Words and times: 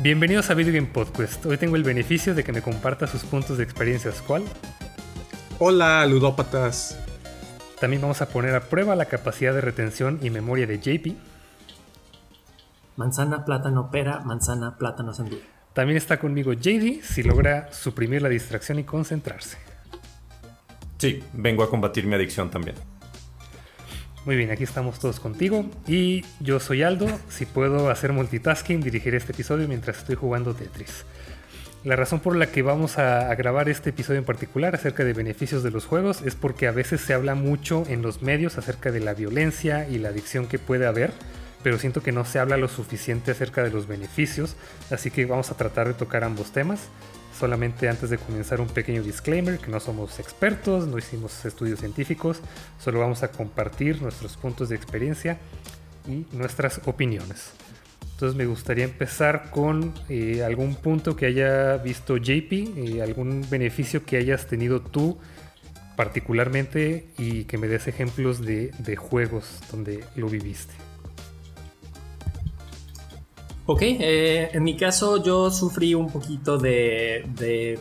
Bienvenidos 0.00 0.48
a 0.48 0.54
Video 0.54 0.72
Game 0.72 0.86
Podcast. 0.86 1.44
Hoy 1.44 1.56
tengo 1.56 1.74
el 1.74 1.82
beneficio 1.82 2.32
de 2.32 2.44
que 2.44 2.52
me 2.52 2.62
comparta 2.62 3.08
sus 3.08 3.24
puntos 3.24 3.58
de 3.58 3.64
experiencias. 3.64 4.22
¿Cuál? 4.22 4.44
Hola, 5.58 6.06
ludópatas. 6.06 6.96
También 7.80 8.00
vamos 8.00 8.22
a 8.22 8.28
poner 8.28 8.54
a 8.54 8.60
prueba 8.60 8.94
la 8.94 9.06
capacidad 9.06 9.52
de 9.52 9.60
retención 9.60 10.20
y 10.22 10.30
memoria 10.30 10.68
de 10.68 10.78
JP. 10.78 11.16
Manzana, 12.96 13.44
plátano, 13.44 13.90
pera, 13.90 14.20
manzana, 14.20 14.78
plátano, 14.78 15.12
sandía. 15.12 15.40
También 15.72 15.96
está 15.96 16.20
conmigo 16.20 16.52
JD 16.52 17.02
si 17.02 17.24
logra 17.24 17.72
suprimir 17.72 18.22
la 18.22 18.28
distracción 18.28 18.78
y 18.78 18.84
concentrarse. 18.84 19.58
Sí, 20.98 21.24
vengo 21.32 21.64
a 21.64 21.70
combatir 21.70 22.06
mi 22.06 22.14
adicción 22.14 22.50
también. 22.50 22.76
Muy 24.28 24.36
bien, 24.36 24.50
aquí 24.50 24.62
estamos 24.62 24.98
todos 24.98 25.20
contigo. 25.20 25.64
Y 25.86 26.22
yo 26.40 26.60
soy 26.60 26.82
Aldo. 26.82 27.06
Si 27.30 27.46
puedo 27.46 27.88
hacer 27.88 28.12
multitasking, 28.12 28.82
dirigiré 28.82 29.16
este 29.16 29.32
episodio 29.32 29.66
mientras 29.66 29.96
estoy 29.96 30.16
jugando 30.16 30.52
Tetris. 30.52 31.06
La 31.82 31.96
razón 31.96 32.20
por 32.20 32.36
la 32.36 32.48
que 32.48 32.60
vamos 32.60 32.98
a, 32.98 33.34
grabar 33.36 33.70
este 33.70 33.88
episodio 33.88 34.18
en 34.18 34.26
particular 34.26 34.74
acerca 34.74 35.02
de 35.02 35.14
beneficios 35.14 35.62
de 35.62 35.70
los 35.70 35.86
juegos 35.86 36.20
es 36.20 36.34
porque 36.34 36.66
a 36.66 36.72
veces 36.72 37.00
se 37.00 37.14
habla 37.14 37.34
mucho 37.34 37.84
en 37.88 38.02
los 38.02 38.20
medios 38.20 38.58
acerca 38.58 38.92
de 38.92 39.00
la 39.00 39.14
violencia 39.14 39.88
y 39.88 39.96
la 39.96 40.10
adicción 40.10 40.46
que 40.46 40.58
puede 40.58 40.86
haber, 40.86 41.10
pero 41.62 41.78
siento 41.78 42.02
que 42.02 42.12
no 42.12 42.26
se 42.26 42.38
habla 42.38 42.58
lo 42.58 42.68
suficiente 42.68 43.30
acerca 43.30 43.64
de 43.64 43.70
los 43.70 43.86
beneficios, 43.86 44.56
así 44.90 45.10
que 45.10 45.24
vamos 45.24 45.50
a 45.50 45.56
tratar 45.56 45.88
de 45.88 45.94
tocar 45.94 46.22
ambos 46.22 46.52
temas. 46.52 46.90
Solamente 47.38 47.88
antes 47.88 48.10
de 48.10 48.18
comenzar 48.18 48.60
un 48.60 48.66
pequeño 48.66 49.00
disclaimer, 49.00 49.58
que 49.58 49.70
no 49.70 49.78
somos 49.78 50.18
expertos, 50.18 50.88
no 50.88 50.98
hicimos 50.98 51.44
estudios 51.44 51.78
científicos, 51.78 52.40
solo 52.80 52.98
vamos 52.98 53.22
a 53.22 53.30
compartir 53.30 54.02
nuestros 54.02 54.36
puntos 54.36 54.70
de 54.70 54.74
experiencia 54.74 55.38
y 56.08 56.26
nuestras 56.36 56.80
opiniones. 56.86 57.52
Entonces 58.12 58.36
me 58.36 58.46
gustaría 58.46 58.82
empezar 58.82 59.50
con 59.52 59.94
eh, 60.08 60.42
algún 60.44 60.74
punto 60.74 61.14
que 61.14 61.26
haya 61.26 61.76
visto 61.76 62.16
JP, 62.16 62.52
eh, 62.52 63.02
algún 63.02 63.46
beneficio 63.48 64.04
que 64.04 64.16
hayas 64.16 64.48
tenido 64.48 64.80
tú 64.80 65.16
particularmente 65.94 67.06
y 67.18 67.44
que 67.44 67.56
me 67.56 67.68
des 67.68 67.86
ejemplos 67.86 68.44
de 68.44 68.96
juegos 68.96 69.60
donde 69.70 70.02
lo 70.16 70.28
viviste. 70.28 70.87
Ok, 73.70 73.82
eh, 73.82 74.48
en 74.54 74.64
mi 74.64 74.78
caso 74.78 75.22
yo 75.22 75.50
sufrí 75.50 75.92
un 75.92 76.08
poquito 76.10 76.56
de, 76.56 77.78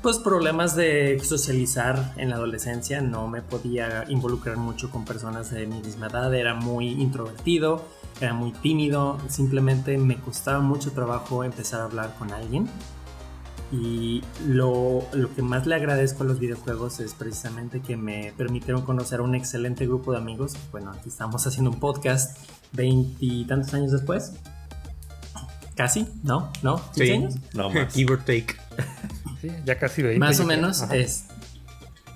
pues, 0.00 0.18
problemas 0.18 0.76
de 0.76 1.18
socializar 1.18 2.14
en 2.16 2.30
la 2.30 2.36
adolescencia. 2.36 3.00
No 3.00 3.26
me 3.26 3.42
podía 3.42 4.04
involucrar 4.08 4.58
mucho 4.58 4.92
con 4.92 5.04
personas 5.04 5.50
de 5.50 5.66
mi 5.66 5.80
misma 5.80 6.06
edad. 6.06 6.32
Era 6.32 6.54
muy 6.54 6.90
introvertido, 6.90 7.84
era 8.20 8.32
muy 8.32 8.52
tímido. 8.52 9.18
Simplemente 9.28 9.98
me 9.98 10.20
costaba 10.20 10.60
mucho 10.60 10.92
trabajo 10.92 11.42
empezar 11.42 11.80
a 11.80 11.86
hablar 11.86 12.14
con 12.16 12.32
alguien. 12.32 12.68
Y 13.72 14.22
lo, 14.46 15.02
lo, 15.12 15.34
que 15.34 15.42
más 15.42 15.66
le 15.66 15.74
agradezco 15.74 16.22
a 16.22 16.26
los 16.26 16.38
videojuegos 16.38 17.00
es 17.00 17.14
precisamente 17.14 17.80
que 17.80 17.96
me 17.96 18.32
permitieron 18.36 18.82
conocer 18.82 19.18
a 19.18 19.24
un 19.24 19.34
excelente 19.34 19.84
grupo 19.84 20.12
de 20.12 20.18
amigos. 20.18 20.54
Bueno, 20.70 20.92
aquí 20.92 21.08
estamos 21.08 21.44
haciendo 21.44 21.72
un 21.72 21.80
podcast 21.80 22.38
veintitantos 22.70 23.74
años 23.74 23.90
después. 23.90 24.34
Casi, 25.78 26.08
¿no? 26.24 26.50
¿No? 26.64 26.80
Sí. 26.90 27.08
años? 27.08 27.36
No 27.54 27.70
más. 27.72 27.94
Give 27.94 28.12
or 28.12 28.18
take. 28.18 28.56
Sí, 29.40 29.48
ya 29.64 29.78
casi 29.78 30.02
20. 30.02 30.18
Más 30.18 30.40
o 30.40 30.44
menos 30.44 30.82
es. 30.90 31.26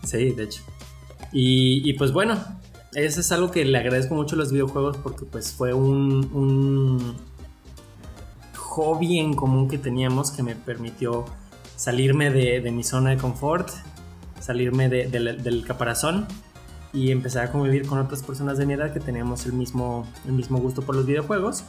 Sí, 0.03 0.33
de 0.33 0.43
hecho. 0.43 0.63
Y, 1.31 1.93
pues 1.93 2.11
bueno, 2.11 2.37
eso 2.93 3.21
es 3.21 3.31
algo 3.31 3.53
que 3.53 3.65
le 3.65 3.79
agradezco 3.79 4.17
mucho 4.17 4.35
a 4.35 4.39
los 4.39 4.51
videojuegos 4.51 4.97
porque 4.97 5.25
pues 5.27 5.53
fue 5.53 5.73
un, 5.73 6.29
un 6.35 7.17
hobby 8.57 9.21
en 9.21 9.35
común 9.35 9.69
que 9.69 9.79
teníamos 9.79 10.33
que 10.33 10.43
me 10.43 10.57
permitió 10.57 11.25
salirme 11.77 12.31
de, 12.31 12.69
mi 12.73 12.83
zona 12.83 13.11
de 13.11 13.17
confort, 13.17 13.70
salirme 14.41 14.89
del 14.89 15.65
caparazón 15.65 16.27
y 16.92 17.13
empezar 17.13 17.47
a 17.47 17.53
convivir 17.53 17.86
con 17.86 18.01
otras 18.01 18.25
personas 18.25 18.59
de 18.59 18.67
mi 18.67 18.73
edad 18.73 18.92
que 18.92 18.98
teníamos 18.98 19.47
el 19.47 19.53
mismo, 19.53 20.05
el 20.27 20.33
mismo 20.33 20.59
gusto 20.59 20.83
por 20.83 20.97
los 20.97 21.07
videojuegos. 21.07 21.63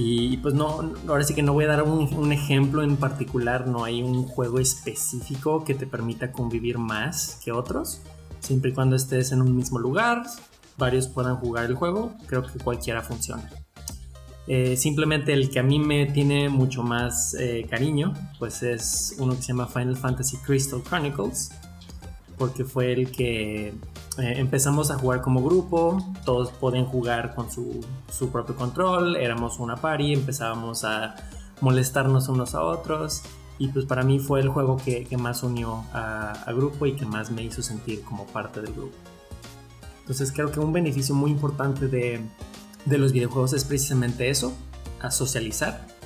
Y 0.00 0.36
pues 0.36 0.54
no, 0.54 0.92
ahora 1.08 1.24
sí 1.24 1.34
que 1.34 1.42
no 1.42 1.54
voy 1.54 1.64
a 1.64 1.68
dar 1.68 1.82
un, 1.82 2.30
ejemplo 2.30 2.84
en 2.84 2.96
particular, 2.96 3.66
no 3.66 3.82
hay 3.82 4.00
un 4.00 4.22
juego 4.28 4.60
específico 4.60 5.64
que 5.64 5.74
te 5.74 5.88
permita 5.88 6.30
convivir 6.30 6.78
más 6.78 7.40
que 7.44 7.50
otros, 7.50 8.00
siempre 8.38 8.70
y 8.70 8.74
cuando 8.74 8.94
estés 8.94 9.32
en 9.32 9.42
un 9.42 9.56
mismo 9.56 9.80
lugar, 9.80 10.22
varios 10.76 11.08
puedan 11.08 11.34
jugar 11.34 11.64
el 11.64 11.74
juego, 11.74 12.14
creo 12.28 12.44
que 12.44 12.60
cualquiera 12.60 13.02
funciona. 13.02 13.50
Eh, 14.46 14.76
simplemente 14.76 15.32
el 15.32 15.50
que 15.50 15.58
a 15.58 15.64
mí 15.64 15.80
me 15.80 16.06
tiene 16.06 16.48
mucho 16.48 16.84
más 16.84 17.34
eh, 17.34 17.66
cariño, 17.68 18.14
pues 18.38 18.62
es 18.62 19.16
uno 19.18 19.34
que 19.34 19.42
se 19.42 19.48
llama 19.48 19.66
Final 19.66 19.96
Fantasy 19.96 20.36
Crystal 20.36 20.80
Chronicles, 20.80 21.50
porque 22.38 22.64
fue 22.64 22.92
el 22.92 23.10
que 23.10 23.74
eh, 24.18 24.34
empezamos 24.38 24.90
a 24.90 24.98
jugar 24.98 25.20
como 25.20 25.42
grupo, 25.42 26.02
todos 26.24 26.50
pueden 26.50 26.84
jugar 26.86 27.34
con 27.36 27.50
su, 27.50 27.80
propio 28.32 28.56
control, 28.56 29.16
éramos 29.16 29.60
una 29.60 29.76
party, 29.76 30.12
empezábamos 30.12 30.84
a 30.84 31.14
molestarnos 31.60 32.28
unos 32.28 32.54
a 32.54 32.62
otros 32.62 33.22
y 33.58 33.68
pues 33.68 33.84
para 33.84 34.02
mí 34.02 34.18
fue 34.18 34.40
el 34.40 34.48
juego 34.48 34.76
que, 34.76 35.06
más 35.16 35.42
unió 35.42 35.84
a, 35.92 36.44
grupo 36.48 36.86
y 36.86 36.96
que 36.96 37.06
más 37.06 37.30
me 37.30 37.42
hizo 37.42 37.62
sentir 37.62 38.02
como 38.02 38.26
parte 38.26 38.60
del 38.60 38.72
grupo. 38.72 38.96
Entonces 40.00 40.32
creo 40.32 40.50
que 40.50 40.58
un 40.58 40.72
beneficio 40.72 41.14
muy 41.14 41.30
importante 41.30 41.86
de, 41.86 42.20
de 42.86 42.98
los 42.98 43.12
videojuegos 43.12 43.52
es 43.52 43.64
precisamente 43.64 44.30
eso, 44.30 44.52
a 45.00 45.10
socializar 45.12 45.97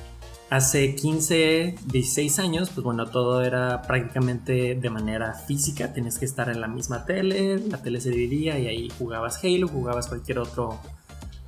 Hace 0.53 0.95
15, 0.95 1.77
16 1.87 2.39
años, 2.39 2.69
pues 2.69 2.85
bueno, 2.85 3.07
todo 3.07 3.41
era 3.41 3.81
prácticamente 3.81 4.75
de 4.75 4.91
manera 4.91 5.33
física, 5.33 5.95
tenías 5.95 6.19
que 6.19 6.27
estar 6.27 6.51
en 6.51 6.61
la 6.61 6.69
misma 6.69 7.07
tele, 7.07 7.59
la 7.71 7.81
tele 7.81 8.03
se 8.03 8.11
dividía 8.11 8.59
y 8.59 8.67
ahí 8.67 8.91
jugabas 8.99 9.43
Halo, 9.43 9.67
jugabas 9.67 10.09
cualquier 10.09 10.41
otro 10.41 10.79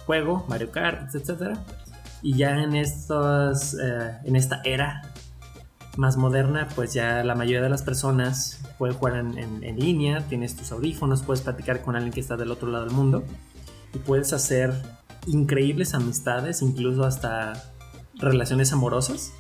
juego, 0.06 0.46
Mario 0.48 0.70
Kart, 0.70 1.14
etc. 1.14 1.58
Y 2.22 2.38
ya 2.38 2.62
en, 2.62 2.74
estos, 2.74 3.74
eh, 3.74 4.20
en 4.24 4.36
esta 4.36 4.62
era 4.64 5.02
más 5.98 6.16
moderna, 6.16 6.68
pues 6.74 6.94
ya 6.94 7.22
la 7.24 7.34
mayoría 7.34 7.60
de 7.60 7.68
las 7.68 7.82
personas 7.82 8.62
pueden 8.78 8.96
jugar 8.96 9.16
en, 9.16 9.36
en 9.36 9.78
línea, 9.78 10.22
tienes 10.30 10.56
tus 10.56 10.72
audífonos, 10.72 11.22
puedes 11.22 11.42
platicar 11.42 11.82
con 11.82 11.94
alguien 11.94 12.14
que 12.14 12.20
está 12.20 12.38
del 12.38 12.50
otro 12.50 12.70
lado 12.70 12.86
del 12.86 12.94
mundo 12.94 13.22
y 13.92 13.98
puedes 13.98 14.32
hacer 14.32 14.72
increíbles 15.26 15.92
amistades, 15.92 16.62
incluso 16.62 17.04
hasta 17.04 17.73
relaciones 18.18 18.72
amorosas 18.72 19.32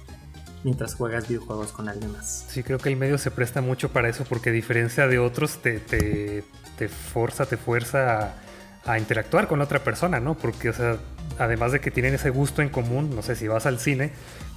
mientras 0.64 0.94
juegas 0.94 1.28
videojuegos 1.28 1.72
con 1.72 1.88
alguien 1.88 2.12
más. 2.12 2.46
Sí, 2.48 2.62
creo 2.62 2.78
que 2.78 2.88
el 2.88 2.96
medio 2.96 3.18
se 3.18 3.30
presta 3.30 3.60
mucho 3.60 3.90
para 3.90 4.08
eso 4.08 4.24
porque 4.24 4.50
a 4.50 4.52
diferencia 4.52 5.06
de 5.06 5.18
otros 5.18 5.58
te, 5.62 5.78
te, 5.78 6.42
te 6.78 6.88
forza, 6.88 7.46
te 7.46 7.56
fuerza 7.56 8.34
a, 8.86 8.92
a, 8.92 8.98
interactuar 8.98 9.46
con 9.46 9.60
otra 9.60 9.84
persona, 9.84 10.20
¿no? 10.20 10.34
Porque, 10.34 10.70
o 10.70 10.72
sea, 10.72 10.96
además 11.38 11.72
de 11.72 11.80
que 11.80 11.90
tienen 11.90 12.14
ese 12.14 12.30
gusto 12.30 12.62
en 12.62 12.70
común, 12.70 13.14
no 13.14 13.22
sé, 13.22 13.36
si 13.36 13.46
vas 13.46 13.66
al 13.66 13.78
cine, 13.78 14.12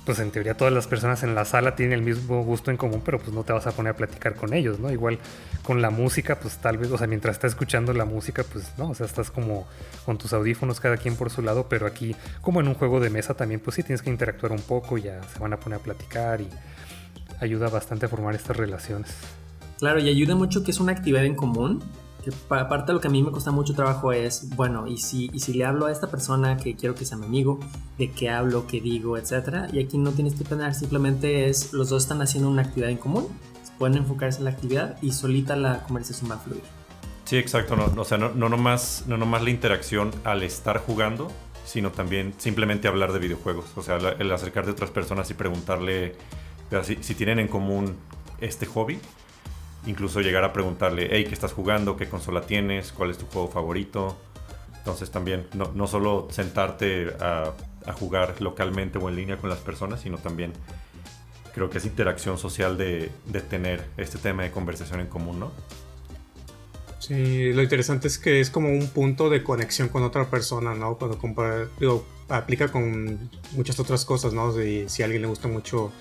pues 0.07 0.19
en 0.19 0.31
teoría 0.31 0.55
todas 0.55 0.73
las 0.73 0.87
personas 0.87 1.21
en 1.23 1.35
la 1.35 1.43
sala 1.43 1.75
tienen 1.75 1.99
el 1.99 2.01
mismo 2.01 2.41
gusto 2.41 2.71
en 2.71 2.77
común, 2.77 3.01
pero 3.03 3.19
pues 3.19 3.33
no 3.33 3.43
te 3.43 3.51
vas 3.51 3.67
a 3.67 3.73
poner 3.73 3.91
a 3.91 3.95
platicar 3.97 4.35
con 4.35 4.53
ellos, 4.53 4.79
¿no? 4.79 4.89
Igual 4.89 5.19
con 5.63 5.81
la 5.81 5.89
música, 5.89 6.39
pues 6.39 6.59
tal 6.59 6.77
vez, 6.77 6.89
o 6.91 6.97
sea, 6.97 7.07
mientras 7.07 7.35
estás 7.35 7.51
escuchando 7.51 7.91
la 7.91 8.05
música, 8.05 8.45
pues 8.49 8.71
no, 8.77 8.91
o 8.91 8.95
sea, 8.95 9.05
estás 9.05 9.31
como 9.31 9.67
con 10.05 10.17
tus 10.17 10.31
audífonos 10.31 10.79
cada 10.79 10.95
quien 10.95 11.17
por 11.17 11.29
su 11.29 11.41
lado, 11.41 11.67
pero 11.67 11.85
aquí, 11.85 12.15
como 12.39 12.61
en 12.61 12.69
un 12.69 12.75
juego 12.75 13.01
de 13.01 13.09
mesa 13.09 13.33
también, 13.33 13.59
pues 13.59 13.75
sí 13.75 13.83
tienes 13.83 14.01
que 14.01 14.09
interactuar 14.09 14.53
un 14.53 14.61
poco, 14.61 14.97
ya 14.97 15.21
se 15.23 15.39
van 15.39 15.51
a 15.51 15.59
poner 15.59 15.81
a 15.81 15.83
platicar 15.83 16.39
y 16.39 16.47
ayuda 17.41 17.67
bastante 17.67 18.05
a 18.05 18.09
formar 18.09 18.33
estas 18.33 18.55
relaciones. 18.55 19.13
Claro, 19.77 19.99
y 19.99 20.07
ayuda 20.07 20.35
mucho 20.35 20.63
que 20.63 20.71
es 20.71 20.79
una 20.79 20.93
actividad 20.93 21.25
en 21.25 21.35
común 21.35 21.83
aparte 22.49 22.87
de 22.87 22.93
lo 22.93 23.01
que 23.01 23.07
a 23.07 23.11
mí 23.11 23.23
me 23.23 23.31
cuesta 23.31 23.51
mucho 23.51 23.73
trabajo 23.73 24.11
es, 24.11 24.49
bueno, 24.55 24.87
y 24.87 24.97
si, 24.97 25.29
y 25.33 25.39
si 25.39 25.53
le 25.53 25.65
hablo 25.65 25.85
a 25.85 25.91
esta 25.91 26.07
persona 26.07 26.57
que 26.57 26.75
quiero 26.75 26.95
que 26.95 27.05
sea 27.05 27.17
mi 27.17 27.25
amigo, 27.25 27.59
de 27.97 28.11
qué 28.11 28.29
hablo, 28.29 28.67
qué 28.67 28.81
digo, 28.81 29.17
etcétera, 29.17 29.67
y 29.71 29.79
aquí 29.79 29.97
no 29.97 30.11
tienes 30.11 30.35
que 30.35 30.43
planear, 30.43 30.73
simplemente 30.73 31.49
es, 31.49 31.73
los 31.73 31.89
dos 31.89 32.03
están 32.03 32.21
haciendo 32.21 32.49
una 32.49 32.63
actividad 32.63 32.89
en 32.89 32.97
común, 32.97 33.27
pueden 33.77 33.97
enfocarse 33.97 34.39
en 34.39 34.45
la 34.45 34.51
actividad 34.51 34.97
y 35.01 35.11
solita 35.11 35.55
la 35.55 35.83
conversación 35.83 36.31
va 36.31 36.35
a 36.35 36.39
fluir. 36.39 36.63
Sí, 37.25 37.37
exacto, 37.37 37.75
no, 37.75 38.01
o 38.01 38.05
sea, 38.05 38.17
no, 38.17 38.29
no, 38.33 38.49
nomás, 38.49 39.03
no 39.07 39.17
nomás 39.17 39.43
la 39.43 39.49
interacción 39.49 40.11
al 40.23 40.43
estar 40.43 40.79
jugando, 40.79 41.29
sino 41.65 41.91
también 41.91 42.33
simplemente 42.37 42.87
hablar 42.87 43.11
de 43.11 43.19
videojuegos, 43.19 43.65
o 43.75 43.83
sea, 43.83 43.97
el 43.97 44.31
acercarte 44.31 44.69
a 44.69 44.73
otras 44.73 44.91
personas 44.91 45.29
y 45.29 45.33
preguntarle 45.33 46.15
si, 46.83 46.97
si 47.01 47.15
tienen 47.15 47.39
en 47.39 47.47
común 47.47 47.95
este 48.39 48.65
hobby 48.65 48.99
incluso 49.87 50.21
llegar 50.21 50.43
a 50.43 50.53
preguntarle, 50.53 51.07
hey, 51.11 51.25
¿qué 51.25 51.33
estás 51.33 51.53
jugando? 51.53 51.97
¿Qué 51.97 52.07
consola 52.07 52.41
tienes? 52.41 52.91
¿Cuál 52.91 53.09
es 53.09 53.17
tu 53.17 53.25
juego 53.25 53.47
favorito? 53.47 54.17
Entonces 54.77 55.09
también, 55.09 55.47
no, 55.53 55.71
no 55.73 55.87
solo 55.87 56.27
sentarte 56.29 57.15
a, 57.19 57.53
jugar 57.93 58.41
localmente 58.41 58.97
o 58.97 59.07
en 59.07 59.15
línea 59.15 59.37
con 59.37 59.49
las 59.49 59.59
personas, 59.59 60.01
sino 60.01 60.17
también 60.17 60.51
creo 61.53 61.69
que 61.69 61.77
es 61.77 61.85
interacción 61.85 62.37
social 62.37 62.77
de, 62.77 63.09
de, 63.25 63.39
tener 63.39 63.81
este 63.95 64.17
tema 64.17 64.43
de 64.43 64.51
conversación 64.51 64.99
en 64.99 65.07
común, 65.07 65.39
¿no? 65.39 65.53
Sí, 66.99 67.53
lo 67.53 67.63
interesante 67.63 68.09
es 68.09 68.17
que 68.17 68.41
es 68.41 68.49
como 68.49 68.69
un 68.69 68.87
punto 68.87 69.29
de 69.29 69.41
conexión 69.41 69.87
con 69.87 70.03
otra 70.03 70.29
persona, 70.29 70.75
¿no? 70.75 70.97
Cuando 70.97 71.17
compara, 71.17 71.69
aplica 72.27 72.67
con 72.67 73.29
muchas 73.53 73.79
otras 73.79 74.03
cosas, 74.03 74.33
¿no? 74.33 74.51
Si, 74.51 74.89
si 74.89 75.01
a 75.01 75.05
alguien 75.05 75.21
le 75.21 75.29
gusta 75.29 75.47
mucho 75.47 75.93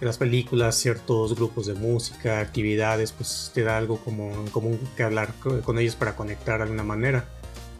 las 0.00 0.18
películas, 0.18 0.76
ciertos 0.76 1.34
grupos 1.34 1.66
de 1.66 1.74
música, 1.74 2.40
actividades, 2.40 3.12
pues 3.12 3.50
te 3.54 3.62
da 3.62 3.78
algo 3.78 3.98
como 3.98 4.32
en 4.32 4.48
común 4.48 4.78
que 4.96 5.02
hablar 5.02 5.32
con 5.64 5.78
ellos 5.78 5.96
para 5.96 6.16
conectar 6.16 6.58
de 6.58 6.64
alguna 6.64 6.82
manera. 6.82 7.28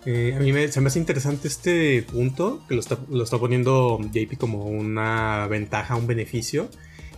Eh, 0.07 0.35
a 0.37 0.41
mí 0.41 0.53
me, 0.53 0.69
se 0.69 0.81
me 0.81 0.89
hace 0.89 0.99
interesante 0.99 1.49
este 1.49 2.03
punto, 2.03 2.63
que 2.69 2.75
lo 2.75 2.81
está, 2.81 2.99
lo 3.09 3.25
está 3.25 3.39
poniendo 3.39 3.99
JP 4.01 4.37
como 4.39 4.65
una 4.67 5.47
ventaja, 5.49 5.97
un 5.97 6.07
beneficio. 6.07 6.69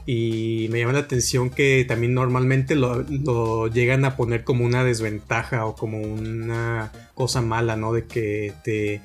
Y 0.08 0.68
me 0.70 0.78
llama 0.78 0.92
la 0.92 1.00
atención 1.00 1.50
que 1.50 1.84
también 1.86 2.14
normalmente 2.14 2.76
lo, 2.76 3.02
lo, 3.02 3.66
llegan 3.66 4.04
a 4.04 4.16
poner 4.16 4.44
como 4.44 4.64
una 4.64 4.84
desventaja 4.84 5.66
o 5.66 5.74
como 5.74 6.00
una 6.00 6.92
cosa 7.14 7.42
mala, 7.42 7.74
¿no? 7.74 7.92
De 7.92 8.06
que 8.06 8.52
te 8.62 9.02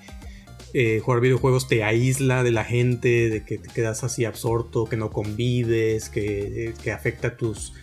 eh, 0.74 1.02
jugar 1.04 1.22
videojuegos 1.22 1.68
te 1.68 1.84
aísla 1.84 2.44
de 2.44 2.52
la 2.52 2.64
gente, 2.64 3.30
de 3.30 3.44
que 3.44 3.58
te 3.58 3.70
quedas 3.70 4.04
así 4.04 4.26
absorto, 4.26 4.86
que 4.86 4.98
no 4.98 5.12
convives, 5.12 6.10
que, 6.10 6.74
que 6.84 6.92
afecta 6.92 7.38
tus 7.38 7.74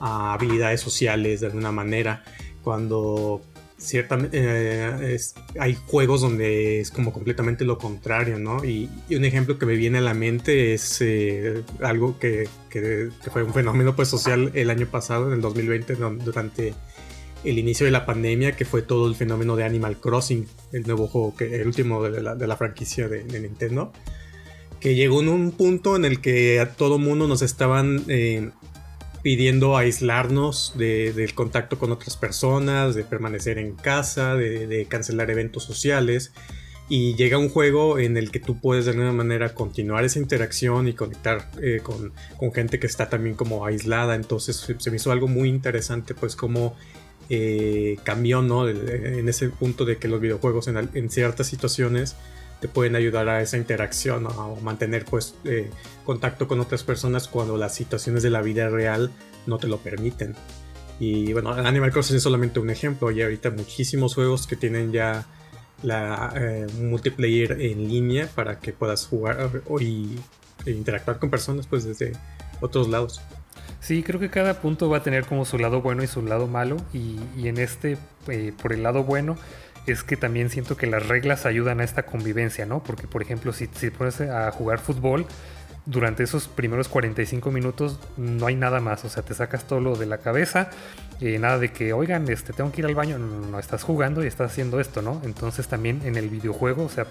ah, 0.00 0.34
habilidades 0.34 0.80
sociales 0.80 1.40
de 1.40 1.46
alguna 1.46 1.72
manera. 1.72 2.24
Cuando 2.62 3.42
ciertamente 3.84 4.38
eh, 4.40 5.18
hay 5.58 5.76
juegos 5.86 6.20
donde 6.20 6.80
es 6.80 6.90
como 6.90 7.12
completamente 7.12 7.64
lo 7.64 7.78
contrario, 7.78 8.38
¿no? 8.38 8.64
Y, 8.64 8.88
un 9.10 9.24
ejemplo 9.24 9.58
que 9.58 9.66
me 9.66 9.76
viene 9.76 9.98
a 9.98 10.00
la 10.00 10.14
mente 10.14 10.74
es 10.74 11.00
eh, 11.00 11.62
algo 11.80 12.18
que, 12.18 12.48
que, 12.70 13.10
fue 13.32 13.42
un 13.42 13.52
fenómeno 13.52 13.94
pues, 13.94 14.08
social 14.08 14.50
el 14.54 14.70
año 14.70 14.86
pasado, 14.86 15.28
en 15.28 15.34
el 15.34 15.40
2020, 15.40 15.94
durante 16.24 16.74
el 17.44 17.58
inicio 17.58 17.86
de 17.86 17.92
la 17.92 18.06
pandemia, 18.06 18.52
que 18.52 18.64
fue 18.64 18.82
todo 18.82 19.06
el 19.06 19.14
fenómeno 19.14 19.56
de 19.56 19.64
Animal 19.64 19.98
Crossing, 19.98 20.46
el 20.72 20.82
nuevo 20.84 21.06
juego, 21.06 21.36
que, 21.36 21.60
el 21.60 21.66
último 21.66 22.02
de 22.02 22.22
la, 22.22 22.56
franquicia 22.56 23.08
de, 23.08 23.24
Nintendo, 23.24 23.92
que 24.80 24.94
llegó 24.94 25.20
en 25.20 25.28
un 25.28 25.52
punto 25.52 25.96
en 25.96 26.04
el 26.04 26.20
que 26.20 26.60
a 26.60 26.72
todo 26.72 26.98
mundo 26.98 27.28
nos 27.28 27.42
estaban 27.42 28.02
eh, 28.08 28.50
pidiendo 29.22 29.76
aislarnos 29.76 30.74
del 30.76 31.34
contacto 31.34 31.78
con 31.78 31.92
otras 31.92 32.16
personas, 32.16 32.94
de 32.94 33.04
permanecer 33.04 33.58
en 33.58 33.74
casa, 33.74 34.34
de, 34.34 34.86
cancelar 34.88 35.30
eventos 35.30 35.64
sociales. 35.64 36.32
Y 36.90 37.14
llega 37.14 37.38
un 37.38 37.48
juego 37.48 37.98
en 37.98 38.18
el 38.18 38.30
que 38.30 38.40
tú 38.40 38.60
puedes 38.60 38.84
de 38.84 38.90
alguna 38.90 39.12
manera 39.12 39.54
continuar 39.54 40.04
esa 40.04 40.18
interacción 40.18 40.86
y 40.86 40.92
conectar 40.92 41.50
eh, 41.62 41.80
con, 41.82 42.12
gente 42.52 42.78
que 42.78 42.86
está 42.86 43.08
también 43.08 43.34
como 43.34 43.64
aislada. 43.64 44.14
Entonces 44.14 44.66
se 44.76 44.90
me 44.90 44.96
hizo 44.96 45.10
algo 45.10 45.26
muy 45.26 45.48
interesante 45.48 46.14
pues 46.14 46.36
como 46.36 46.76
eh, 47.30 47.98
cambió, 48.02 48.42
¿no? 48.42 48.68
En 48.68 49.28
ese 49.28 49.48
punto 49.48 49.84
de 49.84 49.96
que 49.96 50.08
los 50.08 50.20
videojuegos 50.20 50.68
en, 50.68 51.10
ciertas 51.10 51.46
situaciones 51.46 52.16
te 52.60 52.68
pueden 52.68 52.96
ayudar 52.96 53.28
a 53.28 53.42
esa 53.42 53.56
interacción 53.56 54.26
o 54.26 54.56
mantener 54.62 55.04
pues 55.04 55.34
eh, 55.44 55.70
contacto 56.04 56.48
con 56.48 56.60
otras 56.60 56.82
personas 56.82 57.28
cuando 57.28 57.56
las 57.56 57.74
situaciones 57.74 58.22
de 58.22 58.30
la 58.30 58.42
vida 58.42 58.68
real 58.68 59.10
no 59.46 59.58
te 59.58 59.68
lo 59.68 59.78
permiten. 59.78 60.34
Y 61.00 61.32
bueno, 61.32 61.50
Animal 61.50 61.92
Crossing 61.92 62.16
es 62.16 62.22
solamente 62.22 62.60
un 62.60 62.70
ejemplo. 62.70 63.10
Y 63.10 63.22
ahorita 63.22 63.50
muchísimos 63.50 64.14
juegos 64.14 64.46
que 64.46 64.56
tienen 64.56 64.92
ya 64.92 65.26
la 65.82 66.32
eh, 66.36 66.66
multiplayer 66.80 67.60
en 67.60 67.88
línea 67.88 68.28
para 68.34 68.58
que 68.58 68.72
puedas 68.72 69.06
jugar 69.06 69.62
e 69.80 70.70
interactuar 70.70 71.18
con 71.18 71.30
personas 71.30 71.66
pues 71.66 71.84
desde 71.84 72.12
otros 72.60 72.88
lados. 72.88 73.20
Sí, 73.84 74.02
creo 74.02 74.18
que 74.18 74.30
cada 74.30 74.62
punto 74.62 74.88
va 74.88 74.96
a 74.96 75.02
tener 75.02 75.26
como 75.26 75.44
su 75.44 75.58
lado 75.58 75.82
bueno 75.82 76.02
y 76.02 76.06
su 76.06 76.22
lado 76.22 76.46
malo. 76.46 76.78
Y, 76.94 77.18
en 77.46 77.58
este, 77.58 77.98
eh, 78.28 78.54
por 78.62 78.72
el 78.72 78.82
lado 78.82 79.04
bueno, 79.04 79.36
es 79.86 80.02
que 80.02 80.16
también 80.16 80.48
siento 80.48 80.78
que 80.78 80.86
las 80.86 81.06
reglas 81.06 81.44
ayudan 81.44 81.80
a 81.80 81.84
esta 81.84 82.04
convivencia, 82.04 82.64
¿no? 82.64 82.82
Porque, 82.82 83.06
por 83.06 83.20
ejemplo, 83.20 83.52
si, 83.52 83.66
si 83.74 83.90
pones 83.90 84.22
a 84.22 84.50
jugar 84.52 84.78
fútbol, 84.78 85.26
durante 85.84 86.22
esos 86.22 86.48
primeros 86.48 86.88
45 86.88 87.50
minutos 87.50 88.00
no 88.16 88.46
hay 88.46 88.56
nada 88.56 88.80
más. 88.80 89.04
O 89.04 89.10
sea, 89.10 89.22
te 89.22 89.34
sacas 89.34 89.64
todo 89.64 89.80
lo 89.80 89.96
de 89.96 90.06
la 90.06 90.16
cabeza. 90.16 90.70
Eh, 91.20 91.38
nada 91.38 91.58
de 91.58 91.70
que, 91.70 91.92
oigan, 91.92 92.26
este, 92.30 92.54
tengo 92.54 92.72
que 92.72 92.80
ir 92.80 92.86
al 92.86 92.94
baño. 92.94 93.18
No, 93.18 93.26
no, 93.26 93.46
no, 93.48 93.58
estás 93.58 93.82
jugando 93.82 94.24
y 94.24 94.28
estás 94.28 94.50
haciendo 94.50 94.80
esto, 94.80 95.02
¿no? 95.02 95.20
Entonces 95.24 95.68
también 95.68 96.00
en 96.06 96.16
el 96.16 96.30
videojuego, 96.30 96.84
o 96.84 96.88
sea, 96.88 97.04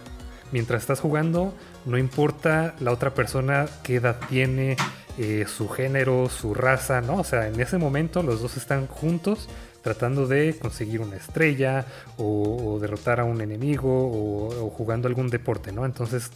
mientras 0.54 0.84
estás 0.84 1.02
jugando, 1.02 1.54
no 1.86 1.98
importa 1.98 2.76
la 2.80 2.92
otra 2.92 3.14
persona 3.14 3.66
qué 3.82 3.96
edad 3.96 4.18
tiene, 4.30 4.78
eh, 5.18 5.46
su 5.48 5.68
género, 5.68 6.30
su 6.30 6.54
raza, 6.54 7.02
¿no? 7.02 7.18
O 7.18 7.24
sea, 7.24 7.48
en 7.48 7.60
ese 7.60 7.78
momento 7.78 8.24
los 8.24 8.42
dos 8.42 8.56
están 8.56 8.88
juntos 8.88 9.50
tratando 9.82 10.28
de 10.28 10.56
conseguir 10.58 11.02
una 11.02 11.18
estrella 11.18 11.86
o, 12.18 12.78
derrotar 12.80 13.20
a 13.20 13.26
un 13.26 13.42
enemigo 13.42 13.90
o, 13.90 14.70
jugando 14.70 15.08
algún 15.08 15.30
deporte, 15.30 15.72
¿no? 15.72 15.86
Entonces 15.86 16.32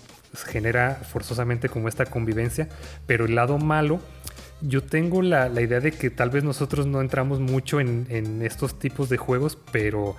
genera 0.45 0.95
forzosamente 0.95 1.69
como 1.69 1.87
esta 1.87 2.05
convivencia, 2.05 2.67
pero 3.05 3.25
el 3.25 3.35
lado 3.35 3.57
malo, 3.59 3.99
yo 4.61 4.83
tengo 4.83 5.21
la, 5.21 5.47
idea 5.61 5.79
de 5.79 5.91
que 5.91 6.09
tal 6.09 6.31
vez 6.31 6.43
nosotros 6.43 6.87
no 6.87 7.01
entramos 7.01 7.39
mucho 7.39 7.79
en 7.79 8.41
estos 8.41 8.77
tipos 8.79 9.09
de 9.09 9.17
juegos, 9.17 9.57
pero 9.71 10.15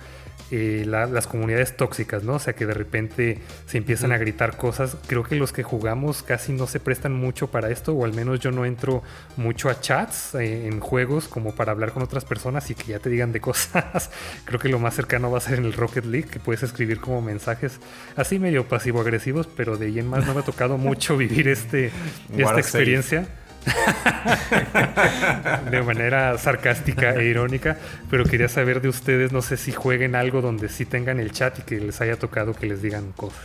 eh, 0.51 0.83
las 0.87 1.27
comunidades 1.27 1.77
tóxicas, 1.77 2.23
¿no? 2.23 2.33
O 2.35 2.39
sea, 2.39 2.53
que 2.53 2.65
de 2.65 2.73
repente 2.73 3.39
se 3.67 3.77
empiezan 3.77 4.11
a 4.11 4.17
gritar 4.17 4.57
cosas. 4.57 4.97
Creo 5.07 5.23
que 5.23 5.35
los 5.35 5.53
que 5.53 5.61
jugamos 5.61 6.23
casi 6.23 6.53
no 6.53 6.65
se 6.65 6.79
prestan 6.79 7.13
mucho 7.13 7.51
para 7.51 7.69
esto, 7.69 7.93
o 7.93 8.03
al 8.03 8.13
menos 8.13 8.39
yo 8.39 8.51
no 8.51 8.65
entro 8.65 9.03
mucho 9.37 9.69
a 9.69 9.79
chats 9.79 10.35
eh, 10.35 10.67
en 10.67 10.79
juegos 10.79 11.27
como 11.27 11.53
para 11.53 11.71
hablar 11.71 11.91
con 11.91 12.01
otras 12.01 12.25
personas 12.25 12.69
y 12.71 12.75
que 12.75 12.91
ya 12.91 12.99
te 12.99 13.09
digan 13.09 13.31
de 13.31 13.41
cosas. 13.49 14.09
Creo 14.45 14.59
que 14.59 14.69
lo 14.69 14.79
más 14.79 14.95
cercano 14.95 15.29
va 15.29 15.37
a 15.37 15.41
ser 15.41 15.59
en 15.59 15.65
el 15.65 15.73
Rocket 15.73 16.05
League, 16.05 16.27
que 16.29 16.39
puedes 16.39 16.63
escribir 16.63 16.99
como 16.99 17.21
mensajes 17.21 17.79
así 18.15 18.39
medio 18.39 18.67
pasivo-agresivos, 18.67 19.47
pero 19.55 19.77
de 19.77 19.87
ahí 19.87 19.99
en 19.99 20.07
más 20.07 20.25
no 20.25 20.33
me 20.33 20.39
ha 20.41 20.43
tocado 20.43 20.77
mucho 20.77 21.15
vivir 21.17 21.47
este, 21.47 21.91
esta 22.35 22.59
experiencia. 22.59 23.27
de 25.71 25.81
manera 25.81 26.37
sarcástica 26.37 27.15
e 27.15 27.25
irónica, 27.25 27.77
pero 28.09 28.25
quería 28.25 28.47
saber 28.47 28.81
de 28.81 28.89
ustedes, 28.89 29.31
no 29.31 29.41
sé 29.41 29.57
si 29.57 29.71
jueguen 29.71 30.15
algo 30.15 30.41
donde 30.41 30.69
sí 30.69 30.85
tengan 30.85 31.19
el 31.19 31.31
chat 31.31 31.59
y 31.59 31.61
que 31.63 31.79
les 31.79 31.99
haya 32.01 32.17
tocado 32.17 32.53
que 32.53 32.67
les 32.67 32.81
digan 32.81 33.11
cosas. 33.11 33.41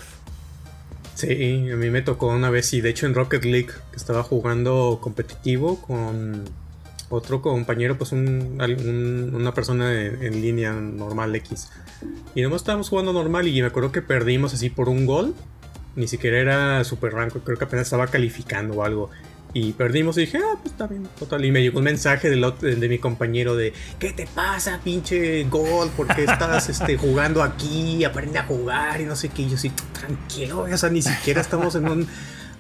Sí, 1.15 1.71
a 1.71 1.77
mí 1.77 1.91
me 1.91 2.03
tocó 2.03 2.29
una 2.29 2.51
vez 2.51 2.73
y 2.75 2.81
de 2.81 2.91
hecho 2.91 3.07
en 3.07 3.15
Rocket 3.15 3.45
League 3.45 3.71
que 3.91 3.97
estaba 3.97 4.25
jugando 4.25 4.99
competitivo 5.01 5.81
con 5.81 6.45
otro 7.09 7.41
compañero, 7.41 7.97
pues 7.97 8.11
una 8.13 9.55
persona 9.55 10.03
en, 10.03 10.43
línea 10.43 10.73
normal 10.73 11.35
X. 11.37 11.71
Y 12.35 12.43
nomás 12.43 12.63
estábamos 12.63 12.89
jugando 12.89 13.13
normal 13.13 13.47
y 13.47 13.61
me 13.61 13.69
acuerdo 13.69 13.93
que 13.93 14.03
perdimos 14.03 14.55
así 14.55 14.71
por 14.71 14.89
un 14.89 15.07
gol. 15.07 15.35
Ni 15.97 16.09
siquiera 16.09 16.39
era 16.39 16.85
super 16.85 17.13
rango, 17.13 17.39
creo 17.41 17.57
que 17.57 17.65
apenas 17.65 17.87
estaba 17.87 18.09
calificando 18.09 18.75
o 18.75 18.83
algo. 18.83 19.11
Y 19.57 19.73
perdimos 19.73 20.19
y 20.19 20.23
dije, 20.23 20.39
ah, 20.39 20.59
pues 20.61 20.73
está 20.73 20.89
bien, 20.89 21.09
total. 21.17 21.45
Y 21.45 21.53
me 21.53 21.63
llegó 21.63 21.79
un 21.79 21.85
mensaje 21.85 22.29
de, 22.29 22.37
de 22.61 22.89
mi 22.89 22.99
compañero 22.99 23.55
de, 23.55 23.73
¿qué 24.01 24.13
te 24.13 24.27
pasa, 24.27 24.81
pinche 24.83 25.45
gol? 25.45 25.91
¿Por 25.97 26.09
qué 26.09 26.25
estás 26.25 26.69
este, 26.69 26.97
jugando 26.99 27.41
aquí? 27.41 28.03
Aprende 28.03 28.41
a 28.41 28.45
jugar 28.45 29.01
y 29.01 29.05
no 29.05 29.15
sé 29.15 29.29
qué. 29.29 29.43
Y 29.43 29.51
yo 29.51 29.57
sí, 29.57 29.71
tranquilo, 29.93 30.67
o 30.71 30.77
sea, 30.77 30.91
ni 30.91 31.03
siquiera 31.03 31.41
estamos 31.41 31.77
en 31.77 31.89
un 31.89 32.09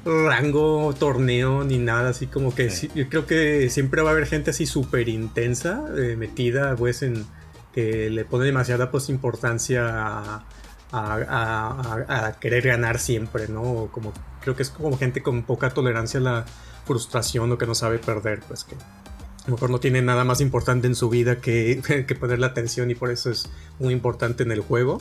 rango, 0.04 0.94
torneo, 0.96 1.64
ni 1.64 1.78
nada. 1.78 2.10
Así 2.10 2.28
como 2.28 2.54
que 2.54 2.70
yo 2.94 3.08
creo 3.08 3.26
que 3.26 3.70
siempre 3.70 4.00
va 4.00 4.10
a 4.10 4.12
haber 4.12 4.26
gente 4.26 4.50
así 4.50 4.64
súper 4.64 5.08
intensa, 5.08 5.84
eh, 5.98 6.14
metida, 6.16 6.76
pues, 6.76 7.02
en 7.02 7.26
que 7.74 8.08
le 8.08 8.24
pone 8.24 8.44
demasiada 8.44 8.92
pues 8.92 9.08
importancia 9.08 9.88
a, 9.88 10.44
a, 10.92 12.26
a, 12.26 12.38
querer 12.38 12.68
ganar 12.68 13.00
siempre, 13.00 13.48
¿no? 13.48 13.88
Como 13.90 14.12
creo 14.40 14.54
que 14.54 14.62
es 14.62 14.70
como 14.70 14.96
gente 14.96 15.22
con 15.24 15.42
poca 15.42 15.70
tolerancia 15.70 16.20
a 16.20 16.22
la 16.22 16.44
frustración 16.84 17.50
o 17.52 17.58
que 17.58 17.66
no 17.66 17.74
sabe 17.74 17.98
perder, 17.98 18.40
pues 18.46 18.64
que 18.64 18.74
a 18.74 19.48
lo 19.48 19.54
mejor 19.54 19.70
no 19.70 19.80
tiene 19.80 20.00
nada 20.00 20.24
más 20.24 20.40
importante 20.40 20.86
en 20.86 20.94
su 20.94 21.08
vida 21.10 21.40
que, 21.40 21.82
que 22.06 22.14
ponerle 22.14 22.46
atención 22.46 22.90
y 22.90 22.94
por 22.94 23.10
eso 23.10 23.30
es 23.30 23.50
muy 23.78 23.92
importante 23.92 24.42
en 24.42 24.52
el 24.52 24.60
juego. 24.60 25.00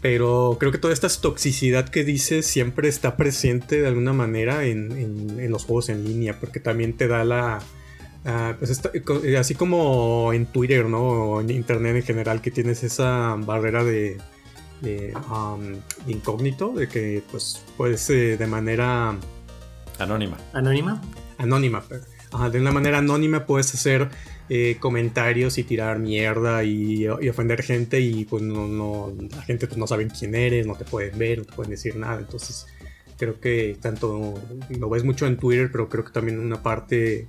Pero 0.00 0.58
creo 0.60 0.70
que 0.70 0.76
toda 0.76 0.92
esta 0.92 1.08
toxicidad 1.08 1.88
que 1.88 2.04
dices 2.04 2.46
siempre 2.46 2.88
está 2.88 3.16
presente 3.16 3.80
de 3.80 3.88
alguna 3.88 4.12
manera 4.12 4.66
en, 4.66 4.92
en, 4.92 5.50
los 5.50 5.64
juegos 5.64 5.88
en 5.88 6.04
línea, 6.04 6.38
porque 6.38 6.60
también 6.60 6.94
te 6.94 7.08
da 7.08 7.24
la... 7.24 7.62
pues 8.58 8.82
así 9.38 9.54
como 9.54 10.34
en 10.34 10.44
Twitter, 10.44 10.84
¿no? 10.90 11.00
O 11.00 11.40
en 11.40 11.48
Internet 11.48 11.96
en 11.96 12.02
general, 12.02 12.42
que 12.42 12.50
tienes 12.50 12.84
esa 12.84 13.34
barrera 13.38 13.82
de, 13.82 14.18
de 14.82 15.14
um, 15.30 15.80
incógnito, 16.06 16.72
de 16.72 16.86
que 16.86 17.22
pues 17.30 17.62
puedes 17.78 18.08
eh, 18.10 18.36
de 18.36 18.46
manera 18.46 19.16
Anónima. 19.98 20.36
¿Anónima? 20.52 21.00
Anónima, 21.38 21.82
de 22.50 22.60
una 22.60 22.72
manera 22.72 22.98
anónima 22.98 23.46
puedes 23.46 23.72
hacer 23.74 24.08
eh, 24.48 24.76
comentarios 24.80 25.56
y 25.58 25.64
tirar 25.64 25.98
mierda 25.98 26.64
y, 26.64 27.06
ofender 27.06 27.62
gente 27.62 28.00
y 28.00 28.24
pues 28.24 28.42
no, 28.42 29.12
la 29.30 29.42
gente 29.42 29.66
pues, 29.66 29.78
no 29.78 29.86
sabe 29.86 30.08
quién 30.08 30.34
eres, 30.34 30.66
no 30.66 30.74
te 30.74 30.84
pueden 30.84 31.18
ver, 31.18 31.38
no 31.38 31.44
te 31.44 31.52
pueden 31.52 31.70
decir 31.70 31.96
nada. 31.96 32.18
Entonces 32.18 32.66
creo 33.16 33.40
que 33.40 33.76
tanto 33.80 34.34
lo 34.68 34.90
ves 34.90 35.04
mucho 35.04 35.26
en 35.26 35.36
Twitter, 35.36 35.70
pero 35.70 35.88
creo 35.88 36.04
que 36.04 36.12
también 36.12 36.38
una 36.38 36.62
parte 36.62 37.28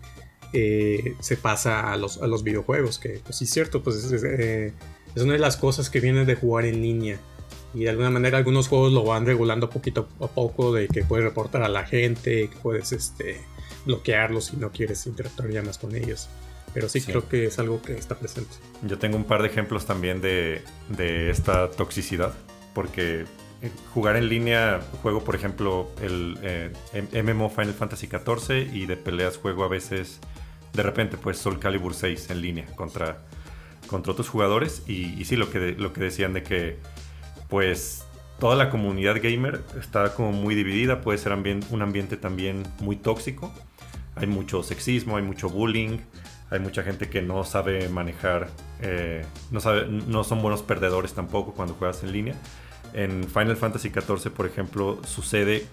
eh, 0.54 1.16
se 1.20 1.38
pasa 1.38 1.92
a 1.92 1.98
los, 1.98 2.22
a 2.22 2.28
los 2.28 2.44
videojuegos, 2.44 3.00
que 3.00 3.22
pues 3.24 3.38
sí 3.38 3.46
es 3.46 3.52
cierto, 3.52 3.84
pues 3.84 4.12
eh, 4.12 4.74
es 5.16 5.22
una 5.22 5.34
de 5.34 5.40
las 5.40 5.58
cosas 5.58 5.90
que 5.90 6.00
viene 6.00 6.26
de 6.26 6.36
jugar 6.36 6.66
en 6.66 6.82
línea. 6.82 7.20
Y 7.76 7.84
de 7.84 7.90
alguna 7.90 8.10
manera 8.10 8.38
algunos 8.38 8.68
juegos 8.68 8.94
lo 8.94 9.04
van 9.04 9.26
regulando 9.26 9.70
poquito 9.70 10.08
a 10.22 10.28
poco 10.28 10.74
de 10.74 10.88
que 10.88 11.04
puedes 11.04 11.26
reportar 11.26 11.62
a 11.62 11.70
la 11.70 11.86
gente, 11.86 12.50
que 12.50 12.56
puedes 12.58 12.92
este, 12.92 13.42
bloquearlos 13.86 14.46
si 14.46 14.58
no 14.58 14.72
quieres 14.72 15.06
interactuar 15.06 15.50
ya 15.52 15.62
más 15.62 15.78
con 15.78 15.94
ellos. 15.94 16.30
Pero 16.74 16.90
sí, 16.90 17.02
creo 17.02 17.28
que 17.30 17.46
es 17.46 17.60
algo 17.60 17.82
que 17.82 17.94
está 17.94 18.16
presente. 18.16 18.56
Yo 18.82 18.98
tengo 18.98 19.16
un 19.16 19.24
par 19.24 19.42
de 19.42 19.48
ejemplos 19.48 19.86
también 19.86 20.20
de, 20.20 20.62
de 20.90 21.30
esta 21.30 21.70
toxicidad, 21.70 22.34
porque 22.74 23.26
jugar 23.94 24.16
en 24.18 24.30
línea 24.30 24.82
juego, 25.02 25.24
por 25.24 25.36
ejemplo, 25.36 25.90
el 26.02 26.38
eh, 26.42 26.72
MMO 27.24 27.50
Final 27.50 27.74
Fantasy 27.74 28.08
XIV 28.08 28.74
y 28.74 28.86
de 28.86 28.98
peleas 28.98 29.38
juego 29.38 29.64
a 29.64 29.68
veces, 29.68 30.20
de 30.74 30.84
repente, 30.84 31.18
pues 31.18 31.38
Soul 31.38 31.60
Calibur 31.60 31.94
6 31.94 32.30
en 32.30 32.42
línea 32.42 32.66
contra, 32.76 33.20
contra 33.88 34.12
otros 34.12 34.30
jugadores. 34.30 34.84
Y, 34.88 35.24
sí, 35.26 35.36
lo 35.36 35.50
que, 35.50 35.74
lo 35.78 35.94
que 35.94 36.02
decían 36.02 36.34
de 36.34 36.44
que, 36.44 36.78
pues, 37.50 38.06
toda 38.40 38.56
la 38.56 38.70
comunidad 38.70 39.16
gamer 39.22 39.64
está 39.80 40.14
como 40.14 40.32
muy 40.32 40.56
dividida, 40.56 41.02
puede 41.02 41.18
ser 41.18 41.34
un 41.34 41.82
ambiente 41.82 42.18
también 42.18 42.64
muy 42.80 42.96
tóxico. 42.96 43.54
Hay 44.16 44.28
mucho 44.28 44.64
sexismo, 44.64 45.18
hay 45.18 45.24
mucho 45.24 45.50
bullying, 45.50 46.00
hay 46.50 46.60
mucha 46.60 46.84
gente 46.84 47.10
que 47.10 47.22
no 47.22 47.44
sabe 47.44 47.90
manejar, 47.90 48.50
eh, 48.82 49.26
no, 49.52 49.60
sabe, 49.60 49.88
no 49.88 50.24
son 50.24 50.42
buenos 50.42 50.64
perdedores 50.64 51.14
tampoco 51.14 51.54
cuando 51.54 51.74
juegas 51.74 52.04
en 52.04 52.12
línea. 52.12 52.36
En 52.94 53.26
Final 53.26 53.58
Fantasy 53.58 53.90
XIV, 53.90 54.32
por 54.32 54.46
ejemplo, 54.46 55.00
sucede 55.06 55.66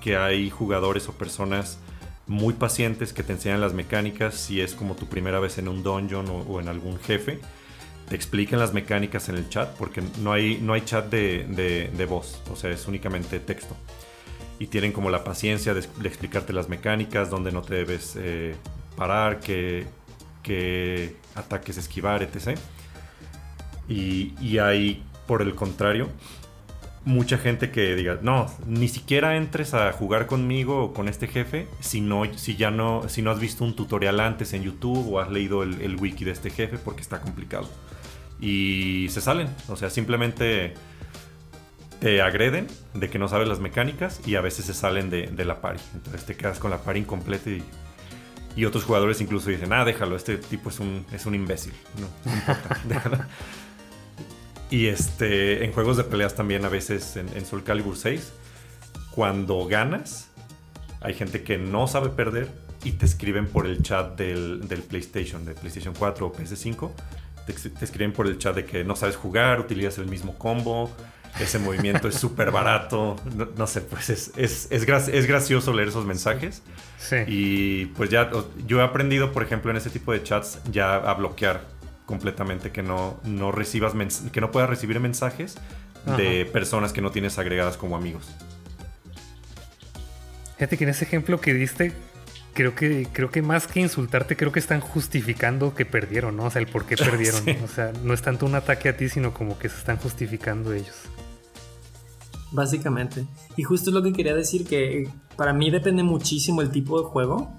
que 0.00 0.16
hay 0.16 0.50
jugadores 0.50 1.08
o 1.08 1.12
personas 1.12 1.78
muy 2.26 2.54
pacientes 2.54 3.12
que 3.12 3.24
te 3.24 3.32
enseñan 3.32 3.60
las 3.60 3.74
mecánicas 3.74 4.36
si 4.36 4.60
es 4.60 4.74
como 4.74 4.94
tu 4.94 5.06
primera 5.06 5.40
vez 5.40 5.58
en 5.58 5.66
un 5.66 5.82
dungeon 5.82 6.26
o, 6.48 6.60
en 6.60 6.68
algún 6.68 6.98
jefe. 7.00 7.40
Te 8.10 8.16
explican 8.16 8.58
las 8.58 8.74
mecánicas 8.74 9.30
en 9.30 9.36
el 9.36 9.48
chat 9.48 9.70
porque 9.76 10.02
no 10.18 10.32
hay, 10.32 10.58
no 10.60 10.74
hay 10.74 10.82
chat 10.82 11.06
de, 11.06 12.06
voz, 12.08 12.42
o 12.50 12.56
sea, 12.56 12.70
es 12.70 12.86
únicamente 12.86 13.40
texto. 13.40 13.74
Y 14.58 14.66
tienen 14.66 14.92
como 14.92 15.08
la 15.08 15.24
paciencia 15.24 15.72
de, 15.72 15.80
explicarte 16.04 16.52
las 16.52 16.68
mecánicas, 16.68 17.30
donde 17.30 17.52
no 17.52 17.62
te 17.62 17.76
debes 17.76 18.16
eh, 18.16 18.54
parar, 18.96 19.40
qué, 19.40 19.86
qué 20.42 21.16
ataques 21.34 21.78
esquivar, 21.78 22.22
etc. 22.22 22.58
Y, 23.88 24.34
y 24.40 24.58
hay, 24.58 25.02
por 25.26 25.40
el 25.40 25.54
contrario, 25.54 26.08
mucha 27.04 27.38
gente 27.38 27.70
que 27.70 27.94
diga, 27.96 28.18
no, 28.22 28.46
ni 28.66 28.88
siquiera 28.88 29.36
entres 29.36 29.72
a 29.72 29.92
jugar 29.92 30.26
conmigo 30.26 30.84
o 30.84 30.92
con 30.92 31.08
este 31.08 31.26
jefe 31.26 31.66
si, 31.80 32.00
no, 32.00 32.24
si 32.36 32.56
ya 32.56 32.70
no, 32.70 33.08
si 33.08 33.22
no 33.22 33.30
has 33.30 33.40
visto 33.40 33.64
un 33.64 33.74
tutorial 33.74 34.20
antes 34.20 34.52
en 34.52 34.62
YouTube 34.62 35.12
o 35.12 35.20
has 35.20 35.30
leído 35.30 35.62
el, 35.62 35.96
wiki 35.96 36.24
de 36.24 36.32
este 36.32 36.50
jefe 36.50 36.78
porque 36.78 37.00
está 37.00 37.20
complicado. 37.20 37.68
Y 38.40 39.08
se 39.10 39.20
salen, 39.20 39.48
o 39.68 39.76
sea, 39.76 39.90
simplemente 39.90 40.74
te 42.00 42.22
agreden 42.22 42.66
de 42.94 43.10
que 43.10 43.18
no 43.18 43.28
sabes 43.28 43.46
las 43.46 43.60
mecánicas 43.60 44.20
y 44.26 44.36
a 44.36 44.40
veces 44.40 44.64
se 44.64 44.74
salen 44.74 45.10
de, 45.10 45.44
la 45.44 45.60
pari. 45.60 45.78
Entonces 45.94 46.24
te 46.24 46.34
quedas 46.34 46.58
con 46.58 46.70
la 46.70 46.78
pari 46.78 47.00
incompleta 47.00 47.50
y, 47.50 47.62
otros 48.64 48.84
jugadores 48.84 49.20
incluso 49.22 49.48
dicen, 49.48 49.72
ah, 49.72 49.86
déjalo, 49.86 50.16
este 50.16 50.36
tipo 50.36 50.68
es 50.68 50.80
un, 50.80 51.06
es 51.12 51.24
un 51.24 51.34
imbécil. 51.34 51.72
No, 51.98 52.32
importa, 52.32 52.80
déjalo. 52.88 53.18
Y 54.70 54.86
este, 54.86 55.64
en 55.64 55.72
juegos 55.72 55.96
de 55.96 56.04
peleas 56.04 56.34
también 56.34 56.64
a 56.64 56.68
veces 56.68 57.16
en, 57.16 57.44
Soul 57.44 57.64
Calibur 57.64 57.96
6, 57.96 58.32
cuando 59.10 59.66
ganas, 59.66 60.28
hay 61.00 61.14
gente 61.14 61.42
que 61.42 61.58
no 61.58 61.88
sabe 61.88 62.10
perder 62.10 62.48
y 62.84 62.92
te 62.92 63.04
escriben 63.04 63.48
por 63.48 63.66
el 63.66 63.82
chat 63.82 64.16
del, 64.16 64.60
PlayStation, 64.88 65.44
de 65.44 65.54
PlayStation 65.54 65.92
4 65.98 66.26
o 66.26 66.32
PS5. 66.32 66.90
Te, 67.46 67.84
escriben 67.84 68.12
por 68.12 68.26
el 68.26 68.38
chat 68.38 68.54
de 68.54 68.64
que 68.64 68.84
no 68.84 68.96
sabes 68.96 69.16
jugar, 69.16 69.60
utilizas 69.60 69.98
el 69.98 70.06
mismo 70.06 70.36
combo, 70.38 70.90
ese 71.38 71.58
movimiento 71.58 72.08
es 72.08 72.14
súper 72.16 72.50
barato. 72.50 73.16
No, 73.56 73.66
sé, 73.66 73.80
pues 73.82 74.10
es, 74.10 74.32
es, 74.36 74.68
es, 74.70 74.86
es, 75.08 75.26
gracioso 75.26 75.72
leer 75.72 75.88
esos 75.88 76.04
mensajes. 76.04 76.62
Sí. 76.98 77.16
Y 77.26 77.86
pues 77.86 78.10
ya 78.10 78.30
yo 78.66 78.80
he 78.80 78.84
aprendido, 78.84 79.32
por 79.32 79.42
ejemplo, 79.42 79.70
en 79.70 79.76
ese 79.76 79.90
tipo 79.90 80.12
de 80.12 80.22
chats 80.22 80.58
ya 80.70 80.96
a 80.96 81.14
bloquear 81.14 81.62
completamente 82.06 82.72
que 82.72 82.82
no, 82.82 83.20
no 83.24 83.52
recibas 83.52 83.94
que 84.32 84.40
no 84.40 84.50
puedas 84.50 84.68
recibir 84.68 84.98
mensajes 84.98 85.56
de 86.16 86.44
personas 86.46 86.92
que 86.92 87.00
no 87.00 87.10
tienes 87.10 87.38
agregadas 87.38 87.76
como 87.76 87.96
amigos. 87.96 88.34
Fíjate 90.56 90.76
que 90.76 90.84
en 90.84 90.90
ese 90.90 91.04
ejemplo 91.04 91.40
que 91.40 91.54
diste, 91.54 91.92
creo 92.52 92.74
que, 92.74 93.06
creo 93.12 93.30
que 93.30 93.42
más 93.42 93.66
que 93.66 93.80
insultarte, 93.80 94.36
creo 94.36 94.52
que 94.52 94.58
están 94.58 94.80
justificando 94.80 95.74
que 95.74 95.86
perdieron, 95.86 96.36
¿no? 96.36 96.44
O 96.44 96.50
sea, 96.50 96.60
el 96.60 96.68
por 96.68 96.86
qué 96.86 96.96
perdieron. 96.98 97.42
O 97.64 97.68
sea, 97.68 97.92
no 98.02 98.14
es 98.14 98.22
tanto 98.22 98.46
un 98.46 98.54
ataque 98.54 98.88
a 98.88 98.96
ti, 98.96 99.08
sino 99.08 99.32
como 99.32 99.58
que 99.58 99.68
se 99.68 99.78
están 99.78 99.96
justificando 99.96 100.72
ellos. 100.72 100.96
Básicamente. 102.52 103.26
Y 103.56 103.62
justo 103.62 103.90
es 103.90 103.94
lo 103.94 104.02
que 104.02 104.12
quería 104.12 104.34
decir, 104.34 104.66
que 104.66 105.08
para 105.36 105.52
mí 105.52 105.70
depende 105.70 106.02
muchísimo 106.02 106.62
el 106.62 106.70
tipo 106.70 107.00
de 107.00 107.06
juego. 107.06 107.52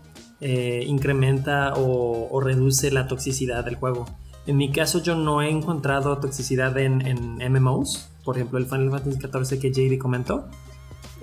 Eh, 0.43 0.83
incrementa 0.87 1.73
o, 1.75 2.27
o, 2.31 2.41
reduce 2.41 2.89
la 2.89 3.07
toxicidad 3.07 3.63
del 3.63 3.75
juego. 3.75 4.07
En 4.47 4.57
mi 4.57 4.71
caso 4.71 5.01
yo 5.01 5.15
no 5.15 5.41
he 5.41 5.49
encontrado 5.49 6.17
toxicidad 6.17 6.77
en, 6.79 7.37
MMOs. 7.37 8.09
Por 8.23 8.37
ejemplo, 8.37 8.57
el 8.57 8.65
Final 8.65 8.89
Fantasy 8.89 9.19
XIV 9.19 9.59
que 9.59 9.71
JD 9.71 9.99
comentó. 9.99 10.47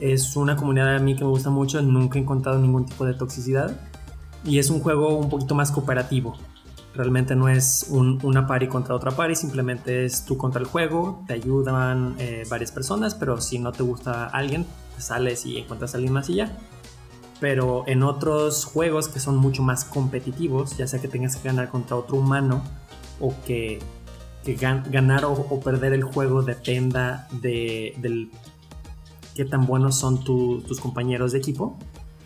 Es 0.01 0.37
una 0.37 0.57
comunidad 0.57 0.97
a 0.97 0.99
mí 0.99 1.17
que 1.17 1.25
me 1.25 1.31
gusta 1.31 1.51
mucho. 1.51 1.83
Nunca 1.83 2.19
he 2.19 2.23
encontrado 2.23 2.59
ningún 2.59 2.87
tipo 2.87 3.05
de 3.05 3.15
toxicidad. 3.15 3.81
Y 4.45 4.59
es 4.59 4.71
un 4.71 4.81
juego 4.81 5.17
un 5.17 5.29
poquito 5.29 5.55
más 5.55 5.73
cooperativo. 5.73 6.37
Realmente 6.95 7.37
no 7.37 7.49
es 7.49 7.89
una 7.91 8.47
party 8.47 8.67
contra 8.67 8.95
otra 8.95 9.13
party, 9.13 9.37
simplemente 9.37 10.05
es 10.05 10.25
tú 10.25 10.37
contra 10.37 10.61
el 10.61 10.67
juego, 10.67 11.23
te 11.29 11.35
ayudan 11.35 12.17
eh, 12.19 12.45
varias 12.51 12.73
personas, 12.73 13.15
pero 13.15 13.41
si 13.41 13.61
no 13.61 13.71
te 13.71 13.85
gusta 13.85 14.25
alguien, 14.25 14.67
te 14.97 15.03
sales 15.03 15.47
y 15.47 15.59
encuentras 15.59 15.95
a 15.95 15.99
alguien 15.99 16.13
más 16.13 16.29
y 16.29 16.37
ya. 16.37 16.57
Pero 17.39 17.85
en 17.87 18.03
otros 18.03 18.65
juegos 18.65 19.07
que 19.07 19.21
son 19.21 19.37
mucho 19.37 19.63
más 19.63 19.85
competitivos, 19.85 20.77
ya 20.77 20.89
sea 20.89 21.01
que 21.01 21.07
tengas 21.07 21.37
que 21.37 21.47
ganar 21.47 21.69
contra 21.69 21.95
otro 21.95 22.17
humano 22.17 22.65
o 23.21 23.33
que, 23.47 23.81
ganar 24.91 25.25
o, 25.25 25.61
perder 25.61 25.93
el 25.93 26.03
juego 26.03 26.43
dependa 26.43 27.29
de 27.31 27.95
del, 27.99 28.31
qué 29.39 29.45
tan 29.45 29.67
buenos 29.67 29.97
son 29.97 30.25
tus 30.25 30.81
compañeros 30.81 31.31
de 31.31 31.39
equipo, 31.39 31.79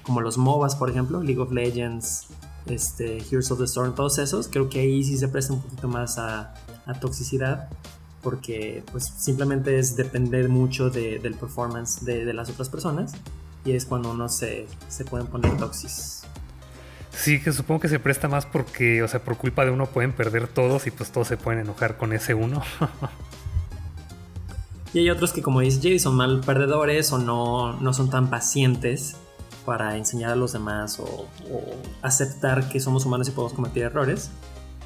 como 0.03 0.23
los 0.23 0.39
MOBAs, 0.39 0.77
por 0.77 0.89
ejemplo, 0.89 1.23
League 1.23 1.43
of 1.43 1.53
Legends, 1.53 2.29
este, 2.65 3.19
Heroes 3.19 3.51
of 3.51 3.59
the 3.59 3.67
Storm, 3.67 3.95
todos 3.95 4.17
esos, 4.17 4.49
creo 4.49 4.71
que 4.71 4.81
ahí 4.81 5.05
sí 5.05 5.19
se 5.19 5.29
presta 5.29 5.53
un 5.53 5.61
poquito 5.61 5.89
más 5.89 6.17
a, 6.17 6.55
toxicidad, 7.03 7.69
porque 8.23 8.83
pues 8.93 9.05
simplemente 9.05 9.79
es 9.79 9.95
depender 9.95 10.49
mucho 10.49 10.89
del 10.89 11.35
performance 11.35 12.03
de, 12.03 12.33
las 12.33 12.49
otras 12.49 12.71
personas, 12.71 13.13
y 13.67 13.73
es 13.73 13.85
cuando 13.85 14.11
uno 14.11 14.31
se, 14.31 14.67
se 14.89 15.05
pueden 15.05 15.27
poner 15.27 15.55
toxis. 15.59 16.23
Sí, 17.15 17.43
que 17.43 17.53
supongo 17.53 17.81
que 17.81 17.89
se 17.89 17.99
presta 17.99 18.27
más 18.27 18.47
porque, 18.47 19.03
o 19.03 19.09
sea, 19.09 19.23
por 19.23 19.37
culpa 19.37 19.67
de 19.67 19.71
uno 19.71 19.85
pueden 19.85 20.13
perder 20.13 20.49
todos 20.49 20.87
y 20.87 20.91
pues 20.91 21.13
todos 21.13 21.29
se 21.29 21.37
pueden 21.37 21.61
enojar 21.61 21.99
con 21.99 22.15
ese 22.15 22.33
uno. 22.33 22.63
y 24.93 24.99
hay 24.99 25.11
otros 25.11 25.33
que, 25.33 25.43
como 25.43 25.61
dice 25.61 25.81
Jay, 25.83 25.99
son 25.99 26.17
mal 26.17 26.41
perdedores 26.41 27.13
o 27.13 27.19
no, 27.19 27.75
no 27.81 27.93
son 27.95 28.11
tan 28.11 28.29
pacientes 28.29 29.17
para 29.65 29.97
enseñar 29.97 30.33
a 30.33 30.37
los 30.37 30.53
demás 30.53 30.99
o 30.99 31.27
aceptar 32.03 32.69
que 32.69 32.81
somos 32.81 33.07
humanos 33.07 33.29
y 33.29 33.31
podemos 33.31 33.55
cometer 33.55 33.85
errores 33.85 34.31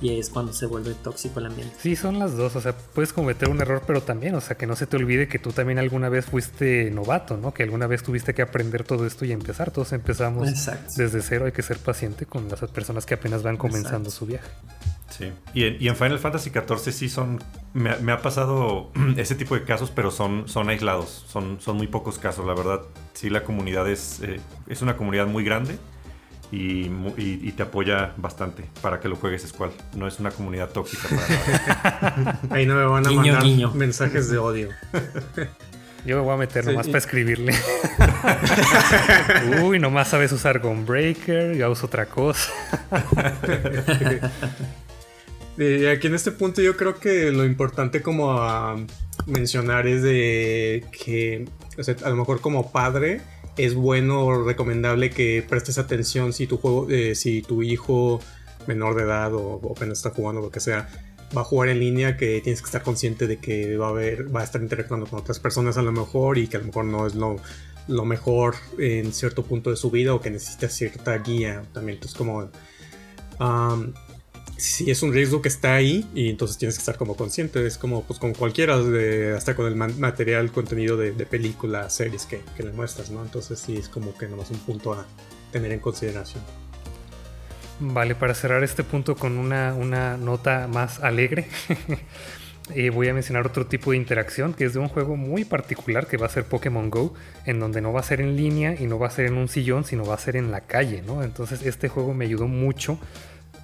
y 0.01 0.19
es 0.19 0.31
cuando 0.31 0.53
se 0.53 0.67
vuelve 0.67 0.95
tóxico 0.95 1.41
el 1.41 1.47
ambiente. 1.47 1.75
Sí, 1.79 1.97
son 1.97 2.19
las 2.19 2.37
dos, 2.37 2.57
o 2.57 2.61
sea, 2.61 2.77
puedes 2.77 3.13
cometer 3.13 3.49
un 3.49 3.61
error, 3.61 3.83
pero 3.87 4.03
también, 4.03 4.35
o 4.35 4.41
sea, 4.41 4.57
que 4.57 4.67
no 4.67 4.77
se 4.77 4.87
te 4.87 4.97
olvide 4.97 5.29
que 5.29 5.39
tú 5.39 5.53
también 5.53 5.79
alguna 5.79 6.09
vez 6.09 6.27
fuiste 6.27 6.91
novato, 6.91 7.37
¿no? 7.37 7.55
Que 7.55 7.63
alguna 7.63 7.87
vez 7.87 8.03
tuviste 8.03 8.35
que 8.35 8.43
aprender 8.43 8.85
todo 8.85 9.07
esto 9.07 9.25
y 9.25 9.33
empezar, 9.33 9.71
todos 9.71 9.93
empezamos 9.93 10.49
desde 10.97 11.23
cero, 11.23 11.47
hay 11.47 11.53
que 11.53 11.63
ser 11.63 11.79
paciente 11.79 12.27
con 12.27 12.49
las 12.49 12.61
personas 12.71 13.07
que 13.07 13.15
apenas 13.15 13.43
van 13.43 13.57
comenzando 13.57 14.11
su 14.11 14.27
viaje. 14.27 14.49
Sí, 15.09 15.33
y 15.55 15.87
en, 15.87 15.97
Final 15.97 16.19
Fantasy 16.19 16.51
XIV 16.51 16.93
sí 16.93 17.09
son, 17.09 17.39
me, 17.73 18.13
ha 18.13 18.21
pasado 18.21 18.91
ese 19.17 19.35
tipo 19.35 19.55
de 19.55 19.63
casos, 19.63 19.91
pero 19.95 20.11
son, 20.11 20.49
son 20.49 20.69
aislados, 20.69 21.25
son, 21.29 21.61
son 21.61 21.77
muy 21.77 21.87
pocos 21.87 22.19
casos, 22.19 22.45
la 22.45 22.55
verdad, 22.55 22.83
sí 23.15 23.31
la 23.31 23.45
comunidad 23.45 23.89
es, 23.89 24.21
eh, 24.23 24.41
es 24.67 24.83
una 24.83 24.97
comunidad 24.97 25.27
muy 25.27 25.45
grande 25.45 25.79
y, 26.53 27.53
te 27.53 27.63
apoya 27.63 28.13
bastante 28.17 28.65
para 28.83 29.01
que 29.01 29.09
lo 29.09 29.17
juegues 29.17 29.43
Squall. 29.43 29.71
No 29.95 30.07
es 30.07 30.21
una 30.21 30.31
comunidad 30.31 30.71
tóxica 30.71 31.09
para 31.09 32.41
Ahí 32.51 32.67
no 32.67 32.75
me 32.75 32.85
van 32.85 33.07
a 33.07 33.11
mandar 33.11 33.45
mensajes 33.75 34.29
de 34.29 34.39
odio. 34.39 34.69
Yo 36.07 36.17
me 36.17 36.23
voy 36.23 36.35
a 36.35 36.37
meter 36.37 36.65
nomás 36.65 36.87
para 36.87 36.99
escribirle. 36.99 37.53
Uy, 39.63 39.81
nomás 39.81 40.09
sabes 40.09 40.31
usar 40.31 40.61
Gunbreaker, 40.61 41.57
ya 41.57 41.69
uso 41.69 41.87
otra 41.87 42.07
cosa. 42.07 42.53
y 45.59 45.87
aquí 45.87 46.07
en 46.07 46.15
este 46.15 46.31
punto 46.31 46.63
yo 46.63 46.77
creo 46.77 47.01
que 47.01 47.33
lo 47.33 47.45
importante 47.45 48.03
como 48.03 48.41
a 48.41 48.77
mencionar 49.27 49.89
es 49.89 50.03
de 50.03 50.85
que, 50.93 51.49
a 52.05 52.09
lo 52.09 52.17
mejor 52.17 52.41
como 52.41 52.71
padre, 52.71 53.21
es 53.57 53.75
bueno 53.75 54.25
o 54.25 54.45
recomendable 54.45 55.11
que 55.11 55.45
prestes 55.49 55.79
atención 55.79 56.33
si 56.33 56.47
tu 56.47 56.59
juego, 56.59 56.89
eh, 56.91 57.15
si 57.15 57.43
tu 57.43 57.63
hijo 57.63 58.21
menor 58.67 58.95
de 58.97 59.05
edad 59.05 59.35
o, 59.35 59.61
apenas 59.75 59.99
está 59.99 60.11
jugando 60.11 60.41
lo 60.41 60.51
que 60.51 60.61
sea, 60.61 60.89
va 61.37 61.41
a 61.41 61.45
jugar 61.45 61.69
en 61.69 61.81
línea 61.81 62.17
que 62.17 62.41
tienes 62.43 62.61
que 62.61 62.67
estar 62.67 62.83
consciente 62.83 63.27
de 63.27 63.39
que 63.39 63.77
va 63.77 63.87
a 63.87 63.91
haber, 63.91 64.35
va 64.35 64.41
a 64.41 64.45
estar 64.45 64.61
interactuando 64.63 65.07
con 65.07 65.21
otras 65.21 65.41
personas 65.41 65.77
a 65.79 65.83
lo 65.83 65.93
mejor 65.93 66.39
y 66.39 66.49
que 66.49 66.57
a 66.57 66.61
lo 66.61 66.67
mejor 66.67 66.85
no 66.85 67.07
es 67.07 67.15
lo, 67.15 67.37
lo 67.89 68.05
mejor 68.05 68.55
en 68.79 69.13
cierto 69.13 69.45
punto 69.45 69.71
de 69.71 69.77
su 69.77 69.91
vida 69.91 70.15
o 70.15 70.21
que 70.21 70.31
necesita 70.31 70.69
cierta 70.69 71.17
guía 71.19 71.63
también. 71.73 71.97
Entonces 71.97 72.17
como 72.17 72.49
si 74.57 74.91
es 74.91 75.03
un 75.03 75.13
riesgo 75.13 75.43
que 75.43 75.49
está 75.49 75.75
ahí 75.75 76.09
y 76.15 76.31
entonces 76.31 76.57
tienes 76.57 76.77
que 76.77 76.81
estar 76.81 76.97
como 76.97 77.17
consciente. 77.17 77.67
Es 77.67 77.79
como 77.79 78.03
pues 78.05 78.19
con 78.19 78.33
cualquiera, 78.33 78.79
de, 78.79 79.35
hasta 79.37 79.55
con 79.55 79.67
el 79.67 79.77
material, 79.77 80.51
contenido 80.51 80.97
de, 80.97 81.13
películas, 81.27 81.95
series 81.95 82.27
que, 82.27 82.41
que, 82.57 82.63
le 82.63 82.73
muestras, 82.73 83.11
¿no? 83.11 83.23
Entonces 83.23 83.59
sí 83.59 83.77
es 83.77 83.89
como 83.89 84.17
que 84.17 84.29
nomás 84.29 84.51
un 84.51 84.59
punto 84.59 84.93
a 84.93 85.07
tener 85.53 85.73
en 85.73 85.81
consideración. 85.81 86.43
Vale, 87.79 88.15
para 88.15 88.35
cerrar 88.35 88.65
este 88.65 88.85
punto 88.85 89.17
con 89.17 89.37
una, 89.37 89.75
una 89.75 90.17
nota 90.17 90.67
más 90.67 91.01
alegre, 91.01 91.47
eh, 92.75 92.89
voy 92.89 93.09
a 93.09 93.15
mencionar 93.15 93.47
otro 93.47 93.67
tipo 93.67 93.91
de 93.91 93.99
interacción 93.99 94.55
que 94.55 94.65
es 94.65 94.73
de 94.73 94.79
un 94.79 94.89
juego 94.89 95.17
muy 95.17 95.45
particular 95.45 96.07
que 96.07 96.17
va 96.17 96.25
a 96.25 96.31
ser 96.31 96.45
Pokémon 96.45 96.89
Go, 96.89 97.13
en 97.45 97.61
donde 97.61 97.83
no 97.83 97.93
va 97.93 98.01
a 98.01 98.03
ser 98.03 98.23
en 98.23 98.35
línea 98.35 98.75
y 98.81 98.87
no 98.87 98.99
va 98.99 99.09
a 99.09 99.11
ser 99.11 99.27
en 99.27 99.35
un 99.35 99.49
sillón, 99.49 99.85
sino 99.85 100.07
va 100.07 100.15
a 100.15 100.19
ser 100.19 100.37
en 100.37 100.51
la 100.51 100.63
calle, 100.63 101.03
¿no? 101.07 101.23
Entonces 101.23 101.67
este 101.67 101.89
juego 101.89 102.15
me 102.15 102.25
ayudó 102.25 102.49
mucho 102.49 102.99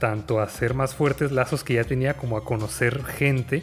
tanto 0.03 0.41
a 0.41 0.43
hacer 0.43 0.75
más 0.75 0.97
fuertes 0.97 1.31
lazos 1.31 1.63
que 1.63 1.75
ya 1.75 1.85
tenía 1.85 2.15
como 2.15 2.37
a 2.37 2.45
conocer 2.45 3.05
gente 3.05 3.63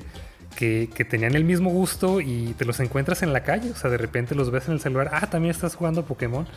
que, 0.55 0.87
tenían 1.09 1.35
el 1.35 1.43
mismo 1.43 1.69
gusto 1.69 2.21
y 2.21 2.55
te 2.57 2.63
los 2.63 2.79
encuentras 2.79 3.23
en 3.23 3.33
la 3.33 3.43
calle. 3.43 3.71
O 3.71 3.75
sea, 3.75 3.89
de 3.89 3.97
repente 3.97 4.35
los 4.35 4.49
ves 4.49 4.67
en 4.67 4.75
el 4.75 4.79
celular. 4.79 5.09
Ah, 5.11 5.29
también 5.29 5.51
estás 5.51 5.75
jugando 5.75 6.05
Pokémon. 6.05 6.47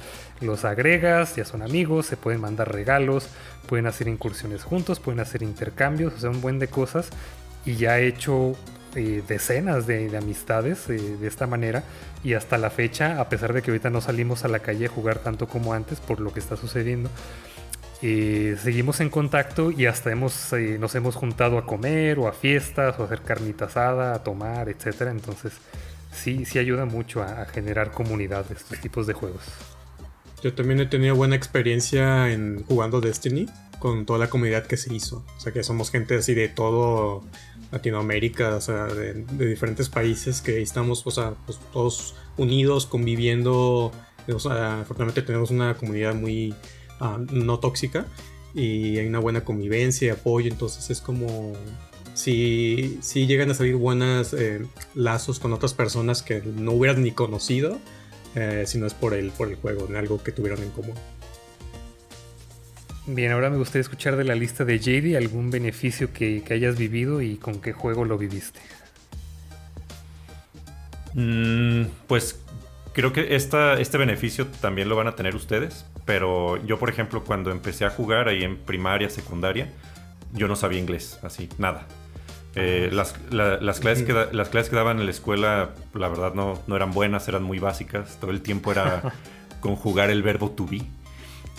Los 0.41 0.65
agregas, 0.65 1.35
ya 1.35 1.45
son 1.45 1.62
amigos, 1.62 2.07
se 2.07 2.17
pueden 2.17 2.41
mandar 2.41 2.73
regalos, 2.73 3.27
pueden 3.67 3.89
hacer 3.89 4.07
incursiones 4.07 4.62
juntos, 4.62 5.01
pueden 5.01 5.19
hacer 5.19 5.43
intercambios, 5.43 6.15
o 6.15 6.19
sea, 6.19 6.31
un 6.31 6.41
buen 6.41 6.61
de 6.61 6.69
cosas. 6.69 7.11
Y 7.67 7.75
ya 7.75 7.99
he 7.99 8.07
hecho 8.07 8.55
eh, 8.95 9.25
decenas 9.27 9.89
de, 9.89 10.17
amistades 10.17 10.89
eh, 10.91 11.17
de 11.21 11.27
esta 11.27 11.49
manera. 11.49 11.83
Y 12.23 12.35
hasta 12.35 12.57
la 12.57 12.71
fecha, 12.71 13.21
a 13.21 13.29
pesar 13.29 13.53
de 13.53 13.62
que 13.62 13.73
ahorita 13.73 13.91
no 13.91 14.01
salimos 14.01 14.45
a 14.45 14.49
la 14.49 14.61
calle 14.61 14.87
a 14.87 14.89
jugar 14.89 15.19
tanto 15.19 15.49
como 15.49 15.75
antes 15.75 15.99
por 15.99 16.21
lo 16.21 16.33
que 16.33 16.39
está 16.39 16.57
sucediendo 16.57 17.11
seguimos 18.02 19.00
en 19.00 19.11
contacto 19.11 19.71
y 19.71 19.87
hasta 19.87 20.11
hemos, 20.11 20.52
eh, 20.52 20.76
nos 20.80 20.94
hemos 20.97 21.14
juntado 21.14 21.56
a 21.56 21.66
comer 21.66 22.18
o 22.18 22.26
a 22.26 22.32
fiestas 22.32 22.99
o 22.99 23.02
a 23.02 23.06
hacer 23.06 23.23
carnita 23.23 23.66
asada, 23.66 24.14
a 24.14 24.25
tomar, 24.25 24.68
etc. 24.68 25.02
Entonces 25.11 25.52
sí, 26.12 26.44
sí 26.44 26.59
ayuda 26.59 26.85
mucho 26.85 27.23
a, 27.23 27.47
generar 27.47 27.92
comunidad 27.92 28.44
de 28.47 28.54
estos 28.54 28.80
tipos 28.80 29.06
de 29.06 29.12
juegos. 29.12 29.42
Yo 30.42 30.52
también 30.52 30.80
he 30.80 30.87
tenido 30.87 31.14
buena 31.14 31.37
experiencia 31.37 32.32
en 32.32 32.64
jugando 32.64 33.00
Destiny 33.00 33.47
con 33.78 34.04
toda 34.04 34.18
la 34.18 34.28
comunidad 34.28 34.66
que 34.66 34.76
se 34.76 34.92
hizo. 34.92 35.25
O 35.37 35.40
sea 35.40 35.52
que 35.52 35.62
somos 35.62 35.92
gente 35.92 36.16
así 36.16 36.35
de 36.35 36.49
todo 36.49 37.23
Latinoamérica, 37.71 38.56
o 38.56 38.61
sea, 38.61 38.87
de, 38.87 39.25
diferentes 39.47 39.88
países 39.88 40.40
que 40.40 40.61
estamos, 40.61 41.06
o 41.06 41.11
sea, 41.12 41.35
pues, 41.47 41.61
todos 41.73 42.16
unidos, 42.37 42.87
conviviendo. 42.87 43.92
O 44.28 44.38
sea, 44.40 44.80
afortunadamente 44.80 45.23
tenemos 45.23 45.52
una 45.52 45.75
comunidad 45.75 46.14
muy 46.14 46.52
Ah, 47.04 47.18
no 47.32 47.59
tóxica 47.59 48.06
y 48.54 48.97
hay 48.97 49.09
una 49.09 49.18
buena 49.18 49.42
convivencia 49.42 50.06
y 50.06 50.11
apoyo, 50.11 50.49
entonces 50.49 50.88
es 50.88 51.00
como 51.00 51.52
si, 52.14 52.97
si 53.02 53.26
llegan 53.26 53.50
a 53.50 53.54
salir 53.54 53.75
buenos 53.75 54.32
eh, 54.35 54.64
lazos 54.94 55.40
con 55.40 55.52
otras 55.52 55.75
personas 55.75 56.23
que 56.23 56.42
no 56.42 56.71
hubieran 56.71 57.02
ni 57.02 57.11
conocido, 57.11 57.80
eh, 58.37 58.62
si 58.68 58.78
no 58.78 58.87
es 58.87 58.94
por 58.94 59.14
el, 59.14 59.32
por 59.32 59.49
el 59.49 59.56
juego, 59.56 59.88
en 59.88 59.97
algo 59.97 60.23
que 60.23 60.30
tuvieron 60.30 60.62
en 60.62 60.71
común. 60.71 60.94
Bien, 63.09 63.32
ahora 63.32 63.50
me 63.50 63.56
gustaría 63.56 63.80
escuchar 63.80 64.14
de 64.14 64.23
la 64.23 64.37
lista 64.37 64.64
de 64.64 64.78
JD 64.78 65.16
algún 65.16 65.50
beneficio 65.50 66.12
que, 66.12 66.44
hayas 66.52 66.78
vivido 66.78 67.21
y 67.21 67.35
con 67.35 67.61
qué 67.61 67.73
juego 67.73 68.04
lo 68.04 68.16
viviste. 68.16 68.61
Mm, 71.14 71.87
pues 72.06 72.38
creo 72.92 73.12
que 73.12 73.35
esta, 73.35 73.80
este 73.80 73.99
beneficio 73.99 74.47
también 74.47 74.88
lo 74.88 74.94
van 74.94 75.09
a 75.09 75.16
tener 75.16 75.35
ustedes, 75.35 75.85
pero 76.05 76.65
yo, 76.65 76.79
por 76.79 76.91
ejemplo, 76.91 77.25
cuando 77.25 77.51
empecé 77.51 77.85
a 77.85 77.91
jugar 77.91 78.29
ahí 78.29 78.43
en 78.43 78.57
primaria, 78.57 79.09
secundaria, 79.09 79.73
yo 80.33 80.49
no 80.49 80.57
sabía 80.57 80.79
inglés, 80.79 81.19
así, 81.23 81.49
nada. 81.59 81.87
Eh, 82.55 82.91
ah, 82.93 82.95
las, 82.95 83.81
clases 83.81 84.05
que 84.05 84.12
las 84.12 84.49
clases 84.51 84.69
que 84.69 84.77
daban 84.77 84.99
en 84.99 85.07
la 85.07 85.11
escuela, 85.11 85.71
la 85.95 86.09
verdad, 86.09 86.35
no, 86.35 86.61
no 86.67 86.77
eran 86.77 86.93
buenas, 86.93 87.29
eran 87.29 87.43
muy 87.43 87.59
básicas. 87.59 88.19
Todo 88.21 88.31
el 88.31 88.43
tiempo 88.43 88.73
era 88.73 89.15
conjugar 89.61 90.11
el 90.11 90.23
verbo 90.23 90.51
to 90.51 90.67
be. 90.67 90.83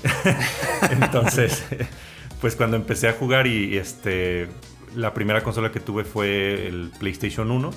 Entonces, 0.92 1.64
pues 2.42 2.56
cuando 2.56 2.78
empecé 2.78 3.08
a 3.08 3.14
jugar 3.14 3.48
y 3.48 3.78
este, 3.78 4.50
la 4.96 5.14
primera 5.14 5.44
consola 5.44 5.72
que 5.72 5.80
tuve 5.80 6.04
fue 6.04 6.68
el 6.68 6.92
PlayStation 7.00 7.50
1 7.50 7.72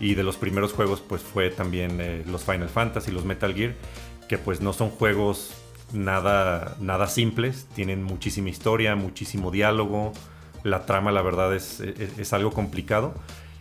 y 0.00 0.14
de 0.14 0.22
los 0.22 0.36
primeros 0.36 0.72
juegos 0.72 1.00
pues 1.00 1.22
fue 1.22 1.50
también 1.50 2.00
eh, 2.00 2.24
los 2.26 2.44
Final 2.44 2.68
Fantasy, 2.68 3.12
los 3.12 3.24
Metal 3.24 3.54
Gear, 3.54 3.74
que 4.28 4.36
pues 4.38 4.60
no 4.60 4.72
son 4.72 4.90
juegos 4.90 5.61
nada, 5.92 6.76
nada 6.80 7.06
simples, 7.06 7.66
tienen 7.74 8.02
muchísima 8.02 8.48
historia, 8.48 8.94
muchísimo 8.96 9.50
diálogo, 9.50 10.12
la 10.64 10.86
trama 10.86 11.12
la 11.12 11.22
verdad 11.22 11.54
es, 11.54 11.80
es, 11.80 12.32
algo 12.32 12.52
complicado 12.52 13.14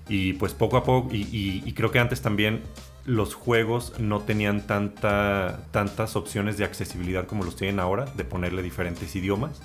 y 0.08 0.34
pues 0.34 0.54
poco 0.54 0.78
a 0.78 0.84
poco, 0.84 1.10
y, 1.12 1.72
creo 1.74 1.92
que 1.92 2.00
antes 2.00 2.22
también 2.22 2.62
los 3.06 3.34
juegos 3.34 3.94
no 4.00 4.20
tenían 4.20 4.68
tanta, 4.68 5.62
tantas 5.72 6.16
opciones 6.16 6.58
de 6.58 6.66
accesibilidad 6.66 7.26
como 7.26 7.44
los 7.44 7.56
tienen 7.56 7.80
ahora, 7.80 8.06
de 8.06 8.24
ponerle 8.24 8.62
diferentes 8.62 9.16
idiomas. 9.16 9.62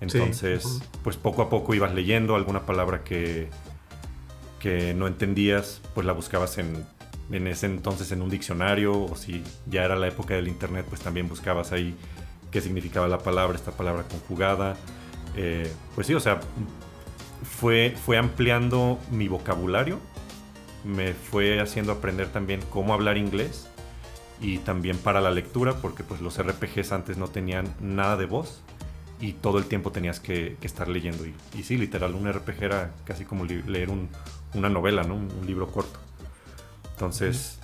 Entonces, 0.00 0.82
pues 1.04 1.16
poco 1.16 1.42
a 1.42 1.48
poco 1.48 1.74
ibas 1.74 1.94
leyendo 1.94 2.34
alguna 2.34 2.66
palabra 2.66 3.04
que, 3.04 3.48
que 4.58 4.94
no 4.94 5.06
entendías, 5.06 5.80
pues 5.94 6.06
la 6.06 6.12
buscabas 6.12 6.58
en 6.58 6.84
en 7.30 7.46
ese 7.46 7.66
entonces 7.66 8.12
en 8.12 8.22
un 8.22 8.30
diccionario 8.30 9.00
o 9.00 9.16
si 9.16 9.42
ya 9.66 9.84
era 9.84 9.96
la 9.96 10.08
época 10.08 10.34
del 10.34 10.48
internet, 10.48 10.86
pues 10.88 11.00
también 11.00 11.28
buscabas 11.28 11.72
ahí 11.72 11.96
qué 12.50 12.60
significaba 12.60 13.08
la 13.08 13.18
palabra, 13.18 13.56
esta 13.56 13.72
palabra 13.72 14.04
conjugada. 14.04 14.76
Eh, 15.36 15.70
pues 15.94 16.06
sí, 16.06 16.14
o 16.14 16.20
sea, 16.20 16.40
fue, 17.42 17.94
fue 18.04 18.16
ampliando 18.16 18.98
mi 19.10 19.28
vocabulario, 19.28 19.98
me 20.84 21.12
fue 21.12 21.60
haciendo 21.60 21.92
aprender 21.92 22.28
también 22.28 22.60
cómo 22.70 22.94
hablar 22.94 23.16
inglés 23.16 23.68
y 24.40 24.58
también 24.58 24.96
para 24.98 25.20
la 25.20 25.30
lectura, 25.30 25.74
porque 25.80 26.04
pues 26.04 26.20
los 26.20 26.40
RPGs 26.40 26.92
antes 26.92 27.16
no 27.16 27.28
tenían 27.28 27.74
nada 27.80 28.16
de 28.16 28.26
voz 28.26 28.62
y 29.20 29.32
todo 29.32 29.58
el 29.58 29.64
tiempo 29.64 29.92
tenías 29.92 30.20
que, 30.20 30.56
estar 30.62 30.88
leyendo. 30.88 31.26
Y, 31.26 31.34
y, 31.58 31.62
sí, 31.64 31.76
literal, 31.76 32.14
un 32.14 32.30
RPG 32.30 32.62
era 32.62 32.92
casi 33.04 33.24
como 33.24 33.44
leer 33.44 33.90
una 34.54 34.68
novela, 34.68 35.02
¿no? 35.02 35.14
un 35.16 35.46
libro 35.46 35.68
corto. 35.68 36.05
Entonces, 36.96 37.58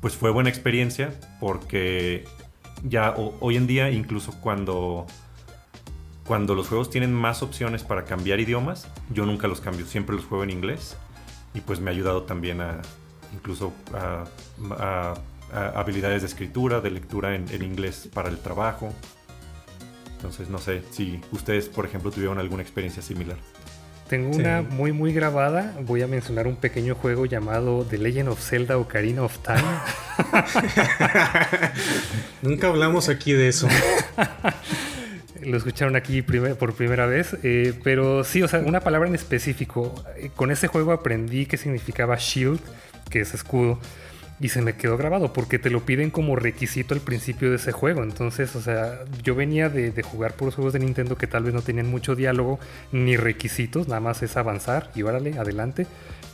pues 0.00 0.16
fue 0.16 0.32
buena 0.32 0.48
experiencia 0.48 1.14
porque 1.38 2.24
ya 2.82 3.14
hoy 3.14 3.56
en 3.56 3.68
día, 3.68 3.90
incluso 3.90 4.32
cuando, 4.40 5.06
cuando 6.26 6.56
los 6.56 6.66
juegos 6.66 6.90
tienen 6.90 7.14
más 7.14 7.44
opciones 7.44 7.84
para 7.84 8.04
cambiar 8.04 8.40
idiomas, 8.40 8.88
yo 9.14 9.24
nunca 9.24 9.46
los 9.46 9.60
cambio, 9.60 9.86
siempre 9.86 10.16
los 10.16 10.24
juego 10.24 10.42
en 10.42 10.50
inglés 10.50 10.96
y 11.54 11.60
pues 11.60 11.78
me 11.78 11.90
ha 11.90 11.94
ayudado 11.94 12.24
también 12.24 12.60
a 12.60 12.82
incluso 13.32 13.72
a, 13.94 14.24
habilidades 15.76 16.22
de 16.22 16.26
escritura, 16.26 16.80
de 16.80 16.90
lectura 16.90 17.36
en, 17.36 17.48
en 17.50 17.62
inglés 17.62 18.08
para 18.12 18.30
el 18.30 18.38
trabajo. 18.38 18.92
Entonces 20.16 20.48
no 20.48 20.58
sé 20.58 20.82
si 20.90 21.20
ustedes, 21.30 21.68
por 21.68 21.86
ejemplo, 21.86 22.10
tuvieron 22.10 22.40
alguna 22.40 22.62
experiencia 22.62 23.00
similar. 23.00 23.36
Tengo 24.10 24.36
una 24.36 24.62
muy 24.62 24.90
muy 24.90 25.12
grabada. 25.12 25.72
Voy 25.86 26.02
a 26.02 26.08
mencionar 26.08 26.48
un 26.48 26.56
pequeño 26.56 26.96
juego 26.96 27.26
llamado 27.26 27.86
The 27.88 27.96
Legend 27.96 28.30
of 28.30 28.40
Zelda 28.40 28.76
Ocarina 28.76 29.22
of 29.22 29.38
Time. 29.38 29.62
Nunca 32.42 32.66
hablamos 32.66 33.08
aquí 33.08 33.34
de 33.34 33.46
eso. 33.46 33.68
Lo 35.42 35.56
escucharon 35.56 35.94
aquí 35.94 36.22
por 36.22 36.74
primera 36.74 37.06
vez. 37.06 37.36
Eh, 37.44 37.72
pero 37.84 38.24
sí, 38.24 38.42
o 38.42 38.48
sea, 38.48 38.58
una 38.58 38.80
palabra 38.80 39.08
en 39.08 39.14
específico. 39.14 39.94
Eh, 40.16 40.30
con 40.34 40.50
ese 40.50 40.66
juego 40.66 40.90
aprendí 40.90 41.46
qué 41.46 41.56
significaba 41.56 42.16
shield, 42.16 42.58
que 43.10 43.20
es 43.20 43.32
escudo 43.32 43.78
y 44.40 44.48
se 44.48 44.62
me 44.62 44.74
quedó 44.74 44.96
grabado 44.96 45.32
porque 45.32 45.58
te 45.58 45.68
lo 45.68 45.84
piden 45.84 46.10
como 46.10 46.34
requisito 46.34 46.94
al 46.94 47.00
principio 47.00 47.50
de 47.50 47.56
ese 47.56 47.72
juego. 47.72 48.02
Entonces, 48.02 48.56
o 48.56 48.62
sea, 48.62 49.00
yo 49.22 49.34
venía 49.34 49.68
de, 49.68 50.02
jugar 50.02 50.32
por 50.32 50.46
los 50.46 50.54
juegos 50.54 50.72
de 50.72 50.78
Nintendo 50.78 51.16
que 51.16 51.26
tal 51.26 51.44
vez 51.44 51.52
no 51.52 51.60
tenían 51.60 51.90
mucho 51.90 52.16
diálogo 52.16 52.58
ni 52.90 53.16
requisitos, 53.16 53.86
nada 53.86 54.00
más 54.00 54.22
es 54.22 54.36
avanzar 54.38 54.90
y 54.94 55.02
órale, 55.02 55.38
adelante. 55.38 55.86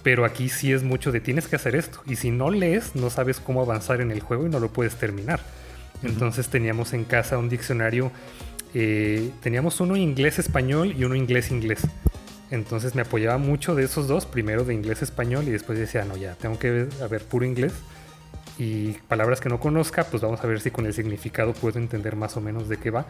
Pero 0.05 0.25
aquí 0.25 0.49
sí 0.49 0.73
es 0.73 0.85
mucho 0.85 1.11
de 1.11 1.19
tienes 1.21 1.49
que 1.49 1.57
hacer 1.57 1.75
esto. 1.75 2.01
Y 2.07 2.15
si 2.15 2.31
no 2.31 2.51
lees, 2.51 2.95
no 2.95 3.11
sabes 3.11 3.41
cómo 3.41 3.61
avanzar 3.61 4.01
en 4.01 4.13
el 4.13 4.21
juego 4.21 4.47
y 4.47 4.51
no 4.51 4.61
lo 4.61 4.69
puedes 4.69 4.95
terminar. 4.95 5.41
Entonces 6.05 6.49
teníamos 6.49 6.93
en 6.93 7.05
casa 7.05 7.39
un 7.39 7.49
diccionario, 7.49 8.13
eh, 8.73 9.31
teníamos 9.43 9.81
uno 9.81 9.97
inglés-español 9.97 10.95
y 10.97 11.03
uno 11.03 11.17
inglés-inglés. 11.17 11.81
Entonces 12.51 12.95
me 12.95 13.03
apoyaba 13.03 13.39
mucho 13.39 13.75
de 13.75 13.85
esos 13.85 14.07
dos, 14.07 14.27
primero 14.27 14.65
de 14.65 14.75
inglés-español 14.75 15.47
y 15.49 15.51
después 15.51 15.79
decía, 15.79 16.05
no, 16.05 16.17
ya, 16.17 16.35
tengo 16.35 16.59
que 16.59 16.71
ver, 17.11 17.23
puro 17.25 17.45
inglés 17.45 17.73
y 18.59 18.93
palabras 19.09 19.41
que 19.41 19.49
no 19.49 19.59
conozca, 19.59 20.05
pues 20.05 20.23
vamos 20.23 20.43
a 20.43 20.47
ver 20.47 20.61
si 20.61 20.71
con 20.71 20.87
el 20.87 20.95
significado 20.95 21.53
puedo 21.53 21.79
entender 21.79 22.17
más 22.17 22.37
o 22.37 22.41
menos 22.41 22.69
de 22.69 22.79
qué 22.79 22.91
va. 22.91 23.07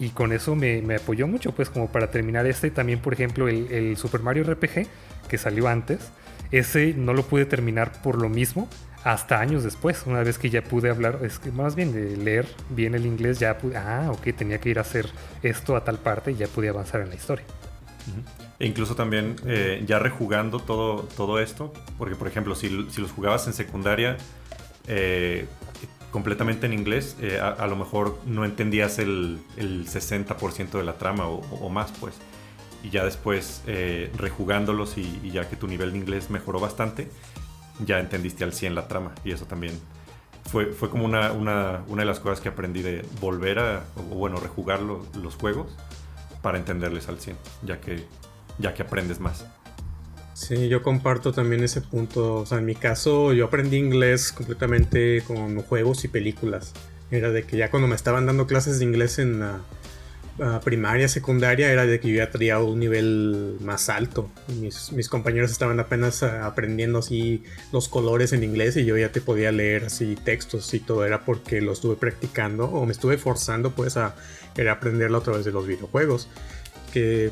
y 0.00 0.08
con 0.08 0.32
eso 0.32 0.56
me, 0.56 0.82
apoyó 0.96 1.28
mucho, 1.28 1.52
pues 1.52 1.70
como 1.70 1.88
para 1.88 2.10
terminar 2.10 2.46
este. 2.46 2.70
También, 2.70 2.98
por 2.98 3.12
ejemplo, 3.12 3.46
el, 3.48 3.96
Super 3.96 4.20
Mario 4.20 4.42
RPG, 4.42 4.88
que 5.28 5.38
salió 5.38 5.68
antes, 5.68 6.00
ese 6.50 6.94
no 6.94 7.14
lo 7.14 7.22
pude 7.24 7.46
terminar 7.46 8.02
por 8.02 8.20
lo 8.20 8.28
mismo 8.28 8.68
hasta 9.04 9.38
años 9.38 9.62
después, 9.62 10.04
una 10.06 10.22
vez 10.22 10.38
que 10.38 10.48
ya 10.48 10.62
pude 10.62 10.88
hablar, 10.88 11.20
es 11.22 11.38
que 11.38 11.52
más 11.52 11.74
bien 11.74 11.92
de 11.92 12.16
leer 12.16 12.46
bien 12.70 12.94
el 12.94 13.04
inglés, 13.04 13.38
ya 13.38 13.58
pude, 13.58 13.76
ah, 13.76 14.10
ok, 14.10 14.34
tenía 14.34 14.58
que 14.58 14.70
ir 14.70 14.78
a 14.78 14.80
hacer 14.80 15.06
esto 15.42 15.76
a 15.76 15.84
tal 15.84 15.98
parte 15.98 16.32
y 16.32 16.36
ya 16.36 16.48
pude 16.48 16.70
avanzar 16.70 17.02
en 17.02 17.10
la 17.10 17.14
historia. 17.14 17.44
E 18.64 18.66
incluso 18.66 18.96
también 18.96 19.36
eh, 19.44 19.84
ya 19.86 19.98
rejugando 19.98 20.58
todo, 20.58 21.06
todo 21.18 21.38
esto, 21.38 21.70
porque 21.98 22.16
por 22.16 22.28
ejemplo, 22.28 22.54
si, 22.54 22.86
si 22.88 23.02
los 23.02 23.12
jugabas 23.12 23.46
en 23.46 23.52
secundaria, 23.52 24.16
eh, 24.86 25.46
completamente 26.10 26.64
en 26.64 26.72
inglés, 26.72 27.14
eh, 27.20 27.38
a, 27.38 27.66
lo 27.66 27.76
mejor 27.76 28.18
no 28.24 28.46
entendías 28.46 28.98
el, 28.98 29.38
el 29.58 29.86
60% 29.86 30.70
de 30.70 30.82
la 30.82 30.94
trama 30.94 31.26
o, 31.26 31.68
más, 31.68 31.92
pues. 32.00 32.14
Y 32.82 32.88
ya 32.88 33.04
después, 33.04 33.62
rejugándolos 34.16 34.96
y, 34.96 35.30
ya 35.30 35.46
que 35.46 35.56
tu 35.56 35.68
nivel 35.68 35.92
de 35.92 35.98
inglés 35.98 36.30
mejoró 36.30 36.58
bastante, 36.58 37.10
ya 37.84 38.00
entendiste 38.00 38.44
al 38.44 38.54
100 38.54 38.74
la 38.74 38.88
trama. 38.88 39.12
Y 39.26 39.32
eso 39.32 39.44
también 39.44 39.78
fue, 40.50 40.72
fue 40.72 40.88
como 40.88 41.04
una, 41.04 41.32
una, 41.32 41.84
una 41.86 42.00
de 42.00 42.06
las 42.06 42.18
cosas 42.18 42.40
que 42.40 42.48
aprendí 42.48 42.80
de 42.80 43.04
volver 43.20 43.58
a, 43.58 43.84
o 44.10 44.14
bueno, 44.14 44.38
rejugar 44.38 44.80
los 44.80 45.34
juegos 45.34 45.76
para 46.40 46.56
entenderles 46.56 47.08
al 47.10 47.20
100, 47.20 47.36
ya 47.62 47.78
que, 47.78 48.06
ya 48.58 48.74
que 48.74 48.82
aprendes 48.82 49.20
más. 49.20 49.44
Sí, 50.34 50.68
yo 50.68 50.82
comparto 50.82 51.32
también 51.32 51.62
ese 51.62 51.80
punto. 51.80 52.36
O 52.36 52.46
sea, 52.46 52.58
en 52.58 52.66
mi 52.66 52.74
caso, 52.74 53.32
yo 53.32 53.46
aprendí 53.46 53.76
inglés 53.76 54.32
completamente 54.32 55.22
con 55.26 55.62
juegos 55.62 56.04
y 56.04 56.08
películas. 56.08 56.72
Era 57.10 57.30
de 57.30 57.44
que 57.44 57.56
ya 57.56 57.70
cuando 57.70 57.86
me 57.86 57.94
estaban 57.94 58.26
dando 58.26 58.46
clases 58.46 58.80
de 58.80 58.84
inglés 58.84 59.20
en 59.20 59.38
la 59.38 59.60
primaria, 60.64 61.06
secundaria, 61.06 61.70
era 61.70 61.86
de 61.86 62.00
que 62.00 62.08
yo 62.08 62.16
ya 62.16 62.30
traía 62.30 62.58
un 62.58 62.80
nivel 62.80 63.56
más 63.60 63.88
alto. 63.88 64.28
Mis, 64.60 64.90
mis 64.90 65.08
compañeros 65.08 65.52
estaban 65.52 65.78
apenas 65.78 66.24
ah, 66.24 66.46
aprendiendo 66.46 66.98
así 66.98 67.44
los 67.72 67.88
colores 67.88 68.32
en 68.32 68.42
inglés 68.42 68.76
y 68.76 68.84
yo 68.84 68.96
ya 68.98 69.12
te 69.12 69.20
podía 69.20 69.52
leer 69.52 69.84
así 69.84 70.16
textos 70.16 70.74
y 70.74 70.80
todo. 70.80 71.06
Era 71.06 71.24
porque 71.24 71.60
lo 71.60 71.72
estuve 71.72 71.94
practicando 71.94 72.64
o 72.64 72.84
me 72.84 72.92
estuve 72.92 73.16
forzando 73.18 73.70
pues 73.70 73.96
a, 73.96 74.06
a 74.06 74.72
aprenderlo 74.72 75.18
a 75.18 75.22
través 75.22 75.44
de 75.44 75.52
los 75.52 75.68
videojuegos 75.68 76.28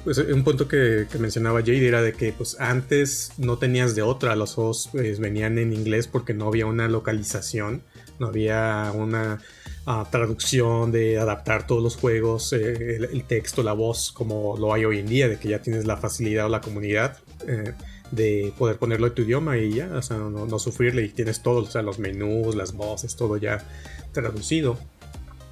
pues, 0.05 0.19
un 0.19 0.45
punto 0.45 0.69
que, 0.69 1.07
mencionaba 1.19 1.61
Jade 1.61 1.87
era 1.87 2.03
de 2.03 2.13
que 2.13 2.33
pues 2.33 2.57
antes 2.59 3.33
no 3.39 3.59
tenías 3.59 3.95
de 3.95 4.03
otra, 4.03 4.37
los 4.37 4.55
juegos 4.55 4.89
pues, 4.93 5.19
venían 5.19 5.59
en 5.59 5.73
inglés 5.73 6.09
porque 6.09 6.35
no 6.35 6.49
había 6.49 6.67
una 6.67 6.89
localización, 6.89 7.83
no 8.19 8.29
había 8.29 8.93
una 8.95 9.41
ah, 9.87 10.07
traducción 10.11 10.93
de 10.93 11.19
adaptar 11.19 11.67
todos 11.67 11.83
los 11.83 11.97
juegos, 11.97 12.53
eh, 12.53 12.97
el, 12.97 13.25
texto, 13.25 13.63
la 13.63 13.73
voz, 13.73 14.13
como 14.13 14.57
lo 14.57 14.73
hay 14.73 14.85
hoy 14.85 14.99
en 14.99 15.07
día, 15.07 15.29
de 15.29 15.39
que 15.39 15.49
ya 15.49 15.61
tienes 15.61 15.87
la 15.87 15.97
facilidad 15.97 16.47
o 16.47 16.49
la 16.49 16.61
comunidad 16.61 17.19
eh, 17.47 17.75
de 18.11 18.53
poder 18.59 18.77
ponerlo 18.77 19.07
en 19.07 19.15
tu 19.15 19.23
idioma 19.23 19.59
y 19.59 19.75
ya, 19.75 19.91
o 19.95 20.03
sea, 20.03 20.19
no, 20.19 20.47
no, 20.47 20.59
sufrirle 20.59 21.05
y 21.05 21.09
tienes 21.09 21.43
todo, 21.43 21.61
o 21.61 21.67
sea, 21.67 21.83
los 21.83 21.99
menús, 21.99 22.55
las 22.55 22.75
voces, 22.75 23.17
todo 23.17 23.37
ya 23.37 23.65
traducido. 24.13 24.79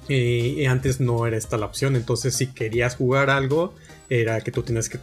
Y, 0.07 0.65
antes 0.65 0.99
no 0.99 1.25
era 1.25 1.37
esta 1.37 1.57
la 1.57 1.67
opción, 1.67 1.95
entonces 1.95 2.35
si 2.35 2.47
querías 2.47 2.95
jugar 2.95 3.29
algo, 3.29 3.73
era 4.11 4.41
que 4.41 4.51
tú 4.51 4.61
tienes 4.61 4.89
que 4.89 4.99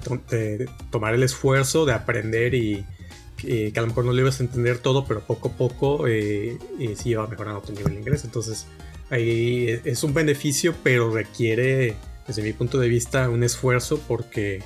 tomar 0.91 1.15
el 1.15 1.23
esfuerzo 1.23 1.87
de 1.87 1.95
aprender 1.95 2.55
y 2.55 2.85
que 3.39 3.73
a 3.75 3.81
lo 3.81 3.87
mejor 3.87 4.05
no 4.05 4.13
le 4.13 4.21
ibas 4.21 4.39
a 4.39 4.43
entender 4.43 4.81
todo, 4.81 5.07
pero 5.07 5.21
poco 5.21 5.49
a 5.49 5.53
poco 5.53 6.07
eh, 6.07 6.59
sí 6.95 7.11
iba 7.11 7.27
mejorando 7.27 7.63
tu 7.63 7.73
nivel 7.73 7.95
de 7.95 8.01
inglés. 8.01 8.25
Entonces 8.25 8.67
ahí 9.09 9.81
es 9.85 10.05
un 10.05 10.13
beneficio, 10.13 10.75
pero 10.83 11.11
requiere, 11.11 11.97
desde 12.27 12.43
mi 12.43 12.53
punto 12.53 12.79
de 12.79 12.89
vista, 12.89 13.31
un 13.31 13.43
esfuerzo 13.43 13.99
porque 14.07 14.63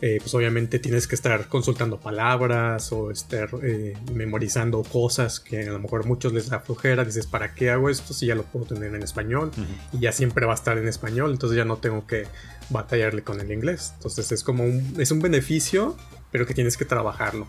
eh, 0.00 0.18
pues 0.20 0.32
obviamente 0.34 0.78
tienes 0.78 1.08
que 1.08 1.16
estar 1.16 1.48
consultando 1.48 1.98
palabras 1.98 2.92
o 2.92 3.10
estar 3.10 3.50
eh, 3.64 3.96
memorizando 4.12 4.82
cosas 4.84 5.40
que 5.40 5.68
a 5.68 5.72
lo 5.72 5.80
mejor 5.80 6.06
muchos 6.06 6.32
les 6.32 6.48
da 6.48 6.60
flojera. 6.60 7.04
Dices, 7.04 7.26
¿para 7.26 7.54
qué 7.54 7.70
hago 7.70 7.90
esto 7.90 8.14
si 8.14 8.26
ya 8.26 8.36
lo 8.36 8.44
puedo 8.44 8.66
tener 8.66 8.94
en 8.94 9.02
español? 9.02 9.50
Y 9.92 9.98
ya 9.98 10.12
siempre 10.12 10.46
va 10.46 10.52
a 10.52 10.54
estar 10.54 10.78
en 10.78 10.86
español, 10.86 11.32
entonces 11.32 11.56
ya 11.56 11.64
no 11.64 11.78
tengo 11.78 12.06
que 12.06 12.26
batallarle 12.70 13.22
con 13.22 13.40
el 13.40 13.50
inglés. 13.50 13.92
Entonces 13.96 14.30
es 14.30 14.44
como 14.44 14.64
un, 14.64 14.94
es 14.98 15.10
un 15.10 15.20
beneficio, 15.20 15.96
pero 16.30 16.46
que 16.46 16.54
tienes 16.54 16.76
que 16.76 16.84
trabajarlo. 16.84 17.48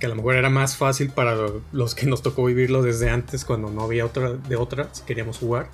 Que 0.00 0.06
a 0.06 0.08
lo 0.08 0.16
mejor 0.16 0.34
era 0.34 0.50
más 0.50 0.76
fácil 0.76 1.10
para 1.10 1.36
los 1.72 1.94
que 1.94 2.06
nos 2.06 2.20
tocó 2.20 2.44
vivirlo 2.44 2.82
desde 2.82 3.10
antes 3.10 3.44
cuando 3.44 3.70
no 3.70 3.82
había 3.82 4.04
otra 4.04 4.32
de 4.32 4.56
otra 4.56 4.88
si 4.92 5.04
queríamos 5.04 5.38
jugar 5.38 5.70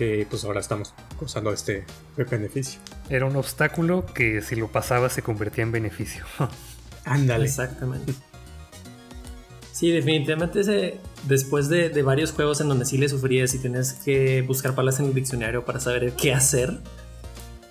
que 0.00 0.26
pues 0.30 0.44
ahora 0.44 0.60
estamos 0.60 0.94
gozando 1.20 1.50
de 1.50 1.56
este 1.56 1.84
beneficio. 2.16 2.80
Era 3.10 3.26
un 3.26 3.36
obstáculo 3.36 4.06
que 4.06 4.40
si 4.40 4.56
lo 4.56 4.68
pasaba 4.68 5.10
se 5.10 5.20
convertía 5.20 5.62
en 5.62 5.72
beneficio. 5.72 6.24
Ándale. 7.04 7.44
Exactamente. 7.44 8.14
Sí, 9.72 9.90
definitivamente 9.90 10.60
ese, 10.60 10.96
después 11.28 11.68
de, 11.68 11.90
varios 12.02 12.32
juegos 12.32 12.62
en 12.62 12.68
donde 12.68 12.86
sí 12.86 12.96
le 12.96 13.10
sufrías 13.10 13.52
y 13.52 13.58
tenías 13.58 13.92
que 13.92 14.40
buscar 14.40 14.74
palabras 14.74 15.00
en 15.00 15.06
el 15.06 15.14
diccionario 15.14 15.66
para 15.66 15.80
saber 15.80 16.14
qué 16.14 16.32
hacer, 16.32 16.78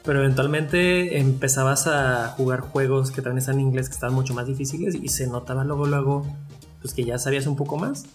pero 0.05 0.19
eventualmente 0.19 1.17
empezabas 1.17 1.87
a 1.87 2.27
jugar 2.37 2.59
juegos 2.59 3.09
que 3.09 3.23
también 3.23 3.39
están 3.39 3.55
en 3.55 3.61
inglés 3.61 3.89
que 3.89 3.95
estaban 3.95 4.13
mucho 4.13 4.35
más 4.35 4.45
difíciles 4.45 4.93
y 4.93 5.07
se 5.07 5.25
notaba 5.25 5.63
luego 5.63 5.87
luego 5.87 6.27
pues 6.79 6.93
que 6.93 7.03
ya 7.05 7.17
sabías 7.17 7.47
un 7.47 7.55
poco 7.55 7.77
más. 7.77 8.05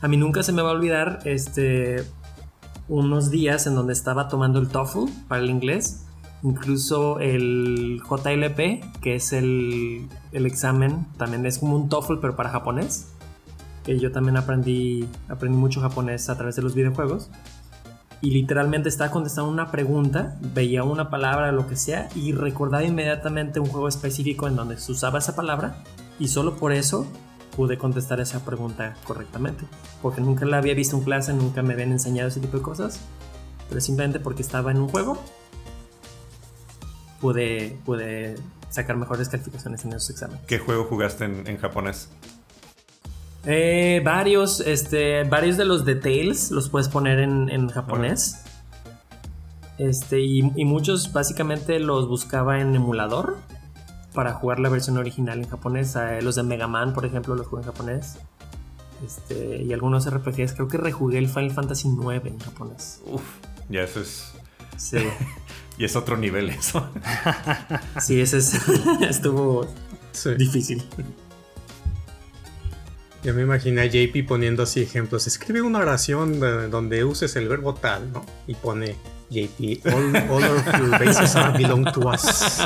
A 0.00 0.06
mí 0.06 0.16
nunca 0.16 0.44
se 0.44 0.52
me 0.52 0.62
va 0.62 0.70
a 0.70 0.74
olvidar 0.74 1.18
este 1.24 2.04
unos 2.88 3.30
días 3.30 3.66
en 3.66 3.74
donde 3.74 3.92
estaba 3.92 4.28
tomando 4.28 4.58
el 4.58 4.68
TOEFL 4.68 5.10
para 5.28 5.42
el 5.42 5.50
inglés, 5.50 6.04
incluso 6.42 7.18
el 7.20 8.02
JLP, 8.08 9.00
que 9.00 9.14
es 9.14 9.32
el, 9.32 10.08
examen, 10.32 11.06
también 11.16 11.46
es 11.46 11.58
como 11.58 11.76
un 11.76 11.88
TOEFL 11.88 12.18
pero 12.20 12.36
para 12.36 12.50
japonés. 12.50 13.10
Que 13.84 13.98
yo 13.98 14.12
también 14.12 14.38
aprendí, 14.38 15.06
aprendí 15.28 15.58
mucho 15.58 15.80
japonés 15.82 16.30
a 16.30 16.36
través 16.36 16.56
de 16.56 16.62
los 16.62 16.74
videojuegos. 16.74 17.30
Y 18.22 18.30
literalmente 18.30 18.88
estaba 18.88 19.10
contestando 19.10 19.50
una 19.50 19.70
pregunta, 19.70 20.38
veía 20.54 20.84
una 20.84 21.10
palabra, 21.10 21.52
lo 21.52 21.66
que 21.66 21.76
sea, 21.76 22.08
y 22.14 22.32
recordaba 22.32 22.82
inmediatamente 22.82 23.60
un 23.60 23.66
juego 23.66 23.88
específico 23.88 24.48
en 24.48 24.56
donde 24.56 24.78
se 24.78 24.92
usaba 24.92 25.18
esa 25.18 25.36
palabra. 25.36 25.82
Y 26.18 26.28
solo 26.28 26.56
por 26.56 26.72
eso 26.72 27.06
pude 27.56 27.78
contestar 27.78 28.20
esa 28.20 28.44
pregunta 28.44 28.96
correctamente. 29.04 29.64
Porque 30.02 30.20
nunca 30.20 30.44
la 30.46 30.58
había 30.58 30.74
visto 30.74 30.96
en 30.96 31.04
clase, 31.04 31.32
nunca 31.32 31.62
me 31.62 31.74
habían 31.74 31.92
enseñado 31.92 32.28
ese 32.28 32.40
tipo 32.40 32.56
de 32.56 32.62
cosas. 32.62 33.00
Pero 33.68 33.80
simplemente 33.80 34.20
porque 34.20 34.42
estaba 34.42 34.70
en 34.70 34.78
un 34.78 34.88
juego, 34.88 35.18
pude, 37.20 37.78
pude 37.84 38.36
sacar 38.70 38.96
mejores 38.96 39.28
calificaciones 39.28 39.84
en 39.84 39.92
esos 39.92 40.10
exámenes. 40.10 40.44
¿Qué 40.46 40.58
juego 40.58 40.84
jugaste 40.84 41.24
en, 41.24 41.56
japonés? 41.56 42.10
Eh, 43.46 44.00
varios, 44.04 44.60
este, 44.60 45.24
varios 45.24 45.56
de 45.56 45.64
los 45.64 45.84
details 45.84 46.50
los 46.50 46.68
puedes 46.68 46.88
poner 46.88 47.20
en, 47.20 47.68
japonés. 47.68 48.42
Este, 49.78 50.20
y, 50.20 50.52
y, 50.54 50.64
muchos 50.64 51.12
básicamente 51.12 51.80
los 51.80 52.08
buscaba 52.08 52.60
en 52.60 52.76
emulador 52.76 53.38
para 54.14 54.32
jugar 54.32 54.60
la 54.60 54.70
versión 54.70 54.96
original 54.96 55.40
en 55.40 55.48
japonés. 55.48 55.94
Eh, 55.96 56.20
los 56.22 56.36
de 56.36 56.44
Mega 56.44 56.68
Man, 56.68 56.94
por 56.94 57.04
ejemplo, 57.04 57.34
los 57.34 57.48
jugué 57.48 57.62
en 57.62 57.66
japonés. 57.66 58.16
Este, 59.04 59.62
y 59.62 59.72
algunos 59.72 60.08
RPGs. 60.08 60.54
Creo 60.54 60.68
que 60.68 60.78
rejugué 60.78 61.18
el 61.18 61.28
Final 61.28 61.50
Fantasy 61.50 61.88
IX 61.88 62.24
en 62.24 62.38
japonés. 62.38 63.02
Uf, 63.06 63.22
ya 63.68 63.82
eso 63.82 64.00
es. 64.00 64.32
Sí. 64.76 64.98
y 65.78 65.84
es 65.84 65.96
otro 65.96 66.16
nivel 66.16 66.48
eso. 66.48 66.88
sí, 68.00 68.20
ese 68.20 68.38
es, 68.38 68.54
estuvo 69.02 69.66
difícil. 70.38 70.82
Yo 73.24 73.34
me 73.34 73.42
imaginé 73.42 73.80
a 73.82 73.86
JP 73.86 74.28
poniendo 74.28 74.62
así 74.62 74.80
ejemplos. 74.80 75.26
Escribe 75.26 75.62
una 75.62 75.80
oración 75.80 76.38
donde 76.70 77.04
uses 77.04 77.34
el 77.36 77.48
verbo 77.48 77.74
tal, 77.74 78.12
¿no? 78.12 78.24
Y 78.46 78.54
pone 78.54 78.96
JP, 79.30 79.86
all, 79.86 80.44
of 80.44 80.78
your 80.78 80.90
bases 80.98 81.34
belong 81.56 81.84
to 81.92 82.08
us. 82.08 82.60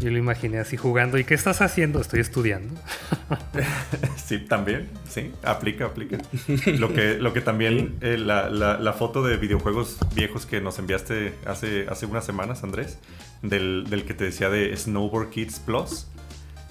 Yo 0.00 0.10
lo 0.10 0.16
imaginé 0.16 0.58
así 0.58 0.78
jugando. 0.78 1.18
¿Y 1.18 1.24
qué 1.24 1.34
estás 1.34 1.60
haciendo? 1.60 2.00
Estoy 2.00 2.20
estudiando. 2.20 2.74
sí, 4.16 4.38
también. 4.38 4.88
Sí, 5.06 5.30
aplica, 5.42 5.84
aplica. 5.86 6.16
Lo 6.78 6.92
que, 6.94 7.18
lo 7.18 7.34
que 7.34 7.42
también, 7.42 7.96
eh, 8.00 8.16
la, 8.16 8.94
foto 8.98 9.22
de 9.22 9.36
videojuegos 9.36 9.98
viejos 10.14 10.46
que 10.46 10.62
nos 10.62 10.78
enviaste 10.78 11.34
hace, 11.46 11.86
hace 11.88 12.06
unas 12.06 12.24
semanas, 12.24 12.64
Andrés, 12.64 12.98
del, 13.42 14.04
que 14.06 14.14
te 14.14 14.24
decía 14.24 14.48
de 14.48 14.74
Snowboard 14.74 15.28
Kids 15.30 15.58
Plus. 15.60 16.06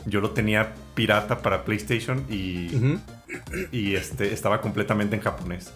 Yo 0.05 0.21
lo 0.21 0.31
tenía 0.31 0.73
pirata 0.95 1.43
para 1.43 1.65
PlayStation 1.65 2.25
y, 2.29 2.71
y 3.71 3.95
este, 3.95 4.33
estaba 4.33 4.59
completamente 4.59 5.15
en 5.15 5.21
japonés. 5.21 5.71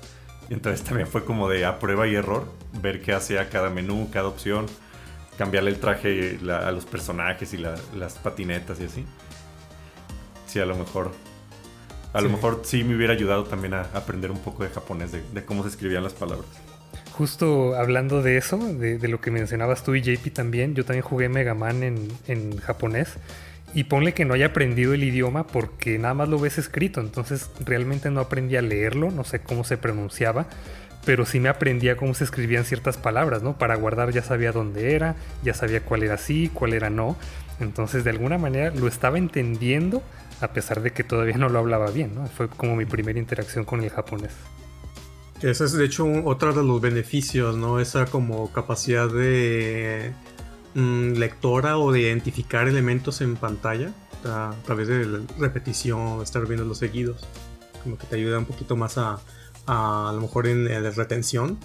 Entonces 0.50 0.84
también 0.84 1.08
fue 1.08 1.26
como 1.26 1.50
de 1.50 1.66
a 1.66 1.80
prueba 1.80 2.08
y 2.08 2.16
error, 2.16 2.46
ver 2.82 3.02
qué 3.02 3.14
hacía 3.14 3.50
cada 3.50 3.70
menú, 3.70 4.10
cada 4.12 4.28
opción, 4.28 4.66
cambiarle 5.38 5.72
el 5.72 5.80
traje 5.80 6.40
a 6.50 6.72
los 6.72 6.86
personajes 6.86 7.54
y 7.54 7.58
las 7.58 8.14
patinetas 8.22 8.80
y 8.80 8.86
así. 8.86 9.06
Sí, 10.48 10.60
a 10.60 10.66
lo 10.66 10.76
mejor. 10.76 11.12
A 12.14 12.22
lo 12.22 12.30
mejor 12.30 12.62
sí 12.64 12.84
me 12.84 12.96
hubiera 12.96 13.14
ayudado 13.14 13.46
también 13.46 13.74
a 13.74 13.82
aprender 13.94 14.30
un 14.30 14.38
poco 14.38 14.64
de 14.64 14.70
japonés, 14.70 15.12
de, 15.12 15.46
cómo 15.46 15.64
se 15.64 15.70
escribían 15.70 16.04
las 16.04 16.14
palabras. 16.14 16.46
Justo 17.12 17.76
hablando 17.76 18.22
de 18.22 18.38
eso, 18.38 18.58
de, 18.58 19.08
lo 19.08 19.20
que 19.20 19.32
mencionabas 19.32 19.84
tú 19.84 19.96
y 19.96 20.02
JP 20.02 20.32
también, 20.32 20.76
yo 20.76 20.86
también 20.86 21.04
jugué 21.04 21.28
Mega 21.28 21.56
Man 21.56 21.82
en, 21.82 22.08
en 22.28 22.58
japonés. 22.60 23.18
Y 23.74 23.86
ponle 23.86 24.14
que 24.14 24.26
no 24.26 24.36
haya 24.36 24.48
aprendido 24.48 24.94
el 24.94 25.04
idioma 25.04 25.48
porque 25.48 25.98
nada 25.98 26.14
más 26.14 26.30
lo 26.30 26.40
ves 26.40 26.58
escrito, 26.58 27.02
entonces 27.02 27.50
realmente 27.66 28.12
no 28.12 28.22
aprendí 28.22 28.56
a 28.56 28.62
leerlo, 28.62 29.10
no 29.10 29.24
sé 29.24 29.40
cómo 29.40 29.64
se 29.64 29.78
pronunciaba, 29.78 30.46
pero 31.06 31.26
sí 31.26 31.40
me 31.40 31.50
aprendía 31.50 31.98
cómo 31.98 32.14
se 32.14 32.24
escribían 32.24 32.66
ciertas 32.66 32.98
palabras, 32.98 33.42
¿no? 33.42 33.58
Para 33.58 33.76
guardar 33.76 34.12
ya 34.12 34.22
sabía 34.22 34.52
dónde 34.52 34.96
era, 34.96 35.16
ya 35.44 35.54
sabía 35.54 35.82
cuál 35.82 36.04
era 36.04 36.18
sí, 36.18 36.52
cuál 36.54 36.74
era 36.74 36.90
no. 36.90 37.18
Entonces 37.60 38.04
de 38.04 38.12
alguna 38.12 38.38
manera 38.38 38.72
lo 38.76 38.88
estaba 38.88 39.18
entendiendo 39.18 40.04
a 40.42 40.50
pesar 40.50 40.82
de 40.82 40.92
que 40.92 41.04
todavía 41.04 41.38
no 41.38 41.50
lo 41.50 41.60
hablaba 41.60 41.90
bien, 41.90 42.16
¿no? 42.16 42.28
Fue 42.28 42.48
como 42.50 42.76
mi 42.76 42.86
primera 42.86 43.18
interacción 43.18 43.66
con 43.66 43.82
el 43.82 43.90
japonés. 43.90 44.34
Ese 45.42 45.66
es 45.66 45.74
de 45.74 45.86
hecho 45.86 46.06
otro 46.26 46.54
de 46.54 46.64
los 46.64 46.80
beneficios, 46.80 47.58
¿no? 47.58 47.80
Esa 47.80 48.06
como 48.06 48.52
capacidad 48.52 49.10
de 49.10 50.14
mm, 50.76 51.14
lectora 51.14 51.78
o 51.78 51.92
de 51.92 52.02
identificar 52.02 52.68
elementos 52.68 53.22
en 53.22 53.36
pantalla 53.36 53.92
a, 54.26 54.54
través 54.66 54.88
de 54.88 55.06
la 55.06 55.20
repetición, 55.38 56.22
estar 56.22 56.46
viendo 56.48 56.66
los 56.66 56.78
seguidos. 56.78 57.22
Como 57.84 57.98
que 57.98 58.08
te 58.08 58.16
ayuda 58.16 58.40
un 58.40 58.46
poquito 58.46 58.76
más 58.76 58.98
a, 58.98 59.20
a, 59.68 60.12
lo 60.14 60.22
mejor 60.22 60.48
en, 60.48 60.68
en 60.68 60.84
la 60.84 60.92
retención, 60.92 61.58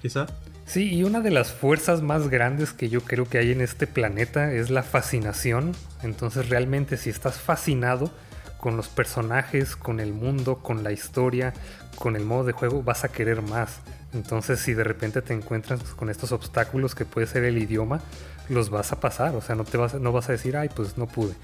quizá. 0.00 0.26
Sí, 0.66 0.94
y 0.94 1.04
una 1.04 1.20
de 1.20 1.30
las 1.30 1.52
fuerzas 1.52 2.00
más 2.00 2.28
grandes 2.28 2.72
que 2.72 2.88
yo 2.88 3.02
creo 3.02 3.28
que 3.28 3.38
hay 3.38 3.52
en 3.52 3.60
este 3.60 3.86
planeta 3.86 4.52
es 4.52 4.70
la 4.70 4.82
fascinación. 4.82 5.72
Entonces 6.02 6.48
realmente 6.48 6.96
si 6.96 7.10
estás 7.10 7.38
fascinado 7.38 8.10
con 8.58 8.78
los 8.78 8.88
personajes, 8.88 9.76
con 9.76 10.00
el 10.00 10.14
mundo, 10.14 10.60
con 10.60 10.82
la 10.82 10.90
historia, 10.90 11.52
con 11.96 12.16
el 12.16 12.24
modo 12.24 12.44
de 12.44 12.52
juego, 12.52 12.82
vas 12.82 13.04
a 13.04 13.12
querer 13.12 13.42
más. 13.42 13.80
Entonces 14.14 14.60
si 14.60 14.74
de 14.74 14.84
repente 14.84 15.22
te 15.22 15.34
encuentras 15.34 15.80
con 15.94 16.08
estos 16.08 16.32
obstáculos 16.32 16.94
que 16.94 17.04
puede 17.04 17.26
ser 17.26 17.44
el 17.44 17.58
idioma, 17.58 18.00
los 18.48 18.70
vas 18.70 18.92
a 18.92 19.00
pasar. 19.00 19.34
O 19.34 19.40
sea, 19.40 19.54
no, 19.54 19.64
te 19.64 19.76
vas, 19.76 19.94
no 19.94 20.12
vas 20.12 20.28
a 20.28 20.32
decir, 20.32 20.56
ay, 20.56 20.68
pues 20.74 20.96
no 20.98 21.06
pude. 21.06 21.34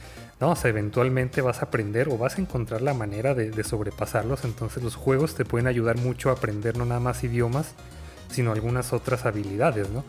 No, 0.41 0.51
o 0.51 0.57
sea, 0.57 0.71
eventualmente 0.71 1.43
vas 1.43 1.61
a 1.61 1.67
aprender 1.67 2.09
o 2.09 2.19
vas 2.19 2.39
a 2.39 2.41
encontrar 2.41 2.83
la 2.83 2.95
manera 2.95 3.35
de, 3.35 3.65
sobrepasarlos. 3.65 4.45
Entonces 4.45 4.83
los 4.83 4.95
juegos 4.95 5.35
te 5.35 5.45
pueden 5.45 5.67
ayudar 5.67 5.99
mucho 5.99 6.31
a 6.31 6.33
aprender 6.33 6.77
no 6.77 6.85
nada 6.85 7.01
más 7.01 7.23
idiomas, 7.25 7.75
sino 8.31 8.53
algunas 8.53 8.93
otras 8.93 9.27
habilidades, 9.27 9.91
¿no? 9.91 10.05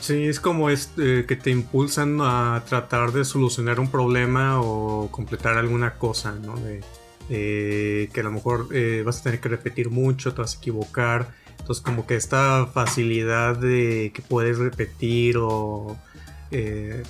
Sí, 0.00 0.26
es 0.26 0.40
como 0.40 0.68
es, 0.68 0.92
eh, 0.98 1.24
que 1.26 1.36
te 1.36 1.50
impulsan 1.50 2.18
a 2.20 2.62
tratar 2.68 3.12
de 3.12 3.24
solucionar 3.24 3.80
un 3.80 3.90
problema 3.90 4.60
o 4.60 5.08
completar 5.10 5.56
alguna 5.56 5.94
cosa, 5.94 6.32
¿no? 6.32 6.54
De, 6.56 6.82
que 7.28 8.20
a 8.20 8.22
lo 8.22 8.30
mejor 8.30 8.68
eh, 8.72 9.02
vas 9.04 9.20
a 9.20 9.24
tener 9.24 9.40
que 9.40 9.48
repetir 9.48 9.90
mucho, 9.90 10.32
te 10.32 10.42
vas 10.42 10.54
a 10.54 10.58
equivocar. 10.58 11.34
Entonces 11.58 11.82
como 11.82 12.06
que 12.06 12.16
esta 12.16 12.66
facilidad 12.66 13.56
de 13.56 14.12
que 14.14 14.22
puedes 14.22 14.58
repetir 14.58 15.36
o 15.38 15.96
eh, 16.50 17.02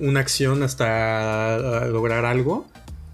una 0.00 0.20
acción 0.20 0.62
hasta 0.62 1.86
lograr 1.86 2.24
algo, 2.24 2.66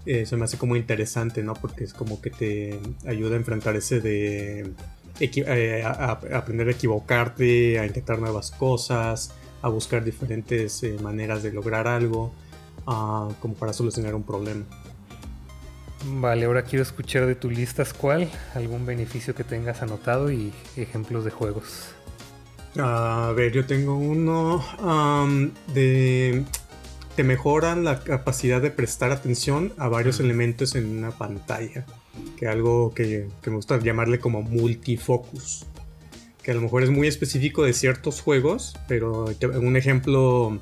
se 0.05 0.37
me 0.37 0.45
hace 0.45 0.57
como 0.57 0.75
interesante, 0.75 1.43
¿no? 1.43 1.53
Porque 1.53 1.83
es 1.83 1.93
como 1.93 2.19
que 2.19 2.31
te 2.31 2.79
ayuda 3.05 3.35
a 3.35 3.37
enfrentar 3.37 3.75
ese 3.75 3.99
de 3.99 4.73
eh, 5.19 5.83
a, 5.83 6.11
aprender 6.11 6.69
a 6.69 6.71
equivocarte, 6.71 7.77
a 7.77 7.85
intentar 7.85 8.19
nuevas 8.19 8.51
cosas, 8.51 9.33
a 9.61 9.67
buscar 9.67 10.03
diferentes 10.03 10.81
eh, 10.83 10.97
maneras 11.01 11.43
de 11.43 11.51
lograr 11.51 11.87
algo, 11.87 12.31
uh, 12.87 13.33
como 13.41 13.53
para 13.55 13.73
solucionar 13.73 14.15
un 14.15 14.23
problema. 14.23 14.63
Vale, 16.05 16.45
ahora 16.45 16.63
quiero 16.63 16.83
escuchar 16.83 17.25
de 17.25 17.35
tu 17.35 17.49
lista 17.49 17.83
cuál, 17.97 18.29
algún 18.55 18.85
beneficio 18.85 19.35
que 19.35 19.43
tengas 19.43 19.81
anotado 19.81 20.31
y 20.31 20.53
ejemplos 20.77 21.25
de 21.25 21.31
juegos. 21.31 21.89
A 22.77 23.33
ver, 23.35 23.51
yo 23.51 23.65
tengo 23.65 23.95
uno 23.97 24.63
de... 25.73 26.45
Te 27.15 27.23
mejoran 27.25 27.83
la 27.83 28.01
capacidad 28.01 28.61
de 28.61 28.71
prestar 28.71 29.11
atención 29.11 29.73
a 29.77 29.89
varios 29.89 30.21
elementos 30.21 30.75
en 30.75 30.97
una 30.97 31.11
pantalla 31.11 31.85
que 32.37 32.47
algo 32.47 32.93
que, 32.93 33.27
me 33.45 33.55
gusta 33.55 33.77
llamarle 33.79 34.19
como 34.19 34.41
multifocus, 34.41 35.65
que 36.41 36.51
a 36.51 36.53
lo 36.53 36.61
mejor 36.61 36.83
es 36.83 36.89
muy 36.89 37.07
específico 37.07 37.63
de 37.63 37.73
ciertos 37.73 38.21
juegos, 38.21 38.77
pero 38.87 39.25
un 39.55 39.75
ejemplo 39.75 40.59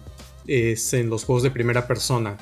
es 0.47 0.93
en 0.93 1.11
los 1.11 1.25
juegos 1.25 1.43
de 1.43 1.51
primera 1.51 1.85
persona, 1.85 2.37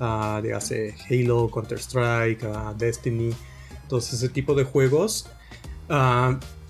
uh, 0.00 0.40
de 0.42 0.54
hace 0.54 0.94
Halo, 1.08 1.50
Counter 1.50 1.78
Strike, 1.78 2.42
uh, 2.44 2.74
Destiny, 2.76 3.34
entonces 3.82 4.14
ese 4.14 4.28
tipo 4.28 4.54
de 4.54 4.64
juegos. 4.64 5.28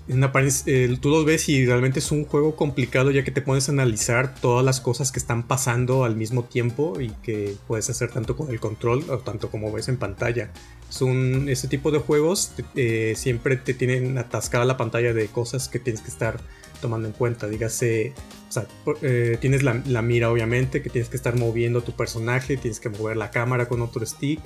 En 0.07 0.99
tú 0.99 1.09
los 1.09 1.25
ves 1.25 1.47
y 1.47 1.65
realmente 1.65 1.99
es 1.99 2.11
un 2.11 2.25
juego 2.25 2.55
complicado 2.55 3.11
ya 3.11 3.23
que 3.23 3.31
te 3.31 3.41
pones 3.41 3.69
a 3.69 3.71
analizar 3.71 4.35
todas 4.35 4.65
las 4.65 4.81
cosas 4.81 5.11
que 5.11 5.19
están 5.19 5.43
pasando 5.43 6.03
al 6.03 6.15
mismo 6.15 6.43
tiempo 6.43 6.99
y 6.99 7.11
que 7.23 7.55
puedes 7.67 7.89
hacer 7.89 8.11
tanto 8.11 8.35
con 8.35 8.49
el 8.49 8.59
control 8.59 9.05
o 9.09 9.19
tanto 9.19 9.49
como 9.49 9.71
ves 9.71 9.87
en 9.87 9.97
pantalla. 9.97 10.51
Son 10.89 11.47
ese 11.47 11.67
tipo 11.67 11.91
de 11.91 11.99
juegos 11.99 12.51
eh, 12.75 13.13
siempre 13.15 13.55
te 13.55 13.73
tienen 13.73 14.17
atascada 14.17 14.65
la 14.65 14.75
pantalla 14.75 15.13
de 15.13 15.27
cosas 15.27 15.69
que 15.69 15.79
tienes 15.79 16.01
que 16.01 16.09
estar 16.09 16.41
tomando 16.81 17.07
en 17.07 17.13
cuenta. 17.13 17.47
Dígase, 17.47 18.13
o 18.49 18.51
sea, 18.51 18.67
eh, 19.01 19.37
tienes 19.39 19.63
la, 19.63 19.73
mira 20.01 20.29
obviamente 20.29 20.81
que 20.81 20.89
tienes 20.89 21.09
que 21.09 21.15
estar 21.15 21.37
moviendo 21.37 21.81
tu 21.81 21.93
personaje, 21.93 22.57
tienes 22.57 22.79
que 22.79 22.89
mover 22.89 23.15
la 23.15 23.31
cámara 23.31 23.67
con 23.67 23.81
otro 23.81 24.05
stick, 24.05 24.41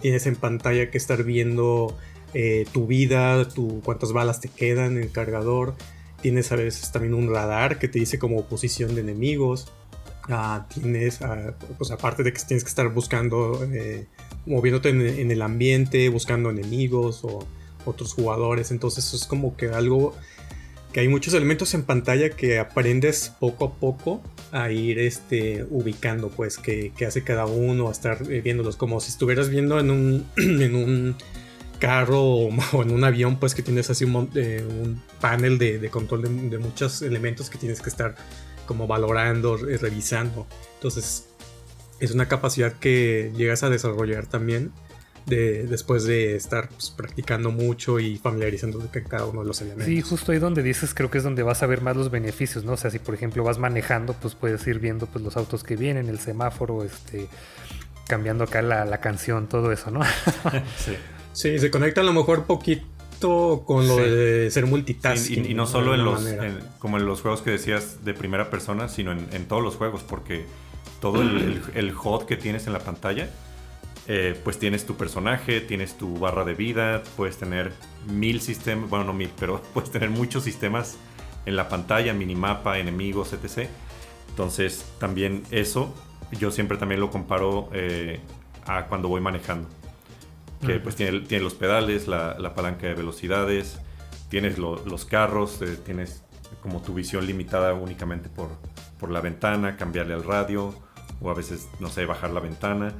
tienes 0.00 0.26
en 0.26 0.36
pantalla 0.36 0.90
que 0.90 0.98
estar 0.98 1.24
viendo 1.24 1.96
eh, 2.34 2.66
tu 2.72 2.86
vida, 2.86 3.48
tu, 3.48 3.80
cuántas 3.84 4.12
balas 4.12 4.40
te 4.40 4.48
quedan 4.48 4.96
en 4.96 5.02
el 5.04 5.10
cargador. 5.10 5.74
Tienes 6.20 6.52
a 6.52 6.56
veces 6.56 6.92
también 6.92 7.14
un 7.14 7.32
radar 7.32 7.78
que 7.78 7.88
te 7.88 7.98
dice 7.98 8.18
como 8.18 8.44
posición 8.44 8.94
de 8.94 9.00
enemigos. 9.00 9.72
Ah, 10.28 10.66
tienes, 10.72 11.22
ah, 11.22 11.54
pues 11.78 11.90
aparte 11.90 12.22
de 12.22 12.32
que 12.32 12.40
tienes 12.42 12.62
que 12.64 12.68
estar 12.68 12.88
buscando, 12.90 13.66
eh, 13.72 14.06
moviéndote 14.44 14.90
en, 14.90 15.30
el 15.30 15.42
ambiente, 15.42 16.08
buscando 16.10 16.50
enemigos 16.50 17.24
o 17.24 17.46
otros 17.86 18.12
jugadores. 18.12 18.70
Entonces 18.70 19.06
eso 19.06 19.16
es 19.16 19.24
como 19.24 19.56
que 19.56 19.68
algo 19.68 20.14
que 20.92 21.00
hay 21.00 21.08
muchos 21.08 21.34
elementos 21.34 21.74
en 21.74 21.82
pantalla 21.82 22.30
que 22.30 22.58
aprendes 22.58 23.32
poco 23.38 23.66
a 23.66 23.74
poco 23.74 24.22
a 24.52 24.70
ir 24.70 24.98
este, 24.98 25.66
ubicando, 25.70 26.30
pues, 26.30 26.58
que, 26.58 26.92
hace 27.06 27.22
cada 27.22 27.46
uno, 27.46 27.88
a 27.88 27.92
estar 27.92 28.18
eh, 28.30 28.40
viéndolos 28.40 28.76
como 28.76 29.00
si 29.00 29.10
estuvieras 29.10 29.50
viendo 29.50 29.78
en 29.78 29.90
un, 29.90 30.26
en 30.36 30.74
un 30.74 31.16
carro 31.78 32.22
o, 32.72 32.82
en 32.82 32.90
un 32.90 33.04
avión, 33.04 33.38
pues 33.38 33.54
que 33.54 33.62
tienes 33.62 33.90
así 33.90 34.04
un, 34.04 34.30
eh, 34.34 34.64
panel 35.20 35.58
de, 35.58 35.88
control 35.90 36.50
de, 36.50 36.58
muchos 36.58 37.02
elementos 37.02 37.50
que 37.50 37.58
tienes 37.58 37.80
que 37.80 37.90
estar 37.90 38.14
como 38.66 38.86
valorando, 38.86 39.56
revisando. 39.56 40.46
Entonces, 40.74 41.28
es 42.00 42.12
una 42.12 42.28
capacidad 42.28 42.72
que 42.72 43.32
llegas 43.36 43.62
a 43.62 43.70
desarrollar 43.70 44.26
también 44.26 44.72
de, 45.28 45.66
después 45.66 46.04
de 46.04 46.36
estar 46.36 46.68
pues, 46.68 46.90
practicando 46.90 47.50
mucho 47.50 48.00
y 48.00 48.18
familiarizando 48.18 48.78
con 48.78 48.88
cada 49.04 49.26
uno 49.26 49.42
de 49.42 49.46
los 49.46 49.60
elementos. 49.60 49.86
Sí, 49.86 50.00
justo 50.00 50.32
ahí 50.32 50.38
donde 50.38 50.62
dices, 50.62 50.94
creo 50.94 51.10
que 51.10 51.18
es 51.18 51.24
donde 51.24 51.42
vas 51.42 51.62
a 51.62 51.66
ver 51.66 51.82
más 51.82 51.96
los 51.96 52.10
beneficios, 52.10 52.64
¿no? 52.64 52.72
O 52.72 52.76
sea, 52.76 52.90
si 52.90 52.98
por 52.98 53.14
ejemplo 53.14 53.44
vas 53.44 53.58
manejando, 53.58 54.14
pues 54.14 54.34
puedes 54.34 54.66
ir 54.66 54.78
viendo 54.78 55.06
pues, 55.06 55.24
los 55.24 55.36
autos 55.36 55.64
que 55.64 55.76
vienen, 55.76 56.08
el 56.08 56.18
semáforo, 56.18 56.84
este 56.84 57.28
cambiando 58.06 58.44
acá 58.44 58.62
la, 58.62 58.86
la 58.86 59.00
canción, 59.00 59.48
todo 59.48 59.70
eso, 59.70 59.90
¿no? 59.90 60.00
sí. 60.78 60.96
Sí, 61.32 61.58
se 61.60 61.70
conecta 61.70 62.00
a 62.00 62.04
lo 62.04 62.12
mejor 62.12 62.46
poquito 62.46 63.62
con 63.64 63.86
lo 63.86 63.96
de 63.96 64.50
ser 64.50 64.66
multitasking. 64.66 65.48
y, 65.48 65.54
no 65.54 65.66
solo 65.66 65.94
en 65.94 66.04
los, 66.04 66.26
como 66.78 66.96
en 66.96 67.06
los 67.06 67.20
juegos 67.20 67.42
que 67.42 67.50
decías 67.50 68.04
de 68.04 68.14
primera 68.14 68.50
persona, 68.50 68.88
sino 68.88 69.12
en, 69.12 69.44
todos 69.46 69.62
los 69.62 69.76
juegos, 69.76 70.02
porque 70.02 70.46
todo 71.00 71.22
el, 71.22 71.62
el, 71.74 71.94
HUD 71.94 72.24
que 72.24 72.36
tienes 72.36 72.66
en 72.66 72.72
la 72.72 72.80
pantalla, 72.80 73.28
eh, 74.08 74.38
pues 74.42 74.58
tienes 74.58 74.86
tu 74.86 74.96
personaje, 74.96 75.60
tienes 75.60 75.96
tu 75.96 76.18
barra 76.18 76.44
de 76.44 76.54
vida, 76.54 77.02
puedes 77.16 77.36
tener 77.36 77.72
mil 78.08 78.40
sistemas, 78.40 78.90
bueno, 78.90 79.04
no 79.04 79.12
mil, 79.12 79.30
pero 79.38 79.62
puedes 79.74 79.90
tener 79.90 80.10
muchos 80.10 80.44
sistemas 80.44 80.96
en 81.46 81.56
la 81.56 81.68
pantalla, 81.68 82.12
minimapa, 82.12 82.78
enemigos, 82.78 83.32
etc. 83.32 83.68
Entonces, 84.30 84.84
también 84.98 85.42
eso, 85.50 85.94
yo 86.32 86.50
siempre 86.50 86.78
también 86.78 87.00
lo 87.00 87.10
comparo 87.10 87.68
eh, 87.72 88.20
a 88.66 88.86
cuando 88.86 89.08
voy 89.08 89.20
manejando 89.20 89.68
que 90.66 90.80
pues 90.80 90.96
tiene, 90.96 91.20
tiene, 91.20 91.44
los 91.44 91.54
pedales, 91.54 92.08
la, 92.08 92.54
palanca 92.54 92.86
de 92.86 92.94
velocidades, 92.94 93.78
tienes 94.28 94.58
los 94.58 95.04
carros, 95.04 95.62
eh, 95.62 95.76
tienes 95.84 96.24
como 96.62 96.82
tu 96.82 96.94
visión 96.94 97.26
limitada 97.26 97.74
únicamente 97.74 98.28
por, 98.28 98.50
por 98.98 99.10
la 99.10 99.20
ventana, 99.20 99.76
cambiarle 99.76 100.14
al 100.14 100.24
radio 100.24 100.74
o 101.20 101.30
a 101.30 101.34
veces, 101.34 101.68
no 101.80 101.88
sé, 101.88 102.06
bajar 102.06 102.30
la 102.30 102.40
ventana. 102.40 102.94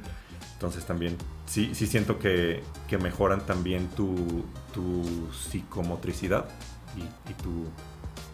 Entonces 0.59 0.85
también 0.85 1.15
sí, 1.47 1.73
sí 1.73 1.87
siento 1.87 2.19
que, 2.19 2.61
que 2.89 2.97
mejoran 2.97 3.45
también 3.45 3.87
tu, 3.95 4.43
tu 4.73 5.29
psicomotricidad 5.31 6.49
y, 6.97 7.01
y 7.31 7.33
tu, 7.35 7.65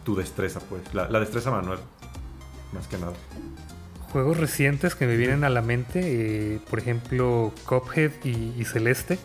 tu, 0.04 0.16
destreza, 0.16 0.60
pues. 0.60 0.82
La, 0.96 1.08
la 1.08 1.20
destreza 1.20 1.52
manual, 1.52 1.78
más 2.74 2.88
que 2.88 2.98
nada 2.98 3.14
juegos 4.16 4.38
recientes 4.38 4.96
que 4.96 5.08
me 5.08 5.18
vienen 5.18 5.44
a 5.44 5.50
la 5.50 5.62
mente, 5.62 6.00
eh, 6.56 6.60
por 6.70 6.80
ejemplo, 6.80 7.52
Cuphead 7.66 8.12
y, 8.24 8.64
Celeste, 8.64 9.20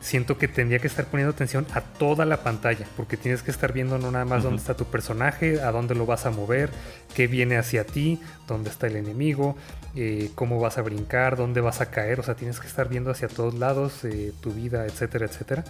siento 0.00 0.38
que 0.38 0.48
tendría 0.48 0.78
que 0.78 0.86
estar 0.86 1.04
poniendo 1.04 1.32
atención 1.32 1.66
a 1.74 1.82
toda 1.82 2.24
la 2.24 2.38
pantalla, 2.42 2.86
porque 2.96 3.16
tienes 3.16 3.42
que 3.42 3.50
estar 3.50 3.72
viendo 3.72 3.98
no 3.98 4.10
nada 4.10 4.24
más 4.24 4.42
dónde 4.42 4.58
está 4.58 4.74
tu 4.74 4.86
personaje, 4.86 5.60
a 5.60 5.70
dónde 5.72 5.94
lo 5.94 6.06
vas 6.06 6.24
a 6.24 6.30
mover, 6.30 6.70
qué 7.14 7.26
viene 7.26 7.58
hacia 7.58 7.84
ti, 7.84 8.18
dónde 8.48 8.70
está 8.70 8.86
el 8.86 8.96
enemigo, 8.96 9.56
eh, 9.94 10.30
cómo 10.34 10.58
vas 10.58 10.78
a 10.78 10.82
brincar, 10.82 11.36
dónde 11.36 11.60
vas 11.60 11.82
a 11.82 11.90
caer, 11.90 12.18
o 12.18 12.22
sea, 12.22 12.34
tienes 12.34 12.60
que 12.60 12.66
estar 12.66 12.88
viendo 12.88 13.10
hacia 13.10 13.28
todos 13.28 13.54
lados, 13.54 14.04
eh, 14.04 14.32
tu 14.40 14.52
vida, 14.52 14.86
etcétera, 14.86 15.26
etcétera. 15.26 15.64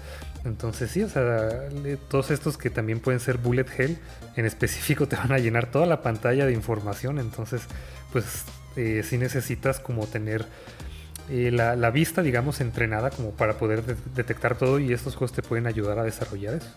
Entonces 0.45 0.93
sí, 0.93 1.03
o 1.03 1.09
sea, 1.09 1.69
todos 2.09 2.31
estos 2.31 2.57
que 2.57 2.71
también 2.71 3.01
pueden 3.01 3.19
ser 3.19 3.39
bullet 3.39 3.67
hell, 3.77 3.99
en 4.37 4.47
específico 4.47 5.09
te 5.09 5.17
van 5.17 5.33
a 5.33 5.39
llenar 5.39 5.71
toda 5.73 5.87
la 5.87 6.03
pantalla 6.03 6.47
de 6.47 6.53
información, 6.53 7.19
entonces 7.19 7.63
pues 8.13 8.45
eh, 8.77 9.03
sí 9.05 9.19
necesitas 9.19 9.81
como 9.81 10.07
tener 10.07 10.47
eh, 11.31 11.53
la, 11.53 11.91
vista, 11.91 12.23
digamos, 12.23 12.61
entrenada 12.61 13.11
como 13.11 13.31
para 13.31 13.57
poder 13.57 13.85
detectar 14.17 14.59
todo 14.59 14.81
y 14.81 14.93
estos 14.93 15.15
juegos 15.15 15.33
te 15.33 15.43
pueden 15.43 15.67
ayudar 15.67 15.99
a 15.99 16.03
desarrollar 16.03 16.55
eso. 16.55 16.69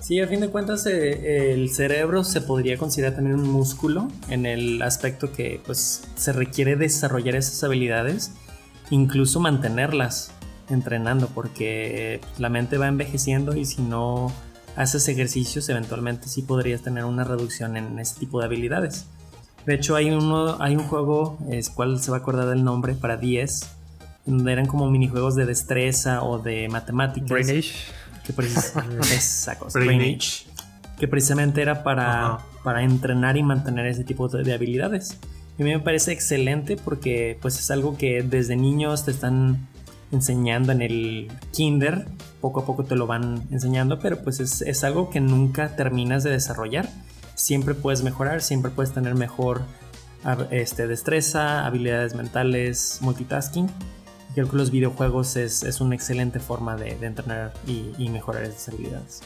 Sí, 0.00 0.20
a 0.20 0.26
fin 0.26 0.40
de 0.40 0.48
cuentas 0.48 0.84
eh, 0.86 1.52
el 1.52 1.70
cerebro 1.70 2.24
se 2.24 2.40
podría 2.40 2.76
considerar 2.76 3.14
también 3.14 3.36
un 3.36 3.48
músculo 3.48 4.08
en 4.28 4.46
el 4.46 4.82
aspecto 4.82 5.32
que 5.32 5.60
pues 5.64 6.02
se 6.16 6.32
requiere 6.32 6.76
desarrollar 6.76 7.36
esas 7.36 7.62
habilidades, 7.62 8.32
incluso 8.90 9.38
mantenerlas 9.38 10.32
entrenando 10.68 11.28
porque 11.28 12.20
la 12.38 12.48
mente 12.48 12.78
va 12.78 12.88
envejeciendo 12.88 13.54
y 13.54 13.64
si 13.64 13.80
no 13.80 14.32
haces 14.76 15.06
ejercicios 15.08 15.68
eventualmente 15.68 16.26
sí 16.28 16.42
podrías 16.42 16.82
tener 16.82 17.04
una 17.04 17.22
reducción 17.22 17.76
en 17.76 17.98
ese 17.98 18.18
tipo 18.18 18.40
de 18.40 18.46
habilidades. 18.46 19.06
De 19.66 19.74
hecho, 19.74 19.96
hay, 19.96 20.10
uno, 20.10 20.56
hay 20.60 20.76
un 20.76 20.84
juego, 20.84 21.38
es 21.50 21.70
cual 21.70 22.00
se 22.00 22.10
va 22.10 22.18
a 22.18 22.20
acordar 22.20 22.48
del 22.48 22.64
nombre, 22.64 22.94
para 22.94 23.16
10, 23.16 23.66
donde 24.26 24.52
eran 24.52 24.66
como 24.66 24.90
minijuegos 24.90 25.36
de 25.36 25.46
destreza 25.46 26.22
o 26.22 26.38
de 26.38 26.68
matemáticas. 26.68 27.30
Brain 27.30 27.50
Age. 27.50 27.72
Que, 28.26 28.32
que 30.98 31.08
precisamente 31.08 31.62
era 31.62 31.82
para, 31.82 32.38
para 32.62 32.82
entrenar 32.82 33.36
y 33.36 33.42
mantener 33.42 33.86
ese 33.86 34.04
tipo 34.04 34.28
de, 34.28 34.52
habilidades. 34.52 35.18
Y 35.58 35.62
a 35.62 35.64
mí 35.64 35.72
me 35.72 35.80
parece 35.80 36.12
excelente 36.12 36.76
porque 36.76 37.38
pues 37.40 37.58
es 37.58 37.70
algo 37.70 37.96
que 37.96 38.22
desde 38.22 38.56
niños 38.56 39.04
te 39.04 39.12
están 39.12 39.66
enseñando 40.12 40.72
en 40.72 40.82
el 40.82 41.28
kinder, 41.52 42.06
poco 42.40 42.60
a 42.60 42.66
poco 42.66 42.84
te 42.84 42.96
lo 42.96 43.06
van 43.06 43.42
enseñando, 43.50 43.98
pero 43.98 44.22
pues 44.22 44.40
es, 44.40 44.62
es 44.62 44.84
algo 44.84 45.10
que 45.10 45.20
nunca 45.20 45.74
terminas 45.76 46.22
de 46.22 46.30
desarrollar 46.30 46.88
siempre 47.34 47.74
puedes 47.74 48.02
mejorar, 48.02 48.42
siempre 48.42 48.70
puedes 48.70 48.92
tener 48.92 49.14
mejor 49.14 49.62
este, 50.50 50.86
destreza, 50.86 51.66
habilidades 51.66 52.14
mentales, 52.14 52.98
multitasking. 53.00 53.68
Creo 54.34 54.50
que 54.50 54.56
los 54.56 54.70
videojuegos 54.70 55.36
es, 55.36 55.62
es 55.62 55.80
una 55.80 55.94
excelente 55.94 56.40
forma 56.40 56.76
de, 56.76 56.90
entrenar 57.04 57.52
y 57.66 58.08
mejorar 58.08 58.42
esas 58.44 58.68
habilidades. 58.68 59.22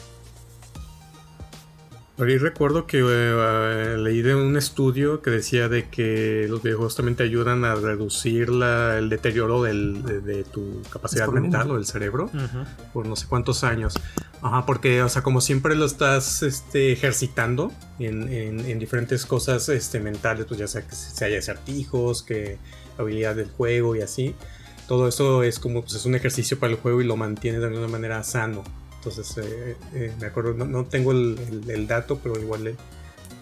Ahí 2.19 2.37
recuerdo 2.37 2.85
que 2.85 2.99
eh, 2.99 3.97
leí 3.97 4.21
de 4.21 4.35
un 4.35 4.57
estudio 4.57 5.21
que 5.21 5.29
decía 5.29 5.69
de 5.69 5.87
que 5.87 6.47
los 6.49 6.61
videojuegos 6.61 6.97
también 6.97 7.15
te 7.15 7.23
ayudan 7.23 7.63
a 7.63 7.75
reducir 7.75 8.49
el 8.49 9.07
deterioro 9.07 9.63
de, 9.63 10.45
tu 10.51 10.81
capacidad 10.91 11.29
mental 11.29 11.71
o 11.71 11.75
del 11.75 11.85
cerebro 11.85 12.29
por 12.91 13.07
no 13.07 13.15
sé 13.15 13.25
cuántos 13.27 13.63
años. 13.63 13.93
Ajá, 14.41 14.65
porque, 14.65 15.01
o 15.01 15.07
sea, 15.07 15.21
como 15.21 15.39
siempre 15.39 15.75
lo 15.75 15.85
estás 15.85 16.43
este, 16.43 16.91
ejercitando 16.91 17.71
en, 17.99 18.79
diferentes 18.79 19.25
cosas 19.25 19.69
este, 19.69 20.01
mentales, 20.01 20.45
pues 20.45 20.59
ya 20.59 20.67
sea 20.67 20.81
que 20.81 20.95
se 20.95 21.23
haya 21.23 21.39
acertijos, 21.39 22.21
que 22.23 22.57
habilidad 22.97 23.35
del 23.35 23.49
juego 23.49 23.95
y 23.95 24.01
así. 24.01 24.35
Todo 24.89 25.07
eso 25.07 25.43
es 25.43 25.57
como, 25.59 25.83
pues 25.83 25.93
es 25.93 26.05
un 26.05 26.15
ejercicio 26.15 26.59
para 26.59 26.73
el 26.73 26.79
juego 26.79 26.99
y 26.99 27.05
lo 27.05 27.15
mantiene 27.15 27.59
de 27.59 27.67
alguna 27.67 27.87
manera 27.87 28.23
sano. 28.23 28.63
Entonces, 28.99 29.37
eh, 29.37 29.77
eh, 29.93 30.13
me 30.19 30.27
acuerdo, 30.27 30.53
no, 30.53 30.83
tengo 30.85 31.13
el, 31.13 31.87
dato, 31.87 32.19
pero 32.21 32.37
igual 32.37 32.67
eh, 32.67 32.75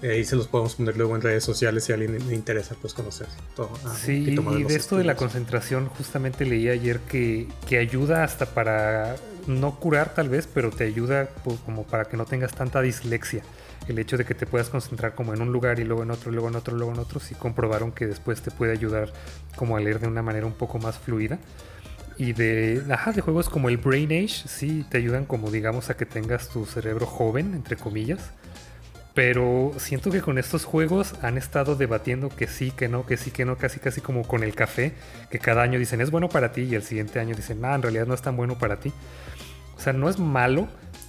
ahí 0.03 0.23
se 0.23 0.35
los 0.35 0.47
podemos 0.47 0.75
poner 0.75 0.95
luego 0.95 1.15
en 1.15 1.23
redes 1.23 1.43
sociales 1.43 1.85
si 1.85 1.91
a 1.91 1.95
alguien 1.95 2.27
le 2.27 2.35
interesa 2.35 2.75
pues 2.79 2.93
conocer 2.93 3.27
todo. 3.55 3.71
Ah, 3.83 3.95
sí, 3.99 4.37
y 4.39 4.63
de, 4.63 4.75
esto 4.75 4.97
de 4.97 5.03
la 5.03 5.15
concentración, 5.15 5.87
justamente 5.87 6.45
leí 6.45 6.69
ayer 6.69 6.99
que, 6.99 7.47
que, 7.67 7.79
ayuda 7.79 8.23
hasta 8.23 8.45
para 8.45 9.15
no 9.47 9.79
curar 9.79 10.13
tal 10.13 10.29
vez, 10.29 10.47
pero 10.51 10.69
te 10.69 10.83
ayuda 10.83 11.27
como 11.65 11.83
para 11.83 12.05
que 12.05 12.17
no 12.17 12.25
tengas 12.25 12.53
tanta 12.53 12.79
dislexia. 12.81 13.41
El 13.87 13.97
hecho 13.97 14.15
de 14.17 14.25
que 14.25 14.35
te 14.35 14.45
puedas 14.45 14.69
concentrar 14.69 15.15
como 15.15 15.33
en 15.33 15.41
un 15.41 15.51
lugar 15.51 15.79
y 15.79 15.85
luego 15.85 16.03
en 16.03 16.11
otro, 16.11 16.31
luego 16.31 16.49
en 16.49 16.55
otro, 16.55 16.75
luego 16.75 16.93
en 16.93 16.99
otro, 16.99 17.19
sí 17.19 17.33
comprobaron 17.33 17.91
que 17.91 18.05
después 18.05 18.41
te 18.41 18.51
puede 18.51 18.73
ayudar 18.73 19.11
como 19.55 19.75
a 19.75 19.79
leer 19.79 19.99
de 19.99 20.07
una 20.07 20.21
manera 20.21 20.45
un 20.45 20.53
poco 20.53 20.77
más 20.77 20.99
fluida. 20.99 21.39
Y 22.17 22.33
de, 22.33 22.83
ajá, 22.89 23.11
de 23.11 23.21
juegos 23.21 23.49
como 23.49 23.69
el 23.69 23.77
Brain 23.77 24.11
Age, 24.11 24.47
sí 24.47 24.85
te 24.89 24.97
ayudan 24.97 25.25
como 25.25 25.51
digamos 25.51 25.89
a 25.89 25.97
que 25.97 26.05
tengas 26.05 26.49
tu 26.49 26.65
cerebro 26.65 27.05
joven, 27.05 27.53
entre 27.53 27.75
comillas. 27.75 28.31
Pero 29.13 29.71
siento 29.77 30.11
que 30.11 30.21
con 30.21 30.37
estos 30.37 30.63
juegos 30.63 31.15
han 31.23 31.37
estado 31.37 31.75
debatiendo 31.75 32.29
que 32.29 32.47
sí, 32.47 32.71
que 32.71 32.87
no, 32.87 33.05
que 33.05 33.17
sí, 33.17 33.31
que 33.31 33.45
no, 33.45 33.57
casi 33.57 33.79
casi 33.79 33.99
como 34.01 34.27
con 34.27 34.43
el 34.43 34.53
café, 34.53 34.93
que 35.31 35.39
cada 35.39 35.63
año 35.63 35.79
dicen 35.79 36.01
es 36.01 36.11
bueno 36.11 36.29
para 36.29 36.51
ti 36.51 36.61
y 36.61 36.75
el 36.75 36.83
siguiente 36.83 37.19
año 37.19 37.35
dicen, 37.35 37.63
ah, 37.65 37.73
en 37.73 37.81
realidad 37.81 38.05
no 38.05 38.13
es 38.13 38.21
tan 38.21 38.37
bueno 38.37 38.57
para 38.59 38.79
ti. 38.79 38.93
O 39.75 39.79
sea, 39.79 39.93
no 39.93 40.09
es 40.09 40.19
malo, 40.19 40.67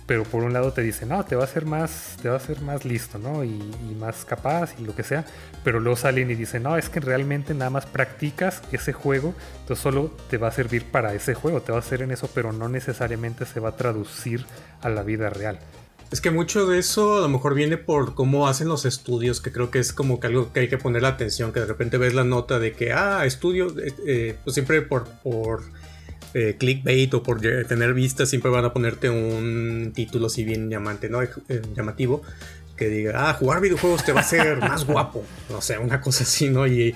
pero 0.09 0.25
por 0.25 0.43
un 0.43 0.55
lado 0.55 0.73
te 0.73 0.81
dice, 0.81 1.05
no, 1.05 1.23
te 1.23 1.37
va 1.37 1.43
a 1.43 1.45
hacer 1.45 1.67
más, 1.67 2.17
te 2.23 2.31
va 2.31 2.35
a 2.35 2.39
hacer 2.39 2.63
más 2.63 2.87
listo, 2.87 3.19
¿no? 3.19 3.45
Y, 3.45 3.59
más 4.01 4.25
capaz 4.25 4.75
y 4.79 4.85
lo 4.85 4.95
que 4.95 5.03
sea, 5.03 5.27
pero 5.65 5.81
luego 5.81 5.97
salen 5.97 6.31
y 6.31 6.35
dicen, 6.35 6.63
no, 6.63 6.79
es 6.79 6.89
que 6.89 7.01
realmente 7.01 7.53
nada 7.53 7.69
más 7.69 7.85
practicas 7.85 8.63
ese 8.73 8.93
juego, 8.93 9.35
entonces 9.61 9.83
solo 9.83 10.17
te 10.31 10.39
va 10.39 10.49
a 10.49 10.53
servir 10.53 10.85
para 10.85 11.13
ese 11.13 11.35
juego, 11.35 11.61
te 11.61 11.73
va 11.73 11.79
a 11.79 11.81
hacer 11.81 12.01
en 12.01 12.11
eso, 12.11 12.31
pero 12.33 12.53
no 12.53 12.69
necesariamente 12.71 13.45
se 13.45 13.61
va 13.61 13.71
a 13.71 13.77
traducir 13.77 14.47
a 14.81 14.89
la 14.89 15.03
vida 15.03 15.29
real. 15.29 15.59
Es 16.11 16.23
que 16.23 16.31
mucho 16.31 16.67
de 16.67 16.79
eso 16.79 17.19
a 17.19 17.21
lo 17.21 17.29
mejor 17.29 17.55
viene 17.55 17.77
por 17.77 18.15
cómo 18.15 18.49
hacen 18.49 18.69
los 18.69 18.87
estudios, 18.87 19.43
que 19.43 19.53
creo 19.53 19.71
que 19.71 19.79
es 19.79 19.93
como 19.93 20.21
que 20.21 20.29
algo 20.29 20.53
que 20.55 20.61
hay 20.61 20.69
que 20.69 20.79
poner 20.79 21.03
la 21.03 21.09
atención, 21.09 21.53
que 21.53 21.61
de 21.61 21.67
repente 21.67 21.99
ves 21.99 22.15
la 22.15 22.25
nota 22.25 22.59
de 22.59 22.73
que, 22.73 22.93
ah, 22.93 23.27
estudio, 23.27 23.69
eh, 23.79 23.93
eh, 24.07 24.39
pues 24.43 24.55
siempre 24.55 24.81
por 24.81 25.07
eh, 26.39 26.57
clickbait 26.57 27.13
o 27.15 27.23
por 27.23 27.41
tener 27.41 27.95
vistas, 27.95 28.29
siempre 28.31 28.49
van 28.49 28.65
a 28.65 28.73
ponerte 28.73 29.11
un 29.11 29.91
título 29.93 30.29
así 30.29 30.45
bien 30.45 30.71
llamante, 30.71 31.09
¿no? 31.09 31.21
Eh, 31.21 31.31
llamativo, 31.75 32.23
que 32.77 32.89
diga, 32.89 33.29
ah, 33.29 33.35
jugar 33.35 33.61
videojuegos 33.61 34.05
te 34.05 34.13
va 34.13 34.21
a 34.21 34.23
hacer 34.23 34.59
más 34.61 34.87
guapo, 34.87 35.25
no 35.51 35.61
sé, 35.61 35.79
una 35.79 36.01
cosa 36.01 36.23
así, 36.23 36.49
¿no? 36.49 36.67
Y, 36.69 36.95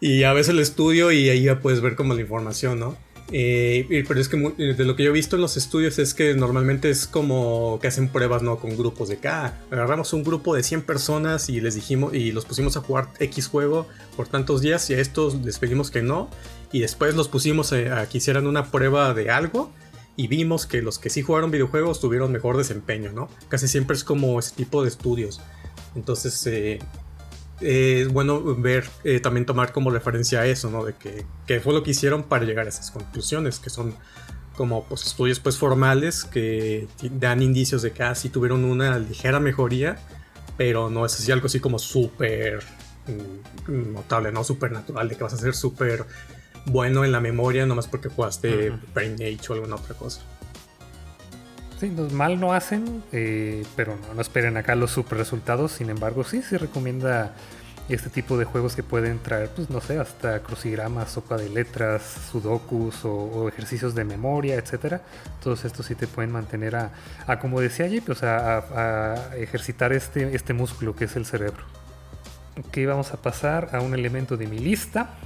y 0.00 0.24
a 0.24 0.32
veces 0.32 0.50
el 0.50 0.58
estudio 0.58 1.12
y 1.12 1.28
ahí 1.28 1.44
ya 1.44 1.60
puedes 1.60 1.80
ver 1.80 1.94
como 1.94 2.14
la 2.14 2.20
información, 2.22 2.80
¿no? 2.80 2.96
Eh, 3.32 4.04
pero 4.06 4.20
es 4.20 4.28
que 4.28 4.36
de 4.36 4.84
lo 4.84 4.96
que 4.96 5.02
yo 5.02 5.10
he 5.10 5.12
visto 5.12 5.36
en 5.36 5.42
los 5.42 5.56
estudios 5.56 5.98
es 5.98 6.12
que 6.12 6.34
normalmente 6.34 6.90
es 6.90 7.06
como 7.06 7.78
que 7.80 7.88
hacen 7.88 8.08
pruebas, 8.08 8.42
¿no? 8.42 8.58
Con 8.58 8.76
grupos 8.76 9.08
de 9.08 9.14
acá. 9.14 9.46
Ah, 9.46 9.54
agarramos 9.70 10.12
un 10.12 10.22
grupo 10.22 10.54
de 10.54 10.62
100 10.62 10.82
personas 10.82 11.48
y 11.48 11.60
les 11.60 11.74
dijimos 11.74 12.14
y 12.14 12.32
los 12.32 12.44
pusimos 12.44 12.76
a 12.76 12.80
jugar 12.80 13.08
X 13.18 13.48
juego 13.48 13.86
por 14.16 14.28
tantos 14.28 14.60
días 14.60 14.88
y 14.90 14.94
a 14.94 15.00
estos 15.00 15.36
les 15.36 15.58
pedimos 15.58 15.90
que 15.90 16.02
no 16.02 16.28
y 16.70 16.80
después 16.80 17.14
los 17.14 17.28
pusimos 17.28 17.72
a, 17.72 18.06
que 18.08 18.18
hicieran 18.18 18.46
una 18.46 18.70
prueba 18.70 19.14
de 19.14 19.30
algo 19.30 19.72
y 20.16 20.28
vimos 20.28 20.66
que 20.66 20.82
los 20.82 20.98
que 20.98 21.10
sí 21.10 21.22
jugaron 21.22 21.50
videojuegos 21.50 22.00
tuvieron 22.00 22.30
mejor 22.30 22.56
desempeño, 22.56 23.10
¿no? 23.12 23.28
Casi 23.48 23.68
siempre 23.68 23.96
es 23.96 24.04
como 24.04 24.38
ese 24.38 24.54
tipo 24.54 24.82
de 24.82 24.88
estudios. 24.88 25.40
Entonces 25.96 26.46
eh, 26.46 26.78
es 27.60 28.08
bueno 28.08 28.42
ver, 28.56 28.84
eh, 29.04 29.20
también 29.20 29.46
tomar 29.46 29.72
como 29.72 29.90
referencia 29.90 30.40
a 30.40 30.46
eso, 30.46 30.70
¿no? 30.70 30.84
De 30.84 30.94
que, 30.94 31.60
fue 31.60 31.72
lo 31.72 31.82
que 31.82 31.92
hicieron 31.92 32.24
para 32.24 32.44
llegar 32.44 32.66
a 32.66 32.68
esas 32.68 32.90
conclusiones, 32.90 33.58
que 33.58 33.70
son 33.70 33.94
como 34.56 34.84
pues, 34.84 35.06
estudios 35.06 35.40
pues 35.40 35.58
formales 35.58 36.24
que 36.24 36.86
dan 37.12 37.42
indicios 37.42 37.82
de 37.82 37.90
que 37.92 38.04
así 38.04 38.28
ah, 38.28 38.32
tuvieron 38.32 38.64
una 38.64 38.98
ligera 38.98 39.40
mejoría, 39.40 39.98
pero 40.56 40.90
no 40.90 41.04
es 41.04 41.14
así 41.14 41.32
algo 41.32 41.46
así 41.46 41.60
como 41.60 41.78
súper 41.78 42.62
mm, 43.68 43.92
notable, 43.92 44.32
¿no? 44.32 44.44
Súper 44.44 44.72
natural, 44.72 45.08
de 45.08 45.16
que 45.16 45.24
vas 45.24 45.34
a 45.34 45.38
ser 45.38 45.54
súper 45.54 46.04
bueno 46.66 47.04
en 47.04 47.12
la 47.12 47.20
memoria 47.20 47.66
nomás 47.66 47.86
porque 47.86 48.08
jugaste 48.08 48.72
Brain 48.94 49.14
Age 49.14 49.40
o 49.50 49.52
alguna 49.54 49.76
otra 49.76 49.94
cosa. 49.94 50.22
Sí, 51.84 51.90
mal 51.90 52.40
no 52.40 52.54
hacen, 52.54 53.04
eh, 53.12 53.62
pero 53.76 53.98
no, 54.14 54.18
esperen 54.18 54.56
acá 54.56 54.74
los 54.74 54.90
super 54.90 55.18
resultados. 55.18 55.72
Sin 55.72 55.90
embargo, 55.90 56.24
sí 56.24 56.40
se 56.40 56.56
recomienda 56.56 57.34
este 57.90 58.08
tipo 58.08 58.38
de 58.38 58.46
juegos 58.46 58.74
que 58.74 58.82
pueden 58.82 59.18
traer, 59.18 59.50
pues 59.50 59.68
no 59.68 59.82
sé, 59.82 59.98
hasta 59.98 60.40
crucigramas, 60.40 61.10
sopa 61.10 61.36
de 61.36 61.50
letras, 61.50 62.02
sudokus 62.32 63.04
o, 63.04 63.50
ejercicios 63.50 63.94
de 63.94 64.04
memoria, 64.04 64.54
etcétera. 64.54 65.02
Todos 65.42 65.66
estos 65.66 65.84
sí 65.84 65.94
te 65.94 66.06
pueden 66.06 66.32
mantener 66.32 66.74
a, 66.74 67.38
como 67.38 67.60
decía 67.60 67.86
Jeep, 67.86 68.08
o 68.08 68.14
sea, 68.14 68.64
a, 68.74 69.36
ejercitar 69.36 69.92
este, 69.92 70.34
este 70.34 70.54
músculo 70.54 70.96
que 70.96 71.04
es 71.04 71.16
el 71.16 71.26
cerebro. 71.26 71.64
Ok, 72.66 72.78
vamos 72.86 73.12
a 73.12 73.18
pasar 73.18 73.68
a 73.72 73.82
un 73.82 73.92
elemento 73.92 74.38
de 74.38 74.46
mi 74.46 74.58
lista 74.58 75.18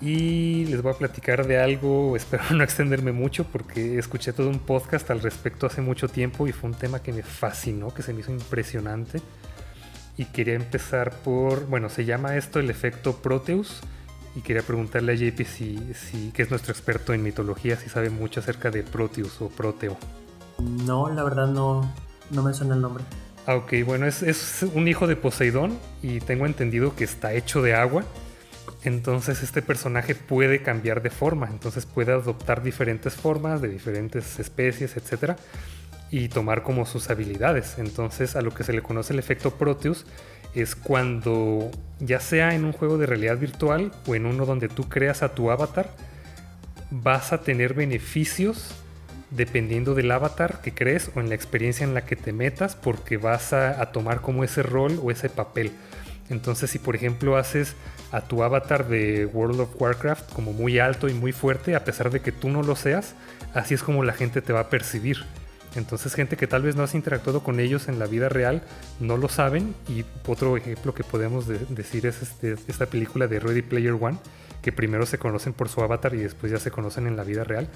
y 0.00 0.64
les 0.66 0.82
voy 0.82 0.92
a 0.92 0.96
platicar 0.96 1.46
de 1.46 1.58
algo, 1.58 2.16
espero 2.16 2.44
no 2.52 2.64
extenderme 2.64 3.12
mucho 3.12 3.44
porque 3.44 3.98
escuché 3.98 4.32
todo 4.32 4.48
un 4.48 4.58
podcast 4.58 5.10
al 5.10 5.20
respecto 5.20 5.66
hace 5.66 5.82
mucho 5.82 6.08
tiempo 6.08 6.46
y 6.46 6.52
fue 6.52 6.70
un 6.70 6.76
tema 6.76 7.02
que 7.02 7.12
me 7.12 7.22
fascinó, 7.22 7.92
que 7.92 8.02
se 8.02 8.12
me 8.12 8.20
hizo 8.20 8.32
impresionante. 8.32 9.20
Y 10.16 10.26
quería 10.26 10.54
empezar 10.54 11.12
por, 11.22 11.66
bueno, 11.66 11.88
se 11.88 12.04
llama 12.04 12.36
esto 12.36 12.60
el 12.60 12.68
efecto 12.68 13.16
Proteus 13.16 13.80
y 14.36 14.40
quería 14.40 14.62
preguntarle 14.62 15.12
a 15.12 15.14
JP 15.14 15.46
si, 15.46 15.78
si, 15.94 16.30
que 16.32 16.42
es 16.42 16.50
nuestro 16.50 16.72
experto 16.72 17.14
en 17.14 17.22
mitología, 17.22 17.76
si 17.76 17.88
sabe 17.88 18.10
mucho 18.10 18.40
acerca 18.40 18.70
de 18.70 18.82
Proteus 18.82 19.40
o 19.40 19.48
Proteo. 19.48 19.96
No, 20.58 21.08
la 21.08 21.24
verdad 21.24 21.46
no, 21.46 21.90
no 22.30 22.42
me 22.42 22.52
suena 22.52 22.74
el 22.74 22.82
nombre. 22.82 23.02
Ah, 23.46 23.54
ok, 23.54 23.72
bueno, 23.86 24.06
es, 24.06 24.22
es 24.22 24.62
un 24.74 24.88
hijo 24.88 25.06
de 25.06 25.16
Poseidón 25.16 25.78
y 26.02 26.20
tengo 26.20 26.44
entendido 26.44 26.94
que 26.94 27.04
está 27.04 27.32
hecho 27.32 27.62
de 27.62 27.74
agua. 27.74 28.04
Entonces 28.84 29.42
este 29.42 29.60
personaje 29.60 30.14
puede 30.14 30.62
cambiar 30.62 31.02
de 31.02 31.10
forma, 31.10 31.48
entonces 31.50 31.84
puede 31.84 32.12
adoptar 32.12 32.62
diferentes 32.62 33.14
formas 33.14 33.60
de 33.60 33.68
diferentes 33.68 34.38
especies, 34.38 34.96
etc. 34.96 35.36
Y 36.10 36.28
tomar 36.28 36.62
como 36.62 36.86
sus 36.86 37.10
habilidades. 37.10 37.78
Entonces 37.78 38.36
a 38.36 38.42
lo 38.42 38.52
que 38.52 38.64
se 38.64 38.72
le 38.72 38.82
conoce 38.82 39.12
el 39.12 39.18
efecto 39.18 39.52
Proteus 39.52 40.06
es 40.54 40.74
cuando 40.74 41.70
ya 42.00 42.20
sea 42.20 42.54
en 42.54 42.64
un 42.64 42.72
juego 42.72 42.96
de 42.98 43.06
realidad 43.06 43.38
virtual 43.38 43.92
o 44.06 44.14
en 44.14 44.26
uno 44.26 44.46
donde 44.46 44.68
tú 44.68 44.88
creas 44.88 45.22
a 45.22 45.34
tu 45.34 45.50
avatar, 45.50 45.90
vas 46.90 47.32
a 47.32 47.42
tener 47.42 47.74
beneficios 47.74 48.74
dependiendo 49.30 49.94
del 49.94 50.10
avatar 50.10 50.60
que 50.60 50.74
crees 50.74 51.10
o 51.14 51.20
en 51.20 51.28
la 51.28 51.36
experiencia 51.36 51.84
en 51.84 51.94
la 51.94 52.04
que 52.04 52.16
te 52.16 52.32
metas 52.32 52.74
porque 52.74 53.16
vas 53.16 53.52
a, 53.52 53.80
a 53.80 53.92
tomar 53.92 54.22
como 54.22 54.42
ese 54.42 54.62
rol 54.62 54.98
o 55.02 55.10
ese 55.10 55.28
papel. 55.28 55.70
Entonces 56.30 56.70
si 56.70 56.78
por 56.78 56.96
ejemplo 56.96 57.36
haces 57.36 57.74
a 58.12 58.22
tu 58.22 58.42
avatar 58.42 58.88
de 58.88 59.26
World 59.26 59.60
of 59.60 59.80
Warcraft 59.80 60.32
como 60.32 60.52
muy 60.52 60.78
alto 60.78 61.08
y 61.08 61.12
muy 61.12 61.32
fuerte, 61.32 61.74
a 61.74 61.84
pesar 61.84 62.10
de 62.10 62.20
que 62.20 62.32
tú 62.32 62.48
no 62.48 62.62
lo 62.62 62.76
seas, 62.76 63.14
así 63.52 63.74
es 63.74 63.82
como 63.82 64.04
la 64.04 64.12
gente 64.12 64.40
te 64.40 64.52
va 64.52 64.60
a 64.60 64.70
percibir. 64.70 65.18
Entonces 65.76 66.14
gente 66.14 66.36
que 66.36 66.46
tal 66.46 66.62
vez 66.62 66.74
no 66.74 66.82
has 66.82 66.94
interactuado 66.94 67.42
con 67.42 67.60
ellos 67.60 67.88
en 67.88 67.98
la 67.98 68.06
vida 68.06 68.28
real 68.28 68.62
no 68.98 69.16
lo 69.16 69.28
saben 69.28 69.74
y 69.88 70.04
otro 70.26 70.56
ejemplo 70.56 70.94
que 70.94 71.04
podemos 71.04 71.46
decir 71.46 72.06
es 72.06 72.22
este, 72.22 72.56
esta 72.66 72.86
película 72.86 73.28
de 73.28 73.38
Ready 73.38 73.62
Player 73.62 73.92
One, 73.92 74.18
que 74.62 74.72
primero 74.72 75.06
se 75.06 75.18
conocen 75.18 75.52
por 75.52 75.68
su 75.68 75.80
avatar 75.80 76.14
y 76.14 76.18
después 76.18 76.50
ya 76.50 76.58
se 76.58 76.70
conocen 76.70 77.06
en 77.06 77.16
la 77.16 77.22
vida 77.22 77.44
real. 77.44 77.68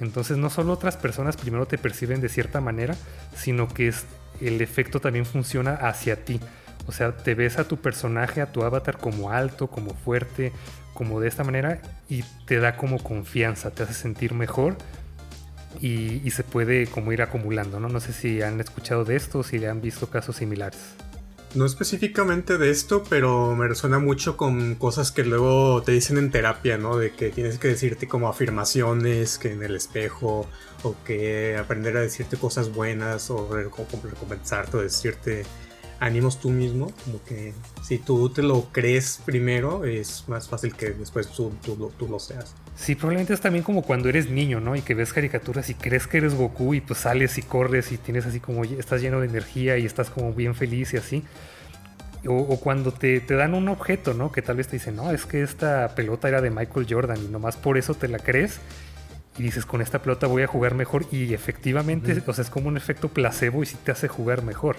Entonces 0.00 0.36
no 0.36 0.50
solo 0.50 0.72
otras 0.72 0.96
personas 0.96 1.36
primero 1.36 1.66
te 1.66 1.78
perciben 1.78 2.20
de 2.20 2.28
cierta 2.28 2.60
manera, 2.60 2.96
sino 3.36 3.68
que 3.68 3.88
es, 3.88 4.04
el 4.40 4.60
efecto 4.60 5.00
también 5.00 5.26
funciona 5.26 5.74
hacia 5.74 6.24
ti. 6.24 6.40
O 6.88 6.92
sea, 6.92 7.14
te 7.14 7.34
ves 7.34 7.58
a 7.58 7.68
tu 7.68 7.76
personaje, 7.76 8.40
a 8.40 8.50
tu 8.50 8.62
avatar 8.62 8.96
como 8.96 9.30
alto, 9.30 9.68
como 9.68 9.92
fuerte, 9.92 10.52
como 10.94 11.20
de 11.20 11.28
esta 11.28 11.44
manera 11.44 11.80
y 12.08 12.24
te 12.46 12.58
da 12.58 12.76
como 12.76 12.98
confianza, 12.98 13.70
te 13.70 13.82
hace 13.84 13.92
sentir 13.92 14.32
mejor 14.34 14.76
y, 15.80 16.28
se 16.30 16.42
puede 16.42 16.86
como 16.86 17.12
ir 17.12 17.22
acumulando, 17.22 17.78
¿no? 17.78 17.88
No 17.88 18.00
sé 18.00 18.12
si 18.12 18.42
han 18.42 18.58
escuchado 18.58 19.04
de 19.04 19.16
esto 19.16 19.40
o 19.40 19.42
si 19.44 19.64
han 19.64 19.80
visto 19.80 20.08
casos 20.08 20.36
similares. 20.36 20.80
No 21.54 21.66
específicamente 21.66 22.58
de 22.58 22.70
esto, 22.70 23.04
pero 23.08 23.54
me 23.54 23.68
resuena 23.68 23.98
mucho 23.98 24.36
con 24.36 24.74
cosas 24.74 25.12
que 25.12 25.24
luego 25.24 25.82
te 25.82 25.92
dicen 25.92 26.18
en 26.18 26.30
terapia, 26.30 26.78
¿no? 26.78 26.96
De 26.96 27.12
que 27.12 27.30
tienes 27.30 27.58
que 27.58 27.68
decirte 27.68 28.08
como 28.08 28.28
afirmaciones, 28.28 29.38
que 29.38 29.52
en 29.52 29.62
el 29.62 29.76
espejo, 29.76 30.46
o 30.82 30.96
que 31.04 31.56
aprender 31.56 31.96
a 31.96 32.00
decirte 32.00 32.36
cosas 32.36 32.72
buenas, 32.72 33.30
o 33.30 33.48
recompensarte, 33.54 34.76
o 34.78 34.80
decirte 34.80 35.44
ánimos 36.00 36.38
tú 36.38 36.50
mismo, 36.50 36.92
como 37.04 37.22
que 37.24 37.52
si 37.82 37.98
tú 37.98 38.30
te 38.30 38.42
lo 38.42 38.68
crees 38.72 39.20
primero, 39.24 39.84
es 39.84 40.24
más 40.28 40.48
fácil 40.48 40.74
que 40.74 40.90
después 40.90 41.28
tú, 41.28 41.52
tú, 41.62 41.92
tú, 41.98 42.08
lo 42.08 42.18
seas. 42.18 42.54
Sí, 42.76 42.94
probablemente 42.94 43.34
es 43.34 43.40
también 43.40 43.64
como 43.64 43.82
cuando 43.82 44.08
eres 44.08 44.30
niño, 44.30 44.60
¿no? 44.60 44.76
Y 44.76 44.82
que 44.82 44.94
ves 44.94 45.12
caricaturas 45.12 45.68
y 45.70 45.74
crees 45.74 46.06
que 46.06 46.18
eres 46.18 46.34
Goku 46.34 46.74
y 46.74 46.80
pues 46.80 47.00
sales 47.00 47.36
y 47.38 47.42
corres 47.42 47.90
y 47.92 47.98
tienes 47.98 48.26
así 48.26 48.40
como, 48.40 48.64
estás 48.64 49.00
lleno 49.00 49.20
de 49.20 49.26
energía 49.26 49.78
y 49.78 49.86
estás 49.86 50.10
como 50.10 50.32
bien 50.32 50.54
feliz 50.54 50.94
y 50.94 50.98
así. 50.98 51.24
O, 52.26 52.58
cuando 52.58 52.92
te, 52.92 53.20
te, 53.20 53.34
dan 53.34 53.54
un 53.54 53.68
objeto, 53.68 54.12
¿no? 54.12 54.32
Que 54.32 54.42
tal 54.42 54.56
vez 54.56 54.66
te 54.66 54.76
dicen, 54.76 54.96
no, 54.96 55.12
es 55.12 55.24
que 55.24 55.42
esta 55.42 55.94
pelota 55.94 56.28
era 56.28 56.40
de 56.40 56.50
Michael 56.50 56.86
Jordan 56.88 57.18
y 57.24 57.28
nomás 57.28 57.56
por 57.56 57.78
eso 57.78 57.94
te 57.94 58.08
la 58.08 58.18
crees 58.18 58.58
y 59.38 59.42
dices, 59.44 59.64
con 59.64 59.80
esta 59.80 60.02
pelota 60.02 60.26
voy 60.26 60.42
a 60.42 60.48
jugar 60.48 60.74
mejor 60.74 61.06
y 61.12 61.32
efectivamente, 61.32 62.22
o 62.26 62.32
sea, 62.32 62.42
es 62.42 62.50
como 62.50 62.68
un 62.68 62.76
efecto 62.76 63.08
placebo 63.08 63.62
y 63.62 63.66
sí 63.66 63.76
te 63.84 63.92
hace 63.92 64.08
jugar 64.08 64.42
mejor. 64.42 64.76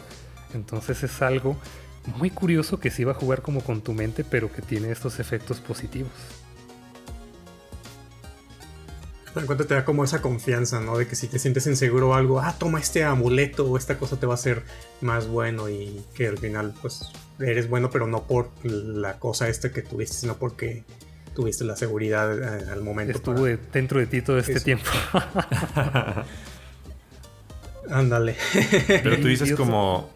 Entonces 0.54 1.04
es 1.04 1.22
algo 1.22 1.56
muy 2.18 2.30
curioso 2.30 2.80
que 2.80 2.90
sí 2.90 3.04
va 3.04 3.12
a 3.12 3.16
jugar 3.16 3.42
como 3.42 3.62
con 3.62 3.82
tu 3.82 3.94
mente, 3.94 4.24
pero 4.24 4.52
que 4.52 4.62
tiene 4.62 4.92
estos 4.92 5.20
efectos 5.20 5.60
positivos. 5.60 6.12
En 9.36 9.46
cuanto 9.46 9.66
te 9.66 9.76
da 9.76 9.86
como 9.86 10.04
esa 10.04 10.22
confianza, 10.22 10.80
¿no? 10.80 10.98
De 10.98 11.08
que 11.08 11.16
si 11.16 11.28
te 11.28 11.38
sientes 11.38 11.68
inseguro 11.68 12.10
o 12.10 12.14
algo, 12.16 12.40
ah, 12.40 12.56
toma 12.58 12.80
este 12.80 13.04
amuleto 13.04 13.70
o 13.70 13.78
esta 13.78 13.98
cosa 13.98 14.20
te 14.20 14.26
va 14.26 14.34
a 14.34 14.36
hacer 14.36 14.64
más 15.02 15.28
bueno 15.28 15.70
y 15.70 16.04
que 16.16 16.28
al 16.28 16.40
final, 16.40 16.74
pues, 16.82 17.12
eres 17.40 17.70
bueno, 17.70 17.92
pero 17.92 18.08
no 18.08 18.24
por 18.24 18.50
la 18.64 19.20
cosa 19.20 19.48
esta 19.48 19.72
que 19.72 19.84
tuviste, 19.84 20.18
sino 20.18 20.38
porque 20.38 20.84
tuviste 21.36 21.64
la 21.64 21.76
seguridad 21.76 22.38
eh, 22.38 22.72
al 22.72 22.82
momento. 22.82 23.18
Estuvo 23.18 23.46
dentro 23.46 24.00
de 24.00 24.08
ti 24.08 24.22
todo 24.24 24.40
este 24.40 24.60
tiempo. 24.60 24.90
Ándale. 27.90 28.36
Pero 28.88 29.20
tú 29.20 29.28
dices 29.28 29.54
como 29.54 30.10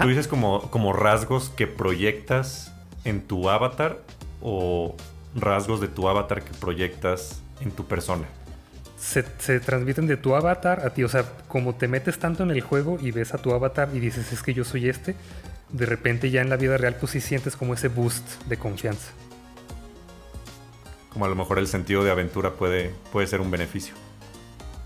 ¿Tú 0.00 0.08
dices 0.08 0.26
como, 0.26 0.70
como 0.70 0.92
rasgos 0.92 1.50
que 1.50 1.66
proyectas 1.66 2.72
en 3.04 3.20
tu 3.20 3.50
avatar 3.50 3.98
o 4.40 4.96
rasgos 5.34 5.80
de 5.80 5.88
tu 5.88 6.08
avatar 6.08 6.42
que 6.42 6.52
proyectas 6.54 7.42
en 7.60 7.72
tu 7.72 7.86
persona? 7.86 8.24
Se, 8.98 9.22
transmiten 9.60 10.06
de 10.06 10.16
tu 10.16 10.34
avatar 10.34 10.86
a 10.86 10.90
ti. 10.90 11.04
O 11.04 11.08
sea, 11.08 11.24
como 11.48 11.74
te 11.74 11.88
metes 11.88 12.18
tanto 12.18 12.42
en 12.42 12.52
el 12.52 12.60
juego 12.62 12.98
y 13.00 13.10
ves 13.10 13.34
a 13.34 13.38
tu 13.38 13.52
avatar 13.52 13.90
y 13.92 14.00
dices, 14.00 14.32
es 14.32 14.42
que 14.42 14.54
yo 14.54 14.64
soy 14.64 14.88
este, 14.88 15.14
de 15.70 15.86
repente 15.86 16.30
ya 16.30 16.40
en 16.40 16.48
la 16.48 16.56
vida 16.56 16.78
real 16.78 16.96
pues 16.98 17.12
sí 17.12 17.20
sientes 17.20 17.56
como 17.56 17.74
ese 17.74 17.88
boost 17.88 18.42
de 18.44 18.56
confianza. 18.56 19.10
Como 21.10 21.26
a 21.26 21.28
lo 21.28 21.34
mejor 21.34 21.58
el 21.58 21.66
sentido 21.66 22.02
de 22.04 22.10
aventura 22.10 22.52
puede, 22.52 22.94
puede 23.12 23.26
ser 23.26 23.42
un 23.42 23.50
beneficio. 23.50 23.94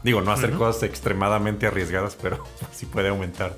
Digo, 0.03 0.21
no 0.21 0.33
hacer 0.33 0.53
cosas 0.53 0.83
extremadamente 0.83 1.67
arriesgadas, 1.67 2.17
pero 2.21 2.45
sí 2.73 2.87
puede 2.87 3.09
aumentar 3.09 3.57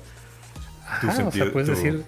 o 1.07 1.31
sea, 1.31 1.51
puedes 1.51 1.67
decir, 1.67 2.05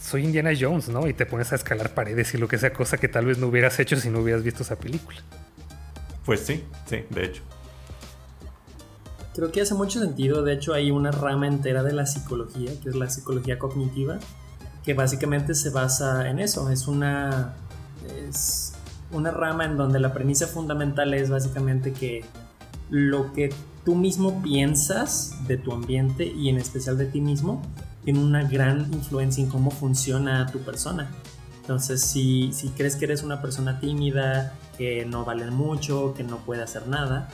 soy 0.00 0.24
Indiana 0.24 0.50
Jones, 0.58 0.88
¿no? 0.88 1.06
Y 1.08 1.14
te 1.14 1.26
pones 1.26 1.52
a 1.52 1.56
escalar 1.56 1.94
paredes 1.94 2.34
y 2.34 2.38
lo 2.38 2.48
que 2.48 2.58
sea, 2.58 2.72
cosa 2.72 2.96
que 2.96 3.08
tal 3.08 3.26
vez 3.26 3.38
no 3.38 3.48
hubieras 3.48 3.78
hecho 3.80 3.96
si 3.96 4.10
no 4.10 4.20
hubieras 4.20 4.42
visto 4.42 4.62
esa 4.62 4.76
película. 4.76 5.18
Pues 6.24 6.40
sí, 6.40 6.64
sí, 6.88 7.04
de 7.10 7.24
hecho. 7.24 7.42
Creo 9.34 9.52
que 9.52 9.60
hace 9.60 9.74
mucho 9.74 10.00
sentido, 10.00 10.42
de 10.42 10.54
hecho 10.54 10.72
hay 10.72 10.90
una 10.90 11.10
rama 11.10 11.46
entera 11.46 11.82
de 11.82 11.92
la 11.92 12.06
psicología, 12.06 12.70
que 12.82 12.88
es 12.88 12.94
la 12.94 13.10
psicología 13.10 13.58
cognitiva, 13.58 14.18
que 14.82 14.94
básicamente 14.94 15.54
se 15.54 15.70
basa 15.70 16.30
en 16.30 16.38
eso, 16.38 16.70
es 16.70 16.88
una, 16.88 17.54
es 18.28 18.72
una 19.10 19.30
rama 19.30 19.64
en 19.64 19.76
donde 19.76 20.00
la 20.00 20.12
premisa 20.12 20.46
fundamental 20.46 21.12
es 21.14 21.28
básicamente 21.28 21.92
que 21.92 22.24
lo 22.88 23.32
que 23.32 23.52
tú 23.84 23.94
mismo 23.94 24.42
piensas 24.42 25.34
de 25.46 25.56
tu 25.58 25.72
ambiente 25.72 26.24
y 26.24 26.48
en 26.48 26.56
especial 26.56 26.96
de 26.96 27.06
ti 27.06 27.20
mismo 27.20 27.62
tiene 28.06 28.20
una 28.20 28.44
gran 28.44 28.92
influencia 28.94 29.42
en 29.42 29.50
cómo 29.50 29.72
funciona 29.72 30.46
tu 30.46 30.60
persona. 30.60 31.10
Entonces, 31.60 32.00
si, 32.00 32.52
si 32.52 32.68
crees 32.68 32.94
que 32.94 33.06
eres 33.06 33.24
una 33.24 33.42
persona 33.42 33.80
tímida, 33.80 34.54
que 34.78 35.04
no 35.04 35.24
vale 35.24 35.50
mucho, 35.50 36.14
que 36.16 36.22
no 36.22 36.36
puede 36.38 36.62
hacer 36.62 36.86
nada, 36.86 37.28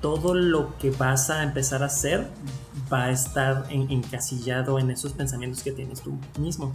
todo 0.00 0.32
lo 0.32 0.78
que 0.78 0.90
vas 0.90 1.28
a 1.28 1.42
empezar 1.42 1.82
a 1.82 1.86
hacer 1.86 2.26
va 2.90 3.04
a 3.04 3.10
estar 3.10 3.66
encasillado 3.68 4.78
en 4.78 4.90
esos 4.90 5.12
pensamientos 5.12 5.62
que 5.62 5.72
tienes 5.72 6.00
tú 6.00 6.18
mismo. 6.38 6.72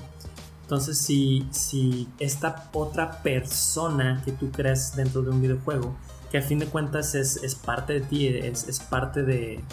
Entonces, 0.62 1.00
si, 1.00 1.48
si 1.50 2.08
esta 2.20 2.70
otra 2.74 3.24
persona 3.24 4.22
que 4.24 4.34
tú 4.34 4.52
creas 4.52 4.96
dentro 4.96 5.24
de 5.24 5.32
un 5.32 5.42
videojuego, 5.42 5.96
que 6.30 6.38
a 6.38 6.44
fin 6.44 6.60
de 6.60 6.68
cuentas 6.68 7.16
es, 7.16 7.38
es 7.38 7.56
parte 7.56 7.94
de 7.94 8.02
ti, 8.02 8.28
es, 8.28 8.68
es 8.68 8.80
parte 8.82 9.24
de, 9.24 9.64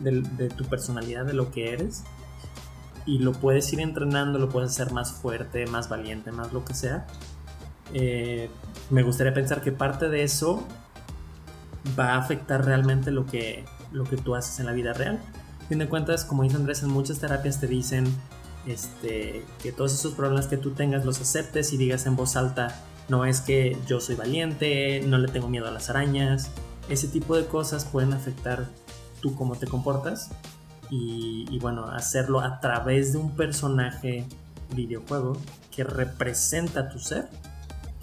de, 0.00 0.48
tu 0.50 0.64
personalidad, 0.66 1.24
de 1.26 1.32
lo 1.32 1.50
que 1.50 1.72
eres, 1.72 2.04
y 3.06 3.18
lo 3.18 3.32
puedes 3.32 3.72
ir 3.72 3.80
entrenando, 3.80 4.38
lo 4.38 4.48
puedes 4.48 4.70
hacer 4.70 4.92
más 4.92 5.12
fuerte, 5.12 5.66
más 5.66 5.88
valiente, 5.88 6.32
más 6.32 6.52
lo 6.52 6.64
que 6.64 6.74
sea. 6.74 7.06
Eh, 7.92 8.48
me 8.90 9.02
gustaría 9.02 9.34
pensar 9.34 9.60
que 9.60 9.72
parte 9.72 10.08
de 10.08 10.22
eso 10.22 10.66
va 11.98 12.14
a 12.14 12.18
afectar 12.18 12.64
realmente 12.64 13.10
lo 13.10 13.26
que, 13.26 13.64
lo 13.90 14.04
que 14.04 14.16
tú 14.16 14.34
haces 14.34 14.60
en 14.60 14.66
la 14.66 14.72
vida 14.72 14.92
real. 14.92 15.20
A 15.64 15.68
fin 15.68 15.78
de 15.78 15.88
cuentas, 15.88 16.24
como 16.24 16.42
dice 16.42 16.56
Andrés, 16.56 16.82
en 16.82 16.90
muchas 16.90 17.18
terapias 17.18 17.60
te 17.60 17.66
dicen 17.66 18.06
este, 18.66 19.44
que 19.62 19.72
todos 19.72 19.92
esos 19.92 20.14
problemas 20.14 20.46
que 20.46 20.56
tú 20.56 20.70
tengas 20.72 21.04
los 21.04 21.20
aceptes 21.20 21.72
y 21.72 21.76
digas 21.76 22.06
en 22.06 22.16
voz 22.16 22.36
alta, 22.36 22.80
no 23.08 23.24
es 23.24 23.40
que 23.40 23.76
yo 23.86 24.00
soy 24.00 24.14
valiente, 24.14 25.02
no 25.06 25.18
le 25.18 25.28
tengo 25.28 25.48
miedo 25.48 25.66
a 25.66 25.70
las 25.72 25.90
arañas. 25.90 26.50
Ese 26.88 27.08
tipo 27.08 27.36
de 27.36 27.46
cosas 27.46 27.84
pueden 27.84 28.12
afectar 28.12 28.66
tú 29.20 29.34
cómo 29.34 29.56
te 29.56 29.66
comportas 29.66 30.30
y, 30.94 31.58
bueno, 31.58 31.86
hacerlo 31.88 32.40
a 32.40 32.60
través 32.60 33.14
de 33.14 33.18
un 33.18 33.34
personaje 33.34 34.26
videojuego 34.76 35.38
que 35.74 35.84
representa 35.84 36.90
tu 36.90 36.98
ser, 36.98 37.28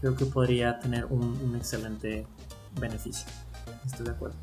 creo 0.02 0.16
que 0.16 0.26
podría 0.26 0.80
tener 0.80 1.06
un, 1.06 1.56
excelente 1.56 2.26
beneficio. 2.80 3.28
Estoy 3.86 4.08
de 4.08 4.12
acuerdo. 4.12 4.36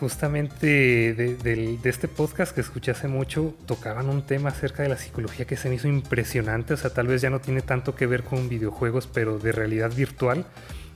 justamente 0.00 1.14
de, 1.14 1.36
de, 1.36 1.78
este 1.88 2.08
podcast 2.08 2.52
que 2.52 2.62
escuché 2.62 2.90
hace 2.90 3.06
mucho, 3.06 3.54
tocaban 3.64 4.08
un 4.08 4.22
tema 4.22 4.48
acerca 4.48 4.82
de 4.82 4.88
la 4.88 4.96
psicología 4.96 5.44
que 5.44 5.56
se 5.56 5.68
me 5.68 5.76
hizo 5.76 5.86
impresionante. 5.86 6.74
O 6.74 6.76
sea, 6.76 6.90
tal 6.90 7.06
vez 7.06 7.22
ya 7.22 7.30
no 7.30 7.40
tiene 7.40 7.62
tanto 7.62 7.94
que 7.94 8.08
ver 8.08 8.24
con 8.24 8.48
videojuegos, 8.48 9.06
pero 9.06 9.38
de 9.38 9.52
realidad 9.52 9.92
virtual. 9.94 10.46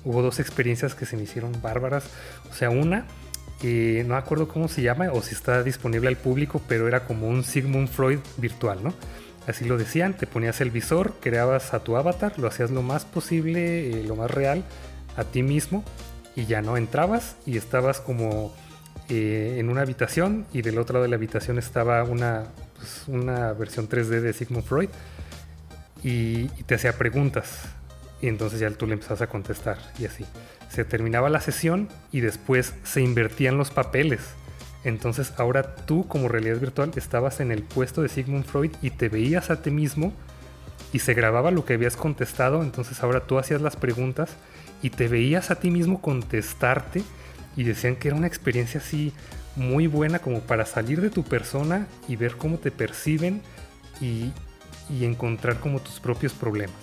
Hubo 0.05 0.21
dos 0.23 0.41
experiencias 0.41 0.97
que 0.97 1.07
se 1.07 1.17
me 1.17 1.23
hicieron 1.23 1.53
bárbaras. 1.63 2.07
O 2.51 2.55
sea, 2.55 2.71
una, 2.71 3.07
no 3.63 4.15
me 4.15 4.17
acuerdo 4.17 4.49
cómo 4.49 4.69
se 4.69 4.83
llama 4.83 5.11
o 5.13 5.23
si 5.23 5.35
está 5.35 5.63
disponible 5.63 6.09
al 6.09 6.17
público, 6.17 6.63
pero 6.69 6.87
era 6.87 7.05
como 7.05 7.29
un 7.29 7.43
Sigmund 7.45 7.89
Freud 7.89 8.21
virtual, 8.37 8.83
¿no? 8.83 8.95
Así 9.49 9.65
lo 9.65 9.79
decían, 9.79 10.15
te 10.15 10.27
ponías 10.27 10.61
el 10.61 10.71
visor, 10.71 11.15
creabas 11.21 11.73
a 11.73 11.81
tu 11.81 11.97
avatar, 11.97 12.39
lo 12.39 12.49
hacías 12.49 12.71
lo 12.71 12.83
más 12.83 13.07
posible, 13.07 13.91
eh, 13.91 14.05
lo 14.05 14.15
más 14.15 14.31
real 14.31 14.63
a 15.17 15.25
ti 15.25 15.43
mismo 15.43 15.85
y 16.37 16.45
ya 16.45 16.61
no 16.61 16.77
entrabas 16.77 17.37
y 17.47 17.57
estabas 17.57 18.01
como 18.01 18.55
eh, 19.09 19.57
en 19.59 19.71
una 19.71 19.81
habitación 19.81 20.47
y 20.53 20.61
del 20.61 20.79
otro 20.79 20.95
lado 20.95 21.05
de 21.05 21.09
la 21.09 21.17
habitación 21.17 21.59
estaba 21.59 22.05
una, 22.05 22.45
pues, 22.77 23.05
una 23.09 23.55
versión 23.55 23.89
3D 23.89 24.21
de 24.21 24.33
Sigmund 24.35 24.65
Freud 24.65 24.91
y, 26.03 26.49
te 26.65 26.75
hacía 26.75 26.93
preguntas 26.93 27.63
y 28.21 28.29
entonces 28.29 28.61
ya 28.61 28.71
tú 28.71 28.87
le 28.87 28.93
empezabas 28.93 29.23
a 29.23 29.27
contestar 29.29 29.79
y 29.99 30.05
así. 30.05 30.27
Se 30.69 30.85
terminaba 30.85 31.31
la 31.31 31.41
sesión 31.41 31.89
y 32.13 32.21
después 32.21 32.75
se 32.85 33.01
invertían 33.01 33.57
los 33.57 33.71
papeles. 33.71 34.21
Entonces 34.85 35.33
ahora 35.37 35.75
tú 35.75 36.07
como 36.07 36.29
realidad 36.29 36.59
virtual 36.59 36.93
estabas 36.97 37.41
en 37.41 37.51
el 37.51 37.63
puesto 37.63 38.03
de 38.03 38.09
Sigmund 38.09 38.45
Freud 38.45 38.71
y 38.81 38.91
te 38.91 39.09
veías 39.09 39.51
a 39.51 39.61
ti 39.63 39.71
mismo 39.71 40.13
y 40.93 41.01
se 41.01 41.15
grababa 41.15 41.51
lo 41.51 41.65
que 41.65 41.75
habías 41.75 41.97
contestado. 41.97 42.63
Entonces 42.63 43.03
ahora 43.03 43.21
tú 43.21 43.39
hacías 43.39 43.61
las 43.61 43.77
preguntas 43.77 44.31
y 44.83 44.91
te 44.91 45.09
veías 45.09 45.51
a 45.51 45.57
ti 45.57 45.71
mismo 45.71 46.01
contestarte 46.01 47.03
y 47.57 47.65
decían 47.65 47.97
que 47.97 48.09
era 48.09 48.17
una 48.17 48.29
experiencia 48.29 48.81
así 48.81 49.13
muy 49.57 49.89
buena 49.89 50.21
como 50.21 50.41
para 50.41 50.65
salir 50.65 51.01
de 51.01 51.11
tu 51.11 51.25
persona 51.25 51.89
y 52.07 52.17
ver 52.17 52.37
cómo 52.37 52.59
te 52.59 52.71
perciben 52.71 53.43
y, 54.01 54.33
encontrar 55.03 55.61
como 55.61 55.81
tus 55.81 56.01
propios 56.01 56.33
problemas. 56.33 56.77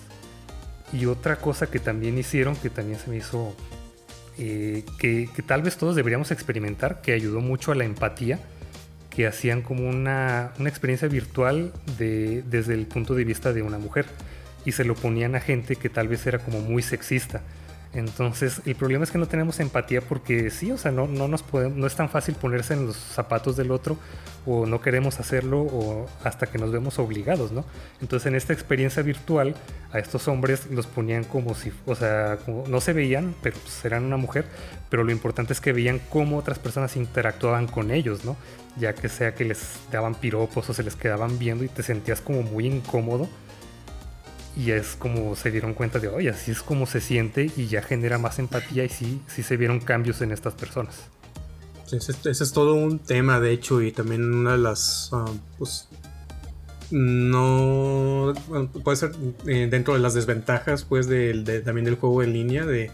Y 0.94 1.08
otra 1.08 1.38
cosa 1.38 1.68
que 1.68 1.80
también 1.80 2.18
hicieron, 2.18 2.56
que 2.56 2.70
también 2.70 3.00
se 3.00 3.10
me 3.10 3.18
hizo, 3.18 3.56
eh, 4.38 4.84
que, 4.98 5.30
tal 5.46 5.62
vez 5.62 5.78
todos 5.78 5.96
deberíamos 5.96 6.32
experimentar, 6.32 7.02
que 7.02 7.14
ayudó 7.14 7.42
mucho 7.42 7.72
a 7.72 7.76
la 7.76 7.86
empatía, 7.86 8.40
que 9.10 9.28
hacían 9.28 9.62
como 9.62 9.88
una, 9.88 10.52
una 10.60 10.70
experiencia 10.70 11.08
virtual 11.08 11.72
de, 11.98 12.44
desde 12.44 12.74
el 12.74 12.86
punto 12.86 13.16
de 13.16 13.24
vista 13.24 13.54
de 13.54 13.62
una 13.62 13.78
mujer. 13.78 14.06
Y 14.66 14.72
se 14.72 14.84
lo 14.84 14.96
ponían 14.96 15.36
a 15.36 15.40
gente 15.40 15.76
que 15.76 15.90
tal 15.90 16.08
vez 16.08 16.26
era 16.26 16.40
como 16.40 16.60
muy 16.60 16.82
sexista 16.82 17.42
entonces, 17.96 18.62
el 18.66 18.76
problema 18.76 19.06
es 19.06 19.12
que 19.12 19.18
no 19.18 19.26
tenemos 19.26 19.62
empatía 19.62 20.02
porque 20.02 20.52
sí, 20.52 20.70
o 20.70 20.78
sea, 20.78 20.92
no, 20.92 21.08
no, 21.08 21.30
nos 21.30 21.44
podemos, 21.44 21.78
no 21.78 21.88
es 21.88 21.96
tan 21.96 22.10
fácil 22.10 22.36
ponerse 22.36 22.74
en 22.74 22.88
los 22.88 22.98
zapatos 22.98 23.56
del 23.56 23.72
otro 23.72 23.98
o 24.46 24.66
no 24.66 24.82
queremos 24.82 25.20
hacerlo 25.22 25.62
o 25.62 26.06
hasta 26.24 26.46
que 26.46 26.58
nos 26.58 26.74
vemos 26.74 27.00
obligados, 27.00 27.54
¿no? 27.54 27.64
Entonces, 28.02 28.28
en 28.28 28.36
esta 28.36 28.52
experiencia 28.52 29.02
virtual, 29.02 29.56
a 29.94 30.00
estos 30.00 30.28
hombres 30.28 30.70
los 30.70 30.88
ponían 30.88 31.24
como 31.24 31.56
si, 31.56 31.72
o 31.86 31.96
sea, 31.96 32.38
no 32.68 32.82
se 32.82 32.92
veían, 32.92 33.34
pero 33.42 33.56
pues 33.60 33.86
eran 33.86 34.04
una 34.04 34.18
mujer, 34.18 34.46
pero 34.90 35.06
lo 35.06 35.12
importante 35.14 35.54
es 35.54 35.62
que 35.62 35.72
veían 35.72 36.02
cómo 36.10 36.38
otras 36.38 36.60
personas 36.60 36.98
interactuaban 36.98 37.66
con 37.68 37.92
ellos, 37.92 38.26
¿no? 38.26 38.36
Ya 38.76 38.94
que 38.94 39.08
sea 39.08 39.34
que 39.36 39.46
les 39.46 39.80
daban 39.90 40.16
piropos 40.16 40.70
o 40.70 40.74
se 40.74 40.84
les 40.84 40.98
quedaban 40.98 41.40
viendo 41.40 41.64
y 41.64 41.70
te 41.70 41.82
sentías 41.82 42.20
como 42.20 42.42
muy 42.42 42.68
incómodo 42.68 43.30
y 44.58 44.72
es 44.72 44.96
como 44.96 45.36
se 45.36 45.52
dieron 45.52 45.74
cuenta 45.74 46.00
de, 46.00 46.08
oye, 46.08 46.30
así 46.30 46.52
es 46.52 46.62
como 46.62 46.86
se 46.86 47.02
siente 47.02 47.52
y 47.56 47.68
ya 47.68 47.82
genera 47.82 48.18
más 48.18 48.40
empatía 48.40 48.86
y 48.86 48.90
sí, 48.90 49.22
sí 49.28 49.44
se 49.44 49.58
vieron 49.58 49.80
cambios 49.80 50.22
en 50.22 50.32
estas 50.32 50.54
personas. 50.54 50.96
ese, 51.92 52.14
es 52.24 52.52
todo 52.54 52.76
un 52.76 53.00
tema, 53.00 53.40
de 53.40 53.52
hecho, 53.52 53.82
y 53.82 53.92
también 53.92 54.34
una 54.34 54.54
de 54.54 54.58
las, 54.60 55.10
ah, 55.12 55.26
pues, 55.58 55.90
no, 56.92 58.34
puede 58.84 58.98
ser 58.98 59.12
eh, 59.48 59.68
dentro 59.70 59.94
de 59.94 60.00
las 60.00 60.14
desventajas, 60.14 60.84
pues, 60.84 61.08
de, 61.08 61.62
también 61.66 61.86
del 61.86 61.96
juego 61.96 62.24
en 62.24 62.34
línea, 62.34 62.66
de 62.66 62.92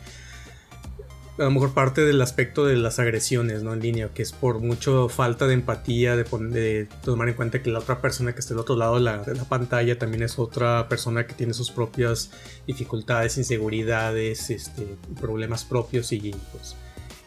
a 1.38 1.44
lo 1.44 1.52
mejor 1.52 1.74
parte 1.74 2.02
del 2.02 2.22
aspecto 2.22 2.66
de 2.66 2.76
las 2.76 3.00
agresiones 3.00 3.64
¿no? 3.64 3.74
en 3.74 3.80
línea, 3.80 4.10
que 4.14 4.22
es 4.22 4.32
por 4.32 4.60
mucho 4.60 5.10
falta 5.10 5.48
de 5.48 5.54
empatía, 5.54 6.16
de, 6.16 6.24
de 6.24 6.88
tomar 7.04 7.30
en 7.30 7.36
cuenta 7.36 7.64
que 7.64 7.70
la 7.70 7.80
otra 7.80 8.02
persona 8.02 8.34
que 8.34 8.40
está 8.40 8.54
del 8.54 8.60
otro 8.60 8.76
lado 8.76 8.96
de 8.96 9.02
la, 9.02 9.24
pantalla 9.48 9.98
también 9.98 10.24
es 10.24 10.38
otra 10.38 10.88
persona 10.90 11.26
que 11.26 11.34
tiene 11.34 11.54
sus 11.54 11.72
propias 11.72 12.32
dificultades, 12.68 13.38
inseguridades, 13.38 14.50
este, 14.50 14.86
problemas 15.20 15.64
propios 15.64 16.12
y 16.12 16.36
pues 16.52 16.76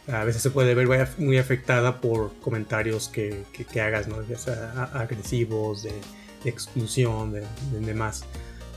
a 0.07 0.25
veces 0.25 0.43
se 0.43 0.51
puede 0.51 0.75
ver 0.75 1.09
muy 1.19 1.39
afectada 1.39 2.01
por 2.01 2.33
comentarios 2.41 3.09
que, 3.09 3.45
que, 3.53 3.81
hagas, 3.81 4.07
¿no? 4.07 4.23
ya 4.29 4.37
sea 4.37 4.91
agresivos, 4.93 5.83
de, 5.83 5.93
exclusión, 6.45 7.33
de, 7.33 7.41
de 7.73 7.81
demás. 7.81 8.25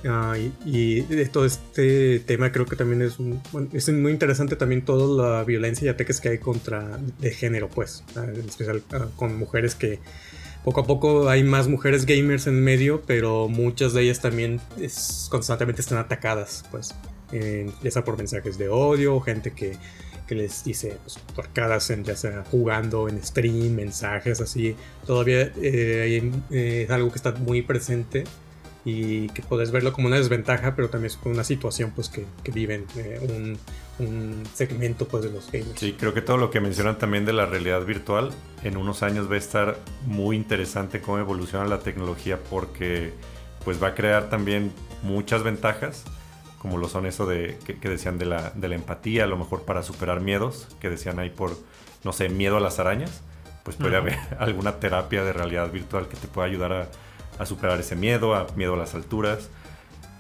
Ah, 0.05 0.35
y, 0.65 1.01
todo 1.31 1.45
este 1.45 2.19
tema 2.19 2.51
creo 2.51 2.65
que 2.65 2.75
también 2.75 3.01
es, 3.01 3.17
es 3.73 3.89
muy 3.89 4.11
interesante 4.11 4.55
también 4.55 4.85
toda 4.85 5.31
la 5.39 5.43
violencia 5.43 5.85
y 5.85 5.89
ataques 5.89 6.21
que 6.21 6.29
hay 6.29 6.37
contra 6.37 6.99
de 7.19 7.31
género, 7.31 7.69
pues, 7.69 8.03
ah, 8.15 8.25
en 8.25 8.47
especial 8.47 8.83
ah, 8.91 9.07
con 9.15 9.37
mujeres 9.37 9.75
que 9.75 9.99
poco 10.63 10.81
a 10.81 10.85
poco 10.85 11.29
hay 11.29 11.43
más 11.43 11.67
mujeres 11.67 12.05
gamers 12.05 12.47
en 12.47 12.63
medio, 12.63 13.01
pero 13.07 13.47
muchas 13.47 13.93
de 13.93 14.03
ellas 14.03 14.21
también 14.21 14.59
constantemente 15.29 15.81
están 15.81 15.97
atacadas, 15.97 16.65
pues, 16.71 16.93
ya 17.81 17.91
sea 17.91 18.03
por 18.03 18.17
mensajes 18.17 18.57
de 18.57 18.69
odio, 18.69 19.19
gente 19.21 19.51
que, 19.51 19.77
que 20.27 20.35
les 20.35 20.63
dice 20.63 20.97
pues, 21.03 21.17
porcadas 21.35 21.89
en, 21.89 22.03
ya 22.03 22.15
sea 22.15 22.43
jugando 22.51 23.07
en 23.09 23.23
stream, 23.23 23.75
mensajes 23.75 24.41
así, 24.41 24.75
todavía 25.05 25.41
eh, 25.61 26.31
eh, 26.51 26.83
es 26.83 26.89
algo 26.91 27.09
que 27.09 27.15
está 27.15 27.31
muy 27.31 27.61
presente 27.61 28.25
y 28.89 29.27
que 29.31 29.41
puedes 29.41 29.71
verlo 29.71 29.91
como 29.91 30.07
una 30.07 30.15
desventaja, 30.15 30.73
pero 30.73 30.89
también 30.89 31.11
es 31.11 31.19
una 31.25 31.43
situación 31.43 31.91
pues 31.93 32.07
que, 32.07 32.25
que 32.41 32.53
viven 32.53 32.85
eh, 32.95 33.19
un, 33.21 33.59
un, 33.99 34.43
segmento 34.53 35.09
pues 35.09 35.25
de 35.25 35.29
los 35.29 35.51
gamers. 35.51 35.77
Sí, 35.77 35.93
creo 35.99 36.13
que 36.13 36.21
todo 36.21 36.37
lo 36.37 36.51
que 36.51 36.61
mencionan 36.61 36.97
también 36.97 37.25
de 37.25 37.33
la 37.33 37.45
realidad 37.45 37.83
virtual 37.83 38.31
en 38.63 38.77
unos 38.77 39.03
años 39.03 39.29
va 39.29 39.35
a 39.35 39.39
estar 39.39 39.77
muy 40.05 40.37
interesante 40.37 41.01
cómo 41.01 41.17
evoluciona 41.17 41.65
la 41.65 41.79
tecnología 41.79 42.39
porque 42.49 43.11
pues 43.65 43.83
va 43.83 43.89
a 43.89 43.93
crear 43.93 44.29
también 44.29 44.71
muchas 45.03 45.43
ventajas 45.43 46.05
como 46.57 46.77
lo 46.77 46.87
son 46.87 47.05
eso 47.05 47.25
de 47.25 47.59
que, 47.65 47.89
decían 47.89 48.17
de 48.17 48.25
la, 48.25 48.51
de 48.55 48.69
la 48.69 48.75
empatía, 48.75 49.25
a 49.25 49.27
lo 49.27 49.37
mejor 49.37 49.63
para 49.63 49.83
superar 49.83 50.21
miedos, 50.21 50.67
que 50.79 50.89
decían 50.89 51.19
ahí 51.19 51.29
por, 51.29 51.57
no 52.05 52.13
sé, 52.13 52.29
miedo 52.29 52.55
a 52.55 52.59
las 52.61 52.79
arañas, 52.79 53.21
pues 53.63 53.75
puede 53.75 53.97
haber 53.97 54.17
alguna 54.39 54.79
terapia 54.79 55.25
de 55.25 55.33
realidad 55.33 55.69
virtual 55.71 56.07
que 56.07 56.15
te 56.15 56.27
pueda 56.27 56.47
ayudar 56.47 56.71
a 56.71 56.87
a 57.39 57.45
superar 57.45 57.79
ese 57.79 57.95
miedo, 57.95 58.35
a 58.35 58.47
miedo 58.55 58.73
a 58.73 58.77
las 58.77 58.95
alturas, 58.95 59.49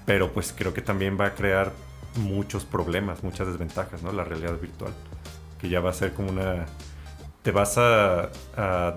pero 0.05 0.31
pues 0.31 0.53
creo 0.55 0.73
que 0.73 0.81
también 0.81 1.17
va 1.19 1.27
a 1.27 1.35
crear 1.35 1.71
muchos 2.15 2.65
problemas, 2.65 3.23
muchas 3.23 3.47
desventajas, 3.47 4.03
¿no? 4.03 4.11
La 4.11 4.23
realidad 4.23 4.59
virtual, 4.59 4.93
que 5.59 5.69
ya 5.69 5.79
va 5.79 5.91
a 5.91 5.93
ser 5.93 6.13
como 6.13 6.29
una... 6.29 6.65
te 7.43 7.51
vas 7.51 7.77
a, 7.77 8.29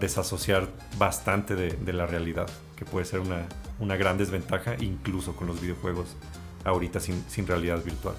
desasociar 0.00 0.68
bastante 0.98 1.54
de, 1.54 1.92
la 1.92 2.06
realidad, 2.06 2.48
que 2.76 2.84
puede 2.84 3.04
ser 3.04 3.20
una, 3.20 3.46
una, 3.78 3.96
gran 3.96 4.18
desventaja 4.18 4.76
incluso 4.80 5.34
con 5.36 5.46
los 5.46 5.60
videojuegos 5.60 6.16
ahorita 6.64 7.00
sin, 7.00 7.24
sin 7.28 7.46
realidad 7.46 7.82
virtual. 7.84 8.14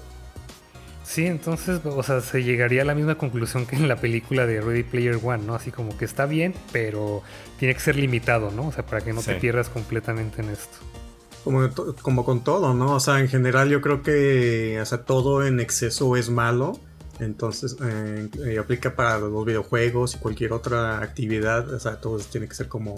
Sí, 1.04 1.26
entonces, 1.26 1.80
o 1.84 2.02
sea, 2.02 2.20
se 2.20 2.42
llegaría 2.42 2.82
a 2.82 2.84
la 2.84 2.94
misma 2.94 3.16
conclusión 3.16 3.66
que 3.66 3.76
en 3.76 3.88
la 3.88 3.96
película 3.96 4.46
de 4.46 4.60
Ready 4.60 4.84
Player 4.84 5.18
One, 5.22 5.44
¿no? 5.44 5.54
Así 5.54 5.70
como 5.70 5.96
que 5.98 6.04
está 6.04 6.26
bien, 6.26 6.54
pero 6.72 7.22
tiene 7.58 7.74
que 7.74 7.80
ser 7.80 7.96
limitado, 7.96 8.50
¿no? 8.50 8.68
O 8.68 8.72
sea, 8.72 8.86
para 8.86 9.02
que 9.02 9.12
no 9.12 9.20
te 9.20 9.34
pierdas 9.34 9.68
completamente 9.68 10.42
en 10.42 10.50
esto. 10.50 10.78
Como, 11.44 11.68
como 12.02 12.24
con 12.24 12.44
todo, 12.44 12.72
¿no? 12.72 12.94
O 12.94 13.00
sea, 13.00 13.18
en 13.18 13.28
general 13.28 13.68
yo 13.68 13.80
creo 13.80 14.02
que, 14.02 14.78
o 14.80 14.86
sea, 14.86 15.04
todo 15.04 15.44
en 15.44 15.58
exceso 15.60 16.16
es 16.16 16.30
malo. 16.30 16.78
Entonces, 17.18 17.76
eh, 17.82 18.28
eh, 18.46 18.58
aplica 18.58 18.94
para 18.96 19.18
los 19.18 19.44
videojuegos 19.44 20.14
y 20.14 20.18
cualquier 20.18 20.52
otra 20.52 21.02
actividad. 21.02 21.68
O 21.72 21.80
sea, 21.80 22.00
todo 22.00 22.18
tiene 22.18 22.46
que 22.48 22.54
ser 22.54 22.68
como 22.68 22.94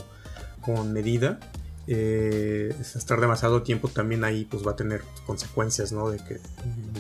con 0.61 0.93
medida. 0.93 1.41
Eh, 1.87 2.75
estar 2.81 3.21
demasiado 3.21 3.63
tiempo 3.63 3.89
también 3.89 4.25
ahí 4.25 4.47
pues 4.47 4.67
va 4.67 4.73
a 4.73 4.77
tener 4.77 5.03
consecuencias, 5.27 5.93
¿no? 5.93 6.11
De 6.11 6.19
que 6.19 6.41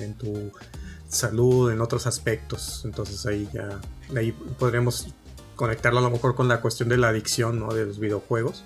en 0.02 0.14
tu 0.14 0.50
salud, 1.14 1.70
en 1.72 1.80
otros 1.80 2.06
aspectos. 2.06 2.82
Entonces 2.84 3.24
ahí 3.26 3.48
ya, 3.52 3.80
ahí 4.16 4.32
podríamos 4.32 5.08
conectarlo 5.56 6.00
a 6.00 6.02
lo 6.02 6.10
mejor 6.10 6.34
con 6.34 6.48
la 6.48 6.60
cuestión 6.60 6.88
de 6.88 6.96
la 6.96 7.08
adicción 7.08 7.60
¿no? 7.60 7.72
de 7.72 7.86
los 7.86 7.98
videojuegos. 7.98 8.64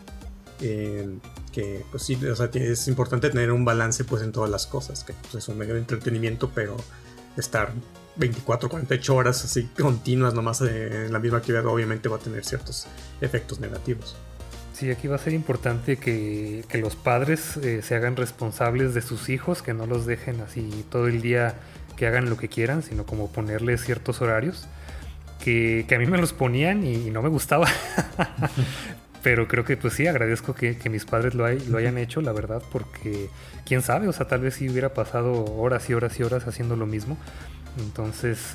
que 0.59 1.85
pues 1.91 2.03
sí, 2.03 2.15
o 2.27 2.37
sea, 2.37 2.51
es 2.53 2.89
importante 2.89 3.31
tener 3.31 3.53
un 3.53 3.65
balance 3.65 4.05
pues 4.05 4.23
en 4.23 4.33
todas 4.33 4.51
las 4.51 4.67
cosas, 4.67 5.05
que 5.05 5.13
pues, 5.13 5.35
es 5.37 5.49
un 5.49 5.59
medio 5.59 5.75
de 5.75 5.81
entretenimiento, 5.81 6.51
pero 6.55 6.77
estar 7.37 7.73
24, 8.17 8.69
48 8.69 9.15
horas 9.15 9.45
así 9.45 9.69
continuas 9.79 10.35
nomás 10.35 10.61
en 10.61 11.13
la 11.13 11.21
misma 11.21 11.39
actividad 11.39 11.65
obviamente 11.67 12.09
va 12.09 12.17
a 12.17 12.21
tener 12.21 12.45
ciertos 12.45 12.87
efectos 13.21 13.61
negativos. 13.61 14.17
Sí, 14.73 14.91
aquí 14.93 15.09
va 15.09 15.17
a 15.17 15.19
ser 15.19 15.33
importante 15.33 15.97
que, 15.97 16.65
que 16.69 16.79
los 16.79 16.95
padres 16.95 17.57
eh, 17.57 17.83
se 17.83 17.97
hagan 17.97 18.15
responsables 18.15 18.95
de 18.95 19.03
sus 19.03 19.29
hijos, 19.29 19.61
que 19.61 19.75
no 19.75 19.87
los 19.87 20.07
dejen 20.07 20.41
así 20.41 20.85
todo 20.89 21.09
el 21.09 21.21
día 21.21 21.57
que 21.99 22.07
hagan 22.07 22.31
lo 22.31 22.37
que 22.37 22.49
quieran, 22.49 22.83
sino 22.83 23.05
como 23.05 23.31
ponerles 23.31 23.85
ciertos 23.85 24.23
horarios. 24.23 24.67
que, 25.43 25.85
a 25.91 25.99
mí 25.99 26.07
me 26.07 26.19
los 26.19 26.33
ponían 26.33 26.87
y, 26.87 27.11
no 27.11 27.23
me 27.23 27.29
gustaba. 27.29 27.67
Pero 29.23 29.49
creo 29.49 29.65
que 29.65 29.77
pues 29.77 29.95
sí, 29.95 30.07
agradezco 30.07 30.55
que, 30.55 30.79
mis 30.89 31.05
padres 31.05 31.35
lo, 31.35 31.49
lo, 31.51 31.79
hayan 31.79 31.99
hecho, 31.99 32.21
la 32.21 32.33
verdad, 32.33 32.63
porque 32.71 33.29
quién 33.67 33.83
sabe, 33.83 34.07
o 34.07 34.13
sea, 34.13 34.29
tal 34.29 34.41
vez 34.41 34.55
si 34.55 34.71
hubiera 34.71 34.95
pasado 34.95 35.45
horas 35.57 35.91
y 35.91 35.95
horas 35.95 36.19
y 36.21 36.23
horas 36.23 36.47
haciendo 36.47 36.77
lo 36.77 36.87
mismo. 36.87 37.19
Entonces, 37.79 38.55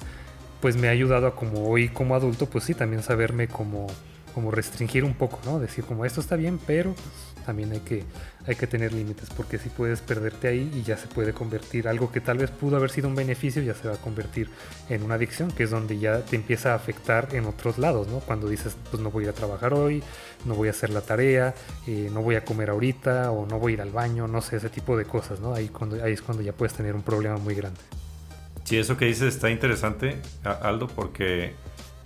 pues 0.62 0.78
me 0.78 0.88
ha 0.88 0.92
ayudado 0.92 1.28
a 1.28 1.36
como 1.36 1.68
hoy 1.68 1.90
como 1.90 2.16
adulto, 2.16 2.46
pues 2.46 2.64
sí, 2.64 2.74
también 2.74 3.04
saberme 3.04 3.50
como, 3.50 3.88
como 4.34 4.52
restringir 4.52 5.04
un 5.04 5.14
poco, 5.14 5.40
¿no? 5.46 5.60
Decir 5.60 5.84
como 5.86 6.06
esto 6.06 6.22
está 6.22 6.36
bien, 6.36 6.60
pero 6.66 6.94
pues, 6.94 7.46
también 7.46 7.72
hay 7.72 7.80
que, 7.80 8.04
hay 8.48 8.56
que 8.56 8.68
tener 8.68 8.94
límites, 8.94 9.30
porque 9.36 9.58
si 9.58 9.70
puedes 9.70 10.02
perderte 10.02 10.48
ahí 10.48 10.72
y 10.74 10.84
ya 10.84 10.98
se 10.98 11.08
puede 11.08 11.34
convertir 11.34 11.88
algo 11.88 12.12
que 12.12 12.22
tal 12.22 12.38
vez 12.38 12.50
pudo 12.50 12.78
haber 12.78 12.90
sido 12.90 13.08
un 13.08 13.16
beneficio, 13.16 13.62
ya 13.62 13.74
se 13.74 13.88
va 13.88 13.96
a 13.96 13.98
convertir 13.98 14.50
en 14.90 15.04
una 15.04 15.16
adicción, 15.16 15.52
que 15.52 15.64
es 15.64 15.70
donde 15.70 16.00
ya 16.00 16.22
te 16.22 16.36
empieza 16.36 16.74
a 16.74 16.76
afectar 16.76 17.30
en 17.34 17.46
otros 17.46 17.78
lados, 17.78 18.08
¿no? 18.08 18.20
Cuando 18.20 18.48
dices, 18.48 18.76
pues 18.90 19.02
no 19.02 19.12
voy 19.12 19.24
a 19.24 19.28
ir 19.28 19.30
a 19.30 19.34
trabajar 19.34 19.74
hoy, 19.74 20.04
no 20.46 20.56
voy 20.56 20.68
a 20.68 20.72
hacer 20.72 20.90
la 20.90 21.02
tarea, 21.02 21.54
eh, 21.88 22.10
no 22.12 22.22
voy 22.22 22.36
a 22.36 22.44
comer 22.44 22.70
ahorita, 22.70 23.32
o 23.32 23.46
no 23.46 23.60
voy 23.60 23.74
a 23.74 23.76
ir 23.76 23.82
al 23.82 23.92
baño, 23.92 24.28
no 24.28 24.42
sé, 24.42 24.58
ese 24.58 24.70
tipo 24.70 24.98
de 24.98 25.06
cosas, 25.06 25.40
¿no? 25.40 25.54
Ahí, 25.54 25.70
cuando, 25.70 26.04
ahí 26.04 26.14
es 26.14 26.22
cuando 26.22 26.44
ya 26.44 26.54
puedes 26.54 26.74
tener 26.74 26.96
un 26.96 27.04
problema 27.04 27.38
muy 27.38 27.56
grande. 27.56 27.80
Sí, 28.64 28.78
eso 28.78 28.96
que 28.96 29.06
dices 29.06 29.36
está 29.36 29.50
interesante, 29.50 30.22
Aldo, 30.44 30.88
porque 30.88 31.54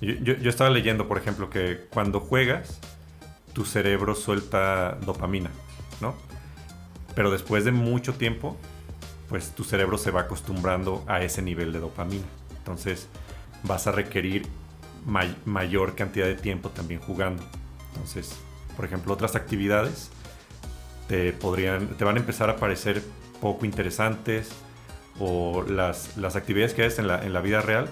yo, 0.02 0.34
yo 0.34 0.50
estaba 0.50 0.70
leyendo, 0.70 1.08
por 1.08 1.18
ejemplo, 1.18 1.50
que 1.50 1.86
cuando 1.90 2.20
juegas, 2.20 2.80
tu 3.54 3.66
cerebro 3.66 4.14
suelta 4.14 5.00
dopamina, 5.04 5.50
¿no? 6.00 6.14
Pero 7.16 7.32
después 7.32 7.66
de 7.66 7.72
mucho 7.72 8.14
tiempo, 8.14 8.56
pues 9.30 9.56
tu 9.56 9.64
cerebro 9.64 9.98
se 9.98 10.12
va 10.12 10.22
acostumbrando 10.22 11.04
a 11.08 11.24
ese 11.24 11.42
nivel 11.42 11.74
de 11.74 11.80
dopamina. 11.80 12.26
Entonces 12.58 13.08
vas 13.64 13.88
a 13.88 13.92
requerir 13.92 14.46
mayor 15.46 15.96
cantidad 15.96 16.28
de 16.28 16.36
tiempo 16.36 16.70
también 16.70 17.00
jugando. 17.00 17.44
Entonces, 17.94 18.36
por 18.76 18.86
ejemplo, 18.86 19.14
otras 19.14 19.36
actividades 19.36 20.12
te 21.08 21.34
podrían, 21.34 21.88
te 21.98 22.04
van 22.04 22.18
a 22.18 22.20
empezar 22.20 22.50
a 22.52 22.58
parecer 22.58 23.02
poco 23.42 23.66
interesantes 23.66 24.50
o 25.20 25.64
las, 25.64 26.16
actividades 26.36 26.76
que 26.76 26.86
haces 26.86 27.00
en 27.00 27.34
la 27.34 27.42
vida 27.42 27.62
real, 27.62 27.90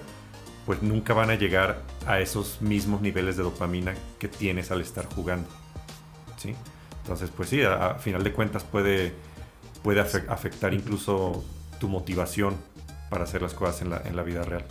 pues 0.66 0.82
nunca 0.82 1.14
van 1.14 1.30
a 1.30 1.36
llegar 1.36 1.82
a 2.06 2.18
esos 2.18 2.60
mismos 2.60 3.00
niveles 3.00 3.36
de 3.36 3.44
dopamina 3.44 3.94
que 4.18 4.26
tienes 4.26 4.72
al 4.72 4.80
estar 4.80 5.06
jugando. 5.06 5.48
¿Sí? 6.36 6.54
Entonces, 7.02 7.30
pues 7.34 7.48
sí, 7.48 7.62
a, 7.62 7.94
final 7.94 8.24
de 8.24 8.32
cuentas 8.32 8.64
puede, 8.64 9.14
puede 9.84 10.00
afectar 10.00 10.74
incluso 10.74 11.44
tu 11.78 11.88
motivación 11.88 12.56
para 13.08 13.24
hacer 13.24 13.42
las 13.42 13.54
cosas 13.54 13.80
en 13.82 13.90
la, 13.90 14.02
en 14.04 14.16
la 14.16 14.24
vida 14.24 14.42
real. 14.42 14.64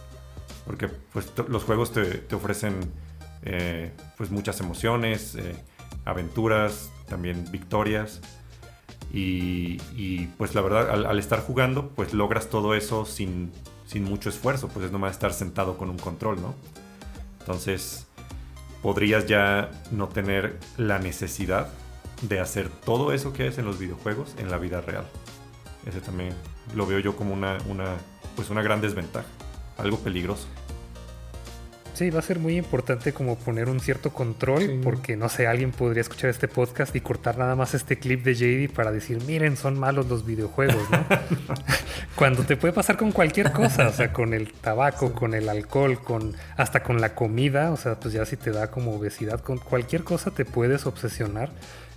Porque 0.66 0.90
pues, 0.90 1.32
los 1.48 1.64
juegos 1.64 1.94
te, 1.94 2.04
te 2.04 2.36
ofrecen 2.36 2.92
eh, 3.44 3.92
pues 4.18 4.32
muchas 4.32 4.60
emociones, 4.60 5.36
eh, 5.36 5.56
aventuras, 6.04 6.92
también 7.08 7.50
victorias. 7.52 8.20
Y, 9.14 10.28
pues 10.38 10.56
la 10.56 10.62
verdad, 10.62 10.90
al, 10.92 11.06
al, 11.06 11.20
estar 11.20 11.40
jugando, 11.40 11.88
pues 11.96 12.14
logras 12.14 12.50
todo 12.50 12.76
eso 12.76 13.06
sin, 13.06 13.54
sin 13.86 14.04
mucho 14.04 14.30
esfuerzo, 14.30 14.68
pues 14.68 14.86
es 14.86 14.92
nomás 14.92 15.12
estar 15.12 15.34
sentado 15.34 15.78
con 15.78 15.90
un 15.90 15.98
control, 15.98 16.42
¿no? 16.42 16.56
Entonces, 17.40 18.08
podrías 18.82 19.26
ya 19.28 19.72
no 19.92 20.08
tener 20.08 20.60
la 20.78 21.00
necesidad 21.00 21.70
de 22.22 22.40
hacer 22.40 22.70
todo 22.70 23.12
eso 23.12 23.34
que 23.34 23.48
es 23.48 23.58
en 23.58 23.66
los 23.66 23.80
videojuegos 23.80 24.36
en 24.38 24.50
la 24.50 24.58
vida 24.58 24.82
real. 24.82 25.06
Ese 25.86 26.02
también 26.02 26.34
lo 26.74 26.88
veo 26.88 27.00
yo 27.00 27.16
como 27.16 27.34
una, 27.34 27.58
una, 27.68 27.96
pues 28.36 28.50
una 28.50 28.62
gran 28.62 28.82
desventaja, 28.82 29.28
algo 29.78 30.00
peligroso. 30.00 30.48
Sí, 31.96 32.10
va 32.10 32.20
a 32.20 32.22
ser 32.22 32.40
muy 32.40 32.58
importante 32.58 33.14
como 33.14 33.38
poner 33.38 33.70
un 33.70 33.80
cierto 33.80 34.12
control, 34.12 34.82
porque 34.84 35.16
no 35.16 35.30
sé, 35.30 35.48
alguien 35.48 35.72
podría 35.72 36.02
escuchar 36.02 36.30
este 36.30 36.50
podcast 36.50 36.94
y 36.94 37.00
cortar 37.00 37.38
nada 37.38 37.56
más 37.56 37.74
este 37.74 37.98
clip 37.98 38.22
de 38.22 38.36
JD 38.36 38.74
para 38.76 38.92
decir, 38.92 39.24
miren, 39.26 39.56
son 39.56 39.80
malos 39.80 40.10
los 40.10 40.26
videojuegos, 40.26 40.90
¿no? 40.92 41.06
Cuando 42.18 42.44
te 42.44 42.58
puede 42.58 42.74
pasar 42.74 42.98
con 42.98 43.14
cualquier 43.14 43.54
cosa, 43.54 43.88
o 43.88 43.94
sea, 43.94 44.12
con 44.12 44.34
el 44.34 44.52
tabaco, 44.52 45.14
con 45.14 45.34
el 45.34 45.48
alcohol, 45.48 46.00
con 46.04 46.36
hasta 46.58 46.84
con 46.84 47.00
la 47.00 47.16
comida, 47.16 47.72
o 47.72 47.78
sea, 47.78 47.98
pues 47.98 48.14
ya 48.14 48.26
si 48.26 48.36
te 48.36 48.52
da 48.52 48.70
como 48.70 48.96
obesidad, 48.96 49.40
con 49.40 49.58
cualquier 49.58 50.04
cosa 50.04 50.32
te 50.32 50.44
puedes 50.44 50.86
obsesionar. 50.86 51.50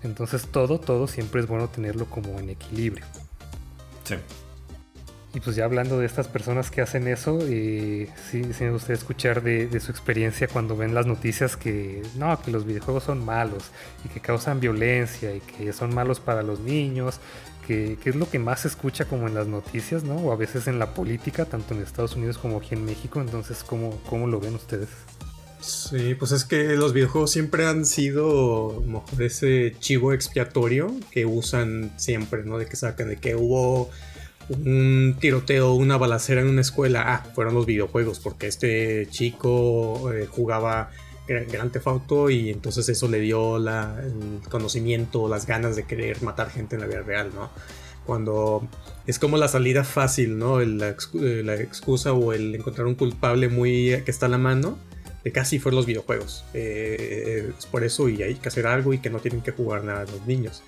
Entonces 0.05 0.47
todo, 0.47 0.79
todo 0.79 1.09
siempre 1.09 1.41
es 1.41 1.49
bueno 1.49 1.69
tenerlo 1.69 2.07
como 2.07 2.39
en 2.39 2.51
equilibrio. 2.51 3.05
Sí. 4.05 4.15
Y 5.35 5.41
pues 5.41 5.57
ya 5.57 5.67
hablando 5.67 5.99
de 5.99 6.07
estas 6.07 6.27
personas 6.27 6.71
que 6.71 6.81
hacen 6.81 7.07
eso, 7.07 7.39
eh, 7.43 8.09
sí, 8.31 8.43
sí, 8.55 8.65
me 8.65 8.71
gustaría 8.71 8.97
escuchar 8.97 9.43
de, 9.43 9.69
su 9.79 9.91
experiencia 9.91 10.49
cuando 10.49 10.75
ven 10.75 10.95
las 10.95 11.07
noticias 11.07 11.57
que 11.57 12.03
no, 12.17 12.41
que 12.41 12.51
los 12.51 12.65
videojuegos 12.65 13.05
son 13.05 13.23
malos 13.25 13.65
y 14.07 14.09
que 14.09 14.21
causan 14.21 14.59
violencia 14.59 15.35
y 15.35 15.41
que 15.41 15.75
son 15.75 15.95
malos 15.95 16.19
para 16.19 16.43
los 16.43 16.61
niños, 16.61 17.21
que, 17.67 17.99
es 18.03 18.17
lo 18.17 18.31
que 18.31 18.39
más 18.39 18.61
se 18.61 18.69
escucha 18.69 19.05
como 19.05 19.29
en 19.29 19.35
las 19.35 19.47
noticias, 19.47 20.03
¿no? 20.03 20.17
O 20.17 20.33
a 20.33 20.37
veces 20.37 20.67
en 20.67 20.79
la 20.79 20.95
política, 20.95 21.45
tanto 21.45 21.75
en 21.75 21.83
Estados 21.83 22.17
Unidos 22.17 22.39
como 22.39 22.57
aquí 22.57 22.75
en 22.75 22.87
México. 22.87 23.21
Entonces, 23.21 23.63
¿cómo, 23.63 24.01
cómo 24.09 24.27
lo 24.27 24.41
ven 24.41 24.55
ustedes? 24.55 24.89
Sí, 25.61 26.15
pues 26.15 26.33
es 26.33 26.45
que 26.45 26.77
los 26.77 26.95
videojuegos 26.95 27.33
siempre 27.33 27.67
han 27.67 27.85
sido 27.85 28.83
mejor 28.87 29.23
ese 29.23 29.75
chivo 29.79 30.15
expiatorio 30.15 30.95
que 31.11 31.27
usan 31.27 31.93
siempre, 31.97 32.45
¿no? 32.45 32.57
De 32.57 32.67
que 32.67 32.77
sacan 32.77 33.09
de 33.09 33.17
que 33.17 33.35
hubo 33.35 33.91
un 34.49 35.17
tiroteo, 35.21 35.75
una 35.75 35.97
balacera 35.97 36.41
en 36.41 36.49
una 36.49 36.61
escuela, 36.61 37.05
ah, 37.07 37.27
fueron 37.35 37.55
los 37.55 37.67
videojuegos, 37.67 38.19
porque 38.19 38.47
este 38.47 39.07
chico 39.11 40.13
eh, 40.13 40.27
jugaba 40.27 40.91
Grand 41.27 41.71
Theft 41.71 41.87
y 42.31 42.51
entonces 42.51 42.89
eso 42.89 43.09
le 43.09 43.21
dio 43.21 43.59
el 43.59 44.41
conocimiento, 44.49 45.29
las 45.29 45.47
ganas 45.47 45.77
de 45.77 45.85
querer 45.85 46.23
matar 46.23 46.51
gente 46.51 46.77
en 46.77 46.81
la 46.81 46.87
vida 46.87 47.03
real, 47.03 47.31
¿no? 47.35 47.51
Cuando 48.07 48.67
es 49.07 49.19
como 49.19 49.37
la 49.37 49.49
salida 49.49 49.85
fácil, 49.85 50.39
¿no? 50.39 50.61
La, 50.61 50.89
eh, 50.89 51.43
la 51.45 51.55
excusa 51.57 52.15
o 52.15 52.33
el 52.33 52.55
encontrar 52.55 52.87
un 52.87 52.95
culpable 52.95 53.49
muy 53.49 54.03
que 54.05 54.11
está 54.11 54.27
a 54.27 54.29
la 54.31 54.39
mano, 54.39 54.79
de 55.23 55.33
casi 55.33 55.59
fueron 55.59 55.77
los 55.77 55.87
videojuegos. 55.87 56.45
Eh, 56.55 57.53
es 57.59 57.67
por 57.67 57.85
eso 57.85 58.09
y 58.09 58.23
hay 58.23 58.37
que 58.37 58.49
hacer 58.49 58.67
algo 58.67 58.95
y 58.95 58.99
que 58.99 59.11
no 59.11 59.19
tienen 59.19 59.43
que 59.43 59.53
jugar 59.53 59.85
nada 59.85 60.07
los 60.07 60.27
niños 60.27 60.63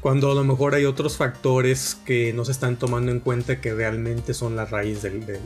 cuando 0.00 0.30
a 0.30 0.34
lo 0.34 0.44
mejor 0.44 0.74
hay 0.74 0.84
otros 0.84 1.16
factores 1.16 1.96
que 2.04 2.32
no 2.32 2.44
se 2.44 2.52
están 2.52 2.78
tomando 2.78 3.10
en 3.10 3.20
cuenta 3.20 3.60
que 3.60 3.74
realmente 3.74 4.34
son 4.34 4.56
la 4.56 4.64
raíz 4.64 5.02
de, 5.02 5.40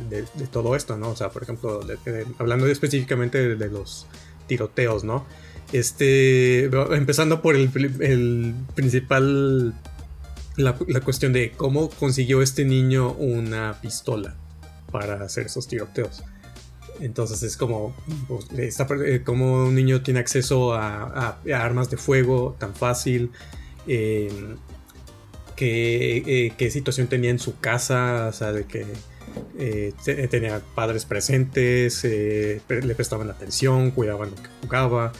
todo 0.50 0.76
esto, 0.76 0.96
¿no? 0.96 1.10
O 1.10 1.16
sea, 1.16 1.30
por 1.30 1.42
ejemplo, 1.42 1.80
hablando 2.38 2.66
específicamente 2.66 3.56
de, 3.56 3.68
los 3.68 4.06
tiroteos, 4.46 5.04
¿no? 5.04 5.24
Este, 5.72 6.64
empezando 6.64 7.40
por 7.42 7.54
el, 7.54 7.70
principal, 8.74 9.74
la, 10.56 10.74
cuestión 11.04 11.32
de 11.32 11.52
cómo 11.52 11.88
consiguió 11.90 12.42
este 12.42 12.64
niño 12.64 13.12
una 13.12 13.80
pistola 13.80 14.34
para 14.90 15.22
hacer 15.22 15.46
esos 15.46 15.68
tiroteos. 15.68 16.22
Entonces 16.98 17.42
es 17.44 17.56
como, 17.56 17.94
pues, 18.28 18.48
eh, 19.06 19.22
como 19.24 19.64
un 19.64 19.74
niño 19.74 20.02
tiene 20.02 20.20
acceso 20.20 20.74
a 20.74 21.38
armas 21.54 21.88
de 21.88 21.96
fuego 21.96 22.56
tan 22.58 22.74
fácil. 22.74 23.30
Em, 23.92 24.56
eh, 25.62 26.52
qué, 26.56 26.70
situación 26.70 27.08
tenía 27.08 27.30
en 27.30 27.40
su 27.40 27.58
casa, 27.58 28.28
o 28.28 28.32
sea, 28.32 28.52
de 28.52 28.64
que 28.64 28.86
eh, 29.58 29.92
tenía 30.30 30.62
padres 30.76 31.04
presentes, 31.04 32.04
eh, 32.04 32.62
le 32.68 32.94
prestaban 32.94 33.28
atención, 33.30 33.90
cuidaban 33.90 34.30
lo 34.30 34.36
que 34.36 34.48
jugaba. 34.62 35.12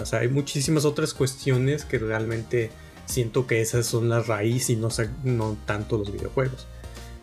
o 0.00 0.06
sea, 0.06 0.20
hay 0.20 0.28
muchísimas 0.28 0.84
otras 0.84 1.12
cuestiones 1.12 1.84
que 1.84 1.98
realmente 1.98 2.70
siento 3.06 3.46
que 3.48 3.60
esas 3.60 3.86
son 3.86 4.08
la 4.08 4.20
raíz 4.22 4.70
y 4.70 4.76
no, 4.76 4.88
no 5.24 5.56
tanto 5.66 5.98
los 5.98 6.12
videojuegos. 6.12 6.68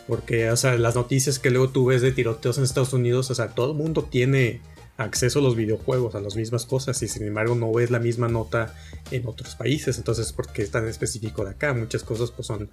Porque, 0.07 0.51
o 0.51 0.57
sea, 0.57 0.77
las 0.77 0.95
noticias 0.95 1.39
que 1.39 1.51
luego 1.51 1.69
tú 1.69 1.85
ves 1.85 2.01
de 2.01 2.11
tiroteos 2.11 2.57
en 2.57 2.65
Estados 2.65 2.93
Unidos, 2.93 3.31
o 3.31 3.35
sea, 3.35 3.47
todo 3.49 3.71
el 3.71 3.77
mundo 3.77 4.03
tiene 4.03 4.61
acceso 4.97 5.39
a 5.39 5.41
los 5.41 5.55
videojuegos, 5.55 6.15
a 6.15 6.21
las 6.21 6.35
mismas 6.35 6.65
cosas, 6.65 7.01
y 7.01 7.07
sin 7.07 7.27
embargo 7.27 7.55
no 7.55 7.71
ves 7.73 7.91
la 7.91 7.99
misma 7.99 8.27
nota 8.27 8.73
en 9.11 9.27
otros 9.27 9.55
países. 9.55 9.97
Entonces, 9.97 10.31
¿por 10.31 10.51
qué 10.51 10.61
es 10.61 10.71
tan 10.71 10.87
específico 10.87 11.43
de 11.43 11.51
acá? 11.51 11.73
Muchas 11.73 12.03
cosas 12.03 12.31
pues 12.31 12.47
son 12.47 12.69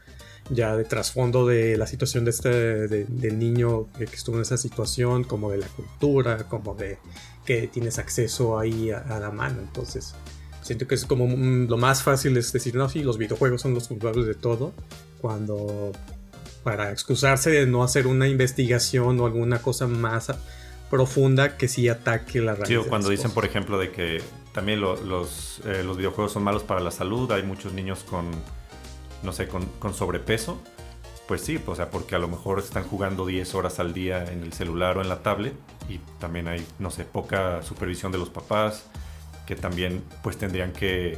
ya 0.51 0.77
de 0.77 0.85
trasfondo 0.85 1.47
de 1.47 1.77
la 1.77 1.87
situación 1.87 2.25
de 2.25 2.31
este, 2.31 2.49
del 2.89 3.39
niño 3.39 3.89
que 3.97 4.05
estuvo 4.05 4.37
en 4.37 4.43
esa 4.43 4.57
situación, 4.57 5.25
como 5.25 5.51
de 5.51 5.59
la 5.59 5.67
cultura, 5.69 6.49
como 6.49 6.75
de 6.75 6.99
que 7.45 7.67
tienes 7.67 7.99
acceso 7.99 8.59
ahí 8.59 8.91
a, 8.91 9.19
la 9.19 9.31
mano. 9.31 9.61
Entonces, 9.61 10.15
siento 10.63 10.87
que 10.87 10.95
es 10.95 11.05
como 11.05 11.27
lo 11.27 11.77
más 11.77 12.03
fácil 12.03 12.37
es 12.37 12.53
decir, 12.53 12.75
no, 12.77 12.89
sí, 12.89 13.03
los 13.03 13.19
videojuegos 13.19 13.61
son 13.61 13.75
los 13.75 13.89
culpables 13.89 14.27
de 14.27 14.35
todo, 14.35 14.73
cuando 15.21 15.93
para 16.63 16.93
excusarse 16.93 17.51
de 17.51 17.67
no 17.67 17.83
hacer 17.83 18.07
una 18.07 18.29
investigación 18.29 19.19
o 19.19 19.27
alguna 19.27 19.61
cosa 19.61 19.89
más 19.89 20.31
profunda 20.93 21.57
que 21.57 21.69
sí 21.69 21.89
ataque 21.89 22.43
la 22.43 22.55
raíz. 22.55 22.69
Sí, 22.69 22.77
cuando 22.87 23.09
dicen, 23.09 23.31
por 23.31 23.47
ejemplo, 23.47 23.79
de 23.79 23.91
que 23.91 24.21
también 24.53 24.83
los, 24.83 25.63
eh, 25.65 25.83
los 25.83 25.97
videojuegos 25.97 26.33
son 26.33 26.45
malos 26.45 26.65
para 26.65 26.81
la 26.81 26.91
salud, 26.91 27.33
hay 27.33 27.43
muchos 27.43 27.73
niños 27.73 28.05
con, 28.05 28.31
no 29.23 29.33
sé, 29.33 29.49
con, 29.49 29.95
sobrepeso 29.95 30.61
pues 31.27 31.41
sí, 31.41 31.59
o 31.65 31.75
sea, 31.75 31.89
porque 31.89 32.15
a 32.15 32.19
lo 32.19 32.29
mejor 32.29 32.59
están 32.59 32.85
jugando 32.85 33.25
10 33.25 33.55
horas 33.55 33.81
al 33.81 33.95
día 33.95 34.31
en 34.31 34.43
el 34.43 34.53
celular 34.53 34.99
o 34.99 35.01
en 35.01 35.09
la 35.09 35.23
tablet 35.23 35.55
y 35.89 35.97
también 36.19 36.47
hay, 36.47 36.67
no 36.79 36.91
sé, 36.91 37.05
poca 37.05 37.63
supervisión 37.63 38.13
de 38.13 38.19
los 38.19 38.29
papás 38.29 38.85
que 39.47 39.57
también 39.57 40.05
pues 40.23 40.37
tendrían 40.37 40.73
que, 40.73 41.17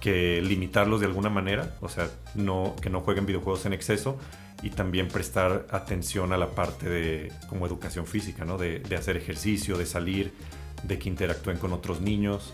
que 0.00 0.40
limitarlos 0.40 1.00
de 1.00 1.06
alguna 1.06 1.28
manera, 1.28 1.74
o 1.82 1.90
sea, 1.90 2.08
no, 2.34 2.74
que 2.80 2.88
no 2.88 3.02
jueguen 3.02 3.26
videojuegos 3.26 3.66
en 3.66 3.74
exceso 3.74 4.16
y 4.62 4.70
también 4.70 5.08
prestar 5.08 5.66
atención 5.70 6.32
a 6.32 6.36
la 6.36 6.50
parte 6.50 6.88
de 6.88 7.32
como 7.48 7.66
educación 7.66 8.06
física, 8.06 8.44
¿no? 8.44 8.58
De, 8.58 8.80
de 8.80 8.96
hacer 8.96 9.16
ejercicio, 9.16 9.76
de 9.76 9.86
salir, 9.86 10.32
de 10.82 10.98
que 10.98 11.08
interactúen 11.08 11.58
con 11.58 11.72
otros 11.72 12.00
niños. 12.00 12.52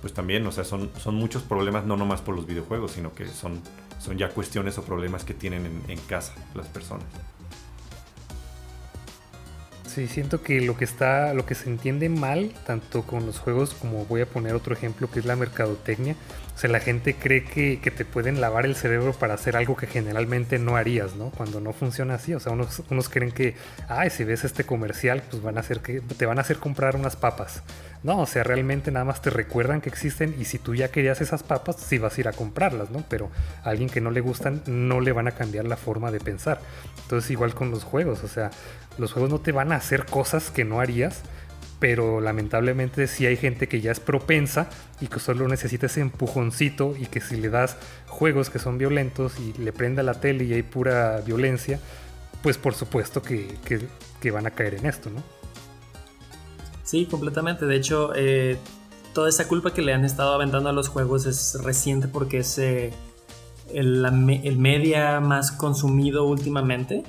Pues 0.00 0.14
también, 0.14 0.46
o 0.46 0.52
sea, 0.52 0.64
son, 0.64 0.90
son 0.98 1.14
muchos 1.16 1.42
problemas, 1.42 1.84
no 1.84 1.96
nomás 1.96 2.22
por 2.22 2.34
los 2.34 2.46
videojuegos, 2.46 2.92
sino 2.92 3.12
que 3.12 3.26
son, 3.26 3.60
son 3.98 4.16
ya 4.16 4.30
cuestiones 4.30 4.78
o 4.78 4.82
problemas 4.82 5.24
que 5.24 5.34
tienen 5.34 5.66
en, 5.66 5.82
en 5.88 5.98
casa 6.06 6.34
las 6.54 6.68
personas. 6.68 7.04
Sí, 9.86 10.06
siento 10.06 10.40
que 10.40 10.60
lo 10.60 10.76
que 10.76 10.84
está, 10.84 11.34
lo 11.34 11.44
que 11.44 11.56
se 11.56 11.68
entiende 11.68 12.08
mal, 12.08 12.52
tanto 12.64 13.02
con 13.02 13.26
los 13.26 13.40
juegos 13.40 13.74
como 13.74 14.04
voy 14.06 14.20
a 14.20 14.26
poner 14.26 14.54
otro 14.54 14.72
ejemplo 14.72 15.10
que 15.10 15.18
es 15.18 15.26
la 15.26 15.34
mercadotecnia. 15.34 16.14
O 16.60 16.62
sea, 16.62 16.68
la 16.68 16.80
gente 16.80 17.14
cree 17.14 17.42
que, 17.42 17.80
que 17.80 17.90
te 17.90 18.04
pueden 18.04 18.38
lavar 18.38 18.66
el 18.66 18.76
cerebro 18.76 19.14
para 19.14 19.32
hacer 19.32 19.56
algo 19.56 19.76
que 19.76 19.86
generalmente 19.86 20.58
no 20.58 20.76
harías, 20.76 21.14
¿no? 21.16 21.30
Cuando 21.30 21.58
no 21.58 21.72
funciona 21.72 22.16
así. 22.16 22.34
O 22.34 22.38
sea, 22.38 22.52
unos, 22.52 22.82
unos 22.90 23.08
creen 23.08 23.32
que, 23.32 23.54
ay, 23.88 24.10
si 24.10 24.24
ves 24.24 24.44
este 24.44 24.64
comercial, 24.64 25.22
pues 25.30 25.42
van 25.42 25.56
a 25.56 25.60
hacer 25.60 25.80
que 25.80 26.02
te 26.02 26.26
van 26.26 26.36
a 26.36 26.42
hacer 26.42 26.58
comprar 26.58 26.96
unas 26.96 27.16
papas. 27.16 27.62
No, 28.02 28.18
o 28.18 28.26
sea, 28.26 28.42
realmente 28.44 28.90
nada 28.90 29.06
más 29.06 29.22
te 29.22 29.30
recuerdan 29.30 29.80
que 29.80 29.88
existen 29.88 30.36
y 30.38 30.44
si 30.44 30.58
tú 30.58 30.74
ya 30.74 30.90
querías 30.90 31.22
esas 31.22 31.42
papas, 31.42 31.76
sí 31.76 31.96
vas 31.96 32.18
a 32.18 32.20
ir 32.20 32.28
a 32.28 32.32
comprarlas, 32.32 32.90
¿no? 32.90 33.04
Pero 33.08 33.30
a 33.64 33.70
alguien 33.70 33.88
que 33.88 34.02
no 34.02 34.10
le 34.10 34.20
gustan, 34.20 34.62
no 34.66 35.00
le 35.00 35.12
van 35.12 35.28
a 35.28 35.32
cambiar 35.32 35.64
la 35.64 35.78
forma 35.78 36.10
de 36.10 36.20
pensar. 36.20 36.60
Entonces, 37.04 37.30
igual 37.30 37.54
con 37.54 37.70
los 37.70 37.84
juegos, 37.84 38.22
o 38.22 38.28
sea, 38.28 38.50
los 38.98 39.14
juegos 39.14 39.30
no 39.30 39.40
te 39.40 39.52
van 39.52 39.72
a 39.72 39.76
hacer 39.76 40.04
cosas 40.04 40.50
que 40.50 40.66
no 40.66 40.80
harías, 40.80 41.22
pero 41.80 42.20
lamentablemente 42.20 43.06
sí 43.06 43.26
hay 43.26 43.36
gente 43.36 43.66
que 43.66 43.80
ya 43.80 43.90
es 43.90 43.98
propensa 43.98 44.68
y 45.00 45.06
que 45.06 45.18
solo 45.18 45.48
necesita 45.48 45.86
ese 45.86 46.02
empujoncito 46.02 46.94
y 46.96 47.06
que 47.06 47.20
si 47.20 47.36
le 47.36 47.48
das 47.48 47.76
juegos 48.06 48.50
que 48.50 48.58
son 48.58 48.76
violentos 48.78 49.40
y 49.40 49.54
le 49.54 49.72
prenda 49.72 50.02
la 50.02 50.20
tele 50.20 50.44
y 50.44 50.52
hay 50.52 50.62
pura 50.62 51.22
violencia, 51.22 51.80
pues 52.42 52.58
por 52.58 52.74
supuesto 52.74 53.22
que, 53.22 53.56
que, 54.20 54.30
van 54.30 54.46
a 54.46 54.50
caer 54.50 54.74
en 54.74 54.86
esto, 54.86 55.10
¿no? 55.10 55.22
Sí, 56.84 57.06
completamente. 57.06 57.64
De 57.64 57.76
hecho, 57.76 58.12
eh, 58.14 58.58
toda 59.14 59.30
esa 59.30 59.48
culpa 59.48 59.72
que 59.72 59.80
le 59.80 59.94
han 59.94 60.04
estado 60.04 60.34
aventando 60.34 60.68
a 60.68 60.72
los 60.72 60.88
juegos 60.88 61.24
es 61.24 61.58
reciente 61.62 62.08
porque 62.08 62.38
es 62.38 62.58
eh, 62.58 62.92
el, 63.72 64.04
el, 64.44 64.58
media 64.58 65.20
más 65.20 65.50
consumido 65.50 66.24
últimamente. 66.24 67.04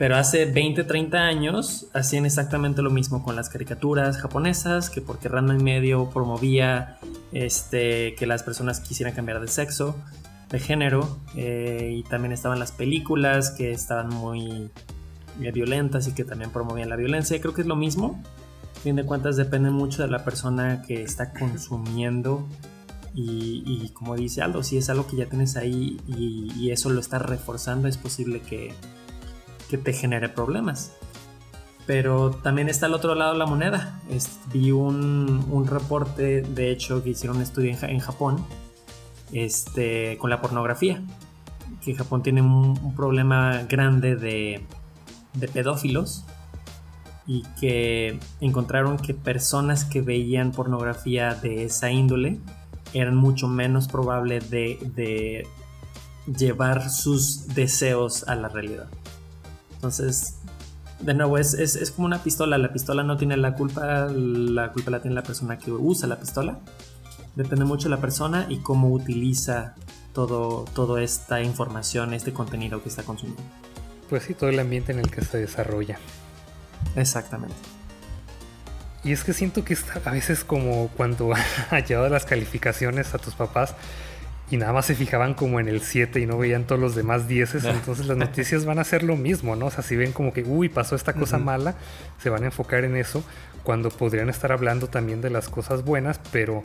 Pero 0.00 0.16
hace 0.16 0.46
20, 0.46 0.84
30 0.84 1.18
años 1.18 1.88
hacían 1.92 2.24
exactamente 2.24 2.80
lo 2.80 2.88
mismo 2.88 3.22
con 3.22 3.36
las 3.36 3.50
caricaturas 3.50 4.16
japonesas, 4.16 4.88
que 4.88 5.02
porque 5.02 5.28
Random 5.28 5.60
y 5.60 5.62
medio 5.62 6.08
promovía 6.08 6.96
este, 7.32 8.14
que 8.14 8.24
las 8.24 8.42
personas 8.42 8.80
quisieran 8.80 9.14
cambiar 9.14 9.42
de 9.42 9.48
sexo, 9.48 9.94
de 10.48 10.58
género, 10.58 11.18
eh, 11.36 11.92
y 11.98 12.02
también 12.04 12.32
estaban 12.32 12.58
las 12.58 12.72
películas 12.72 13.50
que 13.50 13.72
estaban 13.72 14.08
muy 14.08 14.70
eh, 15.38 15.52
violentas 15.52 16.08
y 16.08 16.12
que 16.12 16.24
también 16.24 16.50
promovían 16.50 16.88
la 16.88 16.96
violencia. 16.96 17.36
Y 17.36 17.40
creo 17.40 17.52
que 17.52 17.60
es 17.60 17.66
lo 17.66 17.76
mismo, 17.76 18.22
fin 18.82 18.96
de 18.96 19.04
cuentas 19.04 19.36
depende 19.36 19.68
mucho 19.68 20.00
de 20.00 20.08
la 20.08 20.24
persona 20.24 20.80
que 20.80 21.02
está 21.02 21.34
consumiendo 21.34 22.48
y, 23.14 23.90
como 23.94 24.16
dice 24.16 24.40
Aldo, 24.40 24.62
si 24.62 24.76
es 24.78 24.88
algo 24.88 25.06
que 25.06 25.16
ya 25.16 25.26
tienes 25.26 25.56
ahí 25.56 26.00
y, 26.06 26.70
eso 26.70 26.88
lo 26.88 27.00
estás 27.00 27.22
reforzando, 27.22 27.88
es 27.88 27.96
posible 27.98 28.40
que, 28.40 28.72
que, 29.70 29.78
te 29.78 29.92
genere 29.92 30.28
problemas. 30.28 30.92
Pero 31.86 32.30
también 32.30 32.68
está 32.68 32.86
al 32.86 32.94
otro 32.94 33.14
lado 33.14 33.32
de 33.32 33.38
la 33.38 33.46
moneda. 33.46 34.00
Es, 34.10 34.38
vi 34.52 34.70
un, 34.70 35.46
un, 35.50 35.66
reporte, 35.66 36.42
de 36.42 36.70
hecho, 36.70 37.02
que 37.02 37.10
hicieron 37.10 37.38
un 37.38 37.42
estudio 37.42 37.76
en, 37.82 37.98
Japón 38.00 38.44
este, 39.32 40.18
con 40.18 40.30
la 40.30 40.40
pornografía. 40.40 41.02
Que 41.82 41.94
Japón 41.94 42.22
tiene 42.22 42.42
un, 42.42 42.78
un 42.82 42.94
problema 42.94 43.62
grande 43.68 44.16
de, 44.16 44.64
de 45.34 45.48
pedófilos 45.48 46.24
y 47.26 47.42
que 47.60 48.18
encontraron 48.40 48.96
que 48.96 49.14
personas 49.14 49.84
que 49.84 50.00
veían 50.00 50.52
pornografía 50.52 51.34
de 51.34 51.64
esa 51.64 51.90
índole 51.90 52.40
eran 52.92 53.14
mucho 53.14 53.46
menos 53.46 53.86
probable 53.86 54.40
de, 54.40 54.78
de 54.94 55.46
llevar 56.26 56.90
sus 56.90 57.46
deseos 57.54 58.24
a 58.26 58.34
la 58.34 58.48
realidad. 58.48 58.88
Entonces, 59.80 60.34
de 61.00 61.14
nuevo, 61.14 61.38
es, 61.38 61.54
es, 61.54 61.74
es, 61.74 61.90
como 61.90 62.04
una 62.04 62.22
pistola. 62.22 62.58
La 62.58 62.70
pistola 62.70 63.02
no 63.02 63.16
tiene 63.16 63.38
la 63.38 63.54
culpa, 63.54 64.08
la 64.10 64.72
culpa 64.72 64.90
la 64.90 65.00
tiene 65.00 65.14
la 65.14 65.22
persona 65.22 65.58
que 65.58 65.72
usa 65.72 66.06
la 66.06 66.20
pistola. 66.20 66.58
Depende 67.34 67.64
mucho 67.64 67.88
de 67.88 67.94
la 67.94 68.00
persona 68.02 68.44
y 68.50 68.58
cómo 68.58 68.90
utiliza 68.90 69.74
todo, 70.12 70.66
toda 70.74 71.02
esta 71.02 71.40
información, 71.40 72.12
este 72.12 72.34
contenido 72.34 72.82
que 72.82 72.90
está 72.90 73.02
consumiendo. 73.04 73.42
Pues 74.10 74.24
sí, 74.24 74.34
todo 74.34 74.50
el 74.50 74.58
ambiente 74.58 74.92
en 74.92 74.98
el 74.98 75.10
que 75.10 75.22
se 75.22 75.38
desarrolla. 75.38 75.98
Exactamente. 76.96 77.54
Y 79.02 79.12
es 79.12 79.24
que 79.24 79.32
siento 79.32 79.64
que 79.64 79.72
está 79.72 80.02
a 80.04 80.12
veces 80.12 80.44
como 80.44 80.88
cuando 80.88 81.32
has 81.70 81.88
llevado 81.88 82.10
las 82.10 82.26
calificaciones 82.26 83.14
a 83.14 83.18
tus 83.18 83.34
papás 83.34 83.74
y 84.50 84.56
nada 84.56 84.72
más 84.72 84.86
se 84.86 84.94
fijaban 84.96 85.34
como 85.34 85.60
en 85.60 85.68
el 85.68 85.80
7 85.80 86.20
y 86.20 86.26
no 86.26 86.36
veían 86.36 86.64
todos 86.64 86.80
los 86.80 86.94
demás 86.96 87.28
10, 87.28 87.64
entonces 87.66 88.06
las 88.06 88.16
noticias 88.16 88.64
van 88.64 88.80
a 88.80 88.84
ser 88.84 89.04
lo 89.04 89.16
mismo, 89.16 89.54
¿no? 89.54 89.66
O 89.66 89.70
sea, 89.70 89.84
si 89.84 89.94
ven 89.94 90.12
como 90.12 90.32
que, 90.32 90.42
uy, 90.42 90.68
pasó 90.68 90.96
esta 90.96 91.12
cosa 91.12 91.36
uh 91.36 91.40
-huh. 91.40 91.44
mala, 91.44 91.74
se 92.20 92.30
van 92.30 92.42
a 92.42 92.46
enfocar 92.46 92.84
en 92.84 92.96
eso, 92.96 93.22
cuando 93.62 93.90
podrían 93.90 94.28
estar 94.28 94.50
hablando 94.50 94.88
también 94.88 95.20
de 95.20 95.30
las 95.30 95.48
cosas 95.48 95.84
buenas, 95.84 96.20
pero 96.32 96.62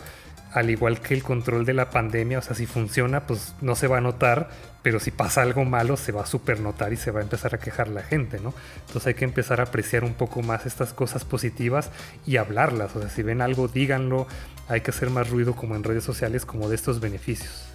al 0.52 0.70
igual 0.70 1.02
que 1.02 1.14
el 1.14 1.22
control 1.22 1.66
de 1.66 1.74
la 1.74 1.90
pandemia, 1.90 2.40
o 2.40 2.42
sea, 2.42 2.56
si 2.56 2.66
funciona, 2.66 3.28
pues 3.28 3.54
no 3.62 3.76
se 3.76 3.88
va 3.88 3.98
a 3.98 4.02
notar, 4.02 4.50
pero 4.82 5.00
si 5.00 5.12
pasa 5.12 5.42
algo 5.42 5.66
malo, 5.66 5.98
se 5.98 6.12
va 6.12 6.24
a 6.24 6.26
super 6.26 6.62
notar 6.62 6.94
y 6.94 6.98
se 6.98 7.12
va 7.12 7.20
a 7.20 7.24
empezar 7.24 7.54
a 7.54 7.58
quejar 7.60 7.90
la 7.90 8.02
gente, 8.02 8.40
¿no? 8.40 8.54
Entonces 8.88 9.08
hay 9.08 9.14
que 9.16 9.26
empezar 9.26 9.60
a 9.60 9.64
apreciar 9.64 10.04
un 10.06 10.14
poco 10.14 10.42
más 10.42 10.66
estas 10.66 10.94
cosas 10.94 11.26
positivas 11.26 11.92
y 12.26 12.38
hablarlas, 12.38 12.96
o 12.96 13.02
sea, 13.02 13.10
si 13.10 13.22
ven 13.22 13.42
algo, 13.42 13.68
díganlo, 13.68 14.28
hay 14.70 14.82
que 14.82 14.92
hacer 14.92 15.10
más 15.10 15.30
ruido 15.30 15.56
como 15.56 15.76
en 15.76 15.84
redes 15.84 16.06
sociales, 16.06 16.46
como 16.46 16.70
de 16.70 16.76
estos 16.76 17.00
beneficios. 17.00 17.75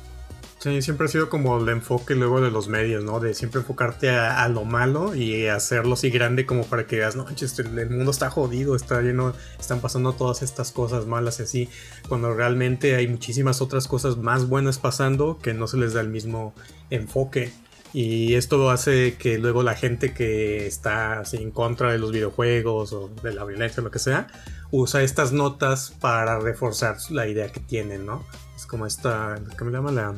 Sí, 0.61 0.83
siempre 0.83 1.07
ha 1.07 1.09
sido 1.09 1.31
como 1.31 1.59
el 1.59 1.67
enfoque 1.71 2.15
luego 2.15 2.43
de 2.43 2.51
los 2.51 2.69
medios, 2.69 3.03
¿no? 3.03 3.19
De 3.19 3.33
siempre 3.33 3.63
enfocarte 3.63 4.11
a, 4.11 4.47
lo 4.49 4.67
malo 4.67 5.15
y 5.15 5.47
hacerlo 5.47 5.95
así 5.95 6.11
grande 6.11 6.45
como 6.45 6.67
para 6.67 6.87
que 6.87 6.99
veas, 6.99 7.17
no, 7.17 7.27
el 7.27 7.91
mundo 7.91 8.11
está 8.11 8.29
jodido, 8.29 8.77
está 8.77 9.01
lleno, 9.01 9.33
están 9.59 9.81
pasando 9.81 10.13
todas 10.13 10.43
estas 10.43 10.71
cosas 10.71 11.07
malas 11.07 11.41
y 11.41 11.45
así, 11.45 11.69
cuando 12.11 12.35
realmente 12.35 12.95
hay 12.95 13.09
muchísimas 13.09 13.63
otras 13.63 13.89
cosas 13.89 14.19
más 14.19 14.51
buenas 14.51 14.79
pasando 14.79 15.39
que 15.39 15.55
no 15.55 15.67
se 15.67 15.79
les 15.79 15.95
da 15.95 16.03
el 16.03 16.11
mismo 16.11 16.53
enfoque. 16.91 17.55
Y 17.95 18.35
esto 18.35 18.71
hace 18.71 19.15
que 19.15 19.39
luego 19.39 19.63
la 19.63 19.75
gente 19.75 20.13
que 20.13 20.67
está 20.67 21.21
así 21.21 21.39
en 21.39 21.53
contra 21.53 21.91
de 21.91 21.99
los 21.99 22.13
videojuegos 22.13 22.93
o 22.93 23.09
de 23.23 23.33
la 23.33 23.45
violencia 23.45 23.83
lo 23.83 23.91
que 23.91 23.99
sea, 23.99 24.27
usa 24.71 25.03
estas 25.03 25.33
notas 25.33 25.95
para 26.01 26.39
reforzar 26.39 26.99
la 27.09 27.27
idea 27.27 27.49
que 27.51 27.61
tienen, 27.61 28.05
¿no? 28.05 28.25
Es 28.55 28.67
como 28.67 28.87
esta, 28.87 29.41
¿cómo 29.59 29.71
se 29.71 29.77
llama? 29.77 29.91
La, 29.91 30.15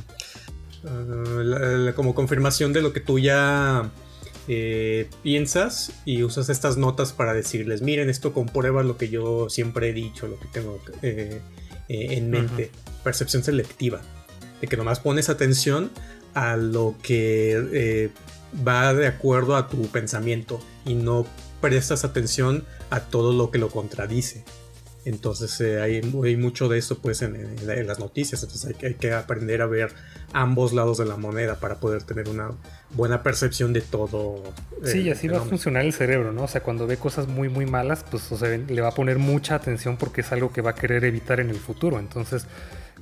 uh, 0.84 1.40
la, 1.42 1.58
la, 1.58 1.92
como 1.94 2.14
confirmación 2.14 2.72
de 2.72 2.82
lo 2.82 2.92
que 2.92 3.00
tú 3.00 3.18
ya 3.18 3.90
eh, 4.48 5.08
piensas 5.22 5.92
y 6.04 6.22
usas 6.22 6.48
estas 6.48 6.76
notas 6.76 7.12
para 7.12 7.32
decirles, 7.32 7.82
miren, 7.82 8.10
esto 8.10 8.32
comprueba 8.32 8.82
lo 8.82 8.96
que 8.96 9.08
yo 9.08 9.48
siempre 9.48 9.90
he 9.90 9.92
dicho, 9.92 10.26
lo 10.26 10.38
que 10.38 10.48
tengo 10.48 10.80
eh, 11.02 11.40
eh, 11.88 12.06
en 12.10 12.30
mente. 12.30 12.70
Uh 12.72 12.76
-huh. 12.76 13.02
Percepción 13.02 13.42
selectiva. 13.42 14.00
De 14.60 14.68
que 14.68 14.76
nomás 14.76 15.00
pones 15.00 15.28
atención 15.28 15.90
a 16.34 16.56
lo 16.56 16.94
que 17.02 17.60
eh, 17.72 18.10
va 18.66 18.94
de 18.94 19.06
acuerdo 19.06 19.56
a 19.56 19.68
tu 19.68 19.86
pensamiento 19.88 20.60
y 20.84 20.94
no 20.94 21.26
prestas 21.60 22.04
atención 22.04 22.64
a 22.90 23.00
todo 23.00 23.32
lo 23.32 23.50
que 23.50 23.58
lo 23.58 23.68
contradice. 23.68 24.44
Entonces 25.05 25.61
eh, 25.61 25.80
hay, 25.80 26.00
hay, 26.24 26.36
mucho 26.36 26.68
de 26.68 26.78
eso 26.78 26.98
pues 26.98 27.22
en, 27.22 27.34
en, 27.34 27.70
en 27.70 27.86
las 27.86 27.98
noticias. 27.98 28.42
Entonces 28.42 28.68
hay 28.68 28.74
que, 28.74 28.86
hay 28.86 28.94
que, 28.94 29.12
aprender 29.12 29.61
a 29.61 29.66
ver 29.66 29.92
ambos 30.32 30.72
lados 30.72 30.98
de 30.98 31.07
la 31.07 31.16
moneda 31.16 31.57
para 31.57 31.76
poder 31.76 32.05
tener 32.05 32.28
una 32.28 32.53
buena 32.94 33.22
percepción 33.22 33.72
de 33.72 33.80
todo. 33.80 34.42
Sí, 34.84 35.00
y 35.00 35.11
así 35.11 35.26
va 35.26 35.38
a 35.38 35.42
funcionar 35.42 35.84
el 35.84 35.92
cerebro, 35.92 36.32
¿no? 36.32 36.44
O 36.44 36.48
sea, 36.48 36.62
cuando 36.62 36.86
ve 36.86 36.96
cosas 36.98 37.26
muy 37.26 37.48
muy 37.48 37.66
malas, 37.66 38.05
pues 38.09 38.30
o 38.30 38.36
sea, 38.36 38.57
le 38.57 38.80
va 38.80 38.88
a 38.88 38.94
poner 38.94 39.18
mucha 39.18 39.57
atención 39.57 39.96
porque 39.96 40.20
es 40.20 40.30
algo 40.30 40.53
que 40.53 40.61
va 40.61 40.70
a 40.70 40.74
querer 40.74 41.05
evitar 41.05 41.40
en 41.40 41.50
el 41.50 41.59
futuro. 41.59 41.98
Entonces, 41.98 42.46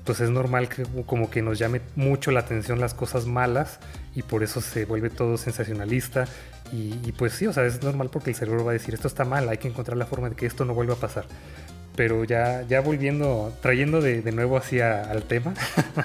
pues 0.04 0.20
es 0.20 0.30
normal 0.30 0.70
que 0.70 0.84
como 1.04 1.30
que 1.30 1.42
nos 1.42 1.58
llame 1.58 1.82
mucho 1.96 2.30
la 2.30 2.40
atención 2.40 2.80
las 2.80 2.94
cosas 2.94 3.26
malas 3.26 3.78
y 4.14 4.22
por 4.22 4.42
eso 4.42 4.62
se 4.62 4.86
vuelve 4.86 5.10
todo 5.10 5.36
sensacionalista 5.36 6.26
y, 6.72 6.94
y, 7.04 7.12
pues 7.12 7.32
sí, 7.32 7.46
o 7.46 7.52
sea, 7.52 7.66
es 7.66 7.82
normal 7.82 8.10
porque 8.12 8.30
el 8.30 8.36
cerebro 8.36 8.64
va 8.64 8.70
a 8.70 8.74
decir 8.74 8.94
esto 8.94 9.08
está 9.08 9.24
mal, 9.24 9.48
hay 9.48 9.58
que 9.58 9.66
encontrar 9.66 9.96
la 9.96 10.06
forma 10.06 10.30
de 10.30 10.36
que 10.36 10.46
esto 10.46 10.64
no 10.64 10.72
vuelva 10.72 10.94
a 10.94 10.98
pasar. 10.98 11.24
Pero 11.96 12.24
ya, 12.24 12.62
ya 12.62 12.80
volviendo, 12.80 13.52
trayendo 13.60 14.00
de, 14.00 14.22
nuevo 14.32 14.56
hacia 14.56 15.02
al 15.02 15.24
tema, 15.24 15.54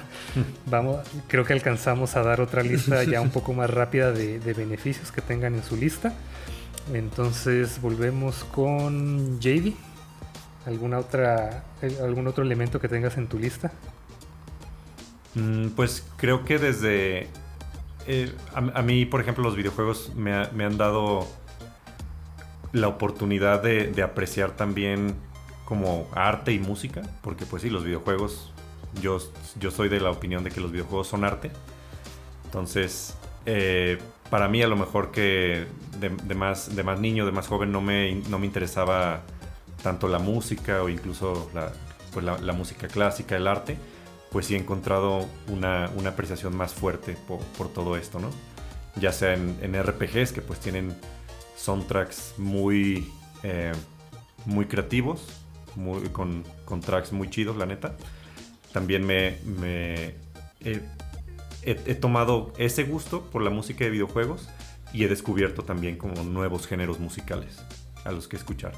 vamos, 0.66 1.06
creo 1.28 1.46
que 1.46 1.54
alcanzamos 1.54 2.16
a 2.16 2.24
dar 2.24 2.42
otra 2.42 2.64
lista 2.64 3.04
ya 3.04 3.22
un 3.22 3.30
poco 3.30 3.54
más 3.54 3.70
rápida 3.70 4.12
de, 4.12 4.40
beneficios 4.54 5.12
que 5.12 5.22
tengan 5.22 5.56
en 5.56 5.64
su 5.64 5.78
lista. 5.78 6.14
Entonces 6.94 7.82
volvemos 7.82 8.44
con 8.46 9.40
JD. 9.40 9.74
¿Alguna 10.66 10.98
otra, 10.98 11.64
¿Algún 12.02 12.28
otro 12.28 12.44
elemento 12.44 12.80
que 12.80 12.88
tengas 12.88 13.18
en 13.18 13.28
tu 13.28 13.38
lista? 13.38 13.72
Mm, 15.36 15.70
pues 15.70 16.04
creo 16.18 16.44
que 16.46 16.58
desde... 16.58 17.28
Eh, 18.08 18.32
a, 18.54 18.82
mí, 18.82 19.06
por 19.06 19.22
ejemplo, 19.22 19.44
los 19.44 19.56
videojuegos 19.56 20.14
me, 20.16 20.34
han 20.34 20.78
dado 20.78 21.28
la 22.72 22.88
oportunidad 22.88 23.64
de, 23.64 24.02
apreciar 24.04 24.52
también 24.52 25.16
como 25.66 26.08
arte 26.14 26.54
y 26.54 26.60
música, 26.60 27.02
porque 27.22 27.46
pues 27.46 27.64
sí, 27.64 27.70
los 27.70 27.84
videojuegos, 27.84 28.52
yo, 29.02 29.20
yo 29.60 29.72
soy 29.72 29.90
de 29.90 30.00
la 30.00 30.12
opinión 30.12 30.44
de 30.44 30.52
que 30.52 30.62
los 30.62 30.72
videojuegos 30.72 31.08
son 31.08 31.24
arte. 31.24 31.52
Entonces, 32.46 33.16
eh, 33.46 33.98
para 34.30 34.48
mí 34.48 34.62
a 34.62 34.68
lo 34.68 34.76
mejor 34.76 35.12
que 35.12 35.68
de, 36.00 36.36
más, 36.36 36.76
de 36.76 36.84
más 36.84 37.00
niño, 37.00 37.26
de 37.26 37.32
más 37.32 37.48
joven, 37.48 37.72
no 37.72 37.82
me, 37.82 38.16
no 38.30 38.40
me 38.40 38.46
interesaba 38.46 39.22
tanto 39.84 40.08
la 40.08 40.20
música 40.20 40.82
o 40.84 40.90
incluso 40.90 41.50
la, 41.54 41.72
pues 42.14 42.26
la 42.26 42.54
música 42.54 42.88
clásica, 42.88 43.36
el 43.36 43.48
arte 43.48 43.78
pues 44.36 44.48
sí 44.48 44.56
he 44.56 44.58
encontrado 44.58 45.30
una, 45.48 45.86
apreciación 46.10 46.58
más 46.58 46.74
fuerte 46.74 47.16
por, 47.26 47.70
todo 47.70 47.96
esto, 47.96 48.20
¿no? 48.20 48.30
Ya 48.98 49.14
sea 49.14 49.34
en, 49.34 49.82
RPGs 49.82 50.34
que 50.34 50.42
pues 50.42 50.60
tienen 50.60 50.94
soundtracks 51.56 52.34
muy, 52.38 53.10
eh, 53.44 53.72
muy 54.46 54.66
creativos, 54.66 55.26
muy, 55.76 56.10
con, 56.10 56.44
tracks 56.86 57.12
muy 57.12 57.30
chidos, 57.30 57.58
la 57.58 57.66
neta. 57.66 57.96
También 58.72 59.06
me, 59.06 59.38
he, 60.62 61.96
tomado 61.96 62.54
ese 62.58 62.84
gusto 62.84 63.22
por 63.32 63.42
la 63.42 63.50
música 63.50 63.86
de 63.86 63.92
videojuegos 63.92 64.50
y 64.94 65.04
he 65.04 65.08
descubierto 65.08 65.64
también 65.64 65.98
como 65.98 66.24
nuevos 66.24 66.68
géneros 66.68 67.00
musicales 67.00 67.58
a 68.04 68.12
los 68.12 68.28
que 68.28 68.36
escuchar. 68.36 68.74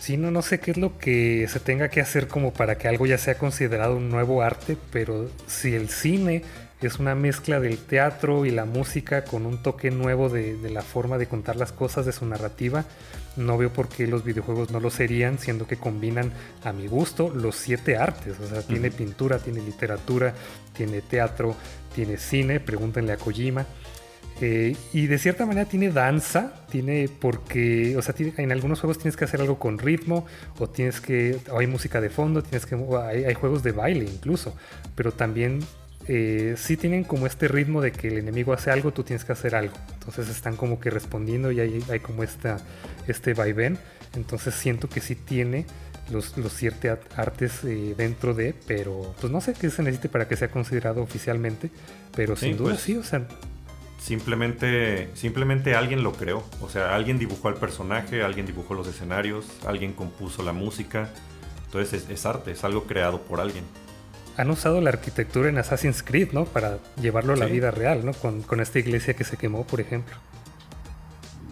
Sí, 0.00 0.16
no, 0.16 0.32
no 0.32 0.42
sé 0.42 0.58
qué 0.58 0.72
es 0.72 0.78
lo 0.78 0.98
que 0.98 1.46
se 1.48 1.60
tenga 1.60 1.88
que 1.88 2.00
hacer 2.00 2.26
como 2.26 2.52
para 2.52 2.76
que 2.76 2.88
algo 2.88 3.06
ya 3.06 3.18
sea 3.18 3.38
considerado 3.38 3.96
un 3.96 4.08
nuevo 4.08 4.42
arte, 4.42 4.76
pero 4.90 5.30
si 5.46 5.74
el 5.74 5.88
cine 5.90 6.42
es 6.86 6.98
una 6.98 7.14
mezcla 7.14 7.60
del 7.60 7.78
teatro 7.78 8.44
y 8.44 8.50
la 8.50 8.64
música 8.64 9.24
con 9.24 9.46
un 9.46 9.62
toque 9.62 9.90
nuevo 9.90 10.28
de, 10.28 10.58
la 10.70 10.82
forma 10.82 11.18
de 11.18 11.26
contar 11.26 11.56
las 11.56 11.72
cosas, 11.72 12.06
de 12.06 12.12
su 12.12 12.26
narrativa, 12.26 12.84
no 13.36 13.58
veo 13.58 13.72
por 13.72 13.88
qué 13.88 14.06
los 14.06 14.24
videojuegos 14.24 14.70
no 14.70 14.80
lo 14.80 14.90
serían, 14.90 15.38
siendo 15.38 15.66
que 15.66 15.76
combinan 15.76 16.32
a 16.64 16.72
mi 16.72 16.86
gusto 16.86 17.30
los 17.30 17.56
siete 17.56 17.96
artes. 17.96 18.38
O 18.40 18.46
sea, 18.46 18.62
tiene 18.62 18.90
pintura, 18.90 19.38
tiene 19.38 19.60
literatura, 19.60 20.34
tiene 20.72 21.00
teatro, 21.00 21.54
tiene 21.94 22.16
cine, 22.18 22.60
pregúntenle 22.60 23.12
a 23.12 23.16
Kojima. 23.16 23.66
Eh, 24.40 24.74
y 24.92 25.06
de 25.06 25.18
cierta 25.18 25.46
manera 25.46 25.68
tiene 25.68 25.90
danza, 25.90 26.64
tiene 26.68 27.08
porque, 27.20 27.96
o 27.96 28.02
sea, 28.02 28.14
en 28.18 28.50
algunos 28.50 28.80
juegos 28.80 28.98
tienes 28.98 29.16
que 29.16 29.24
hacer 29.24 29.40
algo 29.40 29.58
con 29.58 29.78
ritmo, 29.78 30.26
o 30.58 30.68
tienes 30.68 31.00
que, 31.00 31.38
o 31.50 31.58
hay 31.58 31.66
música 31.66 32.00
de 32.00 32.10
fondo, 32.10 32.42
tienes 32.42 32.66
que, 32.66 32.74
hay, 32.74 33.34
juegos 33.34 33.62
de 33.62 33.72
baile 33.72 34.04
incluso, 34.04 34.56
pero 34.96 35.12
también 35.12 35.60
eh, 36.08 36.54
sí 36.56 36.76
tienen 36.76 37.04
como 37.04 37.26
este 37.26 37.48
ritmo 37.48 37.80
de 37.80 37.92
que 37.92 38.08
el 38.08 38.18
enemigo 38.18 38.52
hace 38.52 38.70
algo, 38.70 38.92
tú 38.92 39.04
tienes 39.04 39.24
que 39.24 39.32
hacer 39.32 39.54
algo. 39.54 39.74
Entonces 39.94 40.28
están 40.28 40.56
como 40.56 40.80
que 40.80 40.90
respondiendo 40.90 41.52
y 41.52 41.60
hay, 41.60 41.84
hay 41.90 42.00
como 42.00 42.22
esta, 42.22 42.58
este 43.06 43.34
vaivén. 43.34 43.78
Entonces 44.14 44.54
siento 44.54 44.88
que 44.88 45.00
sí 45.00 45.14
tiene 45.14 45.66
los, 46.10 46.36
los 46.36 46.52
siete 46.52 46.96
artes 47.16 47.64
eh, 47.64 47.94
dentro 47.96 48.34
de, 48.34 48.54
pero 48.66 49.14
pues 49.20 49.32
no 49.32 49.40
sé 49.40 49.54
qué 49.54 49.70
se 49.70 49.82
necesite 49.82 50.08
para 50.08 50.28
que 50.28 50.36
sea 50.36 50.48
considerado 50.48 51.02
oficialmente, 51.02 51.70
pero 52.14 52.36
sin 52.36 52.56
duda 52.56 52.70
pues 52.70 52.82
sí, 52.82 52.96
o 52.96 53.02
sea, 53.02 53.26
Simplemente, 54.02 55.10
simplemente 55.14 55.76
alguien 55.76 56.02
lo 56.02 56.12
creó. 56.12 56.42
O 56.60 56.68
sea, 56.68 56.96
alguien 56.96 57.20
dibujó 57.20 57.46
al 57.46 57.54
personaje, 57.54 58.24
alguien 58.24 58.46
dibujó 58.46 58.74
los 58.74 58.88
escenarios, 58.88 59.46
alguien 59.64 59.92
compuso 59.92 60.42
la 60.42 60.52
música. 60.52 61.08
Entonces 61.66 62.06
es, 62.10 62.26
arte, 62.26 62.50
es 62.50 62.64
algo 62.64 62.82
creado 62.84 63.22
por 63.22 63.40
alguien. 63.40 63.62
Han 64.36 64.50
usado 64.50 64.80
la 64.80 64.90
arquitectura 64.90 65.48
en 65.48 65.58
Assassin's 65.58 66.02
Creed, 66.02 66.32
¿no? 66.32 66.44
Para 66.44 66.78
llevarlo 67.00 67.34
a 67.34 67.36
la 67.36 67.46
vida 67.46 67.70
real, 67.70 68.04
¿no? 68.04 68.12
Con, 68.12 68.60
esta 68.60 68.78
iglesia 68.78 69.14
que 69.14 69.24
se 69.24 69.36
quemó, 69.36 69.66
por 69.66 69.80
ejemplo. 69.80 70.14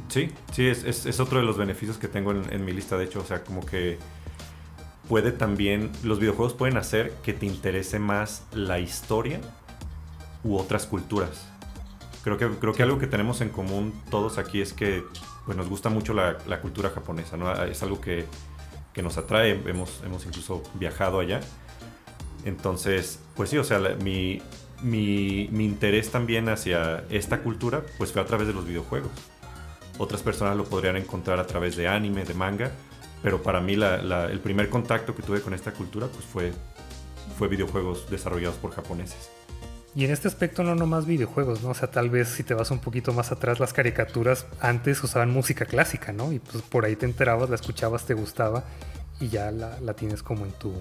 Sí, 0.09 0.33
sí, 0.53 0.66
es, 0.66 1.20
otro 1.20 1.39
de 1.39 1.45
los 1.45 1.57
beneficios 1.57 1.99
que 1.99 2.09
tengo 2.09 2.33
en, 2.33 2.53
en 2.53 2.64
mi 2.64 2.72
lista, 2.72 2.97
de 2.97 3.05
hecho. 3.05 3.20
O 3.20 3.24
sea, 3.24 3.45
como 3.45 3.64
que 3.64 3.99
puede 5.09 5.33
también, 5.33 5.91
los 6.05 6.20
videojuegos 6.20 6.55
pueden 6.55 6.76
hacer 6.76 7.12
que 7.24 7.33
te 7.33 7.45
interese 7.45 7.99
más 7.99 8.45
la 8.53 8.78
historia 8.78 9.41
u 10.45 10.57
otras 10.57 10.87
culturas. 10.87 11.47
Creo 12.22 12.39
que, 12.39 12.49
creo 12.49 12.72
que 12.74 12.83
algo 12.83 12.99
que 12.99 13.07
tenemos 13.07 13.41
en 13.41 13.49
común 13.49 13.93
todos 14.11 14.39
aquí 14.39 14.61
es 14.61 14.72
que 14.72 15.03
pues, 15.47 15.57
nos 15.57 15.68
gusta 15.68 15.89
mucho 15.89 16.14
la, 16.14 16.61
cultura 16.61 16.91
japonesa, 16.91 17.37
¿no? 17.37 17.53
Es 17.64 17.83
algo 17.83 18.01
que, 18.01 18.26
nos 19.03 19.16
atrae, 19.16 19.61
hemos, 19.66 20.03
hemos 20.05 20.26
incluso 20.26 20.62
viajado 20.74 21.20
allá. 21.20 21.41
Entonces, 22.45 23.18
pues 23.36 23.51
sí, 23.51 23.59
o 23.59 23.64
sea, 23.64 23.78
mi, 24.03 24.41
mi, 24.82 25.49
interés 25.64 26.11
también 26.11 26.49
hacia 26.49 27.05
esta 27.11 27.43
cultura 27.43 27.82
pues 27.99 28.12
fue 28.12 28.22
a 28.22 28.26
través 28.26 28.47
de 28.47 28.53
los 28.53 28.66
videojuegos. 28.66 29.11
Otras 29.99 30.22
personas 30.22 30.57
lo 30.57 30.64
podrían 30.64 30.97
encontrar 30.97 31.38
a 31.38 31.47
través 31.47 31.76
de 31.76 31.88
anime, 31.88 32.24
de 32.24 32.34
manga, 32.34 32.70
pero 33.22 33.43
para 33.43 33.61
mí 33.61 33.74
el 33.74 34.41
primer 34.41 34.70
contacto 34.70 35.14
que 35.14 35.22
tuve 35.22 35.43
con 35.43 35.53
esta 35.53 35.72
cultura 35.72 36.07
pues 36.07 36.24
fue, 36.24 36.53
fue 37.38 37.49
videojuegos 37.49 38.09
desarrollados 38.11 38.57
por 38.57 38.72
japoneses. 38.72 39.30
Y 39.95 40.05
en 40.05 40.12
este 40.12 40.28
aspecto 40.28 40.62
no 40.62 40.76
nomás 40.76 41.05
videojuegos, 41.05 41.62
¿no? 41.62 41.70
O 41.70 41.74
sea, 41.74 41.91
tal 41.91 42.11
vez 42.11 42.28
si 42.28 42.45
te 42.45 42.55
vas 42.55 42.70
un 42.70 42.78
poquito 42.78 43.12
más 43.12 43.32
atrás, 43.32 43.59
las 43.59 43.72
caricaturas 43.72 44.47
antes 44.61 45.03
usaban 45.03 45.30
música 45.30 45.64
clásica, 45.64 46.12
¿no? 46.12 46.32
Y 46.32 46.38
pues 46.38 46.62
por 46.62 46.84
ahí 46.84 46.95
te 46.95 47.07
enterabas, 47.07 47.51
la 47.51 47.57
escuchabas, 47.57 48.07
te 48.07 48.14
gustaba 48.14 48.62
y 49.18 49.28
ya 49.28 49.51
la, 49.51 49.95
tienes 49.95 50.22
como 50.22 50.47
en 50.47 50.53
tu, 50.53 50.72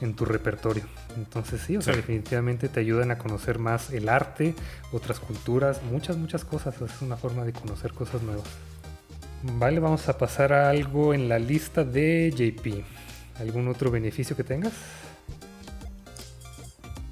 en 0.00 0.14
tu 0.14 0.24
repertorio. 0.24 0.84
Entonces 1.16 1.60
sí, 1.60 1.76
o 1.76 1.82
sea, 1.82 1.94
definitivamente 1.94 2.68
te 2.68 2.80
ayudan 2.80 3.10
a 3.10 3.18
conocer 3.18 3.58
más 3.58 3.90
el 3.90 4.08
arte, 4.08 4.54
otras 4.92 5.20
culturas, 5.20 5.82
muchas, 5.82 6.16
muchas 6.16 6.44
cosas. 6.44 6.80
Es 6.80 7.02
una 7.02 7.16
forma 7.16 7.44
de 7.44 7.52
conocer 7.52 7.92
cosas 7.92 8.22
nuevas. 8.22 8.46
Vale, 9.42 9.80
vamos 9.80 10.08
a 10.08 10.18
pasar 10.18 10.52
a 10.52 10.70
algo 10.70 11.14
en 11.14 11.28
la 11.28 11.38
lista 11.38 11.84
de 11.84 12.32
JP. 12.34 12.84
¿Algún 13.40 13.68
otro 13.68 13.90
beneficio 13.90 14.36
que 14.36 14.44
tengas? 14.44 14.72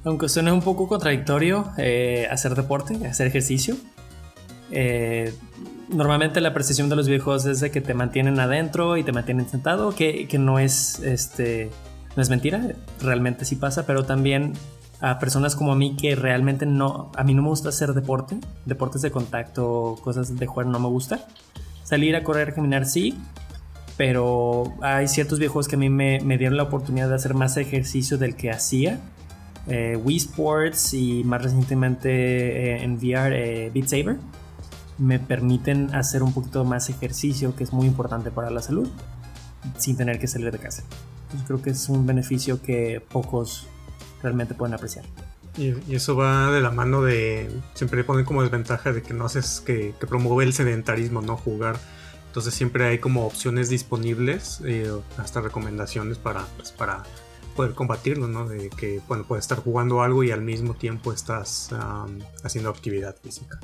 Aunque 0.05 0.29
suene 0.29 0.53
un 0.53 0.63
poco 0.63 0.89
contradictorio 0.89 1.73
eh, 1.79 2.29
hacer 2.31 2.55
deporte, 2.55 3.07
hacer 3.07 3.27
ejercicio. 3.27 3.77
Eh, 4.71 5.33
normalmente 5.89 6.41
la 6.41 6.53
percepción 6.53 6.89
de 6.89 6.97
los 6.97 7.07
videojuegos 7.07 7.47
es 7.47 7.61
de 7.61 7.71
que 7.71 7.81
te 7.81 7.95
mantienen 7.95 8.39
adentro 8.41 8.97
y 8.97 9.05
te 9.05 9.13
mantienen 9.13 9.49
sentado, 9.49 9.95
que, 9.95 10.29
no 10.39 10.59
es 10.59 11.01
este 11.01 11.71
no 12.17 12.23
es 12.23 12.31
mentira, 12.31 12.75
realmente 13.01 13.45
sí 13.45 13.57
pasa, 13.57 13.87
pero 13.87 14.05
también 14.05 14.55
a 15.01 15.19
personas 15.19 15.55
como 15.55 15.73
a 15.73 15.77
mí 15.77 15.97
que 15.97 16.17
realmente 16.17 16.65
no, 16.67 17.13
a 17.15 17.23
mí 17.25 17.35
no 17.35 17.43
me 17.43 17.49
gusta 17.49 17.69
hacer 17.69 17.93
deporte, 17.93 18.39
deportes 18.65 19.03
de 19.03 19.11
contacto, 19.11 19.97
cosas 20.03 20.37
de 20.37 20.47
jugar 20.47 20.67
no 20.67 20.79
me 20.79 20.89
gusta. 20.89 21.27
Salir 21.85 22.17
a 22.17 22.25
correr, 22.25 22.55
caminar 22.55 22.87
sí, 22.87 23.17
pero 23.97 24.75
hay 24.81 25.07
ciertos 25.09 25.39
videojuegos 25.39 25.69
que 25.69 25.77
a 25.77 25.79
mí 25.79 25.91
me, 25.91 26.21
me 26.21 26.39
dieron 26.39 26.57
la 26.57 26.65
oportunidad 26.65 27.09
de 27.09 27.15
hacer 27.15 27.35
más 27.35 27.57
ejercicio 27.59 28.19
del 28.19 28.35
que 28.35 28.51
hacía 28.51 28.99
eh, 29.69 29.97
Wii 29.97 30.17
Sports 30.17 30.95
y 30.95 31.25
más 31.25 31.43
recientemente 31.43 32.11
eh, 32.11 32.85
en 32.85 32.97
VR 32.97 33.67
eh, 33.67 33.71
Beat 33.75 33.89
Saber 33.89 34.17
me 34.97 35.19
permiten 35.19 35.93
hacer 35.95 36.23
un 36.23 36.33
poquito 36.33 36.65
más 36.65 36.89
ejercicio 36.89 37.55
que 37.57 37.65
es 37.65 37.73
muy 37.73 37.87
importante 37.87 38.31
para 38.31 38.49
la 38.51 38.63
salud 38.63 38.89
sin 39.77 39.97
tener 39.97 40.21
que 40.21 40.29
salir 40.29 40.53
de 40.53 40.59
casa. 40.59 40.85
Entonces 41.27 41.47
creo 41.47 41.63
que 41.63 41.71
es 41.71 41.89
un 41.89 42.07
beneficio 42.07 42.63
que 42.63 43.03
pocos 43.09 43.67
realmente 44.23 44.55
pueden 44.55 44.75
apreciar. 44.75 45.05
Y, 45.57 45.95
eso 45.95 46.17
va 46.17 46.51
de 46.51 46.61
la 46.61 46.71
mano 46.71 47.03
de. 47.03 47.51
Siempre 47.75 48.05
ponen 48.05 48.25
como 48.25 48.43
desventaja 48.43 48.93
de 48.93 49.03
que 49.03 49.15
no 49.15 49.25
haces 49.25 49.63
que, 49.65 49.95
que 49.99 50.07
promueve 50.07 50.45
el 50.45 50.53
sedentarismo, 50.53 51.23
no 51.23 51.37
jugar. 51.37 51.77
Entonces 52.37 52.53
siempre 52.53 52.85
hay 52.85 52.99
como 52.99 53.25
opciones 53.27 53.71
disponibles, 53.71 54.61
hasta 55.17 55.41
recomendaciones 55.41 56.19
para, 56.19 56.45
pues, 56.59 56.71
para 56.71 57.03
poder 57.57 57.73
combatirlo, 57.73 58.29
¿no? 58.29 58.47
De 58.47 58.69
que, 58.69 59.01
bueno, 59.09 59.25
puedes 59.27 59.45
estar 59.45 59.59
jugando 59.59 60.03
algo 60.03 60.23
y 60.23 60.33
al 60.33 60.43
mismo 60.43 60.75
tiempo 60.75 61.15
estás 61.15 61.71
haciendo 62.45 62.69
actividad 62.69 63.17
física. 63.17 63.59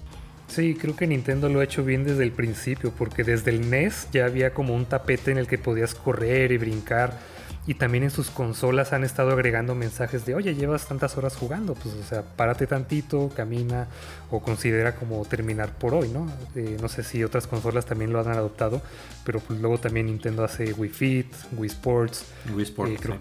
Sí, 0.48 0.74
creo 0.74 0.96
que 0.96 1.06
Nintendo 1.06 1.50
lo 1.50 1.60
ha 1.60 1.64
hecho 1.64 1.84
bien 1.84 2.04
desde 2.04 2.24
el 2.24 2.32
principio, 2.32 2.92
porque 2.96 3.24
desde 3.24 3.50
el 3.50 3.68
NES 3.68 4.08
ya 4.10 4.24
había 4.24 4.54
como 4.54 4.74
un 4.74 4.86
tapete 4.86 5.30
en 5.30 5.36
el 5.36 5.46
que 5.46 5.58
podías 5.58 5.94
correr 5.94 6.50
y 6.50 6.56
brincar. 6.56 7.18
Y 7.64 7.74
también 7.74 8.02
en 8.02 8.10
sus 8.10 8.30
consolas 8.30 8.92
han 8.92 9.04
estado 9.04 9.30
agregando 9.30 9.76
mensajes 9.76 10.26
de, 10.26 10.34
oye, 10.34 10.56
llevas 10.56 10.86
tantas 10.88 11.16
horas 11.16 11.36
jugando, 11.36 11.74
pues 11.74 11.94
o 11.94 12.02
sea, 12.02 12.22
párate 12.22 12.66
tantito, 12.66 13.30
camina 13.36 13.86
o 14.32 14.40
considera 14.40 14.96
como 14.96 15.24
terminar 15.24 15.70
por 15.78 15.94
hoy, 15.94 16.08
¿no? 16.08 16.26
Eh, 16.56 16.76
no 16.80 16.88
sé 16.88 17.04
si 17.04 17.22
otras 17.22 17.46
consolas 17.46 17.86
también 17.86 18.12
lo 18.12 18.18
han 18.18 18.28
adoptado, 18.28 18.82
pero 19.24 19.38
pues 19.38 19.60
luego 19.60 19.78
también 19.78 20.06
Nintendo 20.06 20.42
hace 20.42 20.72
Wii 20.72 20.90
Fit, 20.90 21.32
Wii 21.52 21.70
Sports. 21.70 22.24
Wii 22.52 22.64
Sports, 22.64 23.04
eh, 23.06 23.18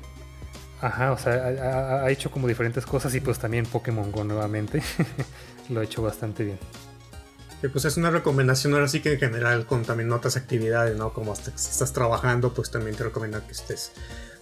Ajá, 0.81 1.11
o 1.11 1.17
sea, 1.19 1.33
ha, 2.03 2.09
hecho 2.09 2.31
como 2.31 2.47
diferentes 2.47 2.87
cosas 2.87 3.13
y 3.13 3.19
pues 3.19 3.37
también 3.37 3.67
Pokémon 3.67 4.11
Go 4.11 4.23
nuevamente 4.23 4.81
lo 5.69 5.81
ha 5.81 5.83
hecho 5.83 6.01
bastante 6.01 6.43
bien. 6.43 6.57
pues 7.71 7.85
es 7.85 7.97
una 7.97 8.09
recomendación 8.09 8.73
ahora 8.73 8.87
sí 8.87 8.99
que 8.99 9.13
en 9.13 9.19
general 9.19 9.67
con 9.67 9.83
también 9.83 10.11
otras 10.11 10.37
actividades, 10.37 10.97
¿no? 10.97 11.13
Como 11.13 11.33
hasta 11.33 11.55
si 11.55 11.69
estás 11.69 11.93
trabajando, 11.93 12.55
pues 12.55 12.71
también 12.71 12.95
te 12.95 13.03
recomiendo 13.03 13.45
que 13.45 13.51
estés 13.51 13.91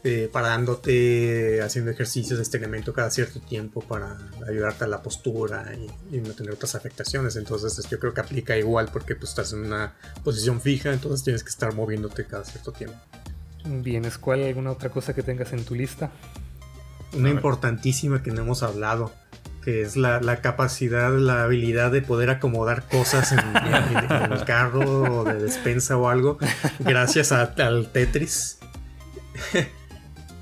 eh, 0.05 0.29
parándote, 0.31 1.61
haciendo 1.61 1.91
ejercicios 1.91 2.39
de 2.39 2.43
este 2.43 2.57
elemento 2.57 2.93
cada 2.93 3.11
cierto 3.11 3.41
tiempo 3.41 3.81
para 3.81 4.17
ayudarte 4.47 4.85
a 4.85 4.87
la 4.87 5.03
postura 5.03 5.73
y, 6.09 6.17
no 6.19 6.33
tener 6.33 6.53
otras 6.53 6.75
afectaciones. 6.75 7.35
Entonces 7.35 7.85
yo 7.89 7.99
creo 7.99 8.13
que 8.13 8.21
aplica 8.21 8.55
igual 8.55 8.89
porque 8.93 9.15
pues, 9.15 9.31
estás 9.31 9.51
en 9.51 9.65
una 9.65 9.95
posición 10.23 10.61
fija, 10.61 10.93
entonces 10.93 11.23
tienes 11.23 11.43
que 11.43 11.49
estar 11.49 11.73
moviéndote 11.73 12.25
cada 12.25 12.45
cierto 12.45 12.71
tiempo. 12.71 12.97
Bien, 13.65 14.09
¿cuál 14.21 14.43
alguna 14.43 14.71
otra 14.71 14.89
cosa 14.89 15.13
que 15.13 15.21
tengas 15.21 15.51
en 15.51 15.65
tu 15.65 15.75
lista? 15.75 16.11
Una 17.13 17.29
importantísima 17.29 18.23
que 18.23 18.31
no 18.31 18.41
hemos 18.41 18.63
hablado, 18.63 19.11
que 19.65 19.81
es 19.81 19.97
la, 19.97 20.21
capacidad, 20.41 21.11
la 21.11 21.43
habilidad 21.43 21.91
de 21.91 22.01
poder 22.01 22.29
acomodar 22.29 22.87
cosas 22.87 23.33
en, 23.33 23.39
el 24.31 24.45
carro 24.45 25.19
o 25.19 25.23
de 25.25 25.33
despensa 25.33 25.97
o 25.97 26.07
algo, 26.07 26.37
gracias 26.79 27.33
al 27.33 27.91
Tetris. 27.91 28.59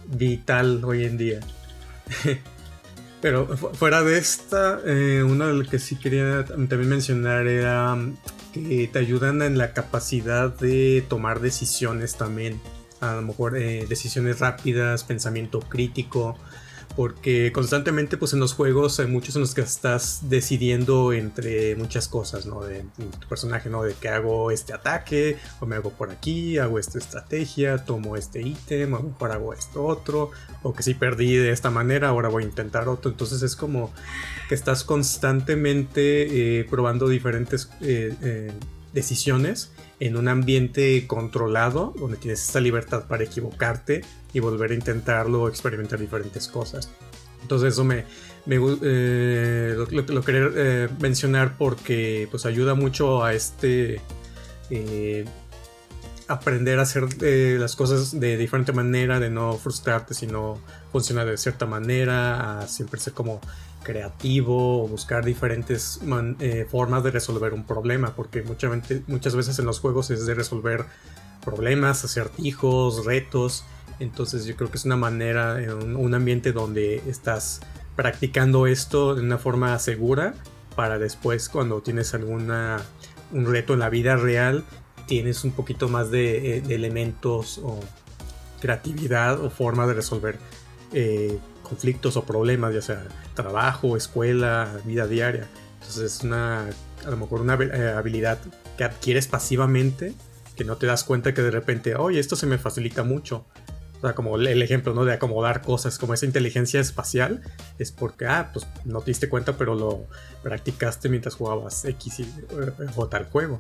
Vital 0.08 0.84
hoy 0.84 1.06
en 1.06 1.18
día. 1.18 1.40
Pero 3.22 3.48
fuera 3.58 4.04
de 4.04 4.18
esta, 4.18 4.80
eh, 4.86 5.24
una 5.24 5.48
de 5.48 5.54
las 5.54 5.68
que 5.68 5.80
sí 5.80 5.96
quería 5.96 6.46
también 6.46 6.88
mencionar 6.88 7.48
era 7.48 7.96
mm, 7.96 8.18
que 8.54 8.90
te 8.92 9.00
ayudan 9.00 9.42
en 9.42 9.58
la 9.58 9.74
capacidad 9.74 10.56
de 10.56 11.04
tomar 11.08 11.40
decisiones 11.40 12.16
también. 12.16 12.62
A 13.00 13.16
lo 13.16 13.24
mejor 13.24 13.58
eh, 13.58 13.86
decisiones 13.88 14.40
rápidas, 14.40 15.04
pensamiento 15.04 15.60
crítico 15.60 16.38
porque 16.98 17.52
constantemente 17.54 18.18
pues 18.18 18.34
en 18.34 18.40
los 18.40 18.54
juegos 18.54 19.00
hay 19.00 19.06
muchos 19.06 19.36
en 19.36 19.42
los 19.42 19.54
que 19.54 19.62
estás 19.62 20.22
decidiendo 20.24 21.14
entre 21.14 21.76
muchas 21.76 22.08
cosas, 22.08 22.48
¿no? 22.48 22.64
De, 22.64 22.86
tu 22.98 23.28
personaje, 23.30 23.70
¿no? 23.70 23.84
De 23.84 23.94
que 23.94 24.10
hago 24.10 24.50
este 24.50 24.74
ataque, 24.74 25.38
o 25.60 25.68
me 25.68 25.76
hago 25.76 25.92
por 25.92 26.10
aquí, 26.10 26.58
hago 26.58 26.80
esta 26.80 26.98
estrategia, 26.98 27.86
tomo 27.86 28.18
este 28.18 28.42
ítem, 28.42 28.96
a 28.96 28.98
lo 28.98 29.04
mejor 29.10 29.32
hago 29.32 29.54
esto 29.54 29.86
otro, 29.86 30.32
o 30.64 30.74
que 30.74 30.82
si 30.82 30.96
perdí 30.96 31.36
de 31.36 31.52
esta 31.52 31.70
manera, 31.70 32.10
ahora 32.10 32.30
voy 32.30 32.46
a 32.46 32.48
intentar 32.48 32.90
otro. 32.90 33.12
Entonces 33.12 33.44
es 33.44 33.56
como 33.56 33.94
que 34.50 34.56
estás 34.56 34.84
constantemente 34.84 36.62
eh, 36.62 36.64
probando 36.64 37.08
diferentes 37.08 37.70
eh, 37.80 38.16
eh, 38.24 38.52
decisiones 38.94 39.70
en 40.00 40.16
un 40.16 40.28
ambiente 40.28 41.08
controlado, 41.08 41.94
donde 41.98 42.18
tienes 42.18 42.44
esta 42.44 42.60
libertad 42.60 43.08
para 43.08 43.24
equivocarte 43.24 44.04
y 44.34 44.40
volver 44.40 44.72
a 44.72 44.76
intentarlo 44.76 45.44
o 45.44 45.48
experimentar 45.48 46.00
diferentes 46.00 46.48
cosas. 46.48 46.90
Entonces 47.42 47.74
eso 47.74 47.84
me, 47.84 48.06
eh, 48.50 49.76
lo, 49.92 50.24
quería 50.24 50.50
eh, 50.56 50.90
mencionar 51.00 51.58
porque 51.58 52.28
pues 52.30 52.46
ayuda 52.46 52.76
mucho 52.76 53.24
a 53.24 53.34
este 53.34 54.02
eh, 54.70 55.26
aprender 56.28 56.80
a 56.80 56.82
hacer 56.84 57.06
las 57.22 57.76
cosas 57.76 58.20
de 58.20 58.38
diferente 58.38 58.74
manera, 58.74 59.20
de 59.20 59.30
no 59.30 59.54
frustrarte, 59.54 60.14
sino 60.14 60.60
funcionar 60.92 61.28
de 61.28 61.38
cierta 61.38 61.66
manera, 61.66 62.60
a 62.60 62.68
siempre 62.68 63.00
ser 63.00 63.14
como 63.14 63.40
creativo 63.88 64.84
o 64.84 64.88
buscar 64.88 65.24
diferentes 65.24 66.02
formas 66.70 67.04
de 67.04 67.12
resolver 67.12 67.54
un 67.54 67.66
problema, 67.66 68.14
porque 68.16 68.44
muchas 68.44 69.36
veces 69.36 69.58
en 69.60 69.66
los 69.66 69.80
juegos 69.80 70.12
es 70.12 70.26
de 70.26 70.34
resolver 70.34 70.86
problemas, 71.44 72.04
acertijos, 72.04 73.06
retos, 73.06 73.64
entonces 74.00 74.46
yo 74.46 74.58
creo 74.58 74.70
que 74.70 74.78
es 74.78 74.84
una 74.84 74.98
manera, 74.98 75.58
un, 75.82 75.96
un 75.96 76.14
ambiente 76.14 76.52
donde 76.52 77.02
estás 77.08 77.62
practicando 77.96 78.68
esto 78.68 79.16
de 79.16 79.22
una 79.22 79.38
forma 79.38 79.80
segura 79.80 80.34
para 80.76 81.00
después 81.00 81.50
cuando 81.50 81.82
tienes 81.82 82.14
alguna 82.14 82.78
un 83.32 83.46
reto 83.46 83.74
en 83.74 83.80
la 83.80 83.90
vida 83.90 84.16
real 84.16 84.64
tienes 85.08 85.44
un 85.44 85.52
poquito 85.52 85.90
más 85.90 86.12
de, 86.12 86.58
eh, 86.58 86.64
elementos 86.70 87.60
o 87.64 87.80
creatividad 88.62 89.44
o 89.44 89.50
forma 89.50 89.88
de 89.88 89.94
resolver 89.94 90.38
eh, 90.94 91.38
conflictos 91.68 92.18
o 92.18 92.24
problemas 92.24 92.74
ya 92.74 92.82
sea 92.82 93.04
trabajo 93.34 93.98
escuela 93.98 94.70
vida 94.86 95.08
diaria 95.08 95.48
entonces 95.76 96.16
es 96.16 96.24
una 96.24 96.66
a 97.06 97.10
lo 97.10 97.18
mejor 97.18 97.42
una 97.42 97.56
eh, 97.56 97.94
habilidad 97.96 98.40
que 98.78 98.84
adquieres 98.84 99.28
pasivamente 99.28 100.14
que 100.56 100.64
no 100.64 100.78
te 100.78 100.88
das 100.88 101.04
cuenta 101.04 101.34
que 101.34 101.42
de 101.42 101.52
repente 101.52 101.96
oye 101.96 102.20
esto 102.20 102.36
se 102.36 102.46
me 102.48 102.58
facilita 102.58 103.04
mucho 103.04 103.46
o 103.98 104.02
sea, 104.02 104.14
como 104.14 104.36
el 104.36 104.62
ejemplo, 104.62 104.94
¿no? 104.94 105.06
De 105.06 105.14
acomodar 105.14 105.62
cosas, 105.62 105.98
como 105.98 106.14
esa 106.14 106.28
inteligencia 106.28 106.80
espacial, 106.80 107.42
es 107.80 107.92
porque, 107.92 108.28
ah, 108.28 108.52
pues 108.54 108.68
no 108.86 109.02
te 109.02 109.10
diste 109.10 109.28
cuenta, 109.28 109.58
pero 109.58 109.74
lo 109.74 110.06
practicaste 110.44 111.10
mientras 111.10 111.34
jugabas 111.34 111.84
X 111.84 112.20
y, 112.20 112.24
eh, 112.24 112.72
o 112.96 113.08
tal 113.08 113.26
juego. 113.26 113.60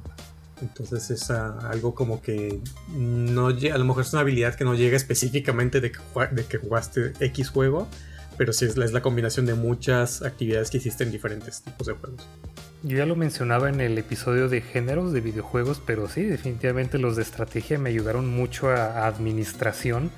Entonces 0.62 1.12
es 1.12 1.30
algo 1.30 1.93
como 1.93 2.22
que 2.22 2.60
no 2.89 3.47
a 3.47 3.78
lo 3.78 3.86
mejor 3.86 4.03
es 4.03 4.14
una 4.14 4.22
habilidad 4.22 4.55
que 4.55 4.64
no 4.64 4.74
llega 4.74 4.97
específicamente 4.97 5.82
de 5.82 5.91
que, 5.91 5.99
de 6.32 6.45
que 6.45 6.58
jugaste 6.58 7.14
X 7.20 7.49
juego, 7.49 7.88
pero 8.38 8.53
sí 8.53 8.66
es 8.66 8.78
la 8.78 9.01
combinación 9.01 9.45
de 9.45 9.55
muchas 9.55 10.22
actividades 10.22 10.70
que 10.70 10.78
hiciste 10.78 11.03
en 11.03 11.12
diferentes 11.12 11.62
tipos 11.62 11.88
de 11.88 11.93
juegos. 11.93 12.28
Yo 12.84 12.97
ya 12.97 13.05
lo 13.05 13.16
mencionaba 13.16 13.70
en 13.70 13.82
el 13.82 13.97
episodio 13.97 14.49
de 14.49 14.62
géneros 14.62 15.12
de 15.12 15.22
videojuegos, 15.22 15.82
pero 15.86 16.08
sí, 16.08 16.24
definitivamente 16.24 16.99
los 16.99 17.16
de 17.16 17.24
estrategia 17.24 17.80
me 17.80 17.89
ayudaron 17.89 18.30
mucho 18.30 18.70
a, 18.70 19.08
administración, 19.08 20.12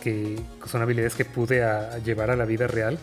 que 0.00 0.40
son 0.66 0.82
habilidades 0.82 1.16
que 1.16 1.24
pude 1.24 1.64
llevar 2.04 2.30
a 2.30 2.36
la 2.36 2.44
vida 2.44 2.68
real 2.68 2.98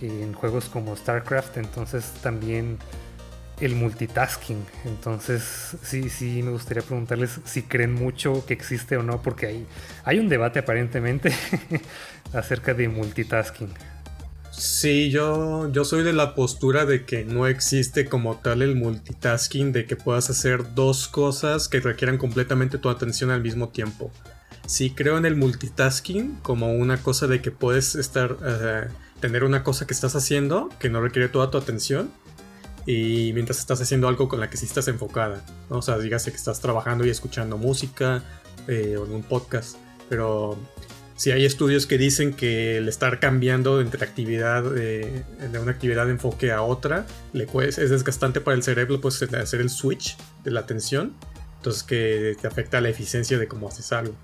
en 0.00 0.32
juegos 0.32 0.64
como 0.68 0.96
StarCraft, 0.96 1.58
entonces 1.58 2.04
también 2.22 2.78
el 3.60 3.74
multitasking. 3.74 4.64
Entonces, 4.84 5.76
sí, 5.82 6.08
sí, 6.08 6.42
me 6.42 6.50
gustaría 6.50 6.82
preguntarles 6.82 7.40
si 7.44 7.62
creen 7.62 7.94
mucho 7.94 8.44
que 8.46 8.54
existe 8.54 8.96
o 8.96 9.02
no, 9.02 9.22
porque 9.22 9.46
hay, 9.46 9.66
hay 10.04 10.18
un 10.18 10.28
debate 10.28 10.58
aparentemente 10.58 11.32
acerca 12.32 12.74
de 12.74 12.88
multitasking. 12.88 13.68
Sí, 14.52 15.10
yo, 15.10 15.72
yo 15.72 15.84
soy 15.84 16.04
de 16.04 16.12
la 16.12 16.34
postura 16.34 16.84
de 16.84 17.06
que 17.06 17.24
no 17.24 17.46
existe 17.46 18.04
como 18.06 18.36
tal 18.36 18.60
el 18.60 18.76
multitasking, 18.76 19.72
de 19.72 19.86
que 19.86 19.96
puedas 19.96 20.28
hacer 20.28 20.74
dos 20.74 21.08
cosas 21.08 21.68
que 21.68 21.80
requieran 21.80 22.18
completamente 22.18 22.76
tu 22.76 22.90
atención 22.90 23.30
al 23.30 23.42
mismo 23.42 23.70
tiempo. 23.70 24.12
Sí 24.66 24.90
creo 24.90 25.16
en 25.16 25.24
el 25.24 25.36
multitasking 25.36 26.36
como 26.42 26.72
una 26.74 26.98
cosa 26.98 27.26
de 27.26 27.40
que 27.40 27.50
puedes 27.50 27.94
estar, 27.94 28.36
eh, 28.44 28.88
tener 29.20 29.44
una 29.44 29.64
cosa 29.64 29.86
que 29.86 29.94
estás 29.94 30.14
haciendo 30.16 30.68
que 30.78 30.90
no 30.90 31.00
requiere 31.00 31.28
toda 31.28 31.50
tu 31.50 31.56
atención 31.56 32.10
y 32.86 33.32
mientras 33.34 33.58
estás 33.58 33.80
haciendo 33.80 34.08
algo 34.08 34.28
con 34.28 34.40
la 34.40 34.50
que 34.50 34.56
sí 34.56 34.66
estás 34.66 34.88
enfocada. 34.88 35.44
O 35.68 35.82
sea, 35.82 35.98
dígase 35.98 36.30
que 36.30 36.36
estás 36.36 36.60
trabajando 36.60 37.04
y 37.06 37.10
escuchando 37.10 37.58
música 37.58 38.22
eh, 38.68 38.96
o 38.96 39.04
un 39.04 39.22
podcast, 39.22 39.76
pero 40.08 40.58
si 41.16 41.30
hay 41.30 41.44
estudios 41.44 41.86
que 41.86 41.98
dicen 41.98 42.32
que 42.32 42.78
el 42.78 42.88
estar 42.88 43.20
cambiando 43.20 43.80
entre 43.80 44.04
actividad 44.04 44.76
eh, 44.76 45.24
de 45.52 45.58
una 45.58 45.70
actividad 45.70 46.06
de 46.06 46.12
enfoque 46.12 46.50
a 46.50 46.62
otra 46.62 47.06
le 47.32 47.46
es 47.60 47.76
desgastante 47.76 48.40
para 48.40 48.56
el 48.56 48.62
cerebro 48.62 49.00
pues 49.00 49.22
hacer 49.22 49.60
el 49.60 49.70
switch 49.70 50.16
de 50.42 50.50
la 50.50 50.60
atención 50.60 51.14
entonces 51.58 51.84
que 51.84 52.36
te 52.40 52.48
afecta 52.48 52.80
la 52.80 52.88
eficiencia 52.88 53.38
de 53.38 53.46
cómo 53.46 53.68
haces 53.68 53.92
algo 53.92 54.14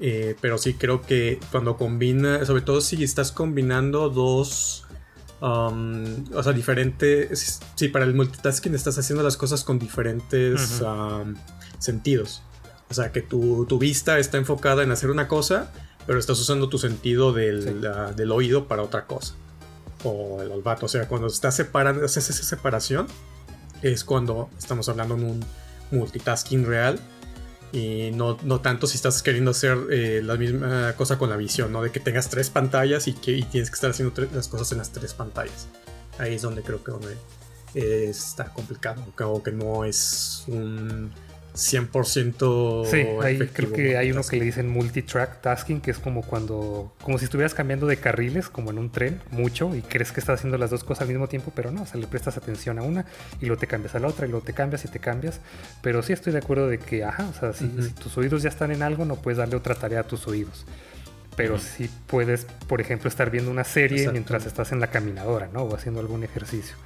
eh, 0.00 0.36
pero 0.40 0.58
sí 0.58 0.74
creo 0.74 1.02
que 1.02 1.40
cuando 1.50 1.76
combina 1.76 2.44
sobre 2.44 2.62
todo 2.62 2.80
si 2.80 3.02
estás 3.02 3.32
combinando 3.32 4.08
dos 4.08 4.84
um, 5.42 6.24
o 6.34 6.42
sea 6.42 6.52
diferentes 6.52 7.60
si 7.74 7.88
para 7.88 8.06
el 8.06 8.14
multitasking 8.14 8.74
estás 8.74 8.96
haciendo 8.96 9.22
las 9.22 9.36
cosas 9.36 9.64
con 9.64 9.78
diferentes 9.78 10.80
um, 10.80 11.34
sentidos 11.78 12.42
o 12.88 12.94
sea 12.94 13.12
que 13.12 13.20
tu, 13.20 13.66
tu 13.66 13.78
vista 13.78 14.18
está 14.18 14.38
enfocada 14.38 14.82
en 14.82 14.90
hacer 14.90 15.10
una 15.10 15.28
cosa 15.28 15.70
pero 16.06 16.18
estás 16.18 16.38
usando 16.38 16.68
tu 16.68 16.78
sentido 16.78 17.32
del, 17.32 18.32
oído 18.32 18.66
para 18.66 18.82
otra 18.82 19.06
cosa. 19.06 19.34
O 20.04 20.42
el 20.42 20.50
olfato. 20.50 20.86
O 20.86 20.88
sea, 20.88 21.06
cuando 21.06 21.28
estás 21.28 21.54
separando, 21.54 22.04
haces 22.04 22.28
esa 22.30 22.42
separación, 22.42 23.06
es 23.82 24.04
cuando 24.04 24.50
estamos 24.58 24.88
hablando 24.88 25.14
en 25.14 25.24
un 25.24 25.44
multitasking 25.90 26.66
real. 26.66 26.98
Y 27.72 28.10
no, 28.12 28.36
no 28.42 28.60
tanto 28.60 28.86
si 28.86 28.96
estás 28.96 29.22
queriendo 29.22 29.52
hacer 29.52 29.78
eh, 29.90 30.20
la 30.22 30.36
misma 30.36 30.92
cosa 30.94 31.16
con 31.18 31.30
la 31.30 31.36
visión, 31.36 31.72
¿no? 31.72 31.82
De 31.82 31.90
que 31.90 32.00
tengas 32.00 32.28
tres 32.28 32.50
pantallas 32.50 33.08
y 33.08 33.14
que 33.14 33.42
tienes 33.50 33.70
que 33.70 33.74
estar 33.74 33.90
haciendo 33.90 34.14
las 34.34 34.48
cosas 34.48 34.72
en 34.72 34.78
las 34.78 34.92
tres 34.92 35.14
pantallas. 35.14 35.68
Ahí 36.18 36.34
es 36.34 36.42
donde 36.42 36.62
creo 36.62 36.84
que 36.84 36.92
donde, 36.92 37.16
está 37.74 38.52
complicado. 38.52 39.02
O 39.18 39.42
que 39.42 39.52
no 39.52 39.84
es 39.84 40.44
un 40.48 41.10
100% 41.54 42.86
Sí, 42.86 43.06
ahí 43.22 43.38
creo 43.52 43.72
que 43.72 43.96
hay 43.96 44.10
uno 44.10 44.22
que 44.22 44.36
le 44.36 44.44
dicen 44.44 44.68
multitrack 44.68 45.40
tasking, 45.40 45.80
que 45.80 45.90
es 45.90 45.98
como 45.98 46.22
cuando, 46.22 46.94
como 47.02 47.18
si 47.18 47.24
estuvieras 47.24 47.54
cambiando 47.54 47.86
de 47.86 47.98
carriles, 47.98 48.48
como 48.48 48.70
en 48.70 48.78
un 48.78 48.90
tren, 48.90 49.20
mucho, 49.30 49.74
y 49.74 49.82
crees 49.82 50.12
que 50.12 50.20
estás 50.20 50.40
haciendo 50.40 50.56
las 50.58 50.70
dos 50.70 50.84
cosas 50.84 51.02
al 51.02 51.08
mismo 51.08 51.28
tiempo, 51.28 51.52
pero 51.54 51.70
no, 51.70 51.82
o 51.82 51.86
sea, 51.86 52.00
le 52.00 52.06
prestas 52.06 52.36
atención 52.36 52.78
a 52.78 52.82
una 52.82 53.04
y 53.40 53.46
luego 53.46 53.60
te 53.60 53.66
cambias 53.66 53.94
a 53.94 53.98
la 53.98 54.08
otra 54.08 54.26
y 54.26 54.30
luego 54.30 54.44
te 54.44 54.54
cambias 54.54 54.84
y 54.84 54.88
te 54.88 54.98
cambias. 54.98 55.40
Pero 55.82 56.02
sí 56.02 56.12
estoy 56.12 56.32
de 56.32 56.38
acuerdo 56.38 56.68
de 56.68 56.78
que, 56.78 57.04
ajá, 57.04 57.28
o 57.28 57.38
sea, 57.38 57.52
si, 57.52 57.70
si 57.80 57.90
tus 57.90 58.16
oídos 58.16 58.42
ya 58.42 58.48
están 58.48 58.70
en 58.70 58.82
algo, 58.82 59.04
no 59.04 59.16
puedes 59.16 59.38
darle 59.38 59.56
otra 59.56 59.74
tarea 59.74 60.00
a 60.00 60.04
tus 60.04 60.26
oídos. 60.26 60.64
Pero 61.36 61.58
sí 61.58 61.88
puedes, 62.06 62.46
por 62.66 62.80
ejemplo, 62.80 63.08
estar 63.08 63.30
viendo 63.30 63.50
una 63.50 63.64
serie 63.64 64.10
mientras 64.10 64.44
estás 64.46 64.72
en 64.72 64.80
la 64.80 64.88
caminadora, 64.88 65.48
¿no? 65.52 65.62
O 65.62 65.74
haciendo 65.74 66.00
algún 66.00 66.24
ejercicio. 66.24 66.76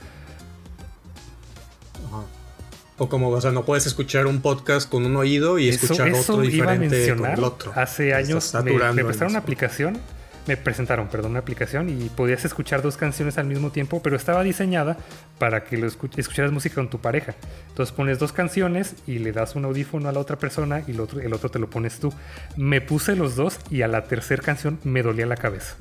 O 2.99 3.09
como, 3.09 3.28
o 3.28 3.40
sea, 3.40 3.51
no 3.53 3.64
puedes 3.64 3.86
escuchar 3.86 4.26
un 4.26 4.40
podcast 4.40 4.88
con 4.88 5.05
un 5.05 5.16
oído 5.16 5.59
y 5.59 5.68
Eso, 5.68 5.84
escuchar 5.84 6.09
eso 6.09 6.32
otro 6.32 6.44
iba 6.44 6.70
a 6.70 6.72
diferente 6.78 6.88
con 6.88 6.99
mencionar. 6.99 7.38
el 7.38 7.44
otro. 7.44 7.72
Hace 7.74 8.14
años 8.14 8.55
me, 8.64 8.72
me 8.92 9.05
prestaron 9.05 9.32
una 9.32 9.38
aplicación, 9.40 9.99
me 10.47 10.57
presentaron, 10.57 11.09
perdón, 11.09 11.32
una 11.32 11.40
aplicación 11.40 11.90
y 11.90 12.09
podías 12.09 12.44
escuchar 12.47 12.80
dos 12.80 12.97
canciones 12.97 13.36
al 13.36 13.47
mismo 13.47 13.70
tiempo, 13.70 14.01
pero 14.01 14.16
estaba 14.16 14.42
diseñada 14.44 14.97
para 15.38 15.64
que 15.64 15.76
lo 15.76 15.86
escu- 15.88 16.09
escucharas 16.16 16.53
música 16.53 16.76
con 16.76 16.88
tu 16.88 16.99
pareja. 17.01 17.34
Entonces 17.68 17.92
pones 17.94 18.18
dos 18.18 18.32
canciones 18.32 18.94
y 19.07 19.18
le 19.18 19.32
das 19.32 19.57
un 19.57 19.64
audífono 19.66 20.09
a 20.09 20.12
la 20.12 20.20
otra 20.20 20.38
persona 20.38 20.82
y 20.86 20.92
el 20.92 21.01
otro, 21.01 21.20
el 21.20 21.34
otro 21.34 21.51
te 21.51 21.59
lo 21.59 21.68
pones 21.68 21.99
tú. 21.99 22.14
Me 22.57 22.80
puse 22.80 23.14
los 23.16 23.36
dos 23.36 23.59
y 23.70 23.82
a 23.82 23.88
la 23.88 24.05
tercera 24.05 24.42
canción 24.42 24.78
me 24.84 25.03
dolía 25.03 25.26
la 25.26 25.36
cabeza. 25.36 25.74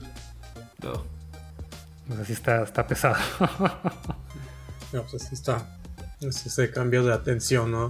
No. 0.84 0.92
O 2.12 2.16
sea, 2.16 2.26
sí 2.26 2.34
está, 2.34 2.64
está 2.64 2.86
pesado. 2.86 3.16
No, 4.94 5.04
pues 5.04 5.24
así 5.26 5.36
está. 5.36 5.66
Es 6.28 6.46
ese 6.46 6.72
cambio 6.72 7.04
de 7.04 7.14
atención, 7.14 7.72
¿no? 7.72 7.90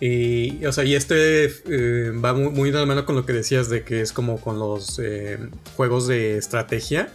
Y, 0.00 0.64
o 0.64 0.72
sea, 0.72 0.84
y 0.84 0.94
este 0.94 1.44
eh, 1.44 2.10
va 2.12 2.32
muy, 2.32 2.70
de 2.70 2.78
la 2.78 2.86
mano 2.86 3.04
con 3.04 3.16
lo 3.16 3.26
que 3.26 3.34
decías 3.34 3.68
de 3.68 3.84
que 3.84 4.00
es 4.00 4.12
como 4.12 4.40
con 4.40 4.58
los 4.58 4.98
eh, 4.98 5.38
juegos 5.76 6.06
de 6.06 6.38
estrategia. 6.38 7.10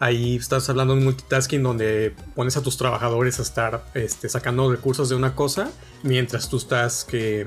Ahí 0.00 0.36
estás 0.36 0.68
hablando 0.68 0.96
de 0.96 1.02
multitasking 1.02 1.62
donde 1.62 2.14
pones 2.34 2.56
a 2.56 2.62
tus 2.62 2.76
trabajadores 2.76 3.38
a 3.38 3.42
estar 3.42 3.86
este, 3.94 4.28
sacando 4.28 4.70
recursos 4.70 5.08
de 5.08 5.14
una 5.14 5.34
cosa 5.34 5.70
mientras 6.02 6.50
tú 6.50 6.58
estás 6.58 7.04
que 7.04 7.46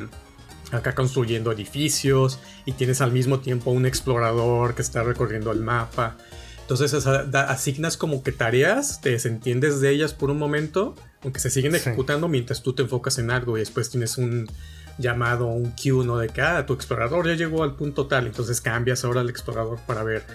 acá 0.72 0.96
construyendo 0.96 1.52
edificios 1.52 2.40
y 2.66 2.72
tienes 2.74 3.02
al 3.02 3.12
mismo 3.12 3.40
tiempo 3.40 3.72
un 3.72 3.86
explorador 3.86 4.76
que 4.76 4.82
está 4.82 5.04
recorriendo 5.04 5.52
el 5.52 5.60
mapa. 5.60 6.18
Entonces 6.62 6.94
asignas 7.34 7.98
como 7.98 8.24
que 8.24 8.32
tareas, 8.32 9.02
te 9.02 9.10
desentiendes 9.10 9.82
de 9.82 9.90
ellas 9.90 10.14
por 10.14 10.30
un 10.30 10.38
momento, 10.38 10.96
aunque 11.24 11.40
se 11.40 11.50
siguen 11.50 11.72
Sí. 11.74 11.78
ejecutando 11.78 12.28
mientras 12.28 12.62
tú 12.64 12.74
te 12.74 12.82
enfocas 12.84 13.18
en 13.20 13.32
algo 13.32 13.58
y 13.58 13.62
después 13.62 13.90
tienes 13.90 14.18
un 14.18 14.50
llamado, 14.98 15.48
un 15.48 15.72
cue, 15.72 16.06
¿no? 16.06 16.18
De 16.18 16.30
que, 16.30 16.42
ah, 16.42 16.66
tu 16.66 16.74
explorador 16.74 17.28
ya 17.28 17.34
llegó 17.36 17.64
al 17.64 17.76
punto 17.76 18.08
tal, 18.08 18.28
entonces 18.28 18.60
cambias 18.62 19.06
ahora 19.06 19.22
al 19.22 19.30
explorador 19.30 19.80
para 19.88 20.04
ver 20.04 20.26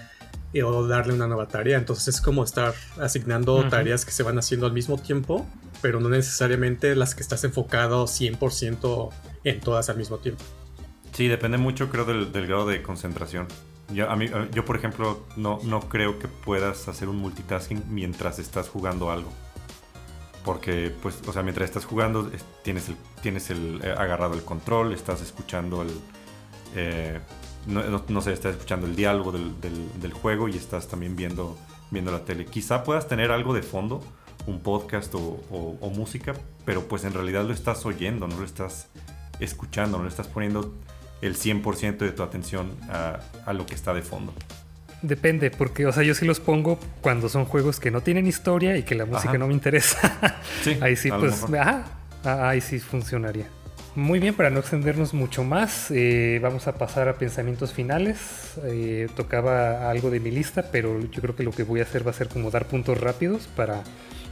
eh, 0.53 0.63
o 0.63 0.87
darle 0.87 1.13
una 1.13 1.27
nueva 1.27 1.47
tarea. 1.47 1.77
Entonces 1.77 2.15
es 2.15 2.21
como 2.21 2.43
estar 2.43 2.73
asignando 2.99 3.67
tareas 3.69 4.05
que 4.05 4.11
se 4.11 4.23
van 4.23 4.37
haciendo 4.39 4.65
al 4.65 4.73
mismo 4.73 4.97
tiempo, 4.97 5.45
pero 5.81 5.99
no 5.99 6.09
necesariamente 6.09 6.95
las 6.95 7.13
que 7.13 7.21
estás 7.21 7.43
enfocado 7.43 8.05
100% 8.07 9.09
en 9.43 9.59
todas 9.59 9.89
al 9.89 9.97
mismo 9.97 10.17
tiempo. 10.17 10.43
Sí, 11.13 11.27
depende 11.27 11.57
mucho, 11.57 11.89
creo, 11.89 12.05
del, 12.05 12.31
del 12.31 12.47
grado 12.47 12.65
de 12.67 12.81
concentración. 12.81 13.47
Yo, 13.93 14.09
a 14.09 14.15
mí, 14.15 14.27
yo, 14.53 14.65
por 14.65 14.75
ejemplo, 14.77 15.23
no, 15.35 15.59
no 15.63 15.81
creo 15.89 16.17
que 16.19 16.27
puedas 16.27 16.87
hacer 16.87 17.07
un 17.07 17.17
multitasking 17.17 17.83
mientras 17.89 18.39
estás 18.39 18.67
jugando 18.69 19.11
algo. 19.11 19.29
Porque, 20.45 20.93
pues, 21.01 21.19
o 21.27 21.33
sea, 21.33 21.41
mientras 21.41 21.67
estás 21.67 21.85
jugando, 21.85 22.29
es- 22.31 22.45
tienes 22.63 22.87
el, 22.87 22.95
tienes 23.21 23.49
el 23.49 23.81
eh, 23.83 23.93
agarrado 23.97 24.35
el 24.35 24.43
control, 24.43 24.93
estás 24.93 25.21
escuchando 25.21 25.81
el. 25.81 25.89
eh, 26.75 27.19
no, 27.67 28.21
sé, 28.21 28.31
estás 28.31 28.53
escuchando 28.53 28.85
el 28.85 28.95
diálogo 28.95 29.31
del, 29.31 29.59
del- 29.59 30.13
juego 30.13 30.47
y 30.47 30.55
estás 30.55 30.87
también 30.87 31.15
viendo, 31.15 31.57
viendo 31.89 32.11
la 32.11 32.23
tele. 32.23 32.45
Quizá 32.45 32.83
puedas 32.83 33.07
tener 33.07 33.31
algo 33.31 33.55
de 33.55 33.63
fondo, 33.63 34.01
un 34.45 34.59
podcast 34.59 35.13
o, 35.15 35.91
música, 35.95 36.33
pero 36.63 36.83
pues 36.87 37.03
en 37.05 37.13
realidad 37.13 37.43
lo 37.43 37.53
estás 37.53 37.83
oyendo, 37.87 38.27
no 38.27 38.37
lo 38.37 38.45
estás 38.45 38.89
escuchando, 39.39 39.97
no 39.97 40.03
le 40.03 40.09
estás 40.09 40.27
poniendo 40.27 40.73
el 41.21 41.35
100% 41.35 41.97
de 41.97 42.11
tu 42.11 42.21
atención 42.21 42.71
a 42.87 43.51
lo 43.53 43.65
que 43.65 43.73
está 43.73 43.95
de 43.95 44.03
fondo. 44.03 44.31
Depende, 45.07 45.51
porque, 45.51 45.85
o 45.85 45.91
sea, 45.91 46.01
yo 46.01 46.15
sí 46.15 46.25
los 46.25 46.39
pongo 46.39 46.79
cuando 47.01 47.29
son 47.29 47.45
juegos 47.45 47.79
que 47.79 47.91
no 47.91 48.01
tienen 48.01 48.25
historia 48.25 48.75
y 48.75 48.81
que 48.81 48.95
la 48.95 49.05
música 49.05 49.29
Ajá. 49.29 49.37
no 49.37 49.47
me 49.47 49.53
interesa. 49.53 50.35
Sí, 50.63 50.77
ahí 50.81 50.95
sí, 50.95 51.11
pues, 51.11 51.43
ajá, 51.43 51.85
ah, 52.23 52.49
ahí 52.49 52.61
sí 52.61 52.79
funcionaría. 52.79 53.45
Muy 53.93 54.19
bien, 54.19 54.33
para 54.33 54.49
no 54.49 54.59
extendernos 54.59 55.13
mucho 55.13 55.43
más, 55.43 55.91
eh, 55.91 56.39
vamos 56.41 56.67
a 56.67 56.73
pasar 56.73 57.07
a 57.07 57.13
pensamientos 57.13 57.71
finales. 57.71 58.55
Eh, 58.63 59.07
tocaba 59.15 59.89
algo 59.89 60.09
de 60.09 60.19
mi 60.19 60.31
lista, 60.31 60.69
pero 60.71 60.99
yo 60.99 61.21
creo 61.21 61.35
que 61.35 61.43
lo 61.43 61.51
que 61.51 61.63
voy 61.63 61.81
a 61.81 61.83
hacer 61.83 62.05
va 62.05 62.11
a 62.11 62.13
ser 62.13 62.27
como 62.27 62.49
dar 62.49 62.65
puntos 62.65 62.99
rápidos 62.99 63.47
para 63.55 63.83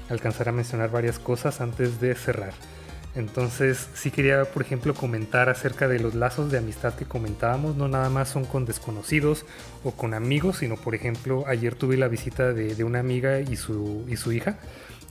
alcanzar 0.10 0.50
a 0.50 0.52
mencionar 0.52 0.90
varias 0.90 1.20
cosas 1.20 1.62
antes 1.62 2.02
de 2.02 2.16
cerrar. 2.16 2.54
Entonces, 3.16 3.90
sí 3.94 4.10
quería, 4.10 4.46
por 4.46 4.64
ejemplo, 4.64 4.94
comentar 4.96 5.48
acerca 5.50 5.88
de 5.88 6.00
los 6.00 6.16
lazos 6.16 6.52
de 6.52 6.58
amistad 6.58 6.96
que 6.96 7.06
comentábamos. 7.06 7.76
No 7.76 7.88
nada 7.88 8.10
más 8.10 8.30
son 8.30 8.46
con 8.46 8.66
desconocidos 8.66 9.46
o 9.84 9.92
con 9.92 10.14
amigos, 10.14 10.58
sino, 10.58 10.78
por 10.78 10.96
ejemplo, 10.96 11.46
ayer 11.48 11.76
tuve 11.76 11.98
la 11.98 12.08
visita 12.08 12.54
de, 12.54 12.84
una 12.84 13.00
amiga 13.00 13.40
y 13.40 13.56
su, 13.56 14.06
y 14.08 14.18
su 14.18 14.32
hija 14.32 14.58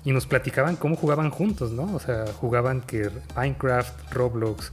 y 0.04 0.12
nos 0.12 0.26
platicaban 0.26 0.76
cómo 0.76 0.96
jugaban 0.96 1.30
juntos, 1.30 1.70
¿no? 1.70 1.94
O 1.94 2.00
sea, 2.00 2.24
jugaban 2.40 2.80
que 2.80 3.08
Minecraft, 3.36 4.12
Roblox, 4.12 4.72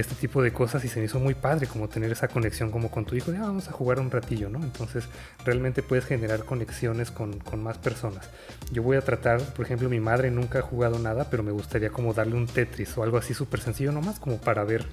este 0.00 0.14
tipo 0.14 0.42
de 0.42 0.52
cosas 0.52 0.84
y 0.84 0.88
se 0.88 1.00
me 1.00 1.06
hizo 1.06 1.18
muy 1.18 1.34
padre 1.34 1.66
como 1.66 1.88
tener 1.88 2.12
esa 2.12 2.28
conexión 2.28 2.70
como 2.70 2.90
con 2.90 3.04
tu 3.06 3.16
hijo 3.16 3.32
de 3.32 3.38
"Ah, 3.38 3.42
vamos 3.42 3.68
a 3.68 3.72
jugar 3.72 3.98
un 3.98 4.10
ratillo, 4.10 4.50
¿no? 4.50 4.62
Entonces 4.62 5.04
realmente 5.44 5.82
puedes 5.82 6.04
generar 6.04 6.44
conexiones 6.44 7.10
con, 7.10 7.38
con 7.38 7.62
más 7.62 7.78
personas. 7.78 8.28
Yo 8.72 8.82
voy 8.82 8.96
a 8.96 9.00
tratar, 9.00 9.40
por 9.54 9.64
ejemplo, 9.64 9.88
mi 9.88 10.00
madre 10.00 10.30
nunca 10.30 10.58
ha 10.60 10.62
jugado 10.62 10.98
nada, 10.98 11.28
pero 11.30 11.42
me 11.42 11.52
gustaría 11.52 11.90
como 11.90 12.12
darle 12.14 12.34
un 12.36 12.46
Tetris 12.46 12.96
o 12.98 13.02
algo 13.02 13.16
así 13.18 13.34
súper 13.34 13.60
sencillo 13.60 13.92
nomás 13.92 14.18
como 14.18 14.38
para 14.38 14.64
ver 14.64 14.84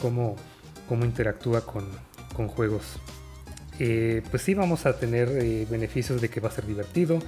cómo, 0.00 0.36
cómo 0.88 1.04
interactúa 1.04 1.62
con, 1.62 1.84
con 2.34 2.48
juegos. 2.48 2.84
Eh, 3.78 4.22
pues 4.30 4.42
sí, 4.42 4.54
vamos 4.54 4.86
a 4.86 4.98
tener 4.98 5.28
eh, 5.30 5.66
beneficios 5.70 6.20
de 6.20 6.28
que 6.28 6.40
va 6.40 6.48
a 6.48 6.52
ser 6.52 6.66
divertido. 6.66 7.18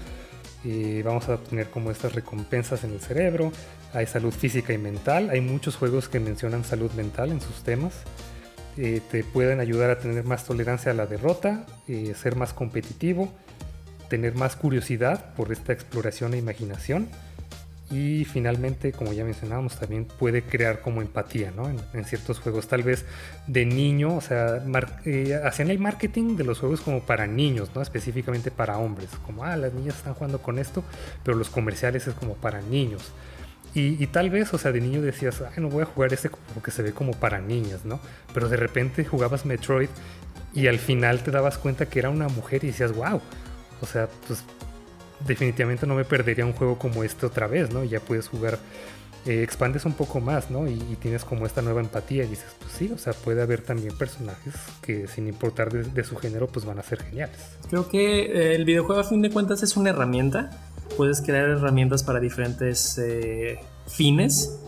Eh, 0.64 1.02
vamos 1.04 1.28
a 1.28 1.38
tener 1.38 1.70
como 1.70 1.90
estas 1.90 2.14
recompensas 2.14 2.84
en 2.84 2.92
el 2.92 3.00
cerebro. 3.00 3.52
Hay 3.92 4.06
salud 4.06 4.32
física 4.32 4.72
y 4.72 4.78
mental. 4.78 5.30
Hay 5.30 5.40
muchos 5.40 5.76
juegos 5.76 6.08
que 6.08 6.20
mencionan 6.20 6.64
salud 6.64 6.90
mental 6.92 7.30
en 7.30 7.40
sus 7.40 7.62
temas. 7.62 7.94
Eh, 8.76 9.00
te 9.10 9.24
pueden 9.24 9.60
ayudar 9.60 9.90
a 9.90 9.98
tener 9.98 10.24
más 10.24 10.44
tolerancia 10.44 10.92
a 10.92 10.94
la 10.94 11.06
derrota, 11.06 11.66
eh, 11.88 12.14
ser 12.14 12.36
más 12.36 12.52
competitivo, 12.52 13.32
tener 14.08 14.34
más 14.34 14.56
curiosidad 14.56 15.34
por 15.34 15.50
esta 15.52 15.72
exploración 15.72 16.34
e 16.34 16.38
imaginación. 16.38 17.08
Y 17.90 18.26
finalmente, 18.26 18.92
como 18.92 19.14
ya 19.14 19.24
mencionábamos, 19.24 19.78
también 19.78 20.04
puede 20.04 20.42
crear 20.42 20.82
como 20.82 21.00
empatía, 21.00 21.50
¿no? 21.50 21.70
En, 21.70 22.04
ciertos 22.04 22.38
juegos, 22.38 22.68
tal 22.68 22.82
vez 22.82 23.06
de 23.46 23.64
niño, 23.64 24.14
o 24.14 24.20
sea, 24.20 24.62
eh, 25.06 25.40
hacían 25.42 25.70
el 25.70 25.78
marketing 25.78 26.36
de 26.36 26.44
los 26.44 26.58
juegos 26.58 26.82
como 26.82 27.00
para 27.00 27.26
niños, 27.26 27.70
¿no? 27.74 27.80
Específicamente 27.80 28.50
para 28.50 28.76
hombres, 28.76 29.08
como, 29.24 29.44
ah, 29.44 29.56
las 29.56 29.72
niñas 29.72 29.96
están 29.96 30.12
jugando 30.12 30.42
con 30.42 30.58
esto, 30.58 30.84
pero 31.24 31.38
los 31.38 31.48
comerciales 31.48 32.06
es 32.06 32.14
como 32.14 32.34
para 32.34 32.60
niños. 32.60 33.10
Y, 33.74 34.06
tal 34.08 34.28
vez, 34.28 34.52
o 34.54 34.58
sea, 34.58 34.72
de 34.72 34.80
niño 34.80 35.00
decías, 35.02 35.40
no 35.58 35.68
voy 35.68 35.82
a 35.82 35.86
jugar 35.86 36.12
este 36.12 36.30
porque 36.52 36.72
se 36.72 36.82
ve 36.82 36.92
como 36.92 37.12
para 37.12 37.38
niñas, 37.38 37.84
¿no? 37.84 38.00
Pero 38.34 38.48
de 38.48 38.56
repente 38.56 39.04
jugabas 39.04 39.46
Metroid 39.46 39.88
y 40.52 40.66
al 40.66 40.78
final 40.78 41.22
te 41.22 41.30
dabas 41.30 41.58
cuenta 41.58 41.86
que 41.86 42.00
era 42.00 42.10
una 42.10 42.28
mujer 42.28 42.64
y 42.64 42.68
decías, 42.68 42.92
wow, 42.92 43.20
o 43.80 43.86
sea, 43.86 44.08
pues 44.26 44.42
definitivamente 45.26 45.86
no 45.86 45.94
me 45.94 46.04
perdería 46.04 46.44
un 46.44 46.52
juego 46.52 46.78
como 46.78 47.04
este 47.04 47.26
otra 47.26 47.46
vez, 47.46 47.72
¿no? 47.72 47.84
Ya 47.84 48.00
puedes 48.00 48.28
jugar, 48.28 48.58
eh, 49.26 49.42
expandes 49.42 49.84
un 49.84 49.92
poco 49.92 50.20
más, 50.20 50.50
¿no? 50.50 50.68
Y, 50.68 50.78
tienes 51.00 51.24
como 51.24 51.46
esta 51.46 51.62
nueva 51.62 51.80
empatía 51.80 52.24
y 52.24 52.28
dices, 52.28 52.54
pues 52.58 52.72
sí, 52.72 52.90
o 52.92 52.98
sea, 52.98 53.12
puede 53.12 53.42
haber 53.42 53.62
también 53.62 53.96
personajes 53.96 54.54
que 54.82 55.06
sin 55.08 55.26
importar 55.28 55.72
de, 55.72 55.82
de 55.84 56.04
su 56.04 56.16
género, 56.16 56.46
pues 56.46 56.64
van 56.64 56.78
a 56.78 56.82
ser 56.82 57.02
geniales. 57.02 57.38
Creo 57.68 57.88
que 57.88 58.22
eh, 58.22 58.54
el 58.54 58.64
videojuego 58.64 59.00
a 59.00 59.04
fin 59.04 59.22
de 59.22 59.30
cuentas 59.30 59.62
es 59.62 59.76
una 59.76 59.90
herramienta. 59.90 60.50
Puedes 60.96 61.20
crear 61.20 61.48
herramientas 61.48 62.02
para 62.02 62.20
diferentes 62.20 62.98
eh, 62.98 63.58
fines. 63.86 64.58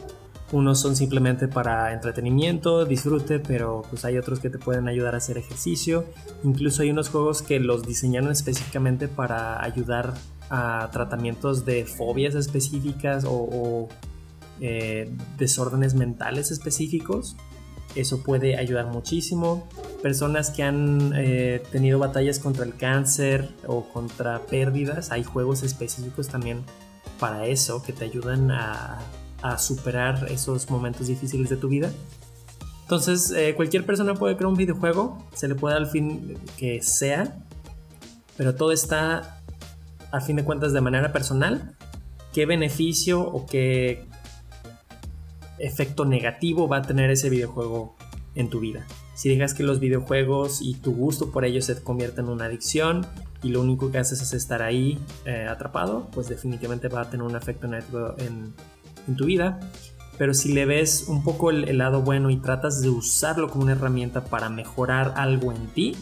Unos 0.53 0.81
son 0.81 0.97
simplemente 0.97 1.47
para 1.47 1.93
entretenimiento, 1.93 2.85
disfrute, 2.85 3.39
pero 3.39 3.83
pues 3.89 4.05
hay 4.05 4.19
otros 4.19 4.41
que 4.41 4.51
te 4.51 4.59
pueden 4.59 4.89
ayudar 4.89 5.15
a 5.15 5.19
hacer 5.19 5.39
ejercicio. 5.39 6.05
Incluso 6.43 6.83
hay 6.83 6.91
unos 6.91 7.09
juegos 7.09 7.43
que 7.43 7.61
los 7.61 7.87
diseñaron 7.87 8.33
específicamente 8.33 9.07
para 9.07 9.63
ayudar 9.63 10.15
a 10.51 10.91
tratamientos 10.93 11.65
de 11.65 11.87
fobias 11.87 12.35
específicas 12.35 13.25
o, 13.25 13.33
o, 13.33 13.89
eh, 14.61 15.11
desórdenes 15.39 15.95
mentales 15.95 16.51
específicos. 16.51 17.37
Eso 17.95 18.23
puede 18.23 18.57
ayudar 18.57 18.87
muchísimo. 18.87 19.67
Personas 20.03 20.51
que 20.51 20.63
han 20.63 21.13
eh, 21.17 21.63
tenido 21.73 21.99
batallas 21.99 22.39
contra 22.39 22.65
el 22.65 22.77
cáncer 22.77 23.49
o 23.67 23.85
contra 23.89 24.41
pérdidas, 24.41 25.13
hay 25.13 25.25
juegos 25.25 25.63
específicos 25.63 26.29
también 26.29 26.63
para 27.19 27.47
eso 27.47 27.83
que 27.83 27.93
te 27.93 28.05
ayudan 28.05 28.51
a, 28.51 28.99
superar 29.57 30.27
esos 30.31 30.69
momentos 30.69 31.07
difíciles 31.07 31.49
de 31.49 31.57
tu 31.57 31.69
vida. 31.69 31.91
Entonces, 32.83 33.31
eh, 33.31 33.55
cualquier 33.57 33.87
persona 33.87 34.15
puede 34.15 34.37
crear 34.37 34.49
un 34.49 34.57
videojuego, 34.57 35.27
se 35.33 35.49
le 35.49 35.55
puede 35.55 35.77
dar 35.77 35.85
al 35.85 35.89
fin 35.89 36.37
que 36.59 36.83
sea, 36.83 37.39
pero 38.37 38.55
todo 38.55 38.71
está, 38.71 39.40
a 40.11 40.21
fin 40.21 40.37
de 40.37 40.45
cuentas, 40.45 40.73
de 40.73 40.81
manera 40.81 41.13
personal. 41.13 41.75
¿Qué 42.33 42.47
beneficio 42.47 43.21
o 43.21 43.47
qué 43.47 44.07
efecto 45.59 46.05
negativo 46.05 46.69
va 46.69 46.79
a 46.79 46.83
tener 46.83 47.11
ese 47.11 47.29
videojuego 47.29 47.97
en 48.35 48.51
tu 48.51 48.61
vida? 48.61 48.87
Si 49.15 49.29
dejas 49.29 49.53
que 49.53 49.63
los 49.63 49.81
videojuegos 49.81 50.63
y 50.63 50.75
tu 50.75 50.95
gusto 50.95 51.31
por 51.31 51.45
ellos 51.45 51.67
se 51.67 51.83
conviertan 51.83 52.27
en 52.27 52.33
una 52.33 52.47
adicción 52.47 53.07
y 53.43 53.49
lo 53.49 53.61
único 53.61 53.91
que 53.91 53.99
haces 53.99 54.23
es 54.23 54.33
estar 54.33 54.63
ahí 54.63 54.99
eh, 55.27 55.47
atrapado, 55.49 56.09
pues 56.13 56.29
definitivamente 56.29 56.89
va 56.89 57.03
a 57.03 57.11
tener 57.11 57.27
un 57.27 57.37
efecto 57.37 57.67
negativo 57.67 58.15
en, 58.19 58.55
en 59.09 59.17
tu 59.17 59.27
vida 59.27 59.61
pero 60.21 60.35
si 60.35 60.53
le 60.53 60.67
ves 60.67 61.07
un 61.09 61.25
poco 61.25 61.49
el, 61.49 61.79
lado 61.79 62.03
bueno 62.03 62.29
y 62.29 62.37
tratas 62.37 62.83
de 62.83 62.91
usarlo 62.91 63.49
como 63.49 63.63
una 63.63 63.73
herramienta 63.73 64.23
para 64.23 64.51
mejorar 64.51 65.15
algo 65.17 65.51
en 65.51 65.67
ti, 65.69 65.97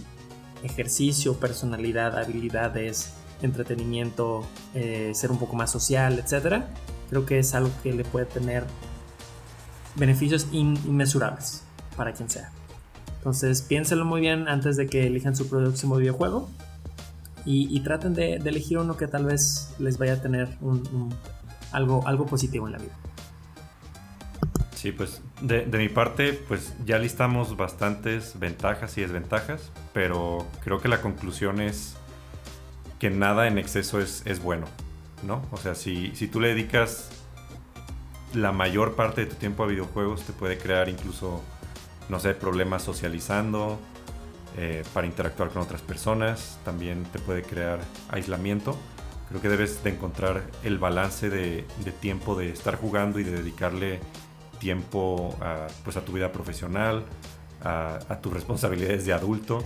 ejercicio, 0.65 1.35
personalidad, 1.35 2.19
habilidades, 2.19 3.15
entretenimiento, 3.43 4.45
eh, 4.75 5.13
ser 5.15 5.31
un 5.31 5.39
poco 5.39 5.57
más 5.57 5.71
social, 5.71 6.19
etc., 6.19 6.65
creo 7.11 7.25
que 7.25 7.39
es 7.39 7.55
algo 7.55 7.71
que 7.83 7.93
le 7.93 8.05
puede 8.05 8.27
tener 8.27 8.65
beneficios 9.97 10.49
inmesurables 10.53 11.65
para 11.97 12.13
quien 12.13 12.29
sea. 12.29 12.51
Entonces 13.17 13.63
piénsenlo 13.63 14.05
muy 14.05 14.21
bien 14.21 14.49
antes 14.49 14.77
de 14.77 14.87
que 14.87 15.07
elijan 15.07 15.35
su 15.35 15.49
próximo 15.49 15.97
videojuego 15.97 16.49
y, 17.45 17.81
traten 17.81 18.13
de, 18.13 18.35
elegir 18.35 18.77
uno 18.77 18.99
que 18.99 19.07
tal 19.07 19.25
vez 19.25 19.75
les 19.79 19.97
vaya 19.97 20.15
a 20.15 20.21
tener 20.21 20.59
algo, 21.73 22.07
algo 22.07 22.27
positivo 22.27 22.67
en 22.67 22.73
la 22.73 22.79
vida. 22.79 22.93
Sí, 24.79 24.93
pues 24.93 25.23
de, 25.41 25.67
mi 25.67 25.89
parte, 25.89 26.35
pues 26.35 26.73
ya 26.87 27.01
listamos 27.01 27.57
bastantes 27.57 28.39
ventajas 28.39 28.97
y 28.97 29.01
desventajas, 29.01 29.73
pero 29.93 30.47
creo 30.63 30.81
que 30.81 30.87
la 30.87 31.01
conclusión 31.01 31.61
es 31.61 31.97
que 32.99 33.11
nada 33.11 33.47
en 33.47 33.59
exceso 33.59 34.01
es, 34.01 34.23
es 34.27 34.43
bueno, 34.43 34.67
¿no? 35.23 35.43
O 35.53 35.57
sea, 35.57 35.75
si, 35.75 36.15
si 36.15 36.29
tú 36.29 36.41
le 36.41 36.49
dedicas 36.49 37.11
la 38.35 38.53
mayor 38.53 38.95
parte 38.95 39.23
de 39.23 39.27
tu 39.29 39.37
tiempo 39.37 39.65
a 39.65 39.67
videojuegos, 39.67 40.23
te 40.25 40.33
puede 40.33 40.59
crear 40.59 40.89
incluso, 40.89 41.43
no 42.09 42.21
sé, 42.21 42.35
problemas 42.35 42.83
socializando, 42.83 43.79
eh, 44.61 44.83
para 44.93 45.07
interactuar 45.07 45.51
con 45.51 45.63
otras 45.63 45.83
personas, 45.83 46.59
también 46.65 47.05
te 47.13 47.21
puede 47.21 47.43
crear 47.43 47.79
aislamiento. 48.09 48.77
Creo 49.29 49.41
que 49.41 49.49
debes 49.49 49.85
de 49.85 49.91
encontrar 49.91 50.43
el 50.65 50.79
balance 50.79 51.31
de, 51.31 51.65
tiempo 52.01 52.35
de 52.35 52.51
estar 52.51 52.75
jugando 52.75 53.21
y 53.21 53.25
de 53.25 53.31
dedicarle 53.31 54.01
tiempo 54.59 55.37
a, 55.41 55.69
pues 55.85 55.97
a 55.97 56.05
tu 56.05 56.13
vida 56.13 56.33
profesional, 56.33 57.05
a, 57.63 58.19
tus 58.21 58.33
responsabilidades 58.39 59.07
de 59.07 59.13
adulto, 59.13 59.63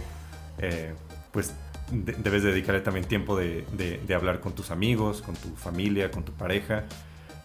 eh, 0.59 0.92
pues 1.32 1.54
debes 1.93 2.43
dedicarle 2.43 2.81
también 2.81 3.06
tiempo 3.06 3.36
de, 3.36 4.01
hablar 4.14 4.40
con 4.40 4.55
tus 4.55 4.70
amigos, 4.70 5.23
con 5.23 5.35
tu 5.35 5.55
familia, 5.56 6.10
con 6.10 6.24
tu 6.24 6.32
pareja. 6.32 6.85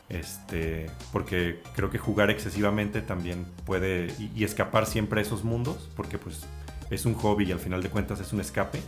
Este, 0.10 0.90
porque 1.12 1.62
creo 1.76 1.90
que 1.90 1.98
jugar 1.98 2.32
excesivamente 2.32 3.02
también 3.02 3.46
puede 3.66 4.08
y, 4.34 4.46
escapar 4.46 4.86
siempre 4.86 5.20
a 5.20 5.24
esos 5.24 5.44
mundos, 5.44 5.90
porque 5.96 6.18
pues 6.18 6.46
es 6.90 7.06
un 7.06 7.14
hobby 7.16 7.44
y 7.44 7.52
al 7.52 7.60
final 7.60 7.84
de 7.84 7.90
cuentas 7.90 8.22
es 8.22 8.32
un 8.32 8.40
escape, 8.40 8.80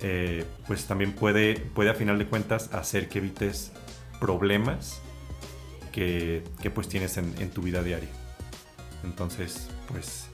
eh, 0.00 0.44
pues 0.66 0.86
también 0.86 1.12
puede, 1.12 1.60
puede 1.60 1.90
a 1.90 1.94
final 1.94 2.18
de 2.18 2.26
cuentas 2.26 2.72
hacer 2.72 3.10
que 3.10 3.18
evites 3.18 3.72
problemas 4.18 5.02
que, 5.92 6.42
pues 6.74 6.88
tienes 6.88 7.16
en, 7.18 7.50
tu 7.50 7.62
vida 7.62 7.82
diaria. 7.82 8.08
Entonces, 9.04 9.68
pues 9.88 10.28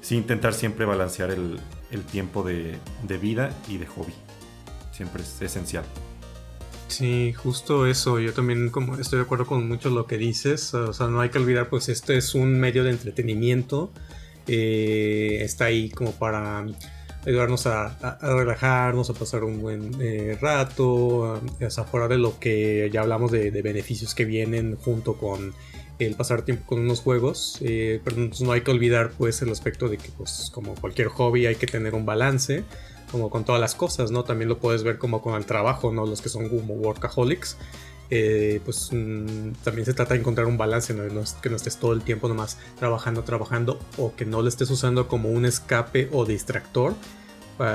sí 0.00 0.16
intentar 0.16 0.54
siempre 0.54 0.84
balancear 0.84 1.30
el, 1.30 1.58
tiempo 2.10 2.42
de, 2.42 2.78
vida 3.20 3.50
y 3.68 3.78
de 3.78 3.86
hobby. 3.86 4.12
Siempre 4.92 5.22
es 5.22 5.40
esencial. 5.40 5.84
Sí, 6.88 7.32
justo 7.34 7.86
eso. 7.86 8.18
Yo 8.18 8.32
también 8.32 8.70
como 8.70 8.96
estoy 8.96 9.18
de 9.18 9.24
acuerdo 9.24 9.46
con 9.46 9.68
mucho 9.68 9.90
lo 9.90 10.06
que 10.06 10.18
dices. 10.18 10.72
O 10.74 10.92
sea, 10.92 11.06
no 11.06 11.20
hay 11.20 11.28
que 11.28 11.38
olvidar, 11.38 11.68
pues 11.68 11.88
este 11.88 12.16
es 12.16 12.34
un 12.34 12.58
medio 12.58 12.84
de 12.84 12.90
entretenimiento. 12.90 13.92
Eh, 14.46 15.40
está 15.42 15.66
ahí 15.66 15.90
como 15.90 16.12
para 16.12 16.64
ayudarnos 17.26 17.66
a, 17.66 18.18
relajarnos, 18.22 19.10
a 19.10 19.14
pasar 19.14 19.44
un 19.44 19.60
buen 19.60 19.90
eh, 20.00 20.38
rato, 20.40 21.34
a, 21.34 21.84
fuera 21.84 22.08
de 22.08 22.18
lo 22.18 22.38
que 22.38 22.88
ya 22.92 23.02
hablamos 23.02 23.30
de, 23.30 23.50
beneficios 23.62 24.14
que 24.14 24.24
vienen 24.24 24.76
junto 24.76 25.18
con 25.18 25.52
el 25.98 26.14
pasar 26.14 26.42
tiempo 26.42 26.64
con 26.66 26.80
unos 26.80 27.00
juegos, 27.00 27.58
eh, 27.60 28.00
pero 28.04 28.16
no 28.40 28.52
hay 28.52 28.60
que 28.60 28.70
olvidar 28.70 29.10
pues 29.16 29.42
el 29.42 29.50
aspecto 29.50 29.88
de 29.88 29.98
que 29.98 30.10
pues 30.16 30.50
como 30.52 30.74
cualquier 30.74 31.08
hobby 31.08 31.46
hay 31.46 31.56
que 31.56 31.66
tener 31.66 31.94
un 31.94 32.06
balance, 32.06 32.64
como 33.10 33.30
con 33.30 33.44
todas 33.44 33.60
las 33.60 33.74
cosas, 33.74 34.10
¿no? 34.10 34.24
También 34.24 34.48
lo 34.48 34.58
puedes 34.58 34.82
ver 34.82 34.98
como 34.98 35.22
con 35.22 35.34
el 35.34 35.46
trabajo, 35.46 35.92
¿no? 35.92 36.06
Los 36.06 36.20
que 36.20 36.28
son 36.28 36.48
como 36.48 36.74
workaholics. 36.74 37.56
Eh, 38.10 38.60
pues 38.64 38.88
mm, 38.90 39.52
también 39.64 39.84
se 39.84 39.92
trata 39.92 40.14
de 40.14 40.20
encontrar 40.20 40.46
un 40.46 40.56
balance, 40.56 40.94
¿no? 40.94 41.02
que 41.42 41.50
no 41.50 41.56
estés 41.56 41.76
todo 41.76 41.92
el 41.92 42.00
tiempo 42.00 42.26
nomás 42.26 42.56
trabajando, 42.78 43.22
trabajando, 43.22 43.78
o 43.98 44.14
que 44.16 44.24
no 44.24 44.40
lo 44.40 44.48
estés 44.48 44.70
usando 44.70 45.08
como 45.08 45.28
un 45.28 45.44
escape 45.44 46.08
o 46.12 46.24
distractor, 46.24 46.94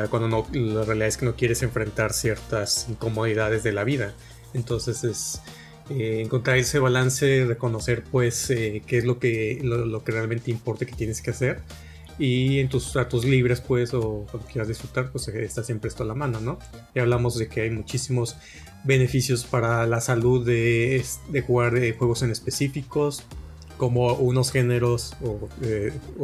cuando 0.09 0.27
no, 0.29 0.47
la 0.53 0.85
realidad 0.85 1.09
es 1.09 1.17
que 1.17 1.25
no 1.25 1.35
quieres 1.35 1.61
enfrentar 1.61 2.13
ciertas 2.13 2.87
incomodidades 2.89 3.63
de 3.63 3.73
la 3.73 3.83
vida. 3.83 4.13
Entonces 4.53 5.03
es 5.03 5.41
eh, 5.89 6.21
encontrar 6.23 6.57
ese 6.57 6.79
balance, 6.79 7.45
reconocer 7.45 8.03
pues 8.03 8.49
eh, 8.49 8.81
qué 8.85 8.99
es 8.99 9.05
lo 9.05 9.19
que, 9.19 9.59
lo, 9.61 10.03
que 10.03 10.11
realmente 10.11 10.51
importa 10.51 10.85
que 10.85 10.93
tienes 10.93 11.21
que 11.21 11.31
hacer. 11.31 11.61
Y 12.19 12.59
en 12.59 12.69
tus 12.69 12.93
ratos 12.93 13.25
libres, 13.25 13.59
pues, 13.59 13.93
o 13.93 14.27
cuando 14.29 14.47
quieras 14.47 14.67
disfrutar, 14.67 15.11
pues 15.11 15.27
está 15.29 15.63
siempre 15.63 15.87
esto 15.87 16.03
a 16.03 16.05
la 16.05 16.13
mano, 16.13 16.39
¿no? 16.39 16.59
Ya 16.93 17.01
hablamos 17.01 17.39
de 17.39 17.47
que 17.47 17.61
hay 17.61 17.71
muchísimos 17.71 18.35
beneficios 18.83 19.45
para 19.45 19.87
la 19.87 19.99
salud 19.99 20.45
de, 20.45 21.03
jugar 21.45 21.75
eh, 21.77 21.93
juegos 21.97 22.21
en 22.21 22.29
específicos, 22.29 23.23
como 23.77 24.13
unos 24.13 24.51
géneros 24.51 25.15
o, 25.23 25.49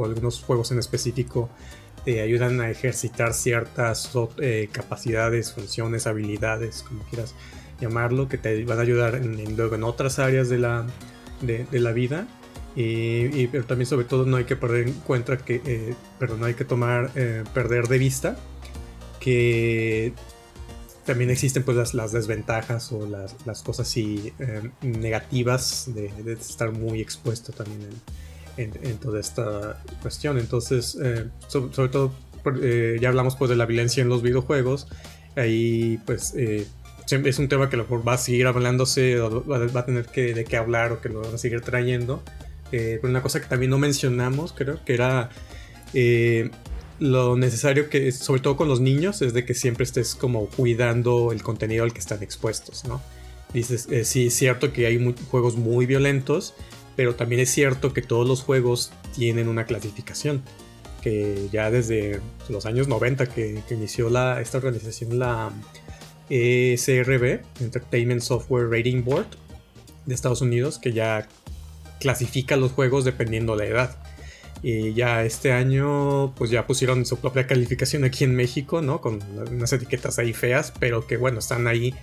algunos 0.04 0.42
juegos 0.42 0.72
en 0.72 0.80
específico 0.80 1.50
te 2.06 2.22
ayudan 2.22 2.62
a 2.62 2.70
ejercitar 2.70 3.34
ciertas 3.34 4.12
eh, 4.38 4.70
capacidades, 4.72 5.52
funciones, 5.52 6.08
habilidades, 6.08 6.84
como 6.84 7.04
quieras 7.04 7.36
llamarlo, 7.80 8.28
que 8.28 8.38
te 8.38 8.64
van 8.66 8.80
a 8.80 8.82
ayudar 8.82 9.16
en, 9.16 9.40
en 9.40 9.84
otras 9.84 10.20
áreas 10.20 10.50
de 10.50 10.58
la, 10.58 10.86
de, 11.42 11.80
la 11.80 11.92
vida. 11.92 12.28
Y, 12.76 13.48
pero 13.48 13.66
también 13.66 13.88
sobre 13.88 14.06
todo 14.06 14.26
no 14.26 14.38
hay 14.38 14.46
que 14.46 14.56
perder 14.56 14.88
en 14.88 14.94
cuenta 14.94 15.38
que, 15.38 15.62
eh, 15.66 15.96
no 16.38 16.46
hay 16.46 16.54
que 16.54 16.66
tomar, 16.66 17.12
eh, 17.16 17.44
perder 17.54 17.88
de 17.88 17.98
vista 17.98 18.38
que 19.20 20.14
también 21.06 21.30
existen 21.30 21.64
pues 21.64 21.76
las, 21.76 21.94
las 21.94 22.12
desventajas 22.14 22.92
o 22.94 23.06
las, 23.06 23.36
las 23.46 23.64
cosas 23.64 23.88
así 23.88 24.32
negativas 24.82 25.90
de, 25.94 26.10
de, 26.24 26.34
estar 26.34 26.72
muy 26.72 27.02
expuesto 27.02 27.52
también 27.52 27.82
en, 27.82 28.74
en, 28.84 28.98
toda 28.98 29.20
esta 29.20 29.82
cuestión. 30.02 30.38
Entonces, 30.38 30.98
eh, 31.02 31.28
sobre, 31.48 31.90
todo, 31.90 32.12
eh, 32.62 32.98
ya 33.02 33.10
hablamos 33.10 33.36
pues 33.36 33.50
de 33.50 33.56
la 33.56 33.66
violencia 33.66 34.02
en 34.02 34.10
los 34.10 34.22
videojuegos. 34.22 34.88
Ahí 35.36 36.00
pues 36.06 36.34
eh, 36.36 36.68
es 37.12 37.40
un 37.40 37.48
tema 37.48 37.70
que 37.70 37.76
a 37.76 37.78
lo 37.78 37.84
mejor 37.84 38.08
va 38.08 38.14
a 38.14 38.18
seguir 38.18 38.48
hablándose 38.48 39.20
o 39.20 39.44
va, 39.46 39.80
a 39.80 39.86
tener 39.86 40.06
que, 40.06 40.34
de 40.34 40.46
qué 40.46 40.58
hablar 40.58 40.92
o 40.92 41.02
que 41.02 41.10
lo 41.10 41.22
van 41.22 41.36
a 41.36 41.38
seguir 41.38 41.62
trayendo. 41.62 42.24
pero 42.72 43.08
una 43.08 43.22
cosa 43.22 43.42
que 43.42 43.48
también 43.48 43.72
no 43.72 43.78
mencionamos, 43.78 44.54
creo 44.54 44.84
que 44.86 44.94
era 44.94 45.30
lo 47.00 47.38
necesario 47.38 47.90
que, 47.90 48.12
sobre 48.12 48.42
todo 48.42 48.58
con 48.58 48.68
los 48.68 48.82
niños, 48.82 49.22
es 49.22 49.34
de 49.34 49.46
que 49.46 49.54
siempre 49.54 49.84
estés 49.84 50.16
como 50.16 50.48
cuidando 50.48 51.32
el 51.32 51.42
contenido 51.42 51.84
al 51.84 51.94
que 51.94 52.00
están 52.00 52.22
expuestos, 52.22 52.86
¿no? 52.86 53.02
Dices, 53.54 53.88
sí, 54.04 54.28
es 54.28 54.34
cierto 54.36 54.74
que 54.74 54.86
hay 54.86 55.16
juegos 55.32 55.56
muy 55.56 55.86
violentos, 55.86 56.54
pero 56.96 57.16
también 57.16 57.42
es 57.42 57.50
cierto 57.50 57.94
que 57.94 58.02
todos 58.02 58.28
los 58.28 58.44
juegos 58.44 58.92
tienen 59.16 59.48
una 59.48 59.66
clasificación. 59.66 60.44
Que 61.02 61.48
ya 61.52 61.72
desde 61.72 62.20
los 62.50 62.66
años 62.66 62.90
90 62.90 63.28
que, 63.28 63.64
inició 63.72 64.10
la, 64.10 64.42
esta 64.42 64.58
organización, 64.58 65.18
la 65.18 65.50
ESRB, 66.30 67.42
Entertainment 67.62 68.22
Software 68.22 68.70
Rating 68.70 69.04
Board 69.04 69.28
de 70.06 70.16
Estados 70.16 70.42
Unidos, 70.42 70.80
que 70.80 70.94
ya 70.94 71.28
clasifica 72.00 72.56
los 72.56 72.72
juegos 72.72 73.06
dependiendo 73.06 73.56
de 73.56 73.66
la 73.66 73.70
edad. 73.70 73.98
Y 74.62 74.94
ya 74.94 75.24
este 75.24 75.54
año, 75.54 76.34
pues 76.36 76.52
ya 76.52 76.68
pusieron 76.68 77.06
su 77.06 77.18
propia 77.18 77.48
calificación 77.48 78.04
aquí 78.04 78.26
en 78.26 78.36
México, 78.36 78.82
¿no? 78.82 79.00
Con 79.00 79.20
unas 79.50 79.72
etiquetas 79.72 80.20
ahí 80.20 80.34
feas, 80.34 80.74
pero 80.80 81.08
que 81.08 81.16
bueno, 81.16 81.40
están 81.40 81.68
ahí 81.68 81.94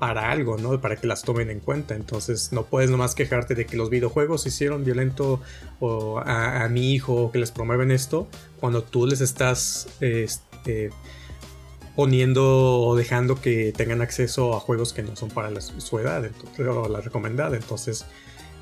para 0.00 0.30
algo, 0.32 0.56
¿no? 0.56 0.80
Para 0.80 0.96
que 0.96 1.06
las 1.06 1.22
tomen 1.22 1.50
en 1.50 1.60
cuenta. 1.60 1.94
Entonces 1.94 2.52
no 2.52 2.64
puedes 2.64 2.90
nomás 2.90 3.14
quejarte 3.14 3.54
de 3.54 3.66
que 3.66 3.76
los 3.76 3.90
videojuegos 3.90 4.46
hicieron 4.46 4.82
violento 4.82 5.40
a, 6.24 6.66
mi 6.68 6.92
hijo 6.94 7.14
o 7.14 7.30
que 7.30 7.38
les 7.38 7.52
promueven 7.52 7.92
esto 7.92 8.26
cuando 8.58 8.82
tú 8.82 9.06
les 9.06 9.20
estás 9.20 9.86
este, 10.00 10.90
poniendo 11.96 12.80
o 12.80 12.96
dejando 12.96 13.40
que 13.40 13.72
tengan 13.76 14.00
acceso 14.02 14.54
a 14.56 14.60
juegos 14.60 14.92
que 14.92 15.02
no 15.02 15.16
son 15.16 15.30
para 15.30 15.60
su 15.60 15.98
edad 15.98 16.30
o 16.58 16.88
la 16.88 17.00
recomendada. 17.00 17.56
Entonces 17.56 18.06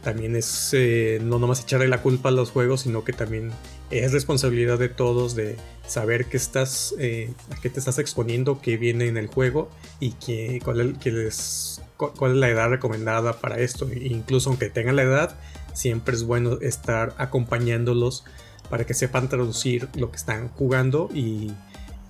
también 0.03 0.37
es 0.37 0.71
eh, 0.73 1.21
no 1.23 1.39
nomás 1.39 1.61
echarle 1.61 1.89
la 1.89 2.03
culpa 2.03 2.29
a 2.29 2.33
los 2.33 2.51
juegos, 2.51 2.83
sino 2.83 3.05
que 3.05 3.13
también 3.13 3.51
es 3.91 4.13
responsabilidad 4.13 4.79
de 4.79 4.89
todos 4.89 5.35
de 5.35 5.57
saber 5.87 6.27
qué 6.27 6.37
estás, 6.37 6.95
eh, 6.99 7.33
a 7.51 7.61
qué 7.61 7.71
te 7.71 7.79
estás 7.79 7.99
exponiendo, 7.99 8.61
qué 8.61 8.77
viene 8.77 9.07
en 9.07 9.17
el 9.17 9.27
juego 9.27 9.71
y 10.01 10.13
qué, 10.13 10.61
cuál, 10.65 10.97
es, 11.05 11.83
cuál 11.97 12.33
es 12.33 12.37
la 12.37 12.49
edad 12.49 12.69
recomendada 12.69 13.41
para 13.41 13.59
esto. 13.59 13.89
Incluso 13.93 14.51
aunque 14.51 14.71
tengan 14.71 14.97
la 14.97 15.03
edad, 15.03 15.39
siempre 15.75 16.15
es 16.15 16.25
bueno 16.25 16.59
estar 16.61 17.15
acompañándolos 17.19 18.25
para 18.71 18.85
que 18.85 18.95
sepan 18.95 19.29
traducir 19.29 19.89
lo 19.95 20.11
que 20.11 20.17
están 20.17 20.49
jugando 20.49 21.09
y, 21.13 21.53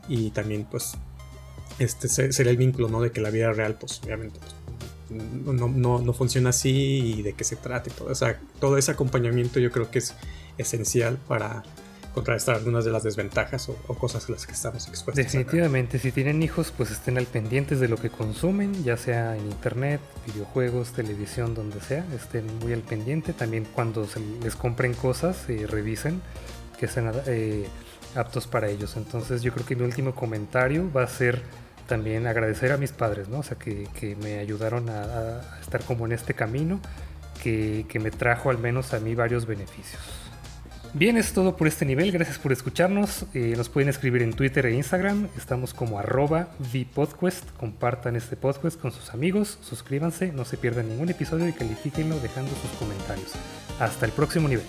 y 0.09 0.31
también 0.31 0.67
pues 0.69 0.99
este 1.79 2.09
sería 2.09 2.51
el 2.51 2.57
vínculo 2.57 2.89
¿no? 2.89 3.01
de 3.01 3.13
que 3.13 3.21
la 3.21 3.31
vida 3.31 3.53
real 3.53 3.77
pues 3.79 4.01
obviamente 4.05 4.39
pues, 4.41 4.55
no, 5.11 5.69
no, 5.69 5.99
no, 6.01 6.13
funciona 6.13 6.51
así 6.51 7.15
y 7.19 7.23
de 7.23 7.33
qué 7.33 7.45
se 7.45 7.57
trata 7.57 7.89
y 7.89 7.93
todo, 7.93 8.11
o 8.11 8.15
sea, 8.15 8.39
todo 8.61 8.77
ese 8.77 8.91
acompañamiento 8.91 9.59
yo 9.59 9.71
creo 9.71 9.91
que 9.91 10.01
es 10.01 10.15
esencial 10.59 11.17
para 11.17 11.63
contrarrestar 12.19 12.57
algunas 12.57 12.85
de 12.85 12.91
las 12.91 13.05
desventajas 13.05 13.69
o, 13.69 13.75
cosas 13.95 14.29
a 14.29 14.33
las 14.33 14.47
que 14.47 14.53
estamos 14.53 14.89
expuestos. 14.89 15.15
Definitivamente, 15.15 15.99
si 15.99 16.11
tienen 16.11 16.43
hijos, 16.43 16.73
pues 16.77 16.91
estén 16.91 17.17
al 17.17 17.27
pendientes 17.27 17.79
de 17.81 17.89
lo 17.89 17.97
que 17.97 18.11
consumen, 18.11 18.83
ya 18.83 18.97
sea 18.97 19.37
en 19.37 19.45
internet, 19.47 20.01
videojuegos, 20.27 20.93
televisión, 20.93 21.55
donde 21.55 21.81
sea, 21.81 22.05
estén 22.15 22.45
muy 22.59 22.73
al 22.73 22.83
pendiente. 22.83 23.33
También 23.33 23.67
cuando 23.73 24.07
se 24.07 24.21
les 24.43 24.57
compren 24.57 24.95
cosas, 24.95 25.47
revisen 25.47 26.21
que 26.79 26.89
sean 26.89 27.13
eh, 27.27 27.67
aptos 28.15 28.47
para 28.49 28.69
ellos. 28.69 28.97
Entonces 28.97 29.43
yo 29.43 29.53
creo 29.53 29.65
que 29.65 29.77
mi 29.77 29.85
último 29.85 30.15
comentario 30.15 30.91
va 30.93 31.05
a 31.05 31.09
ser 31.09 31.43
también 31.89 32.29
agradecer 32.29 32.71
a 32.71 32.77
mis 32.77 32.93
padres, 32.93 33.29
¿no? 33.29 33.41
O 33.41 33.43
sea, 33.43 33.59
que, 33.59 34.17
me 34.23 34.39
ayudaron 34.39 34.89
a, 34.89 35.41
estar 35.61 35.83
como 35.83 36.07
en 36.07 36.13
este 36.13 36.35
camino, 36.35 36.81
que, 37.43 37.87
que 37.89 37.99
me 37.99 38.13
trajo 38.13 38.51
al 38.51 38.59
menos 38.59 38.95
a 38.95 39.01
mí 39.01 39.17
varios 39.17 39.47
beneficios. 39.47 40.01
Bien, 40.95 41.19
es 41.19 41.33
todo 41.33 41.57
por 41.57 41.69
este 41.69 41.85
nivel. 41.85 42.11
Gracias 42.13 42.39
por 42.39 42.51
escucharnos. 42.51 43.27
Eh, 43.35 43.55
nos 43.57 43.69
pueden 43.69 43.89
escribir 43.89 44.23
en 44.23 44.33
Twitter 44.33 44.65
e 44.67 44.75
Instagram. 44.75 45.29
Estamos 45.37 45.75
como 45.75 45.99
arroba 45.99 46.49
VPodquest. 46.59 47.51
Compartan 47.59 48.17
este 48.17 48.37
podcast 48.37 48.81
con 48.81 48.93
sus 48.93 49.11
amigos. 49.11 49.59
Suscríbanse, 49.61 50.33
no 50.33 50.45
se 50.45 50.57
pierdan 50.57 50.89
ningún 50.89 51.11
episodio 51.11 51.47
y 51.47 51.53
califíquenlo 51.53 52.19
dejando 52.21 52.51
sus 52.57 52.71
comentarios. 52.79 53.33
Hasta 53.79 54.07
el 54.07 54.13
próximo 54.13 54.49
nivel. 54.49 54.67